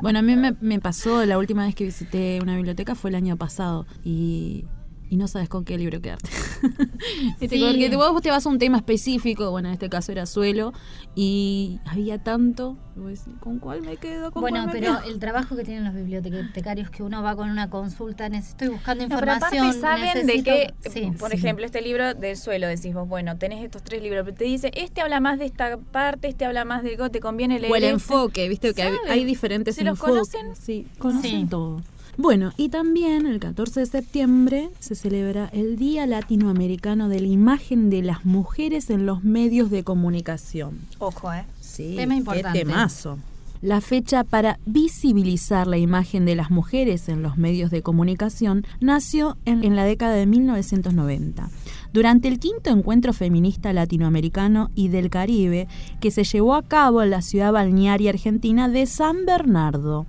bueno, 0.00 0.20
a 0.20 0.22
mí 0.22 0.36
me, 0.36 0.54
me 0.60 0.78
pasó 0.78 1.24
la 1.26 1.38
última 1.38 1.66
vez 1.66 1.74
que 1.74 1.84
visité 1.84 2.38
una 2.40 2.56
biblioteca 2.56 2.94
fue 2.94 3.10
el 3.10 3.16
año 3.16 3.36
pasado 3.36 3.86
y 4.04 4.64
y 5.08 5.16
no 5.16 5.28
sabes 5.28 5.48
con 5.48 5.64
qué 5.64 5.78
libro 5.78 6.00
quedarte. 6.00 6.28
Este, 7.40 7.60
porque 7.60 7.94
vos 7.96 8.22
te 8.22 8.30
vas 8.30 8.46
a 8.46 8.48
un 8.48 8.58
tema 8.58 8.78
específico, 8.78 9.50
bueno, 9.50 9.68
en 9.68 9.74
este 9.74 9.88
caso 9.88 10.12
era 10.12 10.26
suelo, 10.26 10.72
y 11.14 11.78
había 11.84 12.18
tanto, 12.18 12.76
¿con 13.40 13.58
cuál 13.58 13.82
me 13.82 13.96
quedo? 13.96 14.30
bueno, 14.32 14.66
pero 14.72 14.98
el 15.06 15.18
trabajo 15.18 15.54
que 15.56 15.64
tienen 15.64 15.84
los 15.84 15.94
bibliotecarios, 15.94 16.90
que 16.90 17.02
uno 17.02 17.22
va 17.22 17.36
con 17.36 17.50
una 17.50 17.68
consulta, 17.68 18.26
estoy 18.26 18.68
buscando 18.68 19.04
información. 19.04 19.68
pero 19.68 19.80
saben 19.80 20.26
de 20.26 20.42
que, 20.42 20.74
por 21.18 21.32
ejemplo, 21.32 21.66
este 21.66 21.82
libro 21.82 22.14
del 22.14 22.36
suelo, 22.36 22.66
decís 22.66 22.94
vos, 22.94 23.08
bueno, 23.08 23.36
tenés 23.36 23.62
estos 23.62 23.82
tres 23.82 24.02
libros, 24.02 24.24
pero 24.24 24.36
te 24.36 24.44
dice, 24.44 24.70
este 24.74 25.02
habla 25.02 25.20
más 25.20 25.38
de 25.38 25.46
esta 25.46 25.76
parte, 25.76 26.28
este 26.28 26.44
habla 26.44 26.64
más 26.64 26.82
de 26.82 26.96
te 27.10 27.20
conviene 27.20 27.60
leer. 27.60 27.72
O 27.72 27.76
el 27.76 27.84
este". 27.84 27.94
enfoque, 27.94 28.48
viste 28.48 28.74
que 28.74 28.82
hay, 28.82 29.24
diferentes 29.24 29.76
¿Se 29.76 29.84
los 29.84 29.98
conocen? 29.98 30.56
Sí, 30.56 30.86
conocen 30.98 31.48
todo. 31.48 31.82
Bueno, 32.16 32.52
y 32.56 32.70
también 32.70 33.26
el 33.26 33.38
14 33.40 33.80
de 33.80 33.86
septiembre 33.86 34.70
se 34.80 34.94
celebra 34.94 35.50
el 35.52 35.76
Día 35.76 36.06
Latinoamericano 36.06 37.08
de 37.08 37.20
la 37.20 37.26
Imagen 37.26 37.90
de 37.90 38.02
las 38.02 38.24
Mujeres 38.24 38.88
en 38.90 39.04
los 39.04 39.22
Medios 39.22 39.70
de 39.70 39.84
Comunicación. 39.84 40.78
Ojo, 40.98 41.32
¿eh? 41.32 41.44
Sí, 41.60 41.94
Tema 41.96 42.16
importante. 42.16 42.58
Qué 42.58 42.64
temazo. 42.64 43.18
La 43.62 43.80
fecha 43.80 44.22
para 44.22 44.58
visibilizar 44.66 45.66
la 45.66 45.78
imagen 45.78 46.24
de 46.26 46.34
las 46.34 46.50
mujeres 46.50 47.08
en 47.08 47.22
los 47.22 47.38
medios 47.38 47.70
de 47.70 47.82
comunicación 47.82 48.64
nació 48.80 49.38
en, 49.44 49.64
en, 49.64 49.76
la 49.76 49.84
década 49.84 50.14
de 50.14 50.26
1990, 50.26 51.48
durante 51.92 52.28
el 52.28 52.38
quinto 52.38 52.70
encuentro 52.70 53.14
feminista 53.14 53.72
latinoamericano 53.72 54.70
y 54.74 54.88
del 54.88 55.08
Caribe 55.08 55.68
que 56.00 56.10
se 56.10 56.24
llevó 56.24 56.54
a 56.54 56.62
cabo 56.62 57.02
en 57.02 57.10
la 57.10 57.22
ciudad 57.22 57.52
balnearia 57.52 58.10
argentina 58.10 58.68
de 58.68 58.86
San 58.86 59.24
Bernardo. 59.24 60.06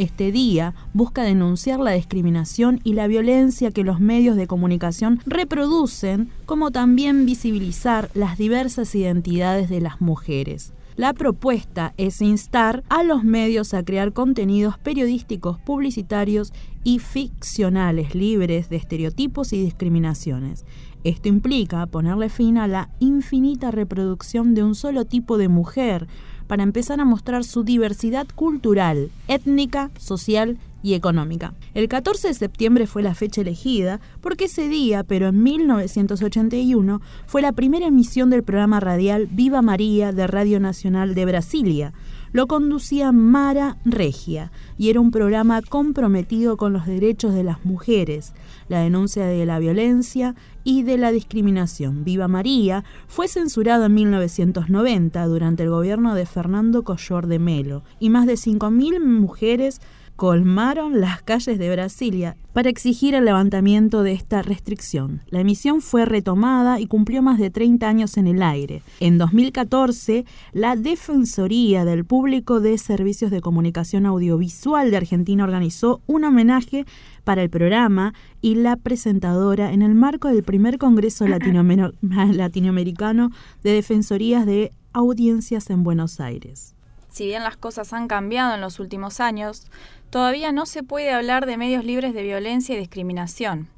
Este 0.00 0.32
día 0.32 0.72
busca 0.94 1.24
denunciar 1.24 1.78
la 1.78 1.90
discriminación 1.90 2.80
y 2.84 2.94
la 2.94 3.06
violencia 3.06 3.70
que 3.70 3.84
los 3.84 4.00
medios 4.00 4.34
de 4.34 4.46
comunicación 4.46 5.20
reproducen, 5.26 6.30
como 6.46 6.70
también 6.70 7.26
visibilizar 7.26 8.08
las 8.14 8.38
diversas 8.38 8.94
identidades 8.94 9.68
de 9.68 9.82
las 9.82 10.00
mujeres. 10.00 10.72
La 10.96 11.12
propuesta 11.12 11.92
es 11.98 12.22
instar 12.22 12.82
a 12.88 13.02
los 13.02 13.24
medios 13.24 13.74
a 13.74 13.84
crear 13.84 14.14
contenidos 14.14 14.78
periodísticos, 14.78 15.58
publicitarios 15.58 16.54
y 16.82 16.98
ficcionales 16.98 18.14
libres 18.14 18.70
de 18.70 18.76
estereotipos 18.76 19.52
y 19.52 19.62
discriminaciones. 19.62 20.64
Esto 21.04 21.28
implica 21.28 21.86
ponerle 21.86 22.30
fin 22.30 22.56
a 22.56 22.66
la 22.66 22.88
infinita 23.00 23.70
reproducción 23.70 24.54
de 24.54 24.62
un 24.62 24.74
solo 24.74 25.04
tipo 25.04 25.36
de 25.36 25.48
mujer, 25.48 26.08
para 26.50 26.64
empezar 26.64 26.98
a 26.98 27.04
mostrar 27.04 27.44
su 27.44 27.62
diversidad 27.62 28.26
cultural, 28.34 29.12
étnica, 29.28 29.92
social 29.96 30.58
y 30.82 30.94
económica. 30.94 31.54
El 31.74 31.86
14 31.86 32.26
de 32.26 32.34
septiembre 32.34 32.88
fue 32.88 33.04
la 33.04 33.14
fecha 33.14 33.42
elegida 33.42 34.00
porque 34.20 34.46
ese 34.46 34.66
día, 34.68 35.04
pero 35.04 35.28
en 35.28 35.44
1981, 35.44 37.00
fue 37.26 37.40
la 37.40 37.52
primera 37.52 37.86
emisión 37.86 38.30
del 38.30 38.42
programa 38.42 38.80
radial 38.80 39.28
Viva 39.30 39.62
María 39.62 40.10
de 40.10 40.26
Radio 40.26 40.58
Nacional 40.58 41.14
de 41.14 41.24
Brasilia. 41.24 41.92
Lo 42.32 42.48
conducía 42.48 43.12
Mara 43.12 43.76
Regia 43.84 44.50
y 44.76 44.90
era 44.90 44.98
un 44.98 45.12
programa 45.12 45.62
comprometido 45.62 46.56
con 46.56 46.72
los 46.72 46.84
derechos 46.84 47.32
de 47.32 47.44
las 47.44 47.64
mujeres, 47.64 48.32
la 48.68 48.80
denuncia 48.80 49.24
de 49.24 49.46
la 49.46 49.60
violencia 49.60 50.34
y 50.64 50.82
de 50.82 50.98
la 50.98 51.12
discriminación. 51.12 52.04
Viva 52.04 52.28
María 52.28 52.84
fue 53.08 53.28
censurado 53.28 53.86
en 53.86 53.94
1990 53.94 55.26
durante 55.26 55.62
el 55.62 55.70
gobierno 55.70 56.14
de 56.14 56.26
Fernando 56.26 56.84
Collor 56.84 57.26
de 57.26 57.38
Melo 57.38 57.82
y 57.98 58.10
más 58.10 58.26
de 58.26 58.34
5.000 58.34 59.00
mujeres 59.04 59.80
colmaron 60.20 61.00
las 61.00 61.22
calles 61.22 61.58
de 61.58 61.70
Brasilia 61.70 62.36
para 62.52 62.68
exigir 62.68 63.14
el 63.14 63.24
levantamiento 63.24 64.02
de 64.02 64.12
esta 64.12 64.42
restricción. 64.42 65.22
La 65.30 65.40
emisión 65.40 65.80
fue 65.80 66.04
retomada 66.04 66.78
y 66.78 66.86
cumplió 66.88 67.22
más 67.22 67.38
de 67.38 67.48
30 67.48 67.88
años 67.88 68.18
en 68.18 68.26
el 68.26 68.42
aire. 68.42 68.82
En 69.00 69.16
2014, 69.16 70.26
la 70.52 70.76
Defensoría 70.76 71.86
del 71.86 72.04
Público 72.04 72.60
de 72.60 72.76
Servicios 72.76 73.30
de 73.30 73.40
Comunicación 73.40 74.04
Audiovisual 74.04 74.90
de 74.90 74.98
Argentina 74.98 75.42
organizó 75.42 76.02
un 76.06 76.24
homenaje 76.24 76.84
para 77.20 77.42
el 77.42 77.50
programa 77.50 78.14
y 78.40 78.56
la 78.56 78.76
presentadora 78.76 79.72
en 79.72 79.82
el 79.82 79.94
marco 79.94 80.28
del 80.28 80.42
primer 80.42 80.78
Congreso 80.78 81.26
Latinoamericano 81.28 83.30
de 83.62 83.72
Defensorías 83.72 84.46
de 84.46 84.72
Audiencias 84.92 85.70
en 85.70 85.84
Buenos 85.84 86.20
Aires. 86.20 86.74
Si 87.10 87.26
bien 87.26 87.42
las 87.42 87.56
cosas 87.56 87.92
han 87.92 88.06
cambiado 88.06 88.54
en 88.54 88.60
los 88.60 88.78
últimos 88.78 89.18
años, 89.18 89.66
todavía 90.10 90.52
no 90.52 90.64
se 90.64 90.84
puede 90.84 91.12
hablar 91.12 91.44
de 91.44 91.56
medios 91.56 91.84
libres 91.84 92.14
de 92.14 92.22
violencia 92.22 92.76
y 92.76 92.78
discriminación. 92.78 93.68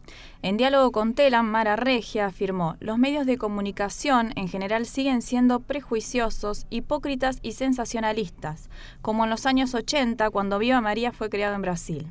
En 0.42 0.58
diálogo 0.58 0.92
con 0.92 1.14
Telam, 1.14 1.46
Mara 1.46 1.76
Regia 1.76 2.26
afirmó, 2.26 2.76
los 2.80 2.98
medios 2.98 3.24
de 3.24 3.38
comunicación 3.38 4.32
en 4.36 4.48
general 4.48 4.86
siguen 4.86 5.22
siendo 5.22 5.60
prejuiciosos, 5.60 6.66
hipócritas 6.68 7.38
y 7.42 7.52
sensacionalistas, 7.52 8.68
como 9.00 9.24
en 9.24 9.30
los 9.30 9.46
años 9.46 9.74
80 9.74 10.28
cuando 10.30 10.58
Viva 10.58 10.80
María 10.80 11.12
fue 11.12 11.30
creado 11.30 11.54
en 11.54 11.62
Brasil. 11.62 12.06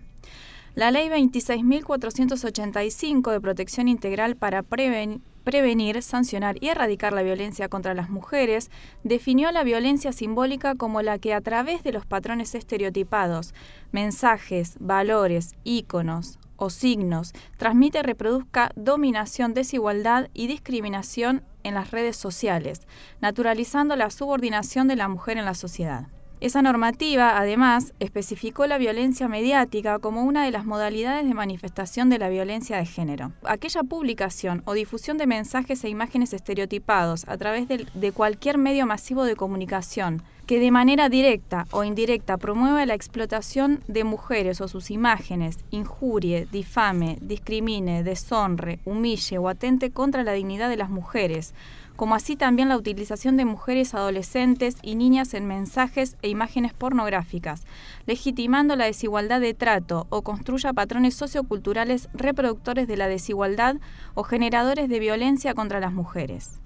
La 0.74 0.90
Ley 0.90 1.10
26.485 1.10 3.30
de 3.30 3.42
Protección 3.42 3.90
Integral 3.90 4.38
para 4.38 4.64
prevenir, 4.64 6.02
sancionar 6.02 6.56
y 6.64 6.70
erradicar 6.70 7.12
la 7.12 7.24
violencia 7.24 7.68
contra 7.68 7.94
las 7.94 8.10
mujeres 8.10 8.72
definió 9.04 9.52
la 9.52 9.66
violencia 9.66 10.14
simbólica 10.14 10.76
como 10.76 11.02
la 11.02 11.20
que 11.20 11.34
a 11.34 11.42
través 11.42 11.84
de 11.84 11.92
los 11.92 12.06
patrones 12.06 12.56
estereotipados, 12.56 13.54
mensajes, 13.92 14.78
valores, 14.80 15.56
íconos 15.66 16.40
o 16.56 16.70
signos 16.70 17.34
transmite 17.58 18.00
y 18.00 18.04
reproduzca 18.04 18.72
dominación, 18.78 19.54
desigualdad 19.54 20.30
y 20.34 20.48
discriminación 20.48 21.44
en 21.64 21.74
las 21.74 21.92
redes 21.92 22.16
sociales, 22.16 22.88
naturalizando 23.20 23.98
la 23.98 24.10
subordinación 24.10 24.88
de 24.88 24.96
la 24.96 25.10
mujer 25.10 25.38
en 25.38 25.44
la 25.44 25.54
sociedad. 25.54 26.08
Esa 26.42 26.64
normativa, 26.64 27.38
además, 27.38 27.94
especificó 28.00 28.66
la 28.66 28.80
violencia 28.80 29.28
mediática 29.28 30.00
como 30.00 30.24
una 30.24 30.44
de 30.44 30.50
las 30.50 30.66
modalidades 30.66 31.28
de 31.28 31.36
manifestación 31.36 32.10
de 32.10 32.18
la 32.18 32.30
violencia 32.30 32.78
de 32.78 32.88
género. 32.88 33.32
Aquella 33.44 33.84
publicación 33.84 34.64
o 34.66 34.74
difusión 34.74 35.20
de 35.20 35.28
mensajes 35.28 35.84
e 35.84 35.90
imágenes 35.90 36.34
estereotipados 36.34 37.28
a 37.28 37.38
través 37.38 37.68
de, 37.68 38.12
cualquier 38.12 38.58
medio 38.58 38.88
masivo 38.88 39.24
de 39.24 39.36
comunicación 39.36 40.24
que 40.48 40.60
de 40.60 40.72
manera 40.72 41.10
directa 41.10 41.68
o 41.70 41.84
indirecta 41.84 42.38
promueva 42.38 42.88
la 42.88 42.96
explotación 42.96 43.84
de 43.88 44.04
mujeres 44.04 44.62
o 44.62 44.68
sus 44.68 44.90
imágenes, 44.90 45.60
injurie, 45.70 46.48
difame, 46.52 47.20
discrimine, 47.22 48.02
deshonre, 48.02 48.80
humille 48.84 49.38
o 49.38 49.48
atente 49.48 49.92
contra 49.92 50.24
la 50.24 50.34
dignidad 50.34 50.70
de 50.70 50.78
las 50.78 50.90
mujeres, 50.90 51.54
como 51.96 52.16
así 52.16 52.36
también 52.36 52.70
la 52.70 52.78
utilización 52.78 53.38
de 53.38 53.46
mujeres 53.46 53.94
adolescentes 53.94 54.78
y 54.82 54.96
niñas 54.96 55.34
en 55.34 55.48
mensajes 55.48 56.18
e 56.22 56.30
imágenes 56.30 56.74
pornográficas, 56.74 57.66
legitimando 58.06 58.76
la 58.76 58.86
desigualdad 58.86 59.42
de 59.42 59.54
trato 59.54 60.08
o 60.10 60.22
construya 60.22 60.74
patrones 60.74 61.16
socioculturales 61.16 62.10
reproductores 62.14 62.88
de 62.88 62.98
la 62.98 63.08
desigualdad 63.08 63.76
o 64.14 64.24
generadores 64.24 64.90
de 64.90 65.00
violencia 65.00 65.54
contra 65.54 65.80
las 65.80 65.94
mujeres. 65.94 66.60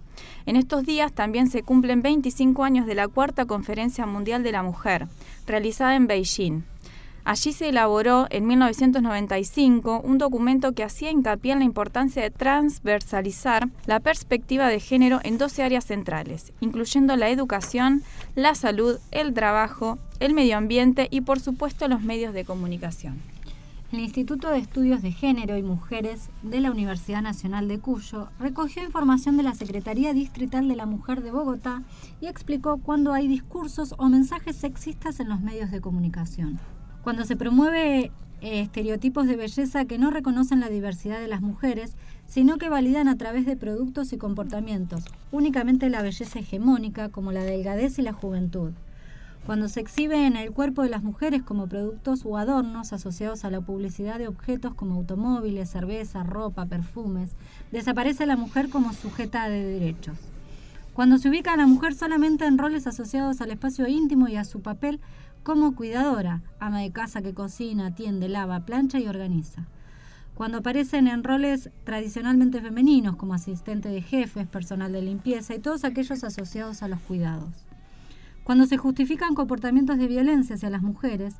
En 0.46 0.56
estos 0.56 0.86
días 0.86 1.12
también 1.12 1.50
se 1.50 1.64
cumplen 1.64 2.02
25 2.02 2.64
años 2.64 2.86
de 2.86 2.96
la 2.96 3.08
Cuarta 3.08 3.46
Conferencia 3.46 4.06
Mundial 4.06 4.44
de 4.44 4.52
la 4.52 4.64
Mujer, 4.64 5.08
realizada 5.48 5.96
en 5.96 6.08
Beijing. 6.08 6.64
Allí 7.26 7.54
se 7.54 7.70
elaboró 7.70 8.28
en 8.30 8.46
1995 8.46 10.00
un 10.04 10.20
documento 10.20 10.74
que 10.74 10.84
hacía 10.84 11.10
hincapié 11.10 11.54
en 11.54 11.60
la 11.60 11.66
importancia 11.66 12.22
de 12.22 12.30
transversalizar 12.30 13.68
la 13.88 14.00
perspectiva 14.00 14.68
de 14.68 14.80
género 14.80 15.20
en 15.24 15.40
12 15.40 15.64
áreas 15.64 15.86
centrales, 15.86 16.54
incluyendo 16.60 17.16
la 17.16 17.30
educación, 17.30 18.04
la 18.36 18.54
salud, 18.54 19.00
el 19.10 19.34
trabajo, 19.34 19.98
el 20.20 20.36
medio 20.36 20.56
ambiente 20.56 21.08
y 21.10 21.22
por 21.22 21.40
supuesto 21.40 21.88
los 21.88 22.04
medios 22.04 22.32
de 22.36 22.46
comunicación. 22.46 23.20
El 23.92 24.02
Instituto 24.02 24.52
de 24.52 24.60
Estudios 24.60 25.02
de 25.02 25.12
Género 25.12 25.58
y 25.58 25.64
Mujeres 25.64 26.30
de 26.44 26.60
la 26.60 26.70
Universidad 26.70 27.24
Nacional 27.24 27.68
de 27.68 27.80
Cuyo 27.80 28.30
recogió 28.40 28.84
información 28.84 29.36
de 29.36 29.44
la 29.44 29.56
Secretaría 29.56 30.14
Distrital 30.14 30.68
de 30.68 30.76
la 30.76 30.86
Mujer 30.86 31.24
de 31.24 31.32
Bogotá 31.32 31.82
y 32.22 32.28
explicó 32.28 32.78
cuándo 32.78 33.14
hay 33.14 33.28
discursos 33.28 33.96
o 33.98 34.10
mensajes 34.10 34.58
sexistas 34.58 35.20
en 35.20 35.30
los 35.30 35.42
medios 35.42 35.72
de 35.72 35.82
comunicación. 35.82 36.60
Cuando 37.06 37.24
se 37.24 37.36
promueve 37.36 38.06
eh, 38.42 38.62
estereotipos 38.62 39.28
de 39.28 39.36
belleza 39.36 39.86
que 39.86 40.00
no 40.00 40.10
reconocen 40.10 40.60
la 40.60 40.70
diversidad 40.70 41.20
de 41.20 41.28
las 41.28 41.40
mujeres, 41.40 41.96
sino 42.26 42.58
que 42.58 42.68
validan 42.68 43.08
a 43.08 43.16
través 43.16 43.46
de 43.46 43.56
productos 43.56 44.12
y 44.12 44.18
comportamientos 44.18 45.04
únicamente 45.32 45.92
la 45.92 46.02
belleza 46.02 46.40
hegemónica 46.40 47.10
como 47.10 47.32
la 47.32 47.44
delgadez 47.44 48.00
y 48.00 48.02
la 48.02 48.12
juventud. 48.12 48.72
Cuando 49.46 49.68
se 49.68 49.82
exhibe 49.82 50.26
en 50.26 50.36
el 50.36 50.50
cuerpo 50.50 50.82
de 50.82 50.90
las 50.90 51.04
mujeres 51.04 51.44
como 51.44 51.68
productos 51.68 52.26
o 52.26 52.40
adornos 52.40 52.92
asociados 52.92 53.46
a 53.46 53.52
la 53.52 53.62
publicidad 53.62 54.18
de 54.18 54.28
objetos 54.28 54.74
como 54.74 54.96
automóviles, 54.96 55.70
cerveza, 55.70 56.24
ropa, 56.24 56.66
perfumes, 56.66 57.36
desaparece 57.72 58.26
la 58.26 58.36
mujer 58.36 58.70
como 58.70 58.94
sujeta 58.94 59.48
de 59.48 59.64
derechos. 59.64 60.18
Cuando 60.96 61.18
se 61.18 61.28
ubica 61.28 61.52
a 61.52 61.58
la 61.58 61.68
mujer 61.68 61.94
solamente 61.94 62.46
en 62.46 62.58
roles 62.58 62.88
asociados 62.88 63.42
al 63.42 63.52
espacio 63.52 63.86
íntimo 63.86 64.30
y 64.30 64.38
a 64.38 64.46
su 64.46 64.62
papel 64.62 65.02
como 65.46 65.76
cuidadora, 65.76 66.42
ama 66.60 66.80
de 66.80 66.92
casa 66.92 67.22
que 67.22 67.36
cocina, 67.36 67.86
atiende, 67.86 68.28
lava, 68.28 68.66
plancha 68.66 69.00
y 69.00 69.08
organiza. 69.08 69.68
Cuando 70.34 70.58
aparecen 70.58 71.08
en 71.08 71.24
roles 71.24 71.70
tradicionalmente 71.84 72.62
femeninos 72.62 73.16
como 73.16 73.36
asistente 73.36 73.90
de 73.90 74.02
jefes, 74.02 74.48
personal 74.48 74.92
de 74.92 75.04
limpieza 75.04 75.54
y 75.54 75.60
todos 75.60 75.84
aquellos 75.84 76.24
asociados 76.24 76.82
a 76.82 76.88
los 76.88 77.00
cuidados. 77.00 77.54
Cuando 78.44 78.66
se 78.66 78.78
justifican 78.78 79.36
comportamientos 79.36 80.00
de 80.00 80.08
violencia 80.08 80.56
hacia 80.56 80.72
las 80.72 80.82
mujeres, 80.82 81.36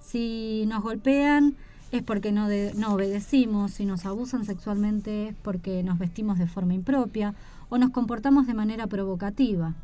si 0.00 0.66
nos 0.68 0.82
golpean 0.82 1.56
es 1.92 2.02
porque 2.02 2.32
no, 2.32 2.48
no 2.74 2.92
obedecimos, 2.92 3.72
si 3.72 3.86
nos 3.86 4.04
abusan 4.04 4.44
sexualmente 4.44 5.28
es 5.28 5.34
porque 5.34 5.82
nos 5.82 5.98
vestimos 5.98 6.38
de 6.38 6.46
forma 6.46 6.74
impropia 6.74 7.34
o 7.70 7.78
nos 7.78 7.88
comportamos 7.88 8.46
de 8.46 8.52
manera 8.52 8.86
provocativa. 8.86 9.74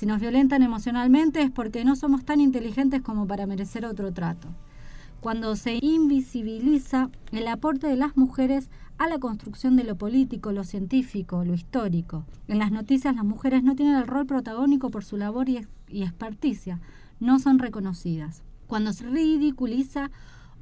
Si 0.00 0.06
nos 0.06 0.18
violentan 0.18 0.62
emocionalmente 0.62 1.42
es 1.42 1.50
porque 1.50 1.84
no 1.84 1.94
somos 1.94 2.24
tan 2.24 2.40
inteligentes 2.40 3.02
como 3.02 3.26
para 3.26 3.44
merecer 3.46 3.84
otro 3.84 4.14
trato. 4.14 4.48
Cuando 5.20 5.56
se 5.56 5.78
invisibiliza 5.82 7.10
el 7.32 7.46
aporte 7.48 7.86
de 7.86 7.96
las 7.96 8.16
mujeres 8.16 8.70
a 8.96 9.08
la 9.08 9.18
construcción 9.18 9.76
de 9.76 9.84
lo 9.84 9.96
político, 9.96 10.52
lo 10.52 10.64
científico, 10.64 11.44
lo 11.44 11.52
histórico. 11.52 12.24
En 12.48 12.58
las 12.58 12.72
noticias 12.72 13.14
las 13.14 13.26
mujeres 13.26 13.62
no 13.62 13.76
tienen 13.76 13.96
el 13.96 14.06
rol 14.06 14.24
protagónico 14.24 14.88
por 14.88 15.04
su 15.04 15.18
labor 15.18 15.50
y, 15.50 15.66
y 15.86 16.02
experticia, 16.02 16.80
no 17.20 17.38
son 17.38 17.58
reconocidas. 17.58 18.42
Cuando 18.68 18.94
se 18.94 19.04
ridiculiza 19.04 20.10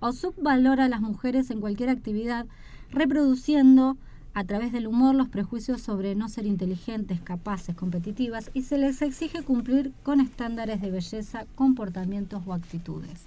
o 0.01 0.11
subvalora 0.11 0.87
a 0.87 0.89
las 0.89 1.01
mujeres 1.01 1.53
en 1.53 1.61
cualquier 1.61 1.91
actividad, 1.91 2.47
reproduciendo 2.91 3.99
a 4.39 4.45
través 4.45 4.71
del 4.71 4.87
humor 4.87 5.17
los 5.17 5.29
prejuicios 5.29 5.83
sobre 5.83 6.15
no 6.15 6.29
ser 6.29 6.47
inteligentes, 6.47 7.21
capaces, 7.21 7.75
competitivas 7.75 8.53
y 8.55 8.63
se 8.63 8.79
les 8.79 9.03
exige 9.03 9.43
cumplir 9.43 9.93
con 10.05 10.21
estándares 10.21 10.81
de 10.81 10.93
belleza, 10.93 11.45
comportamientos 11.57 12.45
o 12.47 12.55
actitudes. 12.55 13.25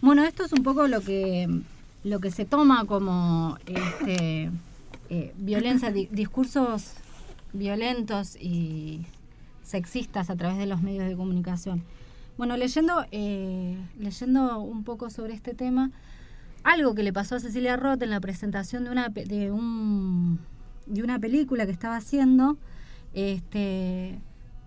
Bueno, 0.00 0.22
esto 0.22 0.44
es 0.44 0.52
un 0.52 0.62
poco 0.62 0.86
lo 0.86 1.00
que, 1.00 1.48
lo 2.04 2.20
que 2.20 2.30
se 2.30 2.44
toma 2.44 2.84
como 2.84 3.58
este, 3.66 4.48
eh, 5.10 5.34
violencia, 5.38 5.90
discursos 5.90 6.92
violentos 7.52 8.36
y 8.36 9.06
sexistas 9.64 10.30
a 10.30 10.36
través 10.36 10.56
de 10.56 10.66
los 10.66 10.82
medios 10.82 11.08
de 11.08 11.16
comunicación. 11.16 11.82
Bueno, 12.38 12.56
leyendo, 12.56 13.04
eh, 13.10 13.76
leyendo 13.98 14.60
un 14.60 14.84
poco 14.84 15.10
sobre 15.10 15.34
este 15.34 15.52
tema, 15.52 15.90
algo 16.64 16.94
que 16.94 17.02
le 17.02 17.12
pasó 17.12 17.36
a 17.36 17.40
Cecilia 17.40 17.76
Roth 17.76 18.02
en 18.02 18.10
la 18.10 18.20
presentación 18.20 18.84
de 18.84 18.90
una, 18.90 19.08
de 19.10 19.52
un, 19.52 20.40
de 20.86 21.02
una 21.02 21.18
película 21.18 21.66
que 21.66 21.72
estaba 21.72 21.96
haciendo. 21.96 22.56
Este, 23.12 24.18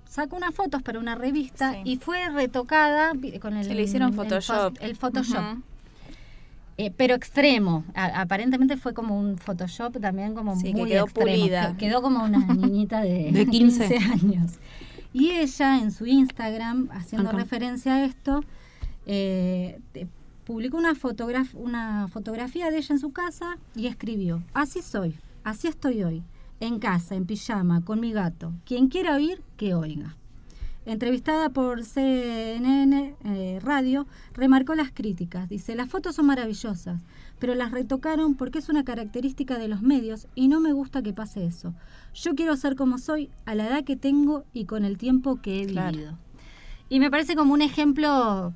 sacó 0.07 0.38
unas 0.38 0.53
fotos 0.56 0.82
para 0.84 0.99
una 0.99 1.15
revista 1.15 1.76
y 1.84 1.98
fue 1.98 2.30
retocada 2.30 3.11
con 3.41 3.57
el. 3.57 3.65
Se 3.65 3.76
le 3.76 3.84
hicieron 3.84 4.14
Photoshop. 4.14 4.78
El, 4.80 4.95
Photoshop. 4.95 5.57
Eh, 6.78 6.91
pero 6.95 7.15
extremo. 7.15 7.84
aparentemente 7.95 8.78
fue 8.78 8.94
como 8.94 9.19
un 9.19 9.38
Photoshop 9.38 9.99
también 9.99 10.36
como 10.36 10.56
muy 10.56 10.74
que 10.74 10.86
quedó 10.86 11.07
Pulida. 11.07 11.76
quedó 11.78 12.02
como 12.03 12.24
una 12.24 12.38
niñita 12.53 13.02
de, 13.02 13.32
de 13.32 13.45
15. 13.48 13.98
años. 13.98 14.60
Y 15.14 15.32
ella 15.32 15.80
en 15.80 15.91
su 15.91 16.06
Instagram, 16.06 16.90
haciendo 16.91 17.32
referencia 17.32 17.95
a 17.95 18.06
esto, 18.06 18.44
eh, 19.07 19.80
publicó 20.48 20.78
una, 20.78 20.94
una 21.56 22.07
fotografía 22.07 22.72
de 22.72 22.78
ella 22.78 22.94
en 22.94 22.99
su 22.99 23.11
casa 23.11 23.57
y 23.76 23.88
escribió, 23.88 24.41
así 24.53 24.82
soy, 24.82 25.14
así 25.44 25.68
estoy 25.68 26.03
hoy, 26.03 26.24
en 26.61 26.80
casa, 26.80 27.15
en 27.15 27.26
pijama, 27.26 27.84
con 27.84 27.99
mi 27.99 28.14
gato. 28.14 28.53
Quien 28.65 28.88
quiera 28.88 29.18
oír, 29.18 29.41
que 29.57 29.76
oiga. 29.76 30.15
Entrevistada 30.86 31.49
por 31.49 31.84
CNN 31.84 33.14
eh, 33.26 33.60
Radio, 33.61 34.07
remarcó 34.34 34.74
las 34.74 34.94
críticas. 34.94 35.49
Dice, 35.49 35.76
las 35.76 35.90
fotos 35.90 36.15
son 36.15 36.28
maravillosas, 36.28 37.02
pero 37.40 37.53
las 37.53 37.72
retocaron 37.72 38.36
porque 38.36 38.60
es 38.60 38.69
una 38.69 38.86
característica 38.86 39.60
de 39.60 39.68
los 39.68 39.82
medios 39.82 40.28
y 40.34 40.48
no 40.48 40.61
me 40.61 40.72
gusta 40.72 41.03
que 41.03 41.11
pase 41.11 41.45
eso. 41.45 41.74
Yo 42.14 42.36
quiero 42.36 42.56
ser 42.56 42.78
como 42.78 42.99
soy, 42.99 43.30
a 43.45 43.53
la 43.53 43.68
edad 43.68 43.84
que 43.84 43.98
tengo 43.98 44.45
y 44.53 44.64
con 44.64 44.86
el 44.86 44.98
tiempo 44.98 45.41
que 45.41 45.61
he 45.61 45.65
vivido. 45.65 46.18
Y 46.88 47.02
me 47.02 47.11
parece 47.11 47.36
como 47.36 47.53
un 47.53 47.61
ejemplo 47.61 48.53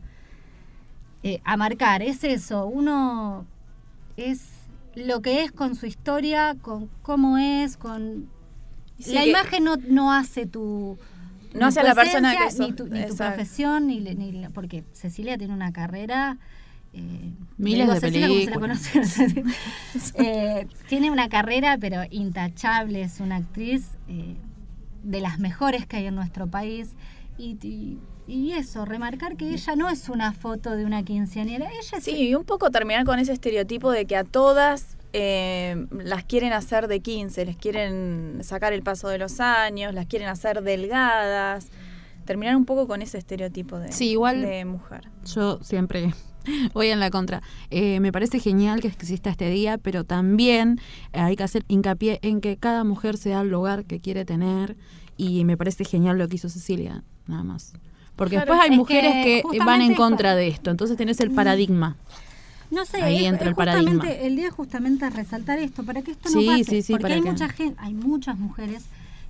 eh, 1.23 1.41
a 1.43 1.57
marcar. 1.57 2.02
Es 2.02 2.23
eso, 2.23 2.65
uno 2.65 3.45
es 4.18 4.49
lo 4.95 5.22
que 5.22 5.43
es 5.43 5.52
con 5.52 5.76
su 5.76 5.85
historia, 5.85 6.56
con 6.61 6.89
cómo 7.02 7.38
es, 7.38 7.77
con... 7.77 8.30
la 9.07 9.26
imagen 9.26 9.64
no, 9.64 9.77
no 9.77 10.14
hace 10.14 10.45
tu... 10.45 10.98
No 11.53 11.65
hace 11.65 11.84
la 11.84 11.93
persona 11.93 12.34
que 12.34 12.60
Ni 12.60 12.72
tu, 12.72 12.88
ni 12.88 13.06
tu 13.06 13.15
profesión, 13.15 13.88
ni, 13.88 13.99
ni, 13.99 14.48
porque 14.49 14.84
Cecilia 14.93 15.38
tiene 15.38 15.53
una 15.53 15.72
carrera... 15.72 16.38
Eh, 16.93 17.31
Miles 17.57 18.02
de 18.02 18.02
películas. 18.02 18.89
eh, 20.15 20.68
tiene 20.89 21.10
una 21.10 21.30
carrera, 21.30 21.77
pero 21.80 22.02
intachable. 22.10 23.02
Es 23.02 23.22
una 23.22 23.38
actriz 23.38 23.91
eh, 24.10 24.35
de 25.03 25.22
las 25.22 25.39
mejores 25.39 25.85
que 25.85 25.98
hay 25.98 26.07
en 26.07 26.15
nuestro 26.15 26.48
país. 26.48 26.89
Y, 27.38 27.57
y, 27.65 27.98
y 28.31 28.53
eso, 28.53 28.85
remarcar 28.85 29.35
que 29.35 29.49
ella 29.53 29.75
no 29.75 29.89
es 29.89 30.07
una 30.09 30.31
foto 30.33 30.71
de 30.71 30.85
una 30.85 31.03
quinceañera, 31.03 31.69
ella 31.69 31.97
es... 31.97 32.03
Sí, 32.03 32.29
y 32.29 32.35
un 32.35 32.45
poco 32.45 32.71
terminar 32.71 33.05
con 33.05 33.19
ese 33.19 33.33
estereotipo 33.33 33.91
de 33.91 34.05
que 34.05 34.15
a 34.15 34.23
todas 34.23 34.97
eh, 35.13 35.85
las 35.91 36.23
quieren 36.23 36.53
hacer 36.53 36.87
de 36.87 37.01
15, 37.01 37.45
les 37.45 37.57
quieren 37.57 38.39
sacar 38.43 38.71
el 38.73 38.81
paso 38.83 39.09
de 39.09 39.17
los 39.17 39.39
años, 39.41 39.93
las 39.93 40.05
quieren 40.05 40.29
hacer 40.29 40.61
delgadas. 40.63 41.67
Terminar 42.25 42.55
un 42.55 42.65
poco 42.65 42.87
con 42.87 43.01
ese 43.01 43.17
estereotipo 43.17 43.77
de, 43.79 43.91
Sí, 43.91 44.11
igual- 44.11 44.41
de 44.41 44.63
mujer. 44.63 45.09
Yo 45.25 45.59
siempre 45.61 46.13
voy 46.73 46.87
en 46.87 46.99
la 46.99 47.09
contra. 47.09 47.41
Eh, 47.71 47.99
me 47.99 48.11
parece 48.11 48.39
genial 48.39 48.79
que 48.79 48.87
exista 48.87 49.29
este 49.31 49.49
día, 49.49 49.77
pero 49.77 50.03
también 50.05 50.79
hay 51.11 51.35
que 51.35 51.43
hacer 51.43 51.65
hincapié 51.67 52.19
en 52.21 52.39
que 52.39 52.55
cada 52.57 52.83
mujer 52.83 53.17
se 53.17 53.29
da 53.31 53.41
el 53.41 53.49
lugar 53.49 53.83
que 53.85 53.99
quiere 53.99 54.23
tener 54.23 54.77
y 55.17 55.43
me 55.45 55.57
parece 55.57 55.83
genial 55.83 56.17
lo 56.17 56.27
que 56.27 56.35
hizo 56.37 56.47
Cecilia, 56.47 57.03
nada 57.27 57.43
más. 57.43 57.73
Porque 58.22 58.35
Claro, 58.35 58.52
después 58.52 58.60
hay 58.69 58.72
es 58.73 58.77
mujeres 58.77 59.14
que 59.26 59.43
van 59.65 59.81
en 59.81 59.95
contra 59.95 60.35
de 60.35 60.48
esto, 60.48 60.69
entonces 60.69 60.95
tenés 60.95 61.19
el 61.22 61.31
paradigma. 61.31 61.95
No 62.69 62.85
sé, 62.85 63.02
Ahí 63.02 63.15
es- 63.18 63.23
entra 63.23 63.45
es 63.45 63.48
el 63.48 63.56
paradigma. 63.56 64.07
El 64.07 64.35
día 64.35 64.49
es 64.49 64.53
justamente 64.53 65.10
resaltar 65.10 65.57
esto, 65.57 65.84
para 65.84 66.03
que 66.03 66.11
esto 66.11 66.30
no 66.30 66.39
Sí, 66.39 66.45
pase. 66.45 66.64
sí, 66.65 66.81
sí, 66.84 66.91
porque 66.93 67.02
para 67.02 67.15
hay 67.15 67.22
que- 67.23 67.31
mucha 67.31 67.49
gente, 67.49 67.76
hay 67.80 67.95
muchas 67.95 68.38
mujeres 68.38 68.84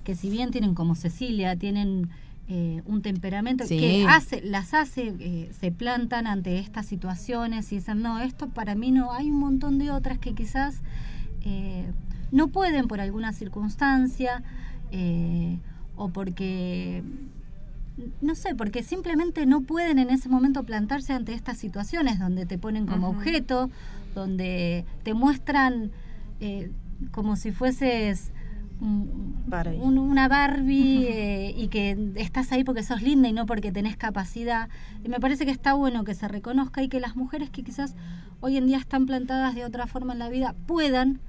que 0.04 0.14
si 0.14 0.30
bien 0.30 0.52
tienen 0.52 0.76
como 0.76 0.96
Cecilia, 0.96 1.56
tienen 1.56 2.10
eh, 2.50 2.82
un 2.86 3.02
temperamento 3.02 3.66
Sí. 3.66 3.78
que 3.80 4.06
hace, 4.10 4.42
las 4.42 4.74
hace, 4.74 5.14
eh, 5.20 5.50
se 5.58 5.72
plantan 5.72 6.28
ante 6.28 6.60
estas 6.60 6.86
situaciones 6.86 7.72
y 7.72 7.76
dicen, 7.76 8.02
no, 8.02 8.20
esto 8.20 8.50
para 8.50 8.76
mí 8.76 8.92
no, 8.92 9.14
hay 9.14 9.30
un 9.32 9.40
montón 9.40 9.78
de 9.80 9.90
otras 9.90 10.18
que 10.18 10.34
quizás 10.34 10.82
eh, 11.46 11.86
no 12.34 12.50
pueden 12.50 12.90
por 12.90 13.00
alguna 13.00 13.32
circunstancia 13.32 14.44
o 15.96 16.10
porque 16.10 17.04
no 18.22 18.36
sé, 18.36 18.56
porque 18.56 18.84
simplemente 18.84 19.46
no 19.46 19.62
pueden 19.62 20.00
en 20.00 20.10
ese 20.10 20.30
momento 20.30 20.64
plantarse 20.64 21.14
ante 21.14 21.34
estas 21.34 21.58
situaciones 21.58 22.20
donde 22.20 22.46
te 22.46 22.58
ponen 22.58 22.86
como 22.88 23.10
objeto, 23.10 23.70
donde 24.16 24.86
te 25.04 25.14
muestran 25.14 25.92
eh, 26.40 26.72
como 27.12 27.36
si 27.36 27.52
fueses 27.52 28.32
un- 28.80 29.36
un- 29.80 29.98
una 30.00 30.28
Barbie 30.28 31.06
eh, 31.08 31.54
y 31.56 31.68
que 31.68 32.12
estás 32.16 32.52
ahí 32.52 32.64
porque 32.64 32.82
sos 32.82 33.02
linda 33.04 33.28
y 33.30 33.34
no 33.34 33.46
porque 33.46 33.72
tenés 33.72 33.96
capacidad. 33.98 34.70
Y 35.04 35.10
me 35.10 35.20
parece 35.20 35.46
que 35.46 35.52
está 35.52 35.74
bueno 35.74 36.04
que 36.04 36.16
se 36.16 36.28
reconozca 36.28 36.82
y 36.82 36.88
que 36.90 37.00
las 37.00 37.16
mujeres 37.16 37.50
que 37.52 37.62
quizás 37.64 37.96
hoy 38.40 38.58
en 38.58 38.66
día 38.66 38.78
están 38.78 39.06
plantadas 39.06 39.54
de 39.54 39.66
otra 39.66 39.86
forma 39.86 40.14
en 40.14 40.20
la 40.20 40.30
vida 40.30 40.56
puedan 40.66 41.20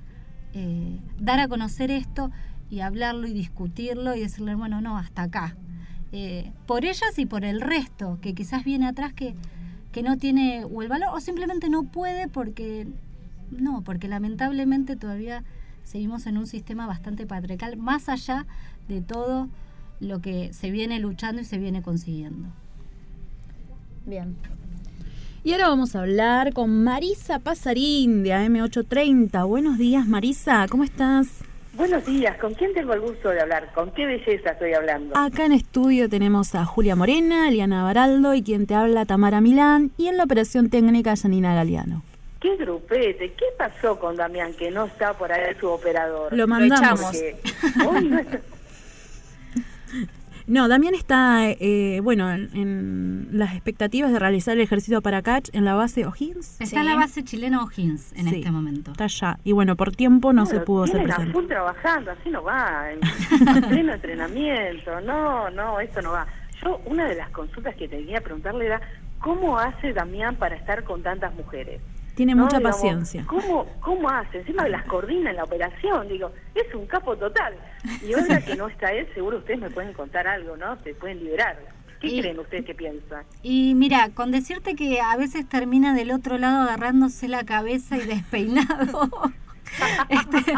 eh, 0.54 0.98
dar 1.20 1.40
a 1.40 1.48
conocer 1.48 1.90
esto 1.90 2.30
y 2.70 2.80
hablarlo 2.80 3.26
y 3.26 3.34
discutirlo 3.34 4.14
y 4.14 4.20
decirle, 4.20 4.54
bueno, 4.54 4.80
no, 4.80 4.96
hasta 4.96 5.22
acá. 5.24 5.56
Eh, 6.12 6.52
por 6.66 6.84
ellas 6.84 7.18
y 7.18 7.24
por 7.24 7.44
el 7.44 7.60
resto, 7.60 8.18
que 8.20 8.34
quizás 8.34 8.64
viene 8.64 8.86
atrás 8.86 9.14
que, 9.14 9.34
que 9.92 10.02
no 10.02 10.18
tiene 10.18 10.64
o 10.64 10.82
el 10.82 10.88
valor 10.88 11.08
o 11.12 11.20
simplemente 11.20 11.70
no 11.70 11.84
puede 11.84 12.28
porque, 12.28 12.86
no, 13.50 13.82
porque 13.82 14.08
lamentablemente 14.08 14.96
todavía 14.96 15.42
seguimos 15.84 16.26
en 16.26 16.36
un 16.36 16.46
sistema 16.46 16.86
bastante 16.86 17.26
patriarcal, 17.26 17.78
más 17.78 18.10
allá 18.10 18.46
de 18.88 19.00
todo 19.00 19.48
lo 20.00 20.20
que 20.20 20.52
se 20.52 20.70
viene 20.70 20.98
luchando 21.00 21.40
y 21.40 21.44
se 21.44 21.58
viene 21.58 21.80
consiguiendo. 21.80 22.48
Bien. 24.04 24.36
Y 25.44 25.52
ahora 25.52 25.68
vamos 25.68 25.96
a 25.96 26.00
hablar 26.00 26.52
con 26.52 26.84
Marisa 26.84 27.38
Pasarín 27.38 28.22
de 28.22 28.30
AM830. 28.30 29.46
Buenos 29.48 29.78
días, 29.78 30.06
Marisa, 30.06 30.66
¿cómo 30.68 30.84
estás? 30.84 31.42
Buenos 31.74 32.04
días, 32.04 32.36
¿con 32.38 32.52
quién 32.54 32.74
tengo 32.74 32.92
el 32.92 33.00
gusto 33.00 33.30
de 33.30 33.40
hablar? 33.40 33.72
¿Con 33.74 33.92
qué 33.92 34.04
belleza 34.04 34.50
estoy 34.50 34.74
hablando? 34.74 35.16
Acá 35.16 35.46
en 35.46 35.52
estudio 35.52 36.08
tenemos 36.08 36.54
a 36.54 36.66
Julia 36.66 36.94
Morena, 36.96 37.48
Eliana 37.48 37.82
Baraldo 37.82 38.34
y 38.34 38.42
quien 38.42 38.66
te 38.66 38.74
habla 38.74 39.06
Tamara 39.06 39.40
Milán 39.40 39.90
y 39.96 40.08
en 40.08 40.18
la 40.18 40.24
operación 40.24 40.68
técnica 40.68 41.16
Janina 41.16 41.54
Galeano. 41.54 42.02
¿Qué 42.40 42.56
grupete? 42.56 43.32
¿Qué 43.32 43.46
pasó 43.56 43.98
con 43.98 44.16
Damián 44.16 44.52
que 44.54 44.70
no 44.70 44.84
está 44.84 45.14
por 45.14 45.32
ahí 45.32 45.54
su 45.60 45.68
operador? 45.68 46.32
Lo 46.36 46.46
mandamos. 46.46 47.00
Porque 47.00 47.36
hoy 47.86 48.08
no 48.08 48.18
está- 48.18 48.40
No, 50.46 50.68
Damián 50.68 50.94
está, 50.94 51.48
eh, 51.48 52.00
bueno, 52.02 52.30
en, 52.32 52.50
en 52.56 53.28
las 53.32 53.52
expectativas 53.54 54.12
de 54.12 54.18
realizar 54.18 54.54
el 54.56 54.60
ejercicio 54.62 55.00
para 55.02 55.22
catch 55.22 55.48
en 55.52 55.64
la 55.64 55.74
base 55.74 56.06
O'Higgins. 56.06 56.60
Está 56.60 56.80
en 56.80 56.86
la 56.86 56.96
base 56.96 57.22
chilena 57.24 57.62
O'Higgins 57.62 58.12
en 58.12 58.28
Sí, 58.28 58.36
este 58.36 58.50
momento. 58.50 58.90
Está 58.92 59.04
allá. 59.04 59.38
Y 59.44 59.52
bueno, 59.52 59.76
por 59.76 59.92
tiempo 59.92 60.32
no 60.32 60.46
se 60.46 60.60
pudo 60.60 60.84
a 60.84 60.86
presente. 60.86 61.32
full 61.32 61.46
trabajando, 61.46 62.10
así 62.10 62.30
no 62.30 62.42
va, 62.42 62.90
en 62.90 63.00
pleno 63.68 63.92
entrenamiento, 63.94 65.00
no, 65.00 65.50
no, 65.50 65.80
esto 65.80 66.02
no 66.02 66.12
va. 66.12 66.26
Yo, 66.62 66.80
una 66.86 67.06
de 67.06 67.16
las 67.16 67.30
consultas 67.30 67.74
que 67.76 67.88
tenía 67.88 68.16
que 68.18 68.22
preguntarle 68.22 68.66
era, 68.66 68.80
¿cómo 69.20 69.58
hace 69.58 69.92
Damián 69.92 70.36
para 70.36 70.56
estar 70.56 70.84
con 70.84 71.02
tantas 71.02 71.34
mujeres? 71.34 71.80
Tiene 72.14 72.34
¿No? 72.34 72.44
mucha 72.44 72.58
Digamos, 72.58 72.76
paciencia. 72.76 73.24
¿cómo, 73.26 73.66
¿Cómo 73.80 74.08
hace? 74.10 74.38
Encima 74.40 74.68
las 74.68 74.84
coordina 74.84 75.30
en 75.30 75.36
la 75.36 75.44
operación, 75.44 76.08
digo, 76.08 76.30
es 76.54 76.74
un 76.74 76.86
capo 76.86 77.16
total. 77.16 77.54
Y 78.06 78.12
ahora 78.12 78.40
que 78.44 78.54
no 78.54 78.68
está 78.68 78.92
él, 78.92 79.08
seguro 79.14 79.38
ustedes 79.38 79.60
me 79.60 79.70
pueden 79.70 79.92
contar 79.94 80.26
algo, 80.26 80.56
¿no? 80.56 80.76
Se 80.82 80.94
pueden 80.94 81.20
liberar. 81.24 81.58
¿Qué 82.00 82.08
Y- 82.08 82.20
creen 82.20 82.38
ustedes 82.38 82.64
que 82.66 82.74
piensan? 82.74 83.24
Y 83.42 83.74
mira, 83.74 84.10
con 84.12 84.30
decirte 84.32 84.74
que 84.74 85.00
a 85.00 85.16
veces 85.16 85.48
termina 85.48 85.94
del 85.94 86.10
otro 86.10 86.36
lado 86.36 86.62
agarrándose 86.62 87.28
la 87.28 87.44
cabeza 87.44 87.96
y 87.96 88.00
despeinado. 88.06 89.08
Este, 90.10 90.52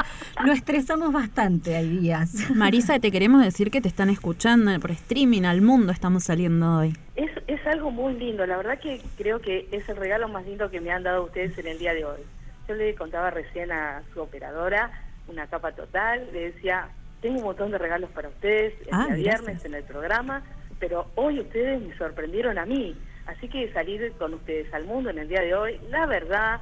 lo 0.44 0.52
estresamos 0.52 1.12
bastante, 1.12 1.76
hay 1.76 1.88
días. 1.98 2.50
Marisa, 2.52 2.98
te 2.98 3.12
queremos 3.12 3.44
decir 3.44 3.70
que 3.70 3.80
te 3.80 3.86
están 3.86 4.10
escuchando 4.10 4.76
por 4.80 4.90
streaming, 4.90 5.42
al 5.44 5.62
mundo 5.62 5.92
estamos 5.92 6.24
saliendo 6.24 6.78
hoy. 6.78 6.96
Es, 7.16 7.30
es 7.46 7.64
algo 7.66 7.90
muy 7.92 8.14
lindo, 8.14 8.44
la 8.46 8.56
verdad 8.56 8.78
que 8.80 9.00
creo 9.16 9.40
que 9.40 9.68
es 9.70 9.88
el 9.88 9.96
regalo 9.96 10.28
más 10.28 10.44
lindo 10.46 10.68
que 10.70 10.80
me 10.80 10.90
han 10.90 11.04
dado 11.04 11.24
ustedes 11.24 11.56
en 11.58 11.68
el 11.68 11.78
día 11.78 11.94
de 11.94 12.04
hoy. 12.04 12.20
Yo 12.68 12.74
le 12.74 12.94
contaba 12.96 13.30
recién 13.30 13.70
a 13.70 14.02
su 14.12 14.20
operadora, 14.20 14.90
una 15.28 15.46
capa 15.46 15.72
total, 15.72 16.26
le 16.32 16.52
decía, 16.52 16.88
tengo 17.20 17.38
un 17.38 17.44
montón 17.44 17.70
de 17.70 17.78
regalos 17.78 18.10
para 18.10 18.28
ustedes 18.28 18.74
el 18.82 18.88
Ah, 18.90 19.06
día 19.14 19.16
gracias. 19.16 19.18
viernes 19.44 19.64
en 19.64 19.74
el 19.74 19.84
programa, 19.84 20.42
pero 20.80 21.06
hoy 21.14 21.38
ustedes 21.40 21.80
me 21.82 21.96
sorprendieron 21.96 22.58
a 22.58 22.66
mí, 22.66 22.96
así 23.26 23.48
que 23.48 23.72
salir 23.72 24.12
con 24.18 24.34
ustedes 24.34 24.72
al 24.74 24.84
mundo 24.84 25.10
en 25.10 25.18
el 25.18 25.28
día 25.28 25.40
de 25.42 25.54
hoy, 25.54 25.80
la 25.90 26.06
verdad 26.06 26.60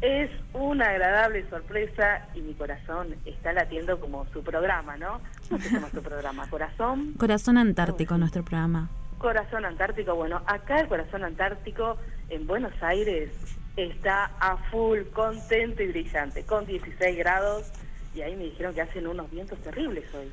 es 0.00 0.30
una 0.54 0.86
agradable 0.88 1.44
sorpresa 1.50 2.26
y 2.34 2.40
mi 2.40 2.54
corazón 2.54 3.14
está 3.26 3.52
latiendo 3.52 4.00
como 4.00 4.24
su 4.32 4.42
programa, 4.42 4.96
¿no? 4.96 5.20
¿Cómo 5.50 5.60
se 5.60 5.68
llama 5.74 5.90
su 5.90 6.02
programa? 6.02 6.46
¿Corazón? 6.50 7.12
Corazón 7.18 7.58
Antártico, 7.58 8.16
nuestro 8.16 8.42
programa. 8.42 8.88
Corazón 9.20 9.66
Antártico, 9.66 10.14
bueno, 10.14 10.40
acá 10.46 10.80
el 10.80 10.88
Corazón 10.88 11.24
Antártico 11.24 11.98
en 12.30 12.46
Buenos 12.46 12.72
Aires 12.82 13.30
está 13.76 14.32
a 14.40 14.56
full, 14.70 15.00
contento 15.12 15.82
y 15.82 15.88
brillante, 15.88 16.44
con 16.44 16.66
16 16.66 17.16
grados, 17.18 17.70
y 18.14 18.22
ahí 18.22 18.34
me 18.34 18.44
dijeron 18.44 18.74
que 18.74 18.80
hacen 18.80 19.06
unos 19.06 19.30
vientos 19.30 19.58
terribles 19.60 20.04
hoy. 20.14 20.32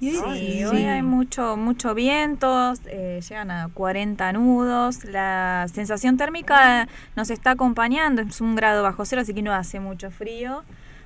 ¿no? 0.00 0.34
Sí, 0.34 0.64
hoy 0.64 0.84
hay 0.84 1.02
mucho, 1.02 1.56
mucho 1.56 1.94
viento, 1.94 2.72
eh, 2.86 3.20
llegan 3.20 3.50
a 3.50 3.68
40 3.68 4.32
nudos, 4.32 5.04
la 5.04 5.66
sensación 5.72 6.16
térmica 6.16 6.88
nos 7.14 7.30
está 7.30 7.50
acompañando, 7.52 8.22
es 8.22 8.40
un 8.40 8.56
grado 8.56 8.82
bajo 8.82 9.04
cero, 9.04 9.22
así 9.22 9.34
que 9.34 9.42
no 9.42 9.52
hace 9.52 9.78
mucho 9.78 10.10
frío. 10.10 10.64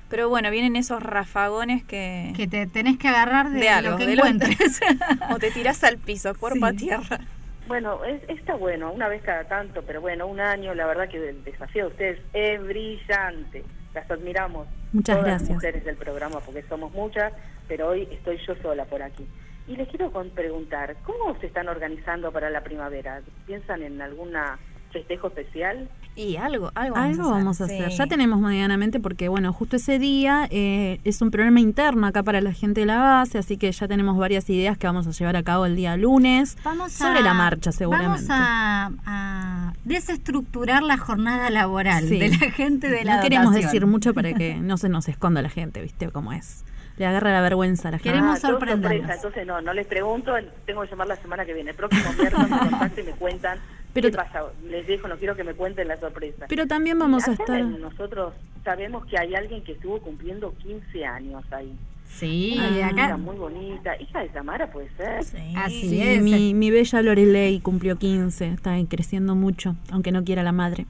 Pero 0.09 0.29
bueno, 0.29 0.49
vienen 0.51 0.75
esos 0.75 1.03
rafagones 1.03 1.83
que... 1.83 2.31
Que 2.35 2.47
te 2.47 2.65
tenés 2.67 2.97
que 2.97 3.07
agarrar 3.09 3.49
de, 3.49 3.67
algo, 3.69 3.91
lo 3.91 3.97
que 3.97 4.05
de 4.07 4.15
lo- 4.15 4.25
encuentres. 4.25 4.79
o 5.31 5.37
te 5.39 5.51
tirás 5.51 5.83
al 5.83 5.97
piso, 5.97 6.33
cuerpo 6.35 6.65
a 6.65 6.71
tierra. 6.73 7.19
Bueno, 7.67 8.03
es- 8.05 8.21
está 8.29 8.55
bueno, 8.55 8.91
una 8.93 9.09
vez 9.09 9.21
cada 9.23 9.43
tanto, 9.43 9.81
pero 9.85 9.99
bueno, 9.99 10.25
un 10.27 10.39
año, 10.39 10.73
la 10.73 10.85
verdad 10.87 11.09
que 11.09 11.17
el 11.29 11.43
desafío 11.43 11.85
de 11.87 11.91
ustedes 11.91 12.19
es 12.33 12.63
brillante. 12.65 13.63
Las 13.93 14.09
admiramos. 14.09 14.67
Muchas 14.93 15.17
todas 15.17 15.25
gracias. 15.29 15.49
las 15.49 15.55
mujeres 15.55 15.83
del 15.83 15.95
programa, 15.97 16.39
porque 16.39 16.63
somos 16.69 16.93
muchas, 16.93 17.33
pero 17.67 17.89
hoy 17.89 18.07
estoy 18.11 18.37
yo 18.47 18.55
sola 18.61 18.85
por 18.85 19.01
aquí. 19.03 19.27
Y 19.67 19.75
les 19.75 19.89
quiero 19.89 20.11
con- 20.13 20.29
preguntar, 20.29 20.95
¿cómo 21.03 21.37
se 21.41 21.47
están 21.47 21.67
organizando 21.67 22.31
para 22.31 22.49
la 22.49 22.61
primavera? 22.63 23.21
¿Piensan 23.45 23.81
en 23.83 24.01
alguna 24.01 24.57
festejo 24.99 25.27
especial? 25.27 25.89
Y 26.15 26.35
algo, 26.37 26.71
algo 26.73 26.95
Algo 26.97 27.29
vamos 27.29 27.61
a 27.61 27.65
hacer. 27.65 27.91
sí. 27.91 27.97
Ya 27.97 28.07
tenemos 28.07 28.39
medianamente 28.39 28.99
porque, 28.99 29.27
bueno, 29.29 29.53
justo 29.53 29.75
ese 29.75 29.99
día 29.99 30.47
eh, 30.49 30.99
es 31.03 31.21
un 31.21 31.29
programa 31.29 31.59
interno 31.59 32.07
acá 32.07 32.23
para 32.23 32.41
la 32.41 32.53
gente 32.53 32.79
de 32.81 32.85
la 32.87 32.97
base, 32.97 33.37
así 33.37 33.57
que 33.57 33.71
ya 33.71 33.87
tenemos 33.87 34.17
varias 34.17 34.49
ideas 34.49 34.77
que 34.79 34.87
vamos 34.87 35.05
a 35.05 35.11
llevar 35.11 35.35
a 35.35 35.43
cabo 35.43 35.67
el 35.67 35.75
día 35.75 35.95
lunes. 35.95 36.57
Vamos 36.63 36.91
sobre 36.93 37.19
a- 37.19 37.21
la 37.21 37.33
marcha, 37.35 37.71
seguramente. 37.71 38.25
Vamos 38.27 38.29
a, 38.29 38.91
a 39.05 39.73
desestructurar 39.85 40.81
la 40.83 40.97
jornada 40.97 41.49
laboral 41.51 42.07
Sí. 42.07 42.17
de 42.19 42.29
la 42.29 42.51
gente 42.51 42.89
de 42.89 43.03
la 43.03 43.17
No 43.17 43.21
queremos 43.21 43.47
dotación. 43.47 43.71
decir 43.71 43.85
mucho 43.85 44.13
para 44.15 44.33
que 44.33 44.55
no 44.55 44.77
se 44.77 44.89
nos 44.89 45.07
esconda 45.07 45.41
la 45.43 45.49
gente, 45.49 45.81
¿viste 45.81 46.09
cómo 46.09 46.33
es? 46.33 46.63
Le 46.97 47.05
agarra 47.05 47.31
la 47.31 47.41
vergüenza 47.41 47.89
a 47.89 47.91
la 47.91 47.99
gente. 47.99 48.17
Ah, 48.19 48.35
todo 48.41 48.59
sorpresa, 48.59 49.13
entonces 49.13 49.45
no, 49.45 49.61
no 49.61 49.71
les 49.73 49.85
pregunto, 49.85 50.31
tengo 50.65 50.81
que 50.81 50.89
llamar 50.89 51.07
la 51.07 51.15
semana 51.17 51.45
que 51.45 51.53
viene. 51.53 51.69
El 51.71 51.75
próximo 51.75 52.11
viernes 52.19 52.49
me 52.49 53.01
y 53.01 53.05
me 53.05 53.11
cuentan 53.11 53.59
Pero 54.01 54.11
qué 54.11 54.17
pasa. 54.17 54.43
Les 54.69 54.85
dejo, 54.87 55.07
no 55.07 55.17
quiero 55.17 55.35
que 55.35 55.43
me 55.43 55.53
cuenten 55.53 55.87
la 55.87 55.99
sorpresa. 55.99 56.45
Pero 56.49 56.67
también 56.67 56.97
vamos 56.99 57.27
a 57.27 57.33
estar- 57.33 57.63
Nosotros 57.65 58.33
sabemos 58.63 59.05
que 59.05 59.17
hay 59.17 59.35
alguien 59.35 59.63
que 59.63 59.73
estuvo 59.73 59.99
cumpliendo 59.99 60.53
15 60.57 61.05
años 61.05 61.43
ahí. 61.51 61.73
Sí, 62.09 62.57
acá. 62.81 62.89
chica 62.89 63.17
muy 63.17 63.35
bonita. 63.35 63.99
Hija 64.01 64.21
de 64.21 64.29
Tamara 64.29 64.71
puede 64.71 64.89
ser. 64.95 65.19
Así 65.57 65.89
Sí, 65.89 66.01
es. 66.01 66.21
mi, 66.23 66.53
mi 66.53 66.71
bella 66.71 67.01
Lorelei 67.01 67.59
cumplió 67.59 67.97
15, 67.97 68.47
está 68.47 68.77
creciendo 68.87 69.35
mucho, 69.35 69.75
aunque 69.91 70.11
no 70.13 70.23
quiera 70.23 70.41
la 70.41 70.53
madre. 70.53 70.85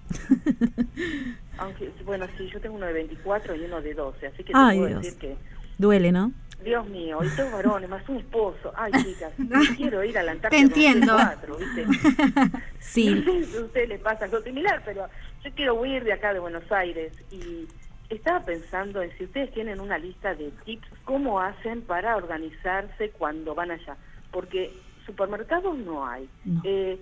Aunque, 1.58 1.92
bueno, 2.06 2.26
sí, 2.38 2.48
yo 2.54 2.60
tengo 2.62 2.76
uno 2.76 2.86
de 2.86 2.94
24 2.94 3.56
y 3.56 3.62
uno 3.62 3.82
de 3.82 3.94
12, 3.96 4.28
así 4.28 4.38
que 4.44 4.54
te 4.54 4.54
Ay, 4.54 4.78
puedo 4.78 4.90
Dios. 4.90 5.02
decir 5.04 5.20
que, 5.20 5.38
Duele, 5.80 6.12
¿no? 6.12 6.32
Dios 6.68 6.86
mío, 6.90 7.20
y 7.24 7.30
dos 7.30 7.50
varones, 7.52 7.90
más 7.90 8.08
un 8.10 8.18
esposo. 8.18 8.74
Ay, 8.76 8.92
chicas, 9.04 9.32
no 9.40 9.60
quiero 9.78 10.04
ir 10.04 10.18
a 10.18 10.24
la 10.24 10.34
Antártida 10.34 10.60
Te 10.60 10.66
entiendo. 10.66 11.14
cuatro, 11.14 11.58
¿viste? 11.58 11.86
Sí. 12.80 13.10
No 13.10 13.32
sé 13.32 13.46
si 13.46 13.58
a 13.58 13.62
ustedes 13.62 13.90
les 13.90 14.02
pasa 14.02 14.26
algo 14.26 14.42
similar, 14.42 14.82
pero 14.86 15.08
yo 15.44 15.52
quiero 15.56 15.76
huir 15.76 16.04
de 16.04 16.14
acá 16.14 16.34
de 16.34 16.40
Buenos 16.40 16.70
Aires 16.72 17.14
y 17.32 17.68
estaba 18.10 18.44
pensando 18.46 19.02
en 19.02 19.16
si 19.18 19.26
ustedes 19.26 19.54
tienen 19.54 19.80
una 19.80 19.98
lista 19.98 20.36
de 20.36 20.52
tips, 20.66 20.88
cómo 21.06 21.40
hacen 21.40 21.82
para 21.82 22.16
organizarse 22.16 23.12
cuando 23.12 23.56
van 23.56 23.72
allá. 23.72 23.96
Porque 24.32 24.72
supermercados 25.06 25.78
no 25.78 26.06
hay, 26.06 26.30
eh, 26.64 27.00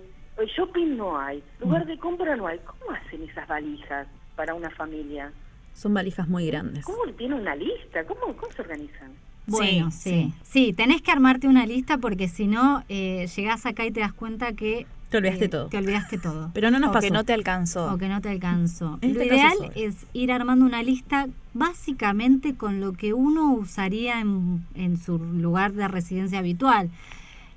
shopping 0.56 0.96
no 0.96 1.18
hay, 1.18 1.42
lugar 1.60 1.86
de 1.86 1.98
compra 1.98 2.36
no 2.36 2.46
hay. 2.46 2.58
¿Cómo 2.60 2.92
hacen 2.92 3.22
esas 3.28 3.48
valijas 3.48 4.06
para 4.36 4.54
una 4.54 4.70
familia? 4.70 5.32
Son 5.72 5.92
valijas 5.92 6.28
muy 6.28 6.46
grandes. 6.46 6.84
¿Cómo 6.84 7.04
tienen 7.14 7.40
una 7.40 7.54
lista? 7.54 8.04
¿Cómo, 8.04 8.36
cómo 8.36 8.52
se 8.52 8.62
organizan? 8.62 9.25
Bueno, 9.46 9.90
sí, 9.90 10.32
sí. 10.42 10.72
tenés 10.72 11.02
que 11.02 11.10
armarte 11.12 11.46
una 11.48 11.66
lista 11.66 11.98
porque 11.98 12.28
si 12.28 12.46
no, 12.46 12.82
eh, 12.88 13.28
llegás 13.36 13.66
acá 13.66 13.84
y 13.86 13.90
te 13.90 14.00
das 14.00 14.12
cuenta 14.12 14.52
que... 14.52 14.86
Te 15.10 15.18
olvidaste 15.18 15.44
eh, 15.44 15.48
todo. 15.48 15.68
Te 15.68 15.78
olvidaste 15.78 16.18
todo. 16.18 16.50
Pero 16.54 16.70
no 16.70 16.78
nos 16.80 16.90
o 16.90 16.92
pasó. 16.92 17.06
que 17.06 17.10
no 17.12 17.24
te 17.24 17.32
alcanzó. 17.32 17.92
O 17.92 17.96
que 17.98 18.08
no 18.08 18.20
te 18.20 18.28
alcanzó. 18.30 18.98
Lo 19.00 19.08
este 19.08 19.26
ideal 19.26 19.56
es 19.76 19.94
ir 20.12 20.32
armando 20.32 20.64
una 20.64 20.82
lista 20.82 21.28
básicamente 21.54 22.54
con 22.54 22.80
lo 22.80 22.92
que 22.92 23.12
uno 23.14 23.52
usaría 23.52 24.20
en, 24.20 24.64
en 24.74 24.98
su 24.98 25.18
lugar 25.18 25.72
de 25.74 25.86
residencia 25.88 26.40
habitual. 26.40 26.90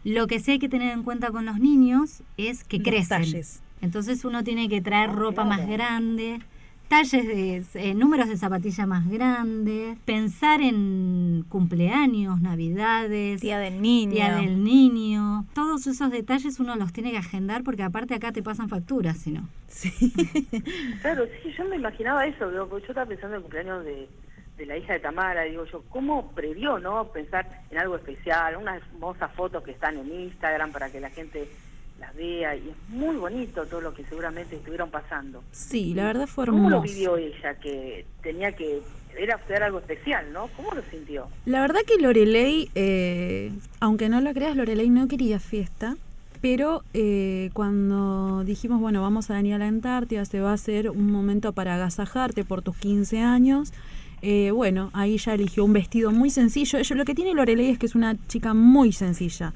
Lo 0.03 0.28
que 0.28 0.40
sí 0.40 0.52
hay 0.52 0.60
que 0.60 0.70
tener 0.70 0.94
en 0.94 1.03
cuenta 1.03 1.32
con 1.32 1.45
los 1.45 1.60
niños 1.60 2.22
es 2.38 2.64
que 2.64 2.78
Los 2.78 2.88
crecen. 2.88 3.07
talles. 3.24 3.61
Entonces 3.82 4.24
uno 4.26 4.44
tiene 4.44 4.70
que 4.70 4.82
traer 4.82 5.11
ropa 5.11 5.44
más 5.45 5.66
grande, 5.68 6.40
talles 6.90 7.26
de 7.28 7.64
eh, 7.76 7.94
números 7.94 8.28
de 8.28 8.36
zapatilla 8.36 8.86
más 8.88 9.07
grandes, 9.10 9.98
pensar 10.06 10.60
en 10.61 11.45
cumpleaños, 11.48 12.41
navidades, 12.41 13.40
Día 13.41 13.60
del 13.60 13.82
niño. 13.82 14.11
día 14.11 14.36
del 14.36 14.64
niño. 14.64 15.45
Todos 15.53 15.88
esos 15.88 16.11
detalles 16.11 16.60
uno 16.60 16.76
los 16.76 16.91
tiene 16.91 17.11
que 17.11 17.18
agendar 17.18 17.64
porque 17.64 17.84
aparte 17.84 18.16
acá 18.16 18.32
te 18.32 18.44
pasan 18.44 18.68
facturas, 18.70 19.18
si 19.20 19.32
no. 19.32 19.48
Claro, 21.02 21.26
sí, 21.44 21.53
yo 21.57 21.64
me 21.66 21.76
imaginaba 21.76 22.26
eso, 22.26 22.49
porque 22.70 22.88
yo 22.88 22.91
estaba 22.91 23.06
pensando 23.06 23.36
en 23.36 23.38
el 23.38 23.41
cumpleaños 23.44 23.86
de, 23.86 24.10
de 24.57 24.66
la 24.66 24.78
hija 24.78 24.94
de 24.94 24.99
Tamara, 24.99 25.44
digo 25.44 25.66
yo, 25.66 25.84
¿cómo 25.90 26.32
previó, 26.32 26.80
no? 26.80 27.06
Pensar 27.11 27.48
en 27.70 27.78
algo 27.78 27.95
especial, 27.98 28.57
unas 28.57 28.82
hermosas 28.94 29.32
fotos 29.36 29.64
que 29.64 29.72
están 29.72 29.95
en 29.98 30.11
Instagram 30.11 30.72
para 30.72 30.91
que 30.91 30.99
la 30.99 31.10
gente 31.11 31.48
las 32.00 32.16
vea, 32.16 32.56
y 32.56 32.70
es 32.70 32.90
muy 32.90 33.16
bonito 33.18 33.66
todo 33.66 33.82
lo 33.82 33.94
que 33.94 34.04
seguramente 34.06 34.56
estuvieron 34.56 34.90
pasando. 34.90 35.44
Sí, 35.52 35.94
la 35.94 36.06
verdad 36.06 36.28
fue 36.28 36.46
¿Cómo 36.46 36.70
lo 36.70 36.78
hermoso. 36.78 36.94
vivió 36.94 37.18
ella? 37.18 37.56
Que 37.56 38.06
tenía 38.24 38.52
que, 38.54 38.82
era 39.18 39.36
hacer 39.36 39.64
algo 39.64 39.80
especial, 39.80 40.32
¿no? 40.34 40.48
¿Cómo 40.56 40.72
lo 40.72 40.82
sintió? 40.90 41.28
La 41.46 41.62
verdad 41.62 41.80
que 41.86 42.02
Lorelei, 42.02 42.70
eh, 42.76 43.52
aunque 43.80 44.10
no 44.10 44.22
lo 44.22 44.34
creas, 44.34 44.56
Lorelei 44.56 44.90
no 44.90 45.08
quería 45.08 45.40
fiesta. 45.40 45.96
Pero 46.42 46.84
eh, 46.94 47.50
cuando 47.52 48.46
dijimos, 48.46 48.80
bueno, 48.80 49.02
vamos 49.02 49.30
a 49.30 49.34
venir 49.34 49.56
a 49.56 49.58
la 49.58 49.68
Antártida, 49.68 50.24
se 50.24 50.40
va 50.40 50.52
a 50.52 50.54
hacer 50.54 50.90
un 50.90 51.12
momento 51.12 51.52
para 51.52 51.76
agasajarte 51.76 52.46
por 52.46 52.62
tus 52.62 52.78
15 52.78 53.20
años. 53.20 53.74
eh, 54.22 54.52
bueno, 54.52 54.90
ahí 54.94 55.18
ya 55.18 55.34
eligió 55.34 55.66
un 55.66 55.74
vestido 55.74 56.12
muy 56.12 56.30
sencillo. 56.30 56.80
Ella, 56.80 56.96
lo 56.96 57.04
que 57.04 57.14
tiene 57.14 57.34
Lorelei 57.34 57.70
es 57.72 57.78
que 57.78 57.88
es 57.88 57.96
una 57.96 58.16
chica 58.28 58.54
muy 58.54 58.94
sencilla. 58.94 59.54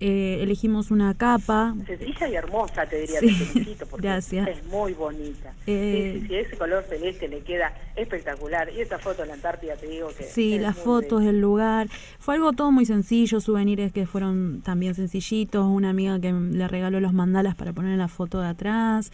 Eh, 0.00 0.38
elegimos 0.42 0.92
una 0.92 1.12
capa. 1.14 1.74
Sencilla 1.84 2.28
y 2.28 2.34
hermosa, 2.36 2.86
te 2.86 3.00
diría, 3.00 3.18
Sí, 3.18 3.26
te 3.26 3.32
felicito, 3.32 3.86
porque 3.86 4.06
gracias. 4.06 4.48
es 4.48 4.64
muy 4.66 4.92
bonita. 4.92 5.52
Eh, 5.66 6.12
sí, 6.14 6.20
sí, 6.20 6.26
sí, 6.28 6.34
ese 6.36 6.56
color 6.56 6.84
celeste 6.88 7.26
le 7.26 7.40
queda 7.40 7.72
espectacular. 7.96 8.70
Y 8.72 8.80
esta 8.80 8.98
foto 8.98 9.22
de 9.22 9.28
la 9.28 9.34
Antártida, 9.34 9.74
te 9.76 9.88
digo 9.88 10.08
que... 10.16 10.22
Sí, 10.22 10.58
las 10.58 10.76
fotos 10.76 11.24
del 11.24 11.40
lugar. 11.40 11.88
Fue 12.20 12.36
algo 12.36 12.52
todo 12.52 12.70
muy 12.70 12.86
sencillo, 12.86 13.40
souvenirs 13.40 13.92
que 13.92 14.06
fueron 14.06 14.60
también 14.62 14.94
sencillitos. 14.94 15.66
Una 15.66 15.90
amiga 15.90 16.20
que 16.20 16.32
le 16.32 16.68
regaló 16.68 17.00
los 17.00 17.12
mandalas 17.12 17.56
para 17.56 17.72
poner 17.72 17.92
en 17.92 17.98
la 17.98 18.08
foto 18.08 18.40
de 18.40 18.48
atrás. 18.48 19.10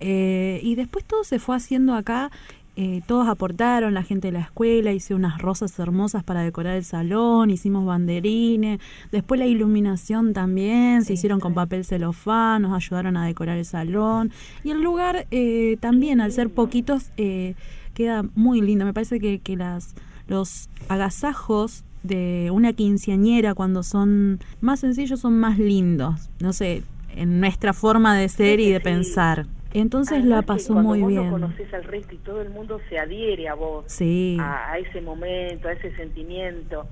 Eh, 0.00 0.58
y 0.64 0.74
después 0.74 1.04
todo 1.04 1.22
se 1.22 1.38
fue 1.38 1.54
haciendo 1.54 1.94
acá. 1.94 2.30
Eh, 2.76 3.02
todos 3.06 3.28
aportaron, 3.28 3.94
la 3.94 4.02
gente 4.02 4.28
de 4.28 4.32
la 4.32 4.40
escuela, 4.40 4.92
hice 4.92 5.14
unas 5.14 5.40
rosas 5.40 5.78
hermosas 5.78 6.24
para 6.24 6.42
decorar 6.42 6.76
el 6.76 6.84
salón, 6.84 7.50
hicimos 7.50 7.84
banderines, 7.84 8.80
después 9.12 9.38
la 9.38 9.46
iluminación 9.46 10.32
también, 10.32 11.04
se 11.04 11.12
hicieron 11.12 11.40
con 11.40 11.54
papel 11.54 11.84
celofán, 11.84 12.62
nos 12.62 12.72
ayudaron 12.72 13.16
a 13.16 13.26
decorar 13.26 13.58
el 13.58 13.64
salón 13.64 14.32
y 14.62 14.70
el 14.70 14.82
lugar 14.82 15.26
eh, 15.30 15.76
también, 15.80 16.20
al 16.20 16.32
ser 16.32 16.50
poquitos, 16.50 17.10
eh, 17.16 17.54
queda 17.94 18.24
muy 18.34 18.60
lindo. 18.60 18.84
Me 18.84 18.92
parece 18.92 19.20
que, 19.20 19.38
que 19.38 19.56
las 19.56 19.94
los 20.26 20.68
agasajos 20.88 21.84
de 22.02 22.50
una 22.52 22.72
quinceañera 22.72 23.54
cuando 23.54 23.82
son 23.82 24.40
más 24.60 24.80
sencillos 24.80 25.20
son 25.20 25.38
más 25.38 25.58
lindos, 25.58 26.28
no 26.40 26.52
sé, 26.52 26.82
en 27.14 27.40
nuestra 27.40 27.72
forma 27.72 28.16
de 28.16 28.28
ser 28.28 28.60
y 28.60 28.70
de 28.70 28.80
pensar. 28.80 29.46
Entonces 29.74 30.24
la 30.24 30.38
Además 30.38 30.40
que 30.40 30.46
pasó 30.46 30.72
cuando 30.74 30.88
muy 30.90 31.00
vos 31.00 31.08
bien. 31.10 31.24
no 31.26 31.30
conoces 31.32 31.74
al 31.74 31.84
resto 31.84 32.14
y 32.14 32.18
todo 32.18 32.40
el 32.40 32.50
mundo 32.50 32.80
se 32.88 32.98
adhiere 32.98 33.48
a 33.48 33.54
vos, 33.54 33.84
Sí. 33.88 34.36
a, 34.40 34.72
a 34.72 34.78
ese 34.78 35.00
momento, 35.00 35.68
a 35.68 35.72
ese 35.72 35.94
sentimiento, 35.96 36.86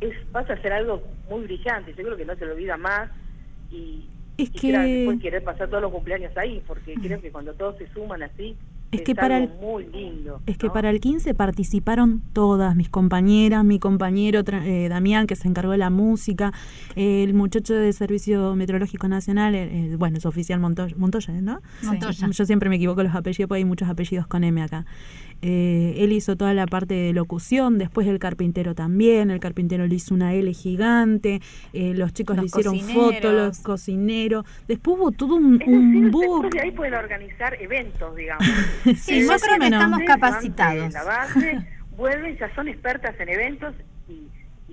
es 0.00 0.14
pasa 0.32 0.52
a 0.54 0.62
ser 0.62 0.72
algo 0.72 1.02
muy 1.28 1.42
brillante. 1.44 1.92
Yo 1.94 2.04
creo 2.04 2.16
que 2.16 2.24
no 2.24 2.36
se 2.36 2.46
lo 2.46 2.52
olvida 2.54 2.76
más 2.76 3.10
y, 3.70 4.08
Es 4.38 4.48
y 4.48 4.52
que- 4.52 4.72
después 4.72 5.20
querer 5.20 5.42
pasar 5.44 5.68
todos 5.68 5.82
los 5.82 5.92
cumpleaños 5.92 6.34
ahí, 6.36 6.62
porque 6.66 6.94
creo 6.94 7.20
que 7.20 7.30
cuando 7.30 7.52
todos 7.54 7.76
se 7.76 7.86
suman 7.92 8.22
así, 8.22 8.56
Es 8.90 9.02
que 9.02 9.14
para 9.14 9.36
algo 9.36 9.52
el- 9.52 9.60
muy 9.60 9.86
lindo. 9.88 10.40
Es 10.46 10.56
que 10.56 10.70
para 10.70 10.88
el 10.88 10.98
15 11.00 11.34
participaron 11.34 12.22
todas 12.32 12.74
mis 12.74 12.88
compañeras, 12.88 13.62
mi 13.64 13.78
compañero 13.78 14.44
tra- 14.44 14.64
eh, 14.64 14.88
Damián, 14.88 15.26
que 15.26 15.36
se 15.36 15.46
encargó 15.48 15.72
de 15.72 15.78
la 15.78 15.90
música, 15.90 16.52
eh, 16.96 17.22
el 17.24 17.34
muchacho 17.34 17.74
de 17.74 17.92
Servicio 17.92 18.54
Meteorológico 18.54 19.06
Nacional, 19.08 19.54
eh, 19.54 19.68
eh, 19.92 19.96
bueno, 19.98 20.16
es 20.16 20.24
oficial 20.24 20.58
Montoya, 20.60 20.94
Montoya 20.96 21.32
¿no? 21.42 21.60
Montoya. 21.82 22.28
Yo 22.30 22.46
siempre 22.46 22.70
me 22.70 22.76
equivoco 22.76 23.02
los 23.02 23.14
apellidos, 23.14 23.48
porque 23.48 23.58
hay 23.58 23.64
muchos 23.66 23.88
apellidos 23.90 24.26
con 24.26 24.42
M 24.44 24.62
acá. 24.62 24.86
Eh, 25.40 25.94
él 25.98 26.12
hizo 26.12 26.36
toda 26.36 26.52
la 26.54 26.66
parte 26.66 26.94
de 26.94 27.12
locución, 27.12 27.78
después 27.78 28.06
el 28.08 28.18
carpintero 28.18 28.74
también, 28.74 29.30
el 29.30 29.38
carpintero 29.38 29.86
le 29.86 29.94
hizo 29.94 30.14
una 30.14 30.34
L 30.34 30.52
gigante, 30.52 31.40
eh, 31.72 31.94
los 31.94 32.12
chicos 32.12 32.36
Los 32.36 32.42
le 32.42 32.46
hicieron 32.46 32.80
fotos, 32.80 33.32
los 33.32 33.58
cocineros, 33.60 34.44
después 34.66 34.98
hubo 34.98 35.12
todo 35.12 35.36
un, 35.36 35.62
un 35.64 36.10
de 36.50 36.60
ahí 36.60 36.72
pueden 36.72 36.94
organizar 36.94 37.56
eventos, 37.60 38.16
digamos. 38.16 38.46
Sí, 38.96 39.22
más 39.22 39.42
o 39.42 39.58
menos. 39.58 39.80
estamos 39.80 40.00
Ustedes 40.00 40.08
van 40.08 40.20
capacitados. 40.20 40.92
La 40.92 41.04
base, 41.04 41.58
vuelven, 41.96 42.36
ya 42.38 42.54
son 42.54 42.68
expertas 42.68 43.14
en 43.20 43.28
eventos 43.28 43.74
y 44.08 44.28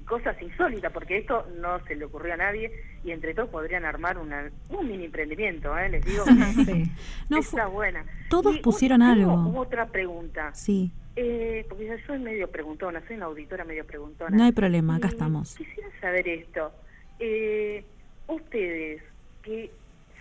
cosas 0.07 0.39
insólitas, 0.41 0.91
porque 0.93 1.17
esto 1.17 1.45
no 1.59 1.79
se 1.85 1.95
le 1.95 2.05
ocurrió 2.05 2.33
a 2.35 2.37
nadie 2.37 2.71
y 3.03 3.11
entre 3.11 3.33
todos 3.33 3.49
podrían 3.49 3.85
armar 3.85 4.17
una, 4.17 4.49
un 4.69 4.87
mini 4.87 5.05
emprendimiento, 5.05 5.77
¿eh? 5.77 5.89
les 5.89 6.05
digo. 6.05 6.23
que 6.65 6.85
No, 7.29 7.37
Está 7.39 7.67
buena. 7.67 8.05
todos 8.29 8.55
Y 8.55 8.59
pusieron 8.59 9.01
algo. 9.01 9.53
otra 9.57 9.87
pregunta. 9.87 10.53
Sí, 10.53 10.91
Eh, 11.17 11.65
porque 11.69 11.87
yo 11.87 11.93
soy 12.05 12.19
medio 12.19 12.49
preguntona, 12.51 13.01
soy 13.07 13.15
una 13.17 13.25
auditora 13.27 13.63
medio 13.63 13.85
preguntona. 13.85 14.35
no 14.35 14.43
hay 14.43 14.51
problema, 14.51 14.97
acá 14.97 15.07
Y 15.07 15.11
estamos. 15.11 15.55
Quisiera 15.55 15.89
saber 16.01 16.27
esto. 16.27 16.71
Eh, 17.19 17.83
ustedes, 18.27 19.01
que 19.41 19.71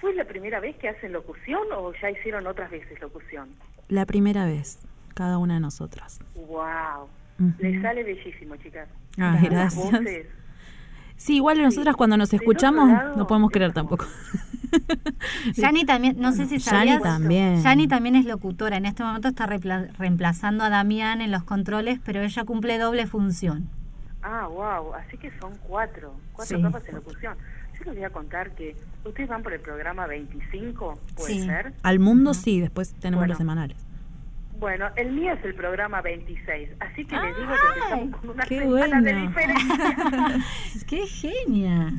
¿fue 0.00 0.14
la 0.14 0.24
primera 0.24 0.60
vez 0.60 0.76
que 0.76 0.88
hacen 0.88 1.12
locución 1.12 1.62
o 1.76 1.92
ya 2.00 2.10
hicieron 2.10 2.46
otras 2.46 2.70
veces 2.70 3.00
locución? 3.00 3.48
La 3.88 4.06
primera 4.06 4.46
vez, 4.46 4.78
cada 5.14 5.38
una 5.38 5.54
de 5.54 5.60
nosotras. 5.60 6.20
¡Wow! 6.34 7.08
Les 7.58 7.82
sale 7.82 8.04
bellísimo, 8.04 8.56
chicas. 8.56 8.88
Ah, 9.18 9.32
Las 9.32 9.42
gracias. 9.42 9.74
voces. 9.92 10.26
Sí, 11.16 11.36
igual 11.36 11.60
nosotras 11.62 11.96
cuando 11.96 12.16
nos 12.16 12.32
escuchamos 12.32 12.88
lado, 12.88 13.16
no 13.16 13.26
podemos 13.26 13.50
creer 13.50 13.72
tampoco. 13.72 14.06
Yani 15.54 15.84
también, 15.84 16.16
no 16.18 16.32
sé 16.32 16.46
si 16.46 16.58
Yani 16.58 16.88
sabías. 16.90 17.02
también. 17.02 17.62
Yani 17.62 17.86
también 17.86 18.16
es 18.16 18.24
locutora. 18.24 18.76
En 18.76 18.86
este 18.86 19.04
momento 19.04 19.28
está 19.28 19.46
reemplazando 19.46 20.64
a 20.64 20.68
Damián 20.70 21.20
en 21.20 21.30
los 21.30 21.44
controles, 21.44 22.00
pero 22.04 22.20
ella 22.22 22.44
cumple 22.44 22.78
doble 22.78 23.06
función. 23.06 23.68
Ah, 24.22 24.48
wow. 24.48 24.94
Así 24.94 25.16
que 25.16 25.30
son 25.40 25.52
cuatro. 25.68 26.14
Cuatro 26.32 26.56
Sí. 26.56 26.62
capas 26.62 26.82
en 26.88 26.94
locución. 26.96 27.36
Yo 27.78 27.84
les 27.84 27.94
voy 27.94 28.04
a 28.04 28.10
contar 28.10 28.50
que 28.52 28.74
ustedes 29.04 29.28
van 29.28 29.42
por 29.42 29.52
el 29.52 29.60
programa 29.60 30.06
25, 30.06 30.98
¿puede 31.16 31.32
Sí. 31.34 31.42
ser? 31.44 31.72
Al 31.82 31.98
mundo 32.00 32.34
sí, 32.34 32.60
después 32.60 32.94
tenemos 32.94 33.20
Bueno. 33.20 33.32
los 33.32 33.38
semanales. 33.38 33.76
Bueno, 34.58 34.88
el 34.96 35.12
mío 35.12 35.32
es 35.32 35.44
el 35.44 35.54
programa 35.54 36.00
26, 36.00 36.70
así 36.80 37.04
que 37.04 37.16
les 37.16 37.36
digo 37.36 37.52
que 37.52 37.78
empezamos 37.78 38.20
con 38.20 38.30
una 38.30 38.44
qué 38.44 38.58
semana 38.60 39.00
de 39.00 39.14
diferencia. 39.14 40.38
¡Qué 40.88 41.06
genia! 41.06 41.92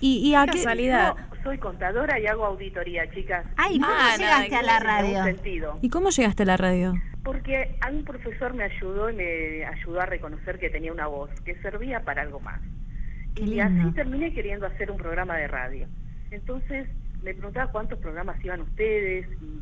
¿Y, 0.00 0.28
y 0.30 0.34
a 0.34 0.44
qué? 0.46 0.52
Casualidad. 0.52 1.14
Yo 1.16 1.42
soy 1.42 1.58
contadora 1.58 2.18
y 2.18 2.26
hago 2.26 2.44
auditoría, 2.46 3.08
chicas. 3.12 3.44
Ay, 3.56 3.78
¿cómo 3.78 3.92
Ah, 3.92 4.14
llegaste 4.16 4.56
a 4.56 4.62
la 4.62 4.78
radio? 4.80 5.24
sentido. 5.24 5.78
¿Y 5.82 5.88
cómo 5.90 6.10
llegaste 6.10 6.42
a 6.42 6.46
la 6.46 6.56
radio? 6.56 6.94
Porque 7.22 7.76
a 7.80 7.90
un 7.90 8.04
profesor 8.04 8.54
me 8.54 8.64
ayudó 8.64 9.10
y 9.10 9.14
me 9.14 9.64
ayudó 9.64 10.00
a 10.00 10.06
reconocer 10.06 10.58
que 10.58 10.70
tenía 10.70 10.92
una 10.92 11.06
voz 11.06 11.30
que 11.42 11.54
servía 11.62 12.00
para 12.00 12.22
algo 12.22 12.40
más. 12.40 12.60
Qué 13.34 13.42
y 13.42 13.46
lindo. 13.46 13.64
así 13.84 13.94
terminé 13.94 14.32
queriendo 14.32 14.66
hacer 14.66 14.90
un 14.90 14.96
programa 14.96 15.36
de 15.36 15.48
radio. 15.48 15.86
Entonces 16.30 16.88
me 17.22 17.34
preguntaba 17.34 17.70
cuántos 17.72 17.98
programas 17.98 18.42
iban 18.44 18.60
ustedes 18.62 19.26
y 19.42 19.60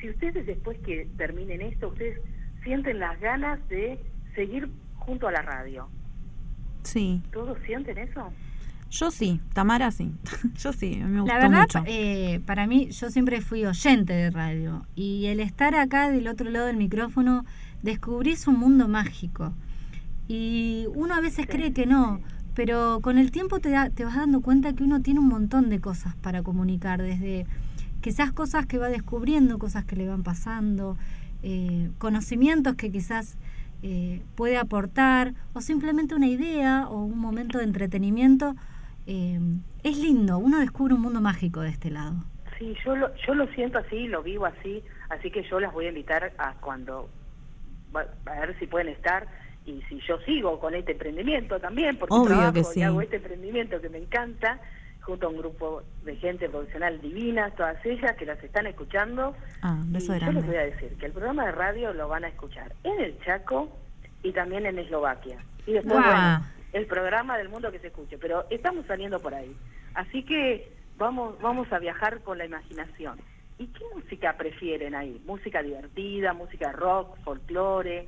si 0.00 0.10
ustedes 0.10 0.46
después 0.46 0.78
que 0.80 1.08
terminen 1.16 1.60
esto, 1.62 1.88
ustedes 1.88 2.18
sienten 2.64 2.98
las 2.98 3.18
ganas 3.20 3.58
de 3.68 3.98
seguir 4.34 4.68
junto 4.96 5.28
a 5.28 5.32
la 5.32 5.42
radio. 5.42 5.88
Sí, 6.82 7.22
¿Todos 7.32 7.58
sienten 7.66 7.98
eso? 7.98 8.32
yo 8.90 9.10
sí, 9.12 9.40
Tamara 9.52 9.90
sí. 9.92 10.10
yo 10.58 10.72
sí, 10.72 10.96
me 10.96 11.20
gustó 11.20 11.36
La 11.36 11.40
verdad, 11.48 11.60
mucho. 11.62 11.84
eh, 11.86 12.40
para 12.46 12.66
mí, 12.66 12.90
yo 12.90 13.10
siempre 13.10 13.40
fui 13.40 13.64
oyente 13.64 14.12
de 14.12 14.30
radio 14.30 14.84
y 14.96 15.26
el 15.26 15.40
estar 15.40 15.74
acá 15.76 16.10
del 16.10 16.26
otro 16.26 16.50
lado 16.50 16.66
del 16.66 16.76
micrófono, 16.76 17.44
descubrís 17.82 18.46
un 18.48 18.58
mundo 18.58 18.88
mágico. 18.88 19.52
Y 20.28 20.86
uno 20.94 21.14
a 21.14 21.20
veces 21.20 21.46
cree 21.48 21.72
que 21.72 21.86
no, 21.86 22.20
pero 22.54 23.00
con 23.00 23.18
el 23.18 23.30
tiempo 23.30 23.58
te, 23.60 23.70
da- 23.70 23.90
te 23.90 24.04
vas 24.04 24.16
dando 24.16 24.40
cuenta 24.40 24.72
que 24.72 24.82
uno 24.84 25.00
tiene 25.02 25.20
un 25.20 25.28
montón 25.28 25.68
de 25.70 25.80
cosas 25.80 26.14
para 26.16 26.42
comunicar, 26.42 27.00
desde 27.02 27.46
quizás 28.00 28.32
cosas 28.32 28.66
que 28.66 28.78
va 28.78 28.88
descubriendo, 28.88 29.58
cosas 29.58 29.84
que 29.84 29.96
le 29.96 30.08
van 30.08 30.22
pasando, 30.22 30.96
eh, 31.42 31.90
conocimientos 31.98 32.74
que 32.74 32.90
quizás 32.90 33.36
eh, 33.82 34.22
puede 34.34 34.58
aportar, 34.58 35.32
o 35.54 35.60
simplemente 35.60 36.14
una 36.14 36.28
idea 36.28 36.86
o 36.88 37.04
un 37.04 37.18
momento 37.18 37.58
de 37.58 37.64
entretenimiento. 37.64 38.54
Eh, 39.06 39.40
es 39.82 39.98
lindo, 39.98 40.38
uno 40.38 40.58
descubre 40.58 40.94
un 40.94 41.00
mundo 41.00 41.20
mágico 41.20 41.60
de 41.60 41.70
este 41.70 41.90
lado. 41.90 42.24
Sí, 42.58 42.74
yo 42.84 42.94
lo, 42.94 43.14
yo 43.26 43.34
lo 43.34 43.46
siento 43.54 43.78
así, 43.78 44.06
lo 44.06 44.22
vivo 44.22 44.44
así, 44.44 44.82
así 45.08 45.30
que 45.30 45.42
yo 45.44 45.60
las 45.60 45.72
voy 45.72 45.86
a 45.86 45.88
invitar 45.88 46.32
a 46.36 46.52
cuando, 46.54 47.08
a 47.94 48.40
ver 48.40 48.58
si 48.58 48.66
pueden 48.66 48.88
estar 48.88 49.26
y 49.64 49.80
si 49.88 50.00
yo 50.06 50.18
sigo 50.20 50.58
con 50.60 50.74
este 50.74 50.92
emprendimiento 50.92 51.58
también, 51.58 51.96
porque 51.96 52.14
Obvio 52.14 52.28
trabajo 52.28 52.52
que 52.52 52.60
y 52.60 52.64
sí. 52.64 52.82
hago 52.82 53.00
este 53.00 53.16
emprendimiento 53.16 53.80
que 53.80 53.88
me 53.88 53.98
encanta, 53.98 54.60
junto 55.10 55.26
a 55.26 55.30
un 55.30 55.38
grupo 55.38 55.82
de 56.04 56.14
gente 56.14 56.48
profesional 56.48 57.00
divina, 57.00 57.50
todas 57.56 57.84
ellas 57.84 58.14
que 58.16 58.24
las 58.24 58.40
están 58.44 58.68
escuchando. 58.68 59.34
Ah, 59.60 59.76
Y 59.88 59.98
yo 59.98 60.14
les 60.32 60.46
voy 60.46 60.54
a 60.54 60.66
decir 60.66 60.96
que 60.98 61.06
el 61.06 61.12
programa 61.12 61.46
de 61.46 61.50
radio 61.50 61.92
lo 61.92 62.06
van 62.06 62.22
a 62.22 62.28
escuchar 62.28 62.72
en 62.84 63.00
el 63.00 63.18
Chaco 63.24 63.76
y 64.22 64.30
también 64.30 64.66
en 64.66 64.78
Eslovaquia. 64.78 65.44
Y 65.66 65.72
después, 65.72 65.94
bueno, 65.94 66.46
el 66.72 66.86
programa 66.86 67.36
del 67.38 67.48
mundo 67.48 67.72
que 67.72 67.80
se 67.80 67.88
escuche, 67.88 68.18
pero 68.18 68.46
estamos 68.50 68.86
saliendo 68.86 69.18
por 69.18 69.34
ahí. 69.34 69.52
Así 69.94 70.22
que 70.22 70.72
vamos 70.96 71.40
vamos 71.40 71.72
a 71.72 71.80
viajar 71.80 72.20
con 72.20 72.38
la 72.38 72.44
imaginación. 72.44 73.18
¿Y 73.58 73.66
qué 73.66 73.84
música 73.92 74.36
prefieren 74.36 74.94
ahí? 74.94 75.20
¿Música 75.26 75.60
divertida, 75.60 76.34
música 76.34 76.70
rock, 76.70 77.18
folclore? 77.24 78.06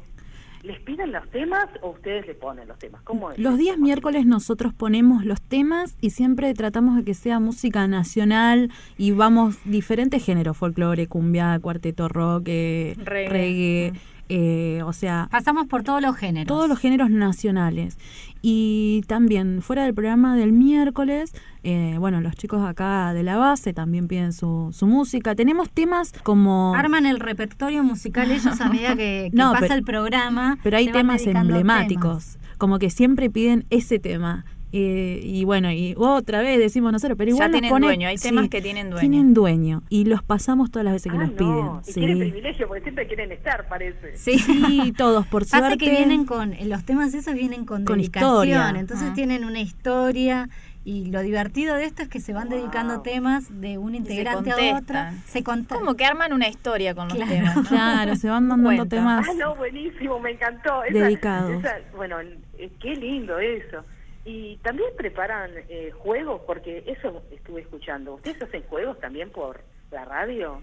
¿Les 0.62 0.78
piden 0.80 1.10
los 1.10 1.28
temas 1.30 1.66
o 1.80 1.90
ustedes 1.90 2.24
le 2.26 2.34
ponen 2.34 2.68
los 2.68 2.78
temas? 2.78 3.02
¿Cómo 3.02 3.32
es? 3.32 3.38
Los 3.38 3.58
días 3.58 3.78
miércoles 3.78 4.26
nosotros 4.26 4.72
ponemos 4.72 5.24
los 5.24 5.40
temas 5.42 5.96
y 6.00 6.10
siempre 6.10 6.54
tratamos 6.54 6.96
de 6.96 7.04
que 7.04 7.14
sea 7.14 7.40
música 7.40 7.88
nacional 7.88 8.70
y 8.96 9.10
vamos 9.10 9.58
diferentes 9.64 10.24
géneros, 10.24 10.56
folclore, 10.56 11.08
cumbia, 11.08 11.58
cuarteto 11.60 12.08
rock, 12.08 12.44
eh, 12.46 12.94
Reggae. 13.04 13.28
reggae, 13.28 13.92
eh, 14.34 14.82
o 14.84 14.94
sea... 14.94 15.28
Pasamos 15.30 15.66
por 15.66 15.82
todos 15.82 16.00
los 16.00 16.16
géneros. 16.16 16.46
Todos 16.46 16.66
los 16.66 16.78
géneros 16.78 17.10
nacionales. 17.10 17.98
Y 18.40 19.02
también 19.06 19.60
fuera 19.60 19.84
del 19.84 19.92
programa 19.92 20.34
del 20.36 20.52
miércoles, 20.52 21.34
eh, 21.62 21.96
bueno, 21.98 22.20
los 22.22 22.34
chicos 22.34 22.66
acá 22.66 23.12
de 23.12 23.22
la 23.22 23.36
base 23.36 23.74
también 23.74 24.08
piden 24.08 24.32
su, 24.32 24.70
su 24.72 24.86
música. 24.86 25.34
Tenemos 25.34 25.68
temas 25.70 26.12
como... 26.22 26.74
Arman 26.74 27.04
el 27.04 27.20
repertorio 27.20 27.84
musical 27.84 28.30
ellos 28.30 28.58
a 28.60 28.68
medida 28.70 28.96
que, 28.96 29.28
que 29.30 29.36
No, 29.36 29.52
pasa 29.52 29.60
pero- 29.66 29.74
el 29.74 29.84
programa. 29.84 30.58
Pero 30.62 30.78
hay 30.78 30.90
temas 30.90 31.26
emblemáticos, 31.26 32.38
como 32.56 32.78
que 32.78 32.88
siempre 32.88 33.28
piden 33.28 33.66
ese 33.70 33.98
tema. 33.98 34.44
Eh, 34.74 35.20
y 35.22 35.44
bueno, 35.44 35.70
y 35.70 35.94
otra 35.98 36.40
vez 36.40 36.58
decimos 36.58 36.92
nosotros, 36.92 37.18
pero 37.18 37.28
Ya 37.28 37.34
igual 37.34 37.50
nos 37.50 37.54
tienen 37.60 37.70
pone- 37.70 37.86
dueño, 37.88 38.08
hay 38.08 38.16
temas 38.16 38.48
que 38.48 38.62
tienen 38.62 38.88
dueño. 38.88 39.00
Tienen 39.00 39.34
dueño 39.34 39.82
y 39.90 40.06
los 40.06 40.22
pasamos 40.22 40.70
todas 40.70 40.84
las 40.84 40.94
veces 40.94 41.12
que 41.12 41.18
Ah, 41.18 41.20
los 41.20 41.30
no, 41.32 41.36
piden. 41.36 41.80
y 41.80 41.84
Sí. 41.84 41.92
tienen 42.00 42.18
privilegio 42.20 42.68
porque 42.68 42.82
siempre 42.82 43.06
quieren 43.06 43.32
estar, 43.32 43.68
parece. 43.68 44.16
Sí, 44.16 44.38
Sí, 44.38 44.92
todos, 44.96 45.26
por 45.26 45.42
Pasa 45.42 45.58
suerte. 45.58 45.76
que 45.84 45.90
vienen 45.90 46.24
con, 46.24 46.54
eh, 46.54 46.64
los 46.64 46.84
temas 46.84 47.12
esos 47.12 47.34
vienen 47.34 47.66
con, 47.66 47.84
Con 47.84 47.98
dedicación, 47.98 48.30
historia. 48.48 48.74
entonces 48.80 49.08
Ah. 49.10 49.14
tienen 49.14 49.44
una 49.44 49.60
historia 49.60 50.48
y 50.84 51.10
lo 51.10 51.20
divertido 51.20 51.76
de 51.76 51.84
esto 51.84 52.02
es 52.02 52.08
que 52.08 52.18
se 52.20 52.32
van 52.32 52.48
dedicando 52.48 53.02
temas 53.02 53.60
de 53.60 53.76
un 53.78 53.94
integrante 53.94 54.50
a 54.52 54.78
otro. 54.78 54.98
Se 55.26 55.44
Como 55.44 55.94
que 55.96 56.04
arman 56.06 56.32
una 56.32 56.48
historia 56.48 56.94
con 56.94 57.08
los 57.08 57.16
Claro. 57.18 57.30
temas. 57.30 57.56
¿no? 57.56 57.62
Claro, 57.64 58.16
se 58.16 58.28
van 58.28 58.48
mandando 58.48 58.86
temas. 58.86 59.28
Ah, 59.28 59.34
no, 59.38 59.54
buenísimo, 59.54 60.18
me 60.18 60.30
encantó. 60.30 60.80
Dedicados. 60.90 61.62
bueno, 61.94 62.16
eh, 62.58 62.70
qué 62.80 62.96
lindo 62.96 63.38
eso. 63.38 63.84
Y 64.24 64.56
también 64.58 64.90
preparan 64.96 65.50
eh, 65.68 65.90
juegos, 65.98 66.42
porque 66.46 66.84
eso 66.86 67.22
estuve 67.32 67.62
escuchando. 67.62 68.14
¿Ustedes 68.14 68.40
hacen 68.42 68.62
juegos 68.68 68.98
también 69.00 69.30
por 69.30 69.62
la 69.90 70.04
radio? 70.04 70.62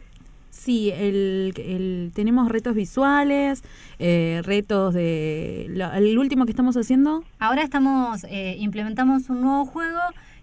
Sí, 0.49 0.91
el, 0.91 1.53
el- 1.57 2.11
tenemos 2.15 2.49
retos 2.49 2.73
visuales, 2.73 3.63
eh, 3.99 4.41
retos 4.43 4.93
de... 4.93 5.67
lo- 5.69 5.91
el 5.93 6.17
último 6.17 6.45
que 6.45 6.51
estamos 6.51 6.75
haciendo, 6.75 7.23
Ahora 7.37 7.61
estamos, 7.61 8.23
eh, 8.23 8.55
implementamos 8.57 9.29
un 9.29 9.41
nuevo 9.41 9.65
juego 9.65 9.99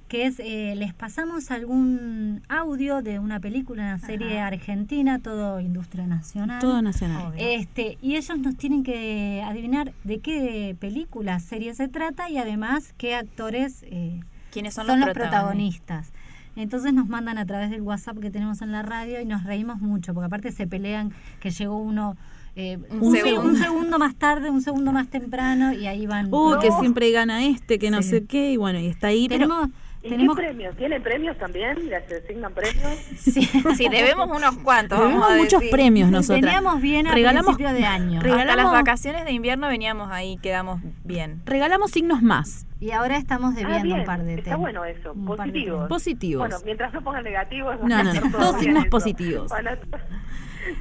que 0.09 0.27
es, 0.27 0.39
eh, 0.39 0.75
les 0.77 0.95
pasamos 0.95 1.51
algún 1.51 2.41
audio 2.49 3.03
de 3.03 3.19
una 3.19 3.41
película, 3.41 3.83
una 3.83 3.99
serie 3.99 4.39
argentina, 4.41 5.19
todo 5.19 5.61
industria 5.61 6.07
nacional. 6.07 6.61
todo 6.61 6.81
nacional. 6.81 7.33
Este, 7.37 7.99
y 8.01 8.15
ellos 8.15 8.39
nos 8.39 8.57
tienen 8.57 8.85
que 8.85 9.43
adivinar 9.45 9.93
de 10.05 10.21
qué 10.21 10.77
película, 10.79 11.41
serie 11.41 11.75
se 11.75 11.89
trata 11.89 12.31
y 12.31 12.39
además 12.39 12.95
qué 12.97 13.15
actores 13.17 13.83
eh, 13.89 14.21
¿Quiénes 14.53 14.75
son, 14.75 14.87
los 14.87 14.97
los 14.99 15.11
protagonistas. 15.11 16.13
Entonces 16.55 16.95
nos 16.95 17.09
mandan 17.09 17.37
a 17.37 17.45
través 17.45 17.69
del 17.71 17.83
WhatsApp 17.83 18.19
que 18.19 18.31
tenemos 18.31 18.63
en 18.63 18.73
la 18.73 18.83
radio 18.83 19.21
y 19.21 19.25
nos 19.27 19.45
reímos 19.45 19.81
mucho, 19.81 20.15
porque 20.15 20.27
aparte 20.27 20.53
se 20.53 20.67
pelean 20.67 21.13
que 21.41 21.51
llegó 21.51 21.77
uno 21.79 22.17
eh, 22.59 22.79
Un 22.89 23.03
un, 23.09 23.13
segundo. 23.13 23.19
segundo. 23.19 23.49
un 23.51 23.57
segundo 23.59 23.99
más 23.99 24.15
tarde, 24.15 24.49
un 24.51 24.63
segundo 24.63 24.91
más 24.93 25.09
temprano 25.09 25.75
y 25.75 25.87
ahí 25.89 26.07
van. 26.07 26.33
Uh, 26.33 26.59
que 26.59 26.71
No. 26.71 26.81
siempre 26.81 27.11
gana 27.11 27.45
este, 27.45 27.79
que 27.79 27.91
no 27.91 28.01
Sí. 28.01 28.09
sé 28.09 28.25
qué, 28.25 28.53
y 28.53 28.57
bueno, 28.57 28.79
y 28.79 28.87
está 28.87 29.09
ahí. 29.09 29.27
pero- 29.29 29.69
¿Y 30.07 30.11
tenemos 30.11 30.37
qué 30.37 30.43
premios? 30.45 30.77
¿Tienen 30.77 31.03
premios 31.03 31.37
también? 31.39 31.89
¿Les 31.89 32.05
asignan 32.13 32.53
premios? 32.55 32.93
sí, 33.19 33.43
Sí, 33.77 33.89
debemos 33.91 34.29
unos 34.29 34.57
cuantos. 34.59 34.99
Debemos 34.99 35.21
vamos 35.21 35.35
a 35.37 35.43
muchos 35.43 35.61
decir. 35.61 35.71
premios 35.71 36.11
nosotras. 36.11 36.41
Veníamos 36.43 36.81
bien 36.81 37.07
a 37.07 37.15
Regalamos- 37.15 37.57
principio 37.57 37.73
de 37.73 37.85
año. 37.85 38.21
Regalamos- 38.23 38.51
Hasta 38.51 38.63
las 38.63 38.73
vacaciones 38.73 39.25
de 39.25 39.33
invierno 39.33 39.69
veníamos 39.69 40.11
ahí, 40.11 40.37
quedamos 40.39 40.81
bien. 41.05 41.43
Regalamos 41.45 41.91
signos 41.91 42.23
más, 42.23 42.67
Y 42.81 42.91
ahora 42.91 43.17
estamos 43.17 43.53
Ah, 43.55 43.61
debiendo 43.61 43.85
bien, 43.85 43.99
un 44.01 44.05
par 44.05 44.23
de 44.23 44.33
está 44.35 44.45
temas. 44.45 44.61
bueno 44.61 44.85
eso, 44.85 45.13
Un 45.13 45.25
positivos. 45.25 45.89
positivos. 45.89 46.41
Bueno, 46.49 46.57
mientras 46.65 46.93
no 46.93 47.03
pongan 47.03 47.25
negativos. 47.25 47.77
No, 47.83 48.03
no, 48.05 48.13
todos 48.31 48.59
signos 48.61 48.83
eso. 48.85 48.91
positivos. 48.91 49.53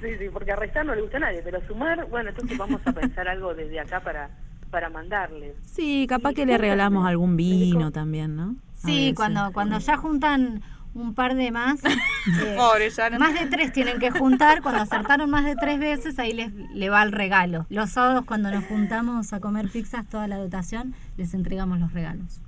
Sí, 0.02 0.08
sí, 0.18 0.26
porque 0.34 0.52
a 0.52 0.56
restar 0.56 0.84
no 0.86 0.96
le 0.96 1.02
gusta 1.02 1.18
a 1.18 1.20
nadie, 1.20 1.42
pero 1.44 1.62
sumar, 1.68 2.08
bueno, 2.10 2.30
entonces 2.32 2.58
vamos 2.58 2.82
a 2.86 2.92
pensar 2.92 3.28
algo 3.28 3.54
desde 3.54 3.80
acá 3.80 4.00
para 4.02 4.30
para 4.72 4.90
mandarles. 4.90 5.56
Sí, 5.64 6.06
capaz 6.10 6.32
Y 6.32 6.34
que 6.34 6.46
le 6.48 6.58
regalamos 6.58 7.08
algún 7.08 7.38
vino 7.38 7.92
también, 7.92 8.36
¿no? 8.36 8.56
Sí, 8.86 9.14
cuando, 9.16 9.52
cuando 9.54 9.80
ya 9.80 9.98
juntan 9.98 10.62
un 10.94 11.14
par 11.14 11.36
de 11.36 11.52
más, 11.52 11.84
eh, 11.86 12.56
Pobre, 12.58 12.90
ya 12.90 13.10
no- 13.10 13.20
más 13.20 13.34
de 13.34 13.48
tres 13.48 13.74
tienen 13.74 14.00
que 14.00 14.12
juntar, 14.12 14.62
cuando 14.62 14.82
acertaron 14.82 15.30
más 15.30 15.44
de 15.46 15.56
tres 15.56 15.78
veces, 15.80 16.18
ahí 16.20 16.32
les 16.34 16.54
le 16.54 16.90
va 16.90 17.04
el 17.04 17.12
regalo. 17.12 17.66
Los 17.70 17.90
sábados 17.92 18.24
cuando 18.26 18.50
nos 18.50 18.64
juntamos 18.66 19.34
a 19.34 19.40
comer 19.42 19.70
pizzas, 19.70 20.08
toda 20.08 20.28
la 20.28 20.38
dotación, 20.38 20.94
les 21.18 21.34
entregamos 21.34 21.80
los 21.80 21.92
regalos. 21.94 22.42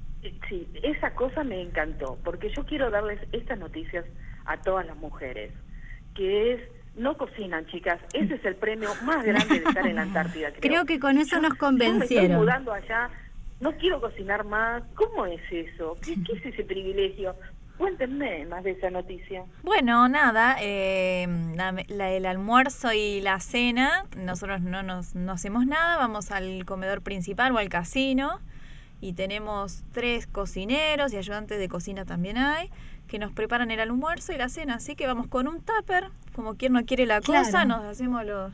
Sí, 0.49 0.67
esa 0.83 1.11
cosa 1.13 1.43
me 1.43 1.61
encantó, 1.61 2.17
porque 2.23 2.49
yo 2.55 2.65
quiero 2.65 2.89
darles 2.89 3.19
estas 3.33 3.59
noticias 3.59 4.05
a 4.45 4.57
todas 4.57 4.85
las 4.85 4.95
mujeres, 4.97 5.51
que 6.15 6.53
es, 6.53 6.61
no 6.95 7.17
cocinan, 7.17 7.65
chicas, 7.67 7.99
ese 8.13 8.35
es 8.35 8.45
el 8.45 8.55
premio 8.55 8.89
más 9.03 9.23
grande 9.25 9.59
de 9.59 9.65
estar 9.65 9.85
en 9.85 9.95
la 9.97 10.01
Antártida, 10.03 10.49
creo. 10.51 10.61
Creo 10.61 10.85
que 10.85 10.99
con 10.99 11.17
eso 11.17 11.35
Yo- 11.35 11.41
nos 11.41 11.57
Yo 11.57 11.71
me 11.71 11.77
estoy 11.85 11.87
convencieron. 11.89 12.37
mudando 12.39 12.71
allá, 12.73 13.09
no 13.59 13.71
quiero 13.77 13.99
cocinar 14.01 14.43
más, 14.45 14.83
¿cómo 14.95 15.25
es 15.25 15.41
eso? 15.51 15.95
¿Qué, 16.03 16.15
qué 16.23 16.33
es 16.33 16.45
ese 16.53 16.63
privilegio? 16.63 17.35
Cuéntenme 17.77 18.45
más 18.47 18.63
de 18.63 18.71
esa 18.71 18.89
noticia. 18.89 19.43
Bueno, 19.61 20.07
nada, 20.09 20.57
eh, 20.61 21.27
la- 21.55 21.75
la- 21.89 22.09
el 22.11 22.25
almuerzo 22.25 22.91
y 22.91 23.21
la 23.21 23.39
cena, 23.39 24.05
nosotros 24.15 24.61
no, 24.61 24.81
nos, 24.81 25.13
no 25.13 25.31
hacemos 25.31 25.65
nada, 25.67 25.97
vamos 25.97 26.31
al 26.31 26.65
comedor 26.65 27.01
principal 27.01 27.51
o 27.53 27.59
al 27.59 27.69
casino 27.69 28.39
y 28.99 29.13
tenemos 29.13 29.83
tres 29.91 30.25
cocineros 30.25 31.13
y 31.13 31.17
ayudantes 31.17 31.59
de 31.59 31.69
cocina 31.69 32.03
también 32.03 32.39
hay, 32.39 32.71
que 33.07 33.19
nos 33.19 33.31
preparan 33.31 33.69
el 33.69 33.79
almuerzo 33.79 34.33
y 34.33 34.37
la 34.37 34.49
cena, 34.49 34.75
así 34.75 34.95
que 34.95 35.05
vamos 35.05 35.27
con 35.27 35.47
un 35.47 35.61
tupper, 35.61 36.05
como 36.35 36.55
quien 36.55 36.73
no 36.73 36.83
quiere 36.83 37.05
la 37.05 37.21
Claro. 37.21 37.45
cosa, 37.45 37.63
nos 37.63 37.83
hacemos 37.85 38.25
los, 38.25 38.51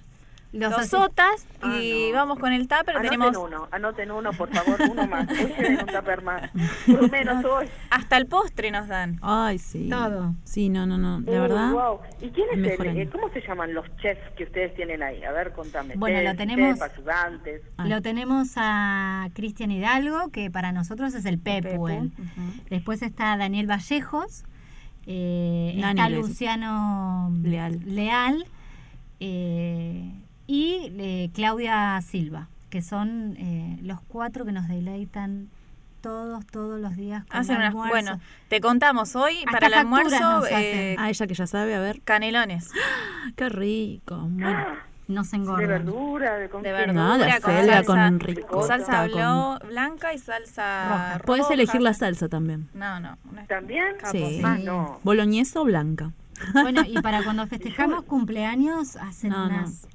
los, 0.53 0.71
Los- 0.71 0.87
sotas 0.87 1.45
Ah, 1.61 1.77
y 1.79 2.11
vamos 2.11 2.37
con 2.39 2.51
el 2.53 2.67
tupper. 2.67 2.97
Anoten 2.97 3.09
Tenemos 3.19 3.37
uno, 3.37 3.67
anoten 3.71 4.11
uno, 4.11 4.31
por 4.33 4.49
favor, 4.53 4.77
uno 4.91 5.07
más. 5.07 5.27
Hoy 5.31 5.53
un 5.79 5.85
tupper 5.87 6.21
más. 6.23 6.49
Por 6.85 7.01
lo 7.03 7.07
menos 7.07 7.43
hoy. 7.45 7.67
hasta 7.89 8.17
el 8.17 8.25
postre 8.27 8.69
nos 8.69 8.87
dan. 8.87 9.17
Ay, 9.21 9.57
sí. 9.57 9.87
Todo. 9.89 10.35
Sí, 10.43 10.69
no, 10.69 10.85
no, 10.85 10.97
no. 10.97 11.21
La 11.21 11.31
Uy, 11.31 11.39
verdad. 11.39 11.71
guau. 11.71 11.99
¿Y 12.21 12.29
quién 12.29 12.47
es 12.51 12.79
el 12.79 12.87
el, 12.87 12.97
eh, 12.97 13.09
cómo 13.11 13.29
se 13.29 13.41
llaman 13.41 13.73
los 13.73 13.85
chefs 13.97 14.21
que 14.37 14.43
ustedes 14.43 14.75
tienen 14.75 15.01
ahí? 15.01 15.23
A 15.23 15.31
ver, 15.31 15.53
contame. 15.53 15.95
Bueno, 15.95 16.21
lo 16.21 16.35
tenemos- 16.35 16.77
chefs, 16.79 16.93
ayudantes. 16.93 17.61
Lo 17.85 18.01
tenemos 18.01 18.51
a 18.57 19.27
Cristian 19.33 19.71
Hidalgo, 19.71 20.29
que 20.31 20.51
para 20.51 20.71
nosotros 20.71 21.13
es 21.15 21.25
el 21.25 21.39
Pepu. 21.39 21.87
él. 21.87 22.11
Después 22.69 23.01
está 23.01 23.35
Daniel 23.37 23.67
Vallejos, 23.67 24.43
eh, 25.07 25.73
está. 25.83 26.09
Luciano 26.09 27.31
Leal. 27.41 27.79
Leal, 27.85 28.45
eh, 29.19 30.11
y 30.47 30.91
eh, 30.99 31.29
Claudia 31.33 31.99
Silva, 32.01 32.47
que 32.69 32.81
son 32.81 33.35
eh, 33.37 33.77
los 33.81 34.01
cuatro 34.01 34.45
que 34.45 34.51
nos 34.51 34.67
deleitan 34.67 35.49
todos, 36.01 36.45
todos 36.47 36.81
los 36.81 36.95
días 36.97 37.23
con 37.25 37.37
Hacen 37.39 37.55
unas- 37.57 37.69
almuerzo. 37.69 37.91
bueno, 37.93 38.19
te 38.49 38.59
contamos 38.59 39.15
hoy 39.15 39.37
Hasta 39.39 39.51
para 39.51 39.67
el 39.67 39.73
almuerzo 39.75 40.45
eh, 40.49 40.95
Ah, 40.99 41.09
ella 41.09 41.27
que 41.27 41.33
ya 41.33 41.47
sabe, 41.47 41.75
a 41.75 41.79
ver. 41.79 42.01
canelones. 42.03 42.69
Qué 43.35 43.47
rico. 43.49 44.17
Bueno. 44.29 44.65
Nos 45.05 45.31
De 45.31 45.37
engordan. 45.37 45.67
verdura, 45.67 46.35
de, 46.37 46.49
con 46.49 46.63
De 46.63 46.71
verdura, 46.71 46.93
No, 46.93 47.17
de 47.17 47.41
con 47.41 47.83
con 47.97 48.19
ricota, 48.21 48.67
salsa 48.67 49.09
con- 49.09 49.67
blanca 49.67 50.13
y 50.13 50.17
salsa 50.17 50.87
roja. 50.87 51.19
Puedes 51.25 51.49
elegir 51.51 51.81
la 51.81 51.93
salsa 51.93 52.29
también. 52.29 52.69
No, 52.73 53.01
no. 53.01 53.17
no. 53.31 53.45
¿También? 53.47 53.95
Sí. 54.11 54.41
Ah, 54.43 54.57
no. 54.63 54.99
¿Boloñesa 55.03 55.59
o 55.59 55.65
blanca? 55.65 56.11
Bueno, 56.53 56.81
y 56.87 57.01
para 57.01 57.21
cuando 57.23 57.45
festejamos 57.47 58.03
cumpleaños 58.05 58.95
hacen 58.95 59.31
No, 59.31 59.49
no. 59.49 59.55
unas 59.57 59.83
No, 59.83 59.89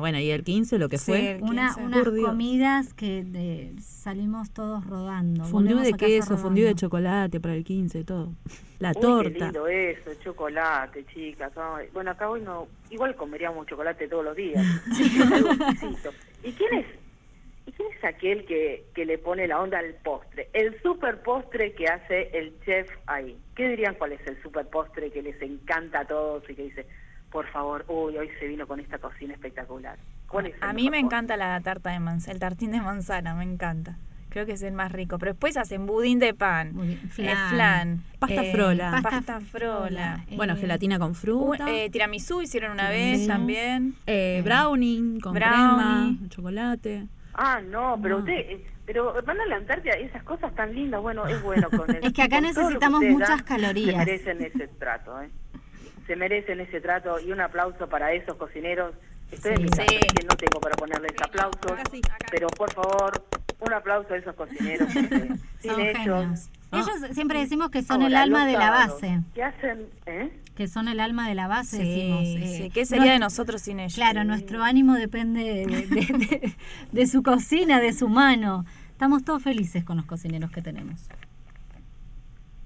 bueno, 0.00 0.18
y 0.18 0.30
el 0.30 0.42
15 0.44 0.78
lo 0.78 0.88
que 0.88 0.98
Sí, 0.98 1.12
fue. 1.12 1.38
una, 1.40 1.68
15. 1.74 1.82
unas 1.82 1.98
Por 2.04 2.12
Dios. 2.12 2.28
comidas 2.28 2.94
que 2.94 3.22
de- 3.24 3.72
salimos 3.80 4.50
todos 4.50 4.84
rodando. 4.86 5.44
Volvemos 5.50 5.84
de 5.84 5.92
queso, 5.94 6.36
fondue 6.36 6.64
de 6.64 6.74
chocolate 6.74 7.38
para 7.40 7.54
el 7.54 7.64
15, 7.64 8.04
todo. 8.04 8.32
La 8.80 8.88
Uy, 8.90 8.94
qué 8.94 9.00
torta. 9.00 9.44
lindo 9.46 9.66
eso, 9.68 10.10
chocolate, 10.22 11.04
chicas. 11.06 11.52
Ay, 11.56 11.86
bueno, 11.92 12.10
acá 12.10 12.28
hoy 12.28 12.40
no, 12.42 12.66
igual 12.90 13.14
comeríamos 13.16 13.66
chocolate 13.66 14.08
todos 14.08 14.24
los 14.24 14.36
días. 14.36 14.64
¿Y 16.44 16.52
quién 16.52 16.74
es? 16.74 16.86
¿Y 17.66 17.72
quién 17.72 17.88
es 17.96 18.04
aquel 18.04 18.44
que, 18.46 18.84
que 18.94 19.04
le 19.04 19.18
pone 19.18 19.46
la 19.46 19.60
onda 19.60 19.78
al 19.78 19.94
postre? 20.02 20.48
El 20.54 20.80
super 20.82 21.22
postre 21.22 21.72
que 21.74 21.86
hace 21.86 22.30
el 22.38 22.54
chef 22.64 22.88
ahí. 23.06 23.36
¿Qué 23.54 23.68
dirían 23.68 23.94
cuál 23.96 24.12
es 24.12 24.26
el 24.26 24.40
super 24.42 24.66
postre 24.68 25.10
que 25.10 25.22
les 25.22 25.40
encanta 25.42 26.00
a 26.00 26.04
todos 26.06 26.48
y 26.48 26.54
que 26.54 26.62
dice, 26.62 26.86
por 27.30 27.46
favor, 27.48 27.84
uy, 27.88 28.16
hoy 28.16 28.28
se 28.38 28.46
vino 28.46 28.66
con 28.66 28.80
esta 28.80 28.98
cocina 28.98 29.34
espectacular? 29.34 29.98
¿Cuál 30.28 30.46
es? 30.46 30.54
A 30.60 30.72
mí 30.72 30.90
me 30.90 30.98
encanta 30.98 31.36
la 31.36 31.60
tarta 31.60 31.90
de 31.90 32.00
manzana, 32.00 32.32
el 32.34 32.40
tartín 32.40 32.72
de 32.72 32.80
manzana, 32.80 33.34
me 33.34 33.44
encanta. 33.44 33.96
Creo 34.30 34.44
que 34.44 34.52
es 34.52 34.62
el 34.62 34.74
más 34.74 34.92
rico. 34.92 35.18
Pero 35.18 35.32
después 35.32 35.56
hacen 35.56 35.86
budín 35.86 36.18
de 36.18 36.34
pan, 36.34 36.74
eh, 36.82 36.98
flan. 37.08 37.48
flan, 37.50 38.02
Pasta 38.18 38.44
eh, 38.44 38.52
frola. 38.52 39.00
pasta, 39.02 39.40
frola. 39.40 40.24
Bueno, 40.36 40.52
eh, 40.52 40.56
gelatina 40.56 40.98
con 40.98 41.14
fruta. 41.14 41.64
eh, 41.70 41.88
tiramisú 41.90 42.42
hicieron 42.42 42.72
una 42.72 42.90
vez 42.90 43.20
Sí. 43.22 43.26
también. 43.26 43.94
Eh, 44.06 44.42
brownie 44.44 45.18
con 45.22 45.32
brownie. 45.32 46.16
crema, 46.18 46.28
chocolate. 46.28 47.06
Ah, 47.32 47.60
no, 47.64 47.98
pero 48.02 48.16
No. 48.18 48.24
usted, 48.24 48.58
pero 48.84 49.14
van 49.24 49.40
a 49.40 49.46
la 49.46 49.56
Antártida, 49.56 49.94
esas 49.94 50.22
cosas 50.24 50.54
tan 50.54 50.74
lindas, 50.74 51.00
bueno, 51.00 51.26
es 51.26 51.40
bueno 51.42 51.70
con 51.70 51.88
el- 51.96 52.04
Es 52.04 52.12
que 52.12 52.22
acá 52.22 52.36
que 52.36 52.42
necesitamos 52.42 53.02
muchas 53.04 53.42
calorías. 53.44 53.92
Se 53.92 53.96
merecen 53.96 54.42
ese 54.44 54.68
trato, 54.78 55.22
¿eh? 55.22 55.30
Se 56.08 56.16
merecen 56.16 56.58
ese 56.60 56.80
trato 56.80 57.20
y 57.20 57.30
un 57.30 57.40
aplauso 57.40 57.86
para 57.88 58.12
esos 58.12 58.34
cocineros. 58.36 58.94
Estoy 59.30 59.52
en 59.54 59.62
mi 59.62 59.68
casa, 59.68 59.84
que 59.84 60.24
no 60.24 60.34
tengo 60.36 60.58
para 60.60 60.74
ponerles 60.74 61.12
aplausos, 61.22 61.72
pero 62.30 62.48
por 62.48 62.72
favor, 62.72 63.22
un 63.60 63.72
aplauso 63.74 64.14
a 64.14 64.16
esos 64.16 64.34
cocineros. 64.34 64.90
sin 65.60 65.70
Son 65.70 65.80
ellos... 65.80 65.98
genios. 65.98 66.48
Ellos 66.72 66.90
siempre 67.12 67.38
decimos 67.38 67.70
que 67.70 67.82
son 67.82 68.02
Ahora, 68.02 68.06
el 68.08 68.16
alma 68.16 68.46
de 68.46 68.52
la 68.54 68.70
base. 68.70 69.20
¿Qué 69.34 69.42
hacen? 69.42 69.86
¿Eh? 70.06 70.30
Que 70.54 70.66
son 70.68 70.88
el 70.88 71.00
alma 71.00 71.28
de 71.28 71.34
la 71.34 71.46
base, 71.46 71.76
Sí, 71.78 71.82
decimos. 71.84 72.22
eh, 72.24 72.58
sí. 72.64 72.70
¿Qué 72.70 72.84
sería 72.84 73.12
de 73.12 73.18
nosotros 73.18 73.62
sin 73.62 73.78
ellos? 73.80 73.94
Claro, 73.94 74.24
nuestro 74.24 74.62
ánimo 74.62 74.94
depende 74.94 75.44
de, 75.44 75.66
de- 75.66 75.86
de- 75.86 76.56
de 76.92 77.06
su 77.06 77.22
cocina, 77.22 77.80
de 77.80 77.92
su 77.92 78.08
mano. 78.08 78.64
Estamos 78.90 79.24
todos 79.24 79.42
felices 79.42 79.84
con 79.84 79.96
los 79.98 80.04
cocineros 80.06 80.50
que 80.50 80.60
tenemos. 80.60 81.08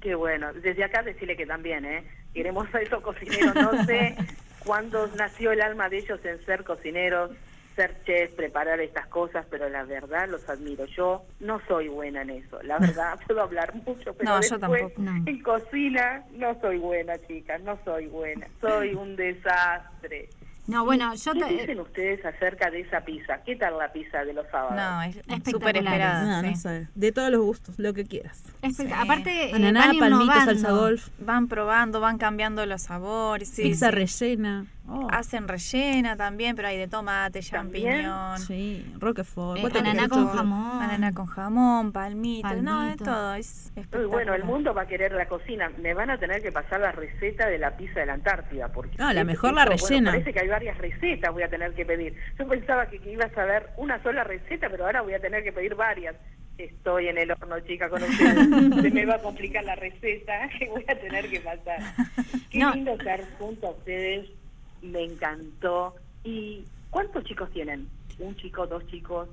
Qué 0.03 0.15
bueno. 0.15 0.53
Desde 0.53 0.85
acá 0.85 1.03
decirle 1.03 1.37
que 1.37 1.47
también, 1.47 1.85
¿eh? 1.85 2.05
Queremos 2.35 2.67
a 2.75 2.81
esos 2.81 3.01
cocineros. 3.03 3.55
No 3.55 3.85
sé 3.85 4.17
cuándo 4.65 5.09
nació 5.17 5.53
el 5.53 5.63
alma 5.63 5.89
de 5.89 5.99
ellos 5.99 6.21
en 6.25 6.45
ser 6.45 6.65
cocineros, 6.65 7.31
ser 7.77 7.97
chefs, 8.05 8.35
preparar 8.35 8.81
estas 8.81 9.07
cosas, 9.07 9.47
pero 9.49 9.69
la 9.69 9.85
verdad 9.85 10.29
los 10.29 10.47
admiro. 10.49 10.85
Yo 10.87 11.23
no 11.41 11.61
soy 11.69 11.89
buena 11.89 12.23
en 12.23 12.31
eso. 12.31 12.61
La 12.63 12.79
verdad, 12.79 13.19
puedo 13.27 13.43
hablar 13.43 13.75
mucho, 13.87 14.13
pero 14.15 14.31
No, 14.31 14.41
yo 14.43 14.59
tampoco. 14.59 14.93
No. 14.99 15.23
en 15.25 15.43
cocina 15.43 16.25
no 16.33 16.61
soy 16.61 16.79
buena, 16.79 17.17
chicas. 17.27 17.63
No 17.63 17.79
soy 17.85 18.07
buena. 18.09 18.47
Soy 18.61 18.95
un 18.95 19.15
desastre. 19.17 20.29
No, 20.69 20.85
bueno, 20.85 21.13
yo 21.17 21.33
¿Qué 21.33 21.41
te- 21.41 21.49
dicen 21.55 21.81
ustedes 21.81 22.25
acerca 22.25 22.71
de 22.71 22.81
esa 22.81 23.01
pizza? 23.01 23.43
¿Qué 23.45 23.57
tal 23.57 23.77
la 23.79 23.93
pizza 23.93 24.25
de 24.25 24.33
los 24.33 24.47
sábados? 24.49 24.77
No, 24.77 25.03
es 25.03 25.17
Espectaculares. 25.17 25.83
esperada. 25.83 26.25
No, 26.25 26.43
no 26.49 26.55
sí. 26.55 26.61
sé. 26.63 26.89
De 26.95 27.11
todos 27.13 27.31
los 27.33 27.41
gustos, 27.43 27.79
lo 27.81 27.93
que 27.95 28.05
quieras. 28.05 28.45
Espect- 28.63 28.93
Aparte, 28.97 29.51
eh, 29.51 29.55
Ananá, 29.55 29.81
van 29.89 29.99
palmito, 29.99 30.23
innovando. 30.23 30.45
salsa 30.45 30.71
golf. 30.71 31.09
Van 31.19 31.49
probando, 31.49 32.01
van 32.01 32.17
cambiando 32.19 32.65
los 32.67 32.83
sabores. 32.83 33.49
sí, 33.49 33.63
pizza 33.63 33.87
sí. 33.91 33.93
rellena. 33.97 34.67
Oh. 34.89 35.07
Hacen 35.13 35.47
rellena 35.47 36.17
también, 36.17 36.57
pero 36.57 36.67
hay 36.69 36.77
de 36.77 36.89
tomate, 36.89 37.41
champiñón. 37.41 38.39
Sí, 38.41 38.85
roquefort. 38.99 39.59
eh, 39.59 39.61
¿Cuánto 39.61 39.79
ananá 39.79 39.95
querés? 39.95 40.09
con 40.11 40.29
jamón. 40.29 40.83
Ananá 40.83 41.13
con 41.15 41.27
jamón, 41.27 41.93
palmito. 41.93 42.53
No, 42.57 42.83
de 42.91 42.97
todo. 42.97 43.35
Es 43.35 43.67
espectacular. 43.67 44.09
bueno, 44.11 44.35
el 44.35 44.45
mundo 44.45 44.75
va 44.75 44.83
a 44.83 44.87
querer 44.87 45.13
la 45.13 45.27
cocina. 45.29 45.71
Me 45.81 45.95
van 45.95 46.11
a 46.11 46.19
tener 46.19 46.43
que 46.43 46.51
pasar 46.51 46.81
la 46.81 46.91
receta 46.93 47.47
de 47.47 47.59
la 47.59 47.77
pizza 47.77 48.01
de 48.01 48.07
la 48.07 48.15
Antártida. 48.15 48.69
Porque 48.73 48.97
Ah, 48.99 49.15
la 49.15 49.23
mejor 49.25 49.55
la 49.55 49.65
bueno, 49.67 49.77
rellena. 49.81 50.11
parece 50.11 50.33
que 50.33 50.41
hay 50.41 50.49
varias 50.49 50.77
recetas 50.79 51.33
voy 51.33 51.45
a 51.45 51.49
tener 51.49 51.73
que 51.75 51.87
pedir. 51.87 52.15
Yo 52.39 52.47
pensaba 52.49 52.87
que, 52.87 52.99
que 52.99 53.13
ibas 53.13 53.37
a 53.39 53.45
ver 53.45 53.71
una 53.77 54.03
sola 54.03 54.25
receta, 54.25 54.69
pero 54.69 54.85
ahora 54.87 55.01
voy 55.03 55.15
a 55.15 55.21
tener 55.21 55.45
que 55.45 55.53
pedir 55.53 55.75
varias. 55.77 56.17
Estoy 56.59 57.09
en 57.09 57.19
el 57.19 57.31
horno, 57.31 57.59
chica, 57.61 57.89
con 57.89 58.03
ustedes. 58.03 58.35
Se 58.83 58.91
me 58.91 59.07
va 59.07 59.15
a 59.15 59.23
complicar 59.23 59.65
la 59.65 59.75
receta 59.77 60.49
que 60.59 60.69
voy 60.69 60.85
a 60.89 60.95
tener 60.99 61.31
que 61.31 61.41
pasar. 61.41 61.79
Qué 62.51 62.59
No. 62.59 62.75
lindo 62.75 62.93
estar 62.93 63.21
junto 63.39 63.69
a 63.69 63.71
ustedes. 63.71 64.29
Me 64.83 65.05
encantó. 65.05 65.95
¿Y 66.25 66.65
cuántos 66.91 67.25
chicos 67.25 67.51
tienen? 67.51 67.89
¿Un 68.19 68.37
chico, 68.37 68.67
dos 68.67 68.87
chicos? 68.89 69.29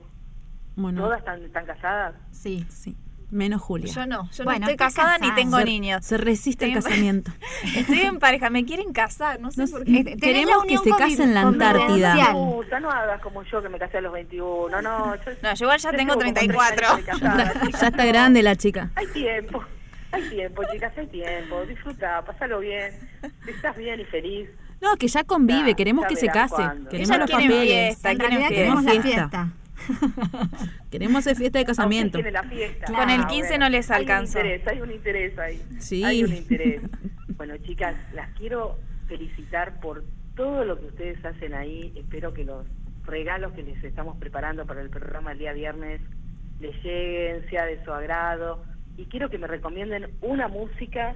Bueno, 0.76 1.02
¿Todas 1.04 1.20
están, 1.20 1.44
están 1.44 1.66
casadas? 1.66 2.16
Sí. 2.32 2.66
sí. 2.70 2.96
Menos 3.32 3.62
Julia. 3.62 3.94
Yo 3.94 4.08
no, 4.08 4.28
yo 4.32 4.44
Bueno, 4.44 4.62
no 4.62 4.66
estoy 4.72 4.78
casada 4.78 5.20
ni 5.20 5.32
tengo 5.36 5.60
se, 5.60 5.66
niños. 5.66 6.04
Se 6.04 6.18
resiste 6.18 6.66
al 6.66 6.74
casamiento. 6.74 7.32
Estoy 7.76 8.00
en 8.00 8.18
pareja, 8.18 8.50
me 8.50 8.66
quieren 8.66 8.92
casar, 8.92 9.40
no 9.40 9.52
sé 9.52 9.68
por 9.68 9.84
qué. 9.86 10.04
Tenés 10.04 10.20
Queremos 10.20 10.66
que 10.66 10.78
se 10.80 10.90
case 10.90 11.24
en 11.24 11.36
la 11.36 11.42
Antártida. 11.42 12.32
Puta, 12.34 12.80
no 12.80 12.90
hagas 12.90 13.22
como 13.22 13.44
yo 13.44 13.62
que 13.62 13.70
me 13.70 13.78
casé 13.78 14.00
a 14.00 14.02
los 14.02 14.14
21. 14.14 14.82
No, 14.82 15.16
yo, 15.16 15.22
No, 15.44 15.54
yo 15.54 15.66
igual 15.66 15.80
ya 15.80 15.92
yo 15.92 15.98
tengo 15.98 16.14
como 16.14 16.22
34. 16.22 16.88
años 16.88 16.98
de 16.98 17.04
casada, 17.12 17.54
chicas, 17.66 17.82
Ya 17.82 17.88
está 17.90 18.04
no. 18.04 18.10
grande 18.10 18.42
la 18.42 18.56
chica. 18.56 18.90
Hay 18.96 19.06
tiempo, 19.08 19.64
hay 20.12 20.30
tiempo, 20.30 20.64
chicas, 20.72 20.98
hay 20.98 21.08
tiempo. 21.08 21.66
Disfruta, 21.68 22.24
pásalo 22.26 22.60
bien. 22.62 22.92
Estás 23.46 23.78
bien 23.78 24.00
y 24.00 24.06
feliz. 24.06 24.50
No, 24.82 24.96
que 24.98 25.08
ya 25.08 25.24
convive, 25.24 25.70
Ya, 25.72 25.76
queremos 25.76 26.04
ya 26.04 26.08
que 26.10 26.16
se 26.16 26.28
case. 26.28 26.56
cuándo. 26.56 26.90
Queremos 26.90 27.18
los 27.20 27.32
papeles. 27.32 27.60
fiesta, 27.68 28.12
En 28.12 28.18
quieren 28.18 28.40
realidad 28.40 28.48
fiesta. 28.50 28.56
queremos 28.56 28.84
la 28.84 28.92
Fiesta. 28.92 29.30
fiesta. 29.30 29.54
Queremos 30.92 31.20
hacer 31.20 31.38
fiesta 31.38 31.60
de 31.60 31.66
casamiento. 31.66 32.22
La 32.22 32.44
fiesta. 32.44 32.86
Claro. 32.86 33.02
Con 33.02 33.10
el 33.12 33.28
15 33.28 33.58
no 33.58 33.70
les 33.70 33.90
alcanzó. 33.92 34.40
Hay 34.40 34.46
un 34.46 34.52
interés, 34.52 34.68
hay 34.68 34.82
un 34.82 34.92
interés 34.92 35.40
ahí. 35.40 35.62
Sí. 35.80 36.04
Hay 36.04 36.24
un 36.24 36.34
interés. 36.34 36.82
Bueno, 37.38 37.56
chicas, 37.66 37.96
las 38.14 38.30
quiero 38.38 38.78
felicitar 39.08 39.80
por 39.80 40.04
todo 40.36 40.66
lo 40.66 40.78
que 40.78 40.88
ustedes 40.88 41.24
hacen 41.24 41.54
ahí. 41.54 41.94
Espero 41.96 42.34
que 42.34 42.44
los 42.44 42.66
regalos 43.06 43.54
que 43.54 43.64
les 43.64 43.82
estamos 43.82 44.18
preparando 44.18 44.66
para 44.66 44.82
el 44.82 44.90
programa 44.90 45.32
el 45.32 45.40
día 45.40 45.54
viernes 45.54 46.02
les 46.60 46.76
lleguen, 46.84 47.50
sea 47.50 47.64
de 47.66 47.82
su 47.86 47.94
agrado. 47.94 48.62
Y 48.98 49.06
quiero 49.06 49.30
que 49.30 49.38
me 49.38 49.48
recomienden 49.48 50.10
una 50.22 50.50
música 50.50 51.16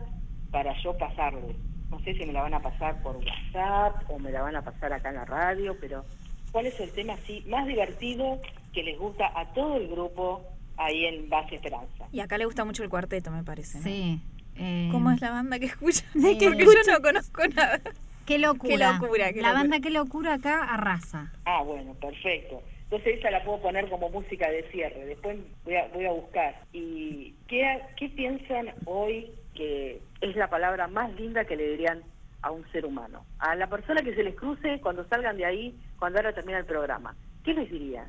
para 0.50 0.72
yo 0.82 0.98
pasarles. 0.98 1.58
No 1.94 2.00
sé 2.00 2.16
si 2.16 2.26
me 2.26 2.34
la 2.34 2.42
van 2.42 2.56
a 2.56 2.60
pasar 2.60 3.00
por 3.04 3.18
WhatsApp 3.18 4.10
o 4.10 4.18
me 4.18 4.32
la 4.32 4.42
van 4.42 4.56
a 4.56 4.64
pasar 4.64 4.92
acá 4.92 5.10
en 5.10 5.16
la 5.16 5.26
radio, 5.26 5.78
pero 5.80 6.04
¿cuál 6.52 6.66
es 6.66 6.80
el 6.80 6.92
tema 6.92 7.14
así 7.14 7.44
más 7.48 7.68
divertido 7.68 8.42
que 8.74 8.82
les 8.82 8.98
gusta 8.98 9.32
a 9.40 9.46
todo 9.54 9.78
el 9.78 9.88
grupo 9.90 10.42
ahí 10.78 11.06
en 11.06 11.30
Base 11.30 11.54
Esperanza? 11.54 12.08
Y 12.12 12.20
acá 12.20 12.40
le 12.40 12.46
gusta 12.46 12.66
mucho 12.66 12.84
el 12.84 12.90
cuarteto, 12.90 13.30
me 13.30 13.44
parece. 13.44 13.78
¿no? 13.78 13.84
Sí. 13.84 14.20
eh, 14.56 14.90
¿Cómo 14.92 15.12
es 15.12 15.22
la 15.22 15.30
banda 15.30 15.60
que 15.60 15.68
escucha? 15.68 16.04
Eh, 16.16 16.38
Porque 16.44 16.66
yo 16.66 16.92
no 16.94 17.00
conozco 17.00 17.48
nada. 17.50 17.80
Qué 18.26 18.40
locura. 18.40 18.74
Qué 18.74 18.78
locura, 19.06 19.34
qué 19.34 19.42
la 19.42 19.50
locura. 19.50 19.54
banda 19.54 19.80
Qué 19.80 19.90
locura 19.92 20.34
acá 20.34 20.64
arrasa. 20.64 21.32
Ah, 21.46 21.62
bueno, 21.62 21.94
perfecto. 21.94 22.64
Entonces 22.86 23.20
esa 23.20 23.30
la 23.30 23.44
puedo 23.44 23.62
poner 23.62 23.88
como 23.90 24.10
música 24.10 24.50
de 24.50 24.64
cierre. 24.72 25.06
Después 25.06 25.38
voy 25.64 25.76
a, 25.76 25.88
voy 25.94 26.06
a 26.06 26.12
buscar. 26.12 26.56
¿Y 26.74 27.36
qué, 27.48 27.82
qué 27.98 28.10
piensan 28.10 28.70
hoy 28.86 29.30
que 29.54 30.02
es 30.22 30.36
la 30.36 30.50
palabra 30.50 30.88
más 30.88 31.14
linda 31.16 31.46
que 31.46 31.56
le 31.56 31.70
dirían 31.72 32.02
a 32.42 32.52
un 32.52 32.64
ser 32.72 32.86
humano? 32.86 33.26
A 33.40 33.56
la 33.56 33.68
persona 33.68 34.02
que 34.02 34.16
se 34.16 34.24
les 34.24 34.36
cruce 34.36 34.80
cuando 34.82 35.06
salgan 35.08 35.38
de 35.38 35.46
ahí, 35.46 35.76
cuando 36.00 36.20
ahora 36.20 36.34
termina 36.34 36.60
el 36.60 36.66
programa. 36.66 37.16
¿Qué 37.44 37.54
les 37.54 37.70
diría? 37.72 38.06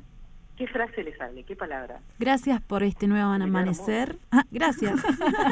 ¿Qué 0.57 0.67
frase 0.67 1.03
les 1.03 1.17
sale? 1.17 1.43
¿Qué 1.43 1.55
palabra? 1.55 1.99
Gracias 2.17 2.61
por 2.61 2.81
este 2.83 3.07
nuevo 3.07 3.29
amanecer. 3.31 4.15
Ah, 4.31 4.43
gracias. 4.51 5.01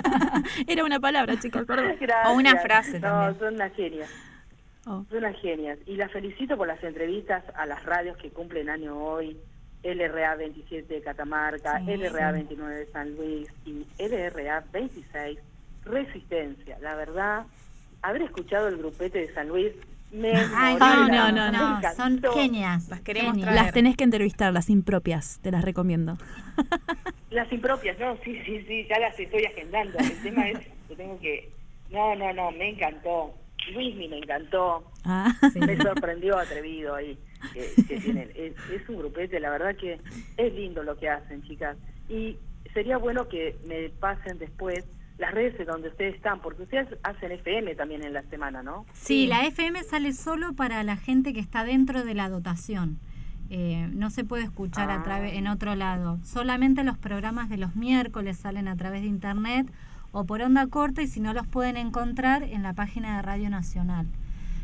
Era 0.67 0.83
una 0.85 0.99
palabra, 0.99 1.37
chicos, 1.39 1.63
perdón. 1.67 1.95
Gracias. 1.99 2.27
O 2.29 2.33
una 2.33 2.55
frase 2.57 2.99
No, 2.99 3.09
también. 3.09 3.39
son 3.39 3.53
unas 3.55 3.73
genias. 3.73 4.09
Oh. 4.85 5.05
Son 5.09 5.17
unas 5.17 5.39
genias. 5.41 5.77
Y 5.85 5.95
las 5.97 6.11
felicito 6.11 6.55
por 6.57 6.67
las 6.67 6.81
entrevistas 6.83 7.43
a 7.55 7.65
las 7.65 7.83
radios 7.85 8.17
que 8.17 8.29
cumplen 8.31 8.69
año 8.69 8.97
hoy. 8.97 9.37
LRA 9.83 10.35
27 10.35 10.93
de 10.93 11.01
Catamarca, 11.01 11.79
Sí. 11.79 11.97
LRA 11.97 12.31
29 12.31 12.73
de 12.73 12.85
San 12.93 13.13
Luis 13.17 13.49
y 13.65 13.85
LRA 13.99 14.63
26 14.71 15.37
Resistencia. 15.85 16.77
La 16.81 16.95
verdad, 16.95 17.45
haber 18.01 18.23
escuchado 18.23 18.67
el 18.67 18.77
grupete 18.77 19.19
de 19.19 19.33
San 19.33 19.47
Luis 19.47 19.73
me 20.13 20.31
Ay, 20.55 20.77
no, 21.09 21.31
no, 21.31 21.51
no, 21.51 21.81
son 21.95 22.21
genias. 22.33 22.87
Las 22.87 23.01
queremos 23.01 23.35
Las 23.37 23.73
tenés 23.73 23.97
que 23.97 24.03
entrevistar, 24.03 24.53
las 24.53 24.69
impropias, 24.69 25.39
te 25.41 25.51
las 25.51 25.63
recomiendo. 25.63 26.17
Las 27.31 27.51
impropias, 27.51 27.97
no, 27.97 28.15
sí, 28.23 28.39
sí, 28.45 28.63
sí, 28.67 28.85
ya 28.87 28.99
las 28.99 29.19
estoy 29.19 29.43
agendando. 29.43 29.97
El 29.97 30.21
tema 30.21 30.49
es 30.51 30.59
que 30.87 30.95
tengo 30.95 31.19
que... 31.19 31.49
No, 31.89 32.13
no, 32.13 32.31
no, 32.31 32.51
me 32.51 32.69
encantó. 32.69 33.33
Luismi 33.73 34.07
me 34.07 34.19
encantó. 34.19 34.83
Ah. 35.03 35.33
Me 35.55 35.75
sorprendió 35.77 36.37
atrevido 36.37 36.93
ahí 36.93 37.17
que, 37.51 37.83
que 37.87 37.99
tienen. 37.99 38.29
Es, 38.35 38.53
es 38.71 38.87
un 38.87 38.99
grupete, 38.99 39.39
la 39.39 39.49
verdad 39.49 39.75
que 39.75 39.99
es 40.37 40.53
lindo 40.53 40.83
lo 40.83 40.95
que 40.95 41.09
hacen, 41.09 41.41
chicas. 41.41 41.75
Y 42.07 42.37
sería 42.71 42.99
bueno 42.99 43.27
que 43.27 43.55
me 43.65 43.89
pasen 43.89 44.37
después 44.37 44.85
las 45.17 45.33
redes 45.33 45.57
de 45.57 45.65
donde 45.65 45.89
ustedes 45.89 46.15
están, 46.15 46.41
porque 46.41 46.63
ustedes 46.63 46.87
hacen 47.03 47.31
FM 47.31 47.75
también 47.75 48.03
en 48.03 48.13
la 48.13 48.23
semana, 48.23 48.63
¿no? 48.63 48.85
Sí, 48.93 49.27
la 49.27 49.45
FM 49.45 49.83
sale 49.83 50.13
solo 50.13 50.53
para 50.53 50.83
la 50.83 50.97
gente 50.97 51.33
que 51.33 51.39
está 51.39 51.63
dentro 51.63 52.03
de 52.03 52.13
la 52.13 52.29
dotación. 52.29 52.99
Eh, 53.49 53.87
no 53.93 54.09
se 54.09 54.23
puede 54.23 54.43
escuchar 54.43 54.89
a 54.89 55.03
través 55.03 55.33
en 55.33 55.47
otro 55.47 55.75
lado. 55.75 56.17
Solamente 56.23 56.83
los 56.83 56.97
programas 56.97 57.49
de 57.49 57.57
los 57.57 57.75
miércoles 57.75 58.37
salen 58.37 58.67
a 58.67 58.75
través 58.75 59.01
de 59.01 59.07
internet 59.07 59.71
o 60.11 60.25
por 60.25 60.41
onda 60.41 60.67
corta 60.67 61.01
y 61.01 61.07
si 61.07 61.19
no 61.19 61.33
los 61.33 61.45
pueden 61.47 61.77
encontrar 61.77 62.43
en 62.43 62.63
la 62.63 62.73
página 62.73 63.17
de 63.17 63.21
Radio 63.21 63.49
Nacional. 63.49 64.07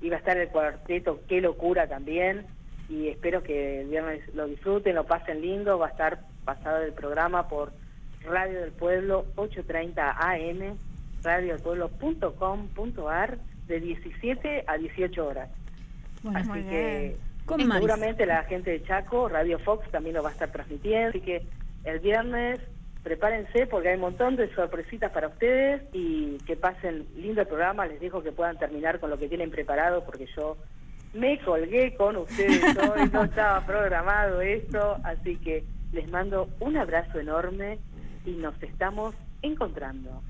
y 0.00 0.08
va 0.08 0.16
a 0.16 0.18
estar 0.18 0.36
el 0.38 0.48
cuarteto 0.48 1.20
Qué 1.28 1.40
Locura 1.40 1.88
también. 1.88 2.46
Y 2.88 3.08
espero 3.08 3.42
que 3.42 3.80
el 3.82 3.88
viernes 3.88 4.22
lo 4.34 4.46
disfruten, 4.46 4.94
lo 4.94 5.04
pasen 5.06 5.40
lindo. 5.40 5.78
Va 5.78 5.88
a 5.88 5.90
estar 5.90 6.20
pasado 6.44 6.82
el 6.82 6.92
programa 6.92 7.48
por 7.48 7.72
Radio 8.24 8.60
del 8.60 8.70
Pueblo 8.72 9.24
8.30 9.36 10.14
AM, 10.18 10.76
radiodelpueblo.com.ar 11.22 13.38
de 13.68 13.80
17 13.80 14.64
a 14.66 14.76
18 14.78 15.26
horas. 15.26 15.48
Bueno, 16.22 16.38
Así 16.38 16.48
muy 16.48 16.62
que 16.64 17.16
Con 17.46 17.60
y 17.60 17.70
seguramente 17.70 18.26
la 18.26 18.44
gente 18.44 18.70
de 18.70 18.82
Chaco, 18.84 19.28
Radio 19.28 19.58
Fox 19.58 19.90
también 19.90 20.16
lo 20.16 20.22
va 20.22 20.30
a 20.30 20.32
estar 20.32 20.50
transmitiendo. 20.50 21.10
Así 21.10 21.20
que 21.20 21.42
el 21.84 21.98
viernes 22.00 22.60
prepárense 23.02 23.66
porque 23.66 23.88
hay 23.88 23.94
un 23.96 24.02
montón 24.02 24.36
de 24.36 24.52
sorpresitas 24.54 25.10
para 25.10 25.28
ustedes 25.28 25.82
y 25.92 26.38
que 26.46 26.56
pasen 26.56 27.06
lindo 27.16 27.40
el 27.40 27.48
programa. 27.48 27.86
Les 27.86 28.00
dejo 28.00 28.22
que 28.22 28.32
puedan 28.32 28.58
terminar 28.58 29.00
con 29.00 29.10
lo 29.10 29.18
que 29.18 29.28
tienen 29.28 29.50
preparado 29.50 30.04
porque 30.04 30.26
yo 30.36 30.56
me 31.12 31.38
colgué 31.40 31.94
con 31.94 32.16
ustedes 32.16 32.62
hoy, 32.78 33.10
no 33.12 33.24
estaba 33.24 33.64
programado 33.66 34.40
esto, 34.40 34.96
así 35.04 35.36
que 35.36 35.64
les 35.92 36.08
mando 36.10 36.48
un 36.60 36.76
abrazo 36.76 37.18
enorme 37.18 37.78
y 38.24 38.32
nos 38.32 38.60
estamos 38.62 39.14
encontrando. 39.42 40.22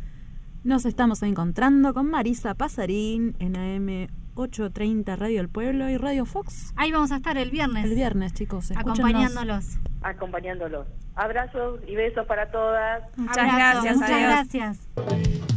Nos 0.64 0.84
estamos 0.86 1.22
encontrando 1.22 1.93
con 1.93 2.09
Marisa 2.09 2.55
Pasarín 2.55 3.34
en 3.40 3.56
AM 3.56 4.06
830 4.34 5.16
Radio 5.16 5.40
El 5.40 5.48
Pueblo 5.48 5.89
y 5.90 5.97
Radio 5.97 6.24
Fox. 6.24 6.72
Ahí 6.76 6.93
vamos 6.93 7.10
a 7.12 7.16
estar 7.16 7.36
el 7.36 7.51
viernes. 7.51 7.84
El 7.84 7.94
viernes, 7.94 8.32
chicos. 8.32 8.70
escúchenos. 8.70 8.98
Acompañándolos. 9.01 9.78
acompañándolos. 10.02 10.86
Abrazos 11.16 11.80
y 11.86 11.97
besos 11.97 12.26
para 12.26 12.51
todas. 12.51 13.02
Muchas 13.16 13.39
Abrazo, 13.39 13.82
gracias, 13.82 13.97
Muchas 13.97 14.10
adiós. 14.10 14.30
gracias. 14.30 15.52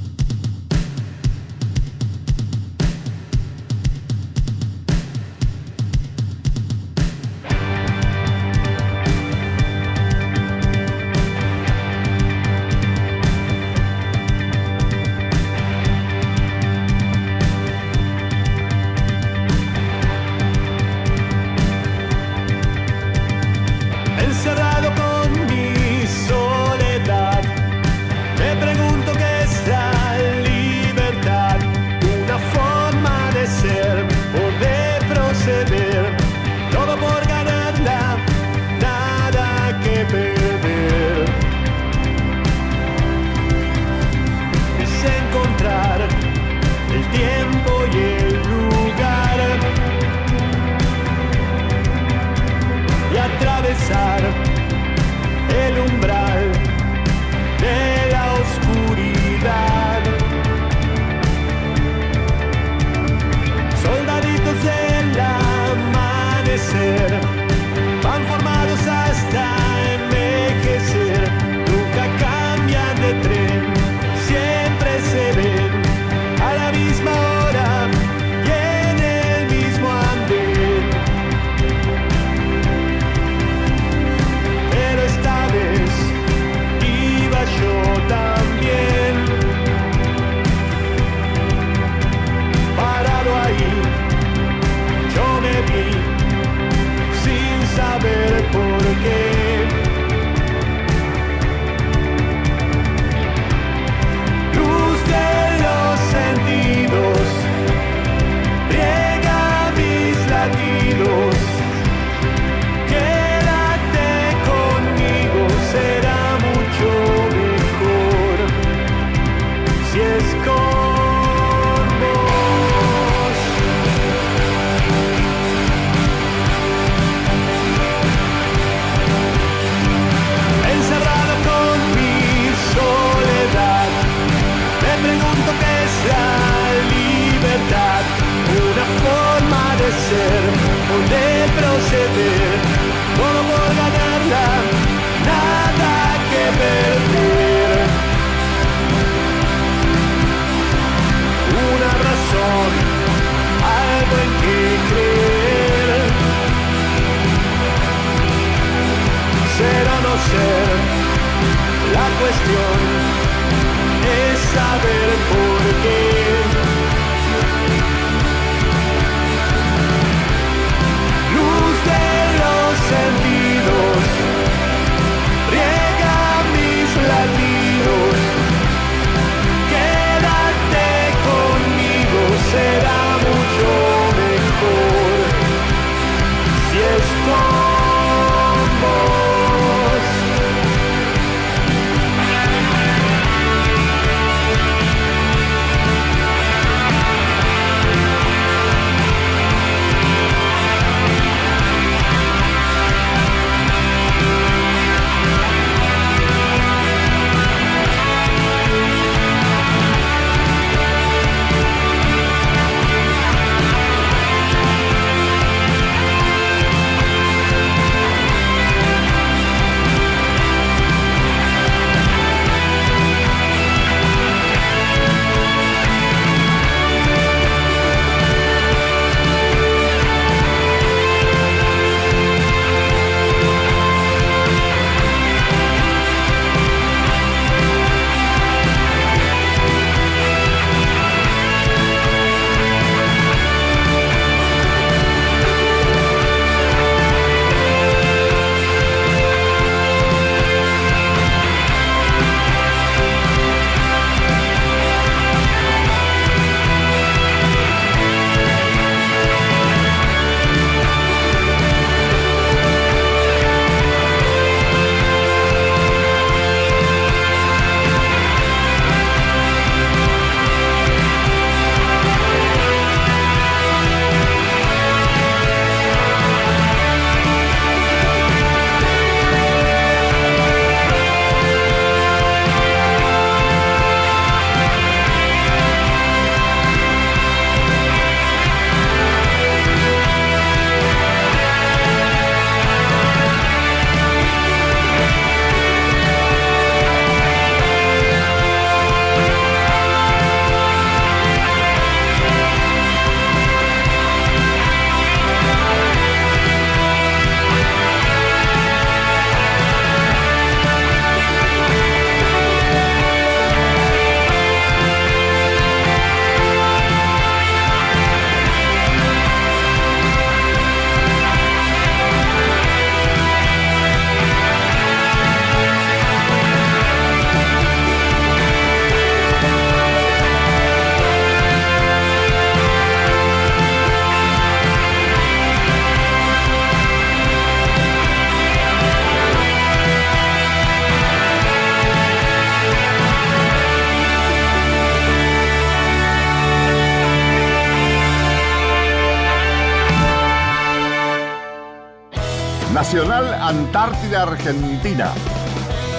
Nacional 352.85 353.33
Antártida 353.41 354.21
Argentina. 354.21 355.11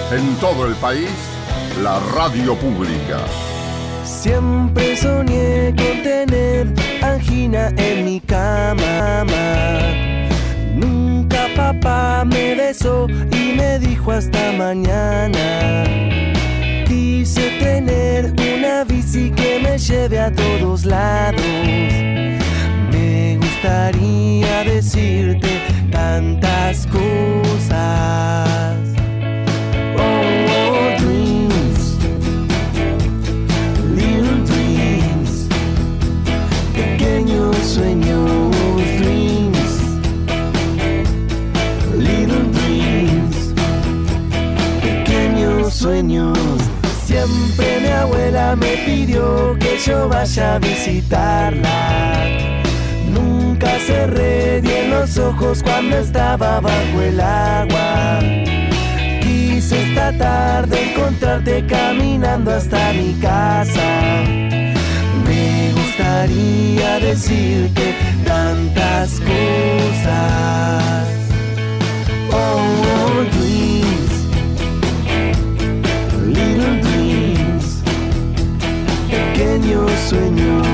En 0.09 0.35
todo 0.37 0.67
el 0.67 0.73
país, 0.75 1.09
la 1.83 1.99
radio 2.15 2.55
pública. 2.55 3.19
Siempre 4.05 4.95
soñé 4.95 5.75
con 5.75 6.01
tener 6.01 6.73
angina 7.03 7.73
en 7.75 8.05
mi 8.05 8.21
cama. 8.21 9.25
Nunca 10.75 11.47
papá 11.57 12.23
me 12.23 12.55
besó 12.55 13.05
y 13.09 13.57
me 13.57 13.79
dijo 13.79 14.13
hasta 14.13 14.53
mañana. 14.53 15.83
Quise 16.87 17.49
tener 17.59 18.33
una 18.55 18.85
bici 18.85 19.29
que 19.31 19.59
me 19.59 19.77
lleve 19.77 20.21
a 20.21 20.31
todos 20.31 20.85
lados. 20.85 21.41
Me 22.93 23.37
gustaría 23.41 24.63
decirte 24.63 25.76
tantas 25.91 26.85
cosas. 26.87 27.77
Oh, 29.97 30.21
oh, 30.49 30.95
dreams, 30.99 31.97
little 33.95 34.43
dreams, 34.45 35.47
pequeños 36.73 37.55
sueños, 37.57 38.55
dreams, 38.97 39.81
little 41.97 42.43
dreams, 42.51 43.53
pequeños 44.81 45.73
sueños. 45.73 46.37
Siempre 47.05 47.79
mi 47.81 47.87
abuela 47.89 48.55
me 48.55 48.77
pidió 48.85 49.55
que 49.59 49.77
yo 49.77 50.09
vaya 50.09 50.55
a 50.55 50.59
visitarla. 50.59 52.36
Nunca 53.59 53.79
cerré 53.79 54.61
bien 54.61 54.91
los 54.91 55.17
ojos 55.17 55.63
cuando 55.63 55.97
estaba 55.97 56.59
bajo 56.59 57.01
el 57.01 57.19
agua. 57.19 58.19
Quise 59.19 59.81
esta 59.81 60.15
tarde 60.15 60.91
encontrarte 60.91 61.65
caminando 61.65 62.51
hasta 62.51 62.93
mi 62.93 63.13
casa. 63.13 64.21
Me 65.25 65.71
gustaría 65.71 66.99
decirte 66.99 67.95
tantas 68.23 69.19
cosas. 69.21 71.07
Oh, 72.31 72.61
oh, 73.07 73.23
dreams, 73.39 74.13
little 76.27 76.79
dreams, 76.81 77.81
pequeños 79.09 79.89
sueños, 80.07 80.67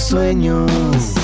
sueños. 0.00 1.21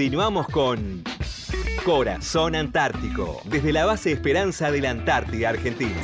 Continuamos 0.00 0.48
con 0.48 1.04
Corazón 1.84 2.54
Antártico, 2.54 3.42
desde 3.44 3.70
la 3.70 3.84
base 3.84 4.10
Esperanza 4.10 4.70
de 4.70 4.80
la 4.80 4.92
Antártida 4.92 5.50
Argentina. 5.50 6.00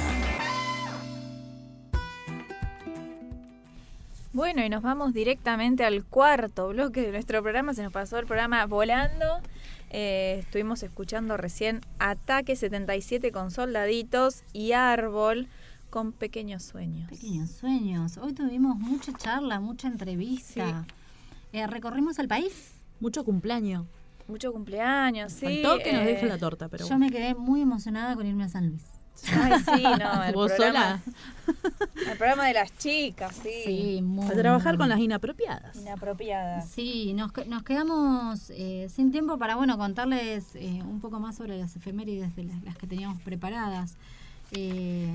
Bueno, 4.35 4.62
y 4.62 4.68
nos 4.68 4.82
vamos 4.82 5.14
directamente 5.14 5.82
al 5.82 6.05
cuarto 6.05 6.68
bloque 6.68 7.01
de 7.01 7.10
nuestro 7.10 7.43
programa. 7.43 7.73
Se 7.73 7.82
nos 7.82 7.90
pasó 7.90 8.18
el 8.18 8.27
programa 8.27 8.66
volando. 8.66 9.40
Eh, 9.89 10.40
estuvimos 10.40 10.82
escuchando 10.82 11.39
recién 11.39 11.81
Ataque 11.98 12.55
77 12.55 13.32
con 13.32 13.51
soldaditos 13.51 14.43
y 14.52 14.73
Árbol 14.73 15.48
con 15.89 16.12
pequeños 16.12 16.64
sueños. 16.64 17.09
Pequeños 17.09 17.51
sueños. 17.51 18.18
Hoy 18.18 18.35
tuvimos 18.35 18.77
mucha 18.77 19.14
charla, 19.14 19.59
mucha 19.59 19.89
entrevista. 19.89 20.85
Eh, 21.55 21.66
recorrimos 21.66 22.18
el 22.18 22.28
país. 22.28 22.76
Mucho 23.01 23.24
cumpleaños. 23.24 23.86
Mucho 24.28 24.52
cumpleaños, 24.52 25.32
sí. 25.32 25.62
Faltó 25.62 25.78
que 25.82 25.93
nos 25.93 26.02
eh, 26.02 26.06
deje 26.06 26.27
la 26.27 26.39
torta, 26.39 26.68
pero 26.68 26.89
Yo 26.89 26.98
me 26.98 27.10
quedé 27.10 27.35
muy 27.35 27.60
emocionada 27.60 28.14
con 28.16 28.27
irme 28.27 28.44
a 28.44 28.48
San 28.48 28.68
Luis. 28.68 28.82
Ay, 29.32 29.60
sí, 29.60 29.82
no, 29.82 30.24
el 30.24 30.35
¿Vos 30.35 30.52
programa, 30.52 31.02
el 32.10 32.18
programa 32.18 32.47
de 32.47 32.55
las 32.55 32.77
chicas, 32.77 33.35
sí. 33.43 33.62
Sí, 33.64 34.02
muy 34.02 34.27
A 34.27 34.32
trabajar 34.32 34.77
con 34.77 34.89
las 34.89 34.98
inapropiadas. 34.98 35.77
Inapropiadas. 35.77 36.68
Sí, 36.68 37.14
nos, 37.14 37.31
nos 37.47 37.62
quedamos 37.62 38.51
eh, 38.51 38.89
sin 38.90 39.12
tiempo 39.12 39.39
para 39.39 39.56
bueno 39.56 39.78
contarles 39.78 40.55
eh, 40.55 40.82
un 40.82 41.01
poco 41.01 41.18
más 41.20 41.36
sobre 41.36 41.59
las 41.59 41.74
efemérides 41.77 42.35
de 42.36 42.44
las, 42.44 42.62
las 42.62 42.77
que 42.77 42.86
teníamos 42.86 43.20
preparadas. 43.23 43.97
Eh, 44.52 45.09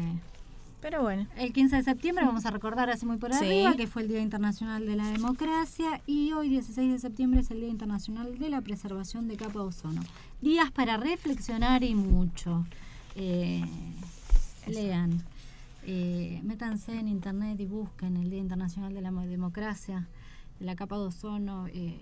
Pero 0.82 1.04
bueno. 1.04 1.28
El 1.38 1.54
15 1.54 1.76
de 1.78 1.84
septiembre 1.84 2.26
vamos 2.26 2.46
a 2.48 2.52
recordar 2.52 2.90
así 2.90 3.06
muy 3.06 3.18
por 3.18 3.32
Sí. 3.34 3.46
arriba 3.46 3.76
que 3.76 3.86
fue 3.88 4.02
el 4.02 4.08
Día 4.08 4.20
Internacional 4.22 4.86
de 4.86 4.96
la 4.96 5.08
Democracia 5.08 6.02
y 6.08 6.32
hoy 6.32 6.50
16 6.50 6.92
de 6.92 6.98
septiembre 7.00 7.42
es 7.42 7.52
el 7.52 7.60
Día 7.62 7.70
Internacional 7.70 8.40
de 8.40 8.50
la 8.50 8.62
Preservación 8.62 9.28
de 9.28 9.38
Capa 9.38 9.60
de 9.60 9.66
Ozono. 9.66 10.02
Días 10.42 10.72
para 10.72 10.98
reflexionar 10.98 11.84
y 11.84 11.94
mucho. 11.94 12.66
Eh, 13.16 13.64
lean, 14.68 15.22
eh, 15.84 16.40
métanse 16.44 16.98
en 16.98 17.08
internet 17.08 17.60
y 17.60 17.66
busquen 17.68 18.18
el 18.18 18.30
Día 18.32 18.40
Internacional 18.40 18.94
de 18.94 19.02
la 19.02 19.12
Mo- 19.12 19.26
Democracia, 19.26 20.08
de 20.60 20.66
la 20.66 20.76
capa 20.76 20.98
de 20.98 21.04
ozono. 21.06 21.68
eh, 21.68 22.00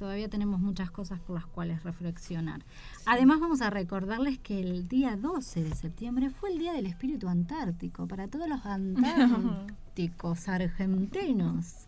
todavía 0.00 0.30
tenemos 0.30 0.60
muchas 0.60 0.90
cosas 0.90 1.20
por 1.20 1.34
las 1.36 1.44
cuales 1.44 1.82
reflexionar. 1.82 2.64
Además 3.04 3.38
vamos 3.38 3.60
a 3.60 3.68
recordarles 3.68 4.38
que 4.38 4.58
el 4.58 4.88
día 4.88 5.14
12 5.14 5.62
de 5.62 5.74
septiembre 5.74 6.30
fue 6.30 6.50
el 6.50 6.58
Día 6.58 6.72
del 6.72 6.86
Espíritu 6.86 7.28
Antártico 7.28 8.08
para 8.08 8.26
todos 8.26 8.48
los 8.48 8.64
antárticos 8.64 10.48
argentinos. 10.48 11.84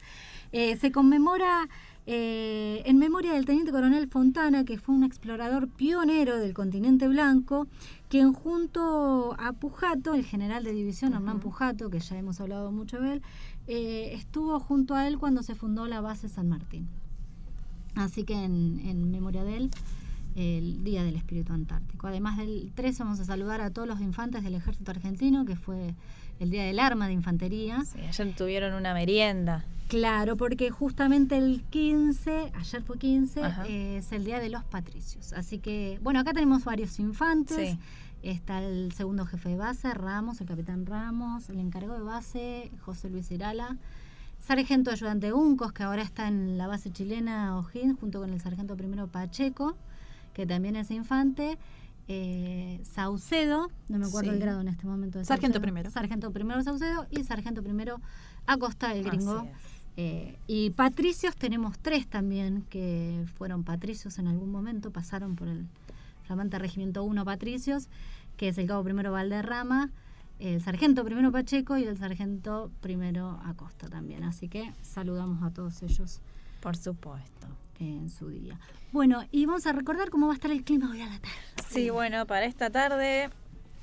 Eh, 0.53 0.77
se 0.77 0.93
conmemora 0.93 1.71
eh, 2.05 2.83
en 2.85 2.99
memoria 2.99 3.33
del 3.33 3.47
teniente 3.47 3.73
coronel 3.73 4.07
Fontana, 4.09 4.67
que 4.67 4.77
fue 4.77 4.95
un 4.95 5.05
explorador 5.05 5.69
pionero 5.69 6.37
del 6.37 6.53
continente 6.53 7.09
blanco, 7.09 7.67
quien 8.11 8.35
junto 8.35 9.35
a 9.39 9.55
Pujato, 9.55 10.13
el 10.13 10.27
general 10.27 10.65
de 10.65 10.73
división 10.73 11.15
Hernán 11.15 11.41
Pujato, 11.41 11.89
que 11.89 12.01
ya 12.01 12.19
hemos 12.19 12.43
hablado 12.43 12.73
mucho 12.73 13.01
de 13.01 13.15
él, 13.15 13.23
eh, 13.69 14.11
estuvo 14.13 14.61
junto 14.61 14.95
a 14.95 15.09
él 15.09 15.19
cuando 15.19 15.43
se 15.43 15.55
fundó 15.55 15.87
la 15.87 16.03
base 16.03 16.29
San 16.29 16.51
Martín. 16.51 16.91
Así 17.95 18.25
que 18.25 18.35
en, 18.35 18.81
en 18.85 19.11
memoria 19.11 19.45
de 19.45 19.57
él, 19.57 19.71
el 20.35 20.83
Día 20.83 21.05
del 21.05 21.17
Espíritu 21.17 21.53
Antártico. 21.53 22.07
Además 22.07 22.39
del 22.39 22.73
13 22.75 23.03
vamos 23.05 23.21
a 23.21 23.25
saludar 23.25 23.61
a 23.61 23.71
todos 23.71 23.87
los 23.87 24.01
infantes 24.01 24.43
del 24.43 24.55
ejército 24.55 24.91
argentino, 24.91 25.45
que 25.45 25.57
fue 25.57 25.95
el 26.41 26.51
Día 26.51 26.65
del 26.65 26.79
Arma 26.79 27.07
de 27.07 27.13
Infantería. 27.13 27.85
Sí, 27.85 28.01
ayer 28.01 28.35
tuvieron 28.35 28.75
una 28.75 28.95
merienda. 28.95 29.65
Claro, 29.89 30.37
porque 30.39 30.71
justamente 30.71 31.37
el 31.37 31.63
15, 31.69 32.53
ayer 32.55 32.83
fue 32.83 32.99
15, 32.99 33.45
Ajá. 33.45 33.67
eh, 33.69 33.99
es 33.99 34.11
el 34.13 34.25
Día 34.25 34.41
de 34.41 34.49
los 34.49 34.65
Patricios. 34.65 35.35
Así 35.35 35.59
que, 35.59 35.99
bueno, 36.03 36.21
acá 36.21 36.33
tenemos 36.33 36.65
varios 36.65 36.99
infantes. 36.99 37.73
Sí. 37.73 37.79
Está 38.23 38.63
el 38.65 38.93
segundo 38.93 39.27
jefe 39.27 39.51
de 39.51 39.57
base, 39.57 39.93
Ramos, 39.93 40.41
el 40.41 40.47
capitán 40.47 40.87
Ramos, 40.87 41.51
el 41.51 41.59
encargado 41.59 41.99
de 41.99 42.05
base, 42.05 42.71
José 42.81 43.11
Luis 43.11 43.31
Irala, 43.33 43.77
sargento 44.47 44.91
ayudante 44.91 45.33
Uncos, 45.33 45.73
que 45.73 45.83
ahora 45.83 46.03
está 46.03 46.29
en 46.29 46.59
la 46.59 46.67
base 46.67 46.91
chilena 46.93 47.57
O'Higgins, 47.59 47.99
junto 47.99 48.21
con 48.21 48.31
el 48.33 48.41
sargento 48.41 48.77
primero 48.77 49.07
Pacheco, 49.07 49.77
que 50.35 50.47
también 50.47 50.77
es 50.77 50.91
infante. 50.91 51.59
eh, 52.09 52.81
Saucedo, 52.83 53.71
no 53.89 53.99
me 53.99 54.07
acuerdo 54.07 54.31
Sí. 54.31 54.35
el 54.37 54.43
grado 54.43 54.61
en 54.61 54.69
este 54.69 54.87
momento. 54.87 55.21
de 55.21 55.25
Sargento 55.25 55.55
Saucedo. 55.55 55.63
primero. 55.63 55.91
Sargento 55.91 56.31
primero 56.33 56.63
Saucedo 56.63 57.07
y 57.11 57.23
sargento 57.23 57.63
primero 57.63 58.01
Acosta, 58.47 58.93
el 58.93 59.05
gringo. 59.05 59.47
Eh, 59.97 60.37
y 60.49 60.71
patricios 60.71 61.37
tenemos 61.37 61.79
tres 61.79 62.09
también, 62.09 62.63
que 62.71 63.25
fueron 63.39 63.63
patricios 63.63 64.19
en 64.19 64.27
algún 64.27 64.51
momento, 64.51 64.91
pasaron 64.91 65.37
por 65.37 65.47
el 65.49 65.67
flamante 66.27 66.59
Regimiento 66.59 67.05
1 67.05 67.25
Patricios, 67.25 67.89
que 68.37 68.49
es 68.49 68.59
el 68.59 68.67
cabo 68.67 68.83
primero 68.83 69.13
Valderrama, 69.13 69.91
el 70.43 70.61
sargento 70.61 71.05
primero 71.05 71.31
Pacheco 71.31 71.77
y 71.77 71.85
el 71.85 71.97
sargento 71.97 72.71
primero 72.81 73.41
Acosta 73.45 73.89
también. 73.89 74.25
Así 74.25 74.49
que 74.49 74.73
saludamos 74.83 75.43
a 75.43 75.51
todos 75.51 75.83
ellos. 75.83 76.21
Por 76.61 76.77
supuesto. 76.77 77.47
En 77.79 78.11
su 78.11 78.29
día. 78.29 78.61
Bueno, 78.93 79.25
y 79.33 79.47
vamos 79.47 79.67
a 79.67 79.73
recordar 79.73 80.11
cómo 80.11 80.27
va 80.27 80.35
a 80.35 80.37
estar 80.37 80.51
el 80.53 80.63
clima 80.63 80.91
hoy 80.91 81.01
a 81.01 81.07
la 81.07 81.19
tarde. 81.19 81.35
Sí, 81.69 81.91
bueno, 81.91 82.27
para 82.27 82.45
esta 82.45 82.71
tarde, 82.71 83.29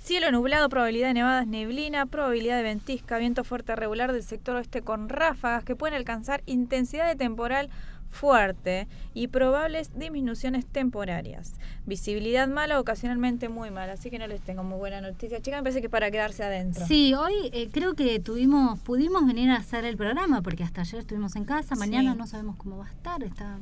cielo 0.01 0.31
nublado, 0.31 0.69
probabilidad 0.69 1.07
de 1.09 1.15
nevadas, 1.15 1.47
neblina, 1.47 2.05
probabilidad 2.05 2.55
de 2.57 2.63
ventisca, 2.63 3.17
viento 3.17 3.43
fuerte 3.43 3.75
regular 3.75 4.13
del 4.13 4.23
sector 4.23 4.55
oeste 4.55 4.83
con 4.83 5.09
ráfagas 5.09 5.65
que 5.65 5.75
pueden 5.75 5.95
alcanzar 5.95 6.43
intensidad 6.45 7.07
de 7.07 7.17
temporal 7.17 7.69
fuerte 8.09 8.87
y 9.13 9.27
probables 9.27 9.91
disminuciones 9.97 10.65
temporarias. 10.65 11.53
Visibilidad 11.85 12.47
mala, 12.47 12.79
ocasionalmente 12.79 13.49
muy 13.49 13.71
mala, 13.71 13.93
así 13.93 14.09
que 14.09 14.19
no 14.19 14.27
les 14.27 14.41
tengo 14.41 14.63
muy 14.63 14.77
buena 14.77 15.01
noticia. 15.01 15.41
Chicas, 15.41 15.59
me 15.59 15.63
parece 15.63 15.81
que 15.81 15.87
es 15.87 15.91
para 15.91 16.11
quedarse 16.11 16.43
adentro. 16.43 16.85
Sí, 16.87 17.13
hoy 17.13 17.33
eh, 17.53 17.69
creo 17.71 17.93
que 17.93 18.19
tuvimos, 18.19 18.79
pudimos 18.79 19.25
venir 19.25 19.49
a 19.51 19.57
hacer 19.57 19.85
el 19.85 19.97
programa 19.97 20.41
porque 20.41 20.63
hasta 20.63 20.81
ayer 20.81 20.99
estuvimos 21.01 21.35
en 21.35 21.45
casa, 21.45 21.75
mañana 21.75 22.13
Sí. 22.13 22.17
no 22.17 22.27
sabemos 22.27 22.55
cómo 22.57 22.77
va 22.77 22.87
a 22.87 22.91
estar, 22.91 23.23
está 23.23 23.57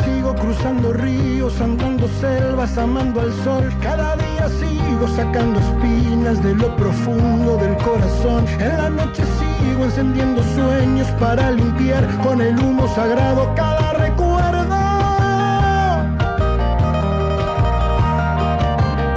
Sigo 0.04 0.34
cruzando 0.34 0.92
ríos, 0.92 1.58
andando 1.62 2.06
selvas, 2.20 2.76
amando 2.76 3.22
al 3.22 3.32
sol. 3.42 3.72
Cada 3.80 4.16
día 4.16 4.29
sigo 4.58 5.08
sacando 5.16 5.60
espinas 5.60 6.42
de 6.42 6.54
lo 6.54 6.74
profundo 6.76 7.56
del 7.56 7.76
corazón. 7.78 8.44
En 8.58 8.76
la 8.76 8.90
noche 8.90 9.22
sigo 9.38 9.84
encendiendo 9.84 10.42
sueños 10.54 11.08
para 11.18 11.50
limpiar 11.50 12.06
con 12.18 12.40
el 12.40 12.58
humo 12.58 12.86
sagrado 12.88 13.52
cada 13.54 13.92
recuerdo. 13.94 14.76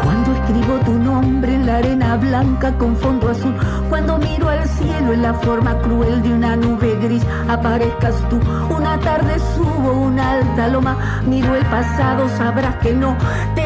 Cuando 0.04 0.34
escribo 0.34 0.80
tu 0.86 0.94
nombre 0.94 1.56
en 1.56 1.66
la 1.66 1.78
arena 1.78 2.18
blanca 2.18 2.78
con 2.78 2.96
fondo 2.96 3.30
azul, 3.30 3.56
cuando 3.90 4.18
miro 4.18 4.50
al 4.50 4.68
cielo 4.70 5.14
en 5.14 5.22
la 5.22 5.34
forma 5.34 5.78
cruel 5.80 6.22
de 6.22 6.34
una 6.34 6.56
nube 6.56 6.98
gris, 7.02 7.24
aparezcas 7.48 8.16
tú. 8.30 8.40
Una 8.76 9.00
tarde 9.00 9.38
subo 9.56 9.94
una 9.94 10.32
alta 10.32 10.68
loma, 10.68 11.22
miro 11.26 11.56
el 11.56 11.66
pasado, 11.66 12.28
sabrás 12.38 12.76
que 12.78 12.94
no 12.94 13.16
te 13.56 13.63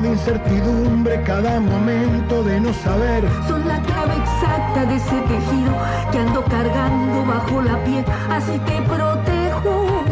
de 0.00 0.10
incertidumbre, 0.10 1.22
cada 1.22 1.58
momento 1.58 2.44
de 2.44 2.60
no 2.60 2.72
saber. 2.72 3.24
Son 3.48 3.66
la 3.66 3.80
clave 3.80 4.14
exacta 4.16 4.86
de 4.86 4.94
ese 4.96 5.20
tejido 5.22 5.72
que 6.12 6.18
ando 6.18 6.44
cargando 6.44 7.24
bajo 7.26 7.62
la 7.62 7.82
piel, 7.84 8.04
así 8.30 8.58
te 8.60 8.80
protejo. 8.82 10.04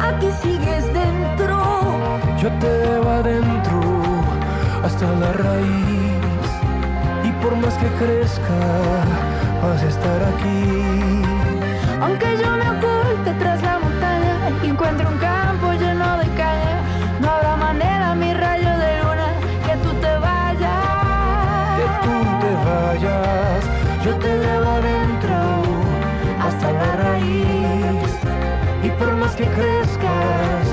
Aquí 0.00 0.28
sigues 0.40 0.84
dentro. 0.92 1.58
Yo 2.40 2.48
te 2.60 2.68
llevo 2.86 3.10
adentro 3.10 3.80
hasta 4.84 5.06
la 5.06 5.32
raíz 5.32 6.50
y 7.24 7.32
por 7.42 7.56
más 7.56 7.74
que 7.74 7.88
crezca 7.98 8.58
vas 9.62 9.82
a 9.82 9.88
estar 9.88 10.22
aquí. 10.32 11.22
Aunque 12.02 12.36
yo 12.40 12.50
me 12.56 12.70
oculte 12.70 13.32
tras 13.40 13.62
la 13.62 13.78
montaña 13.80 14.34
y 14.62 14.68
encuentre 14.68 15.06
un 15.06 15.18
campo 15.18 15.72
lleno 15.72 16.18
de 16.18 16.28
que 29.36 29.44
crezcas 29.46 30.68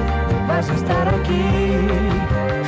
vas 0.48 0.70
a 0.70 0.74
estar 0.76 1.08
aquí. 1.16 2.61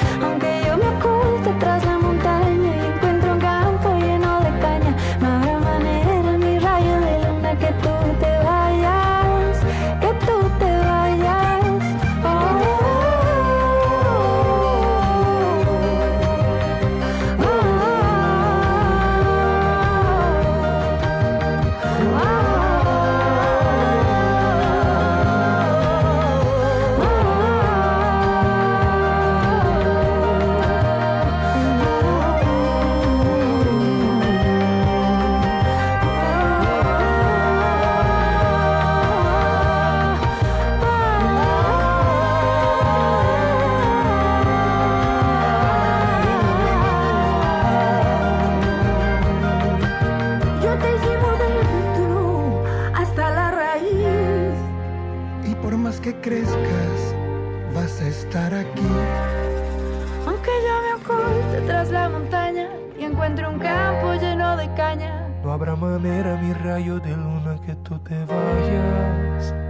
Manera, 66.03 66.35
mi 66.35 66.53
rayo 66.53 66.99
de 66.99 67.15
luna, 67.15 67.55
que 67.65 67.75
tú 67.75 67.97
te 67.99 68.25
vayas. 68.25 69.62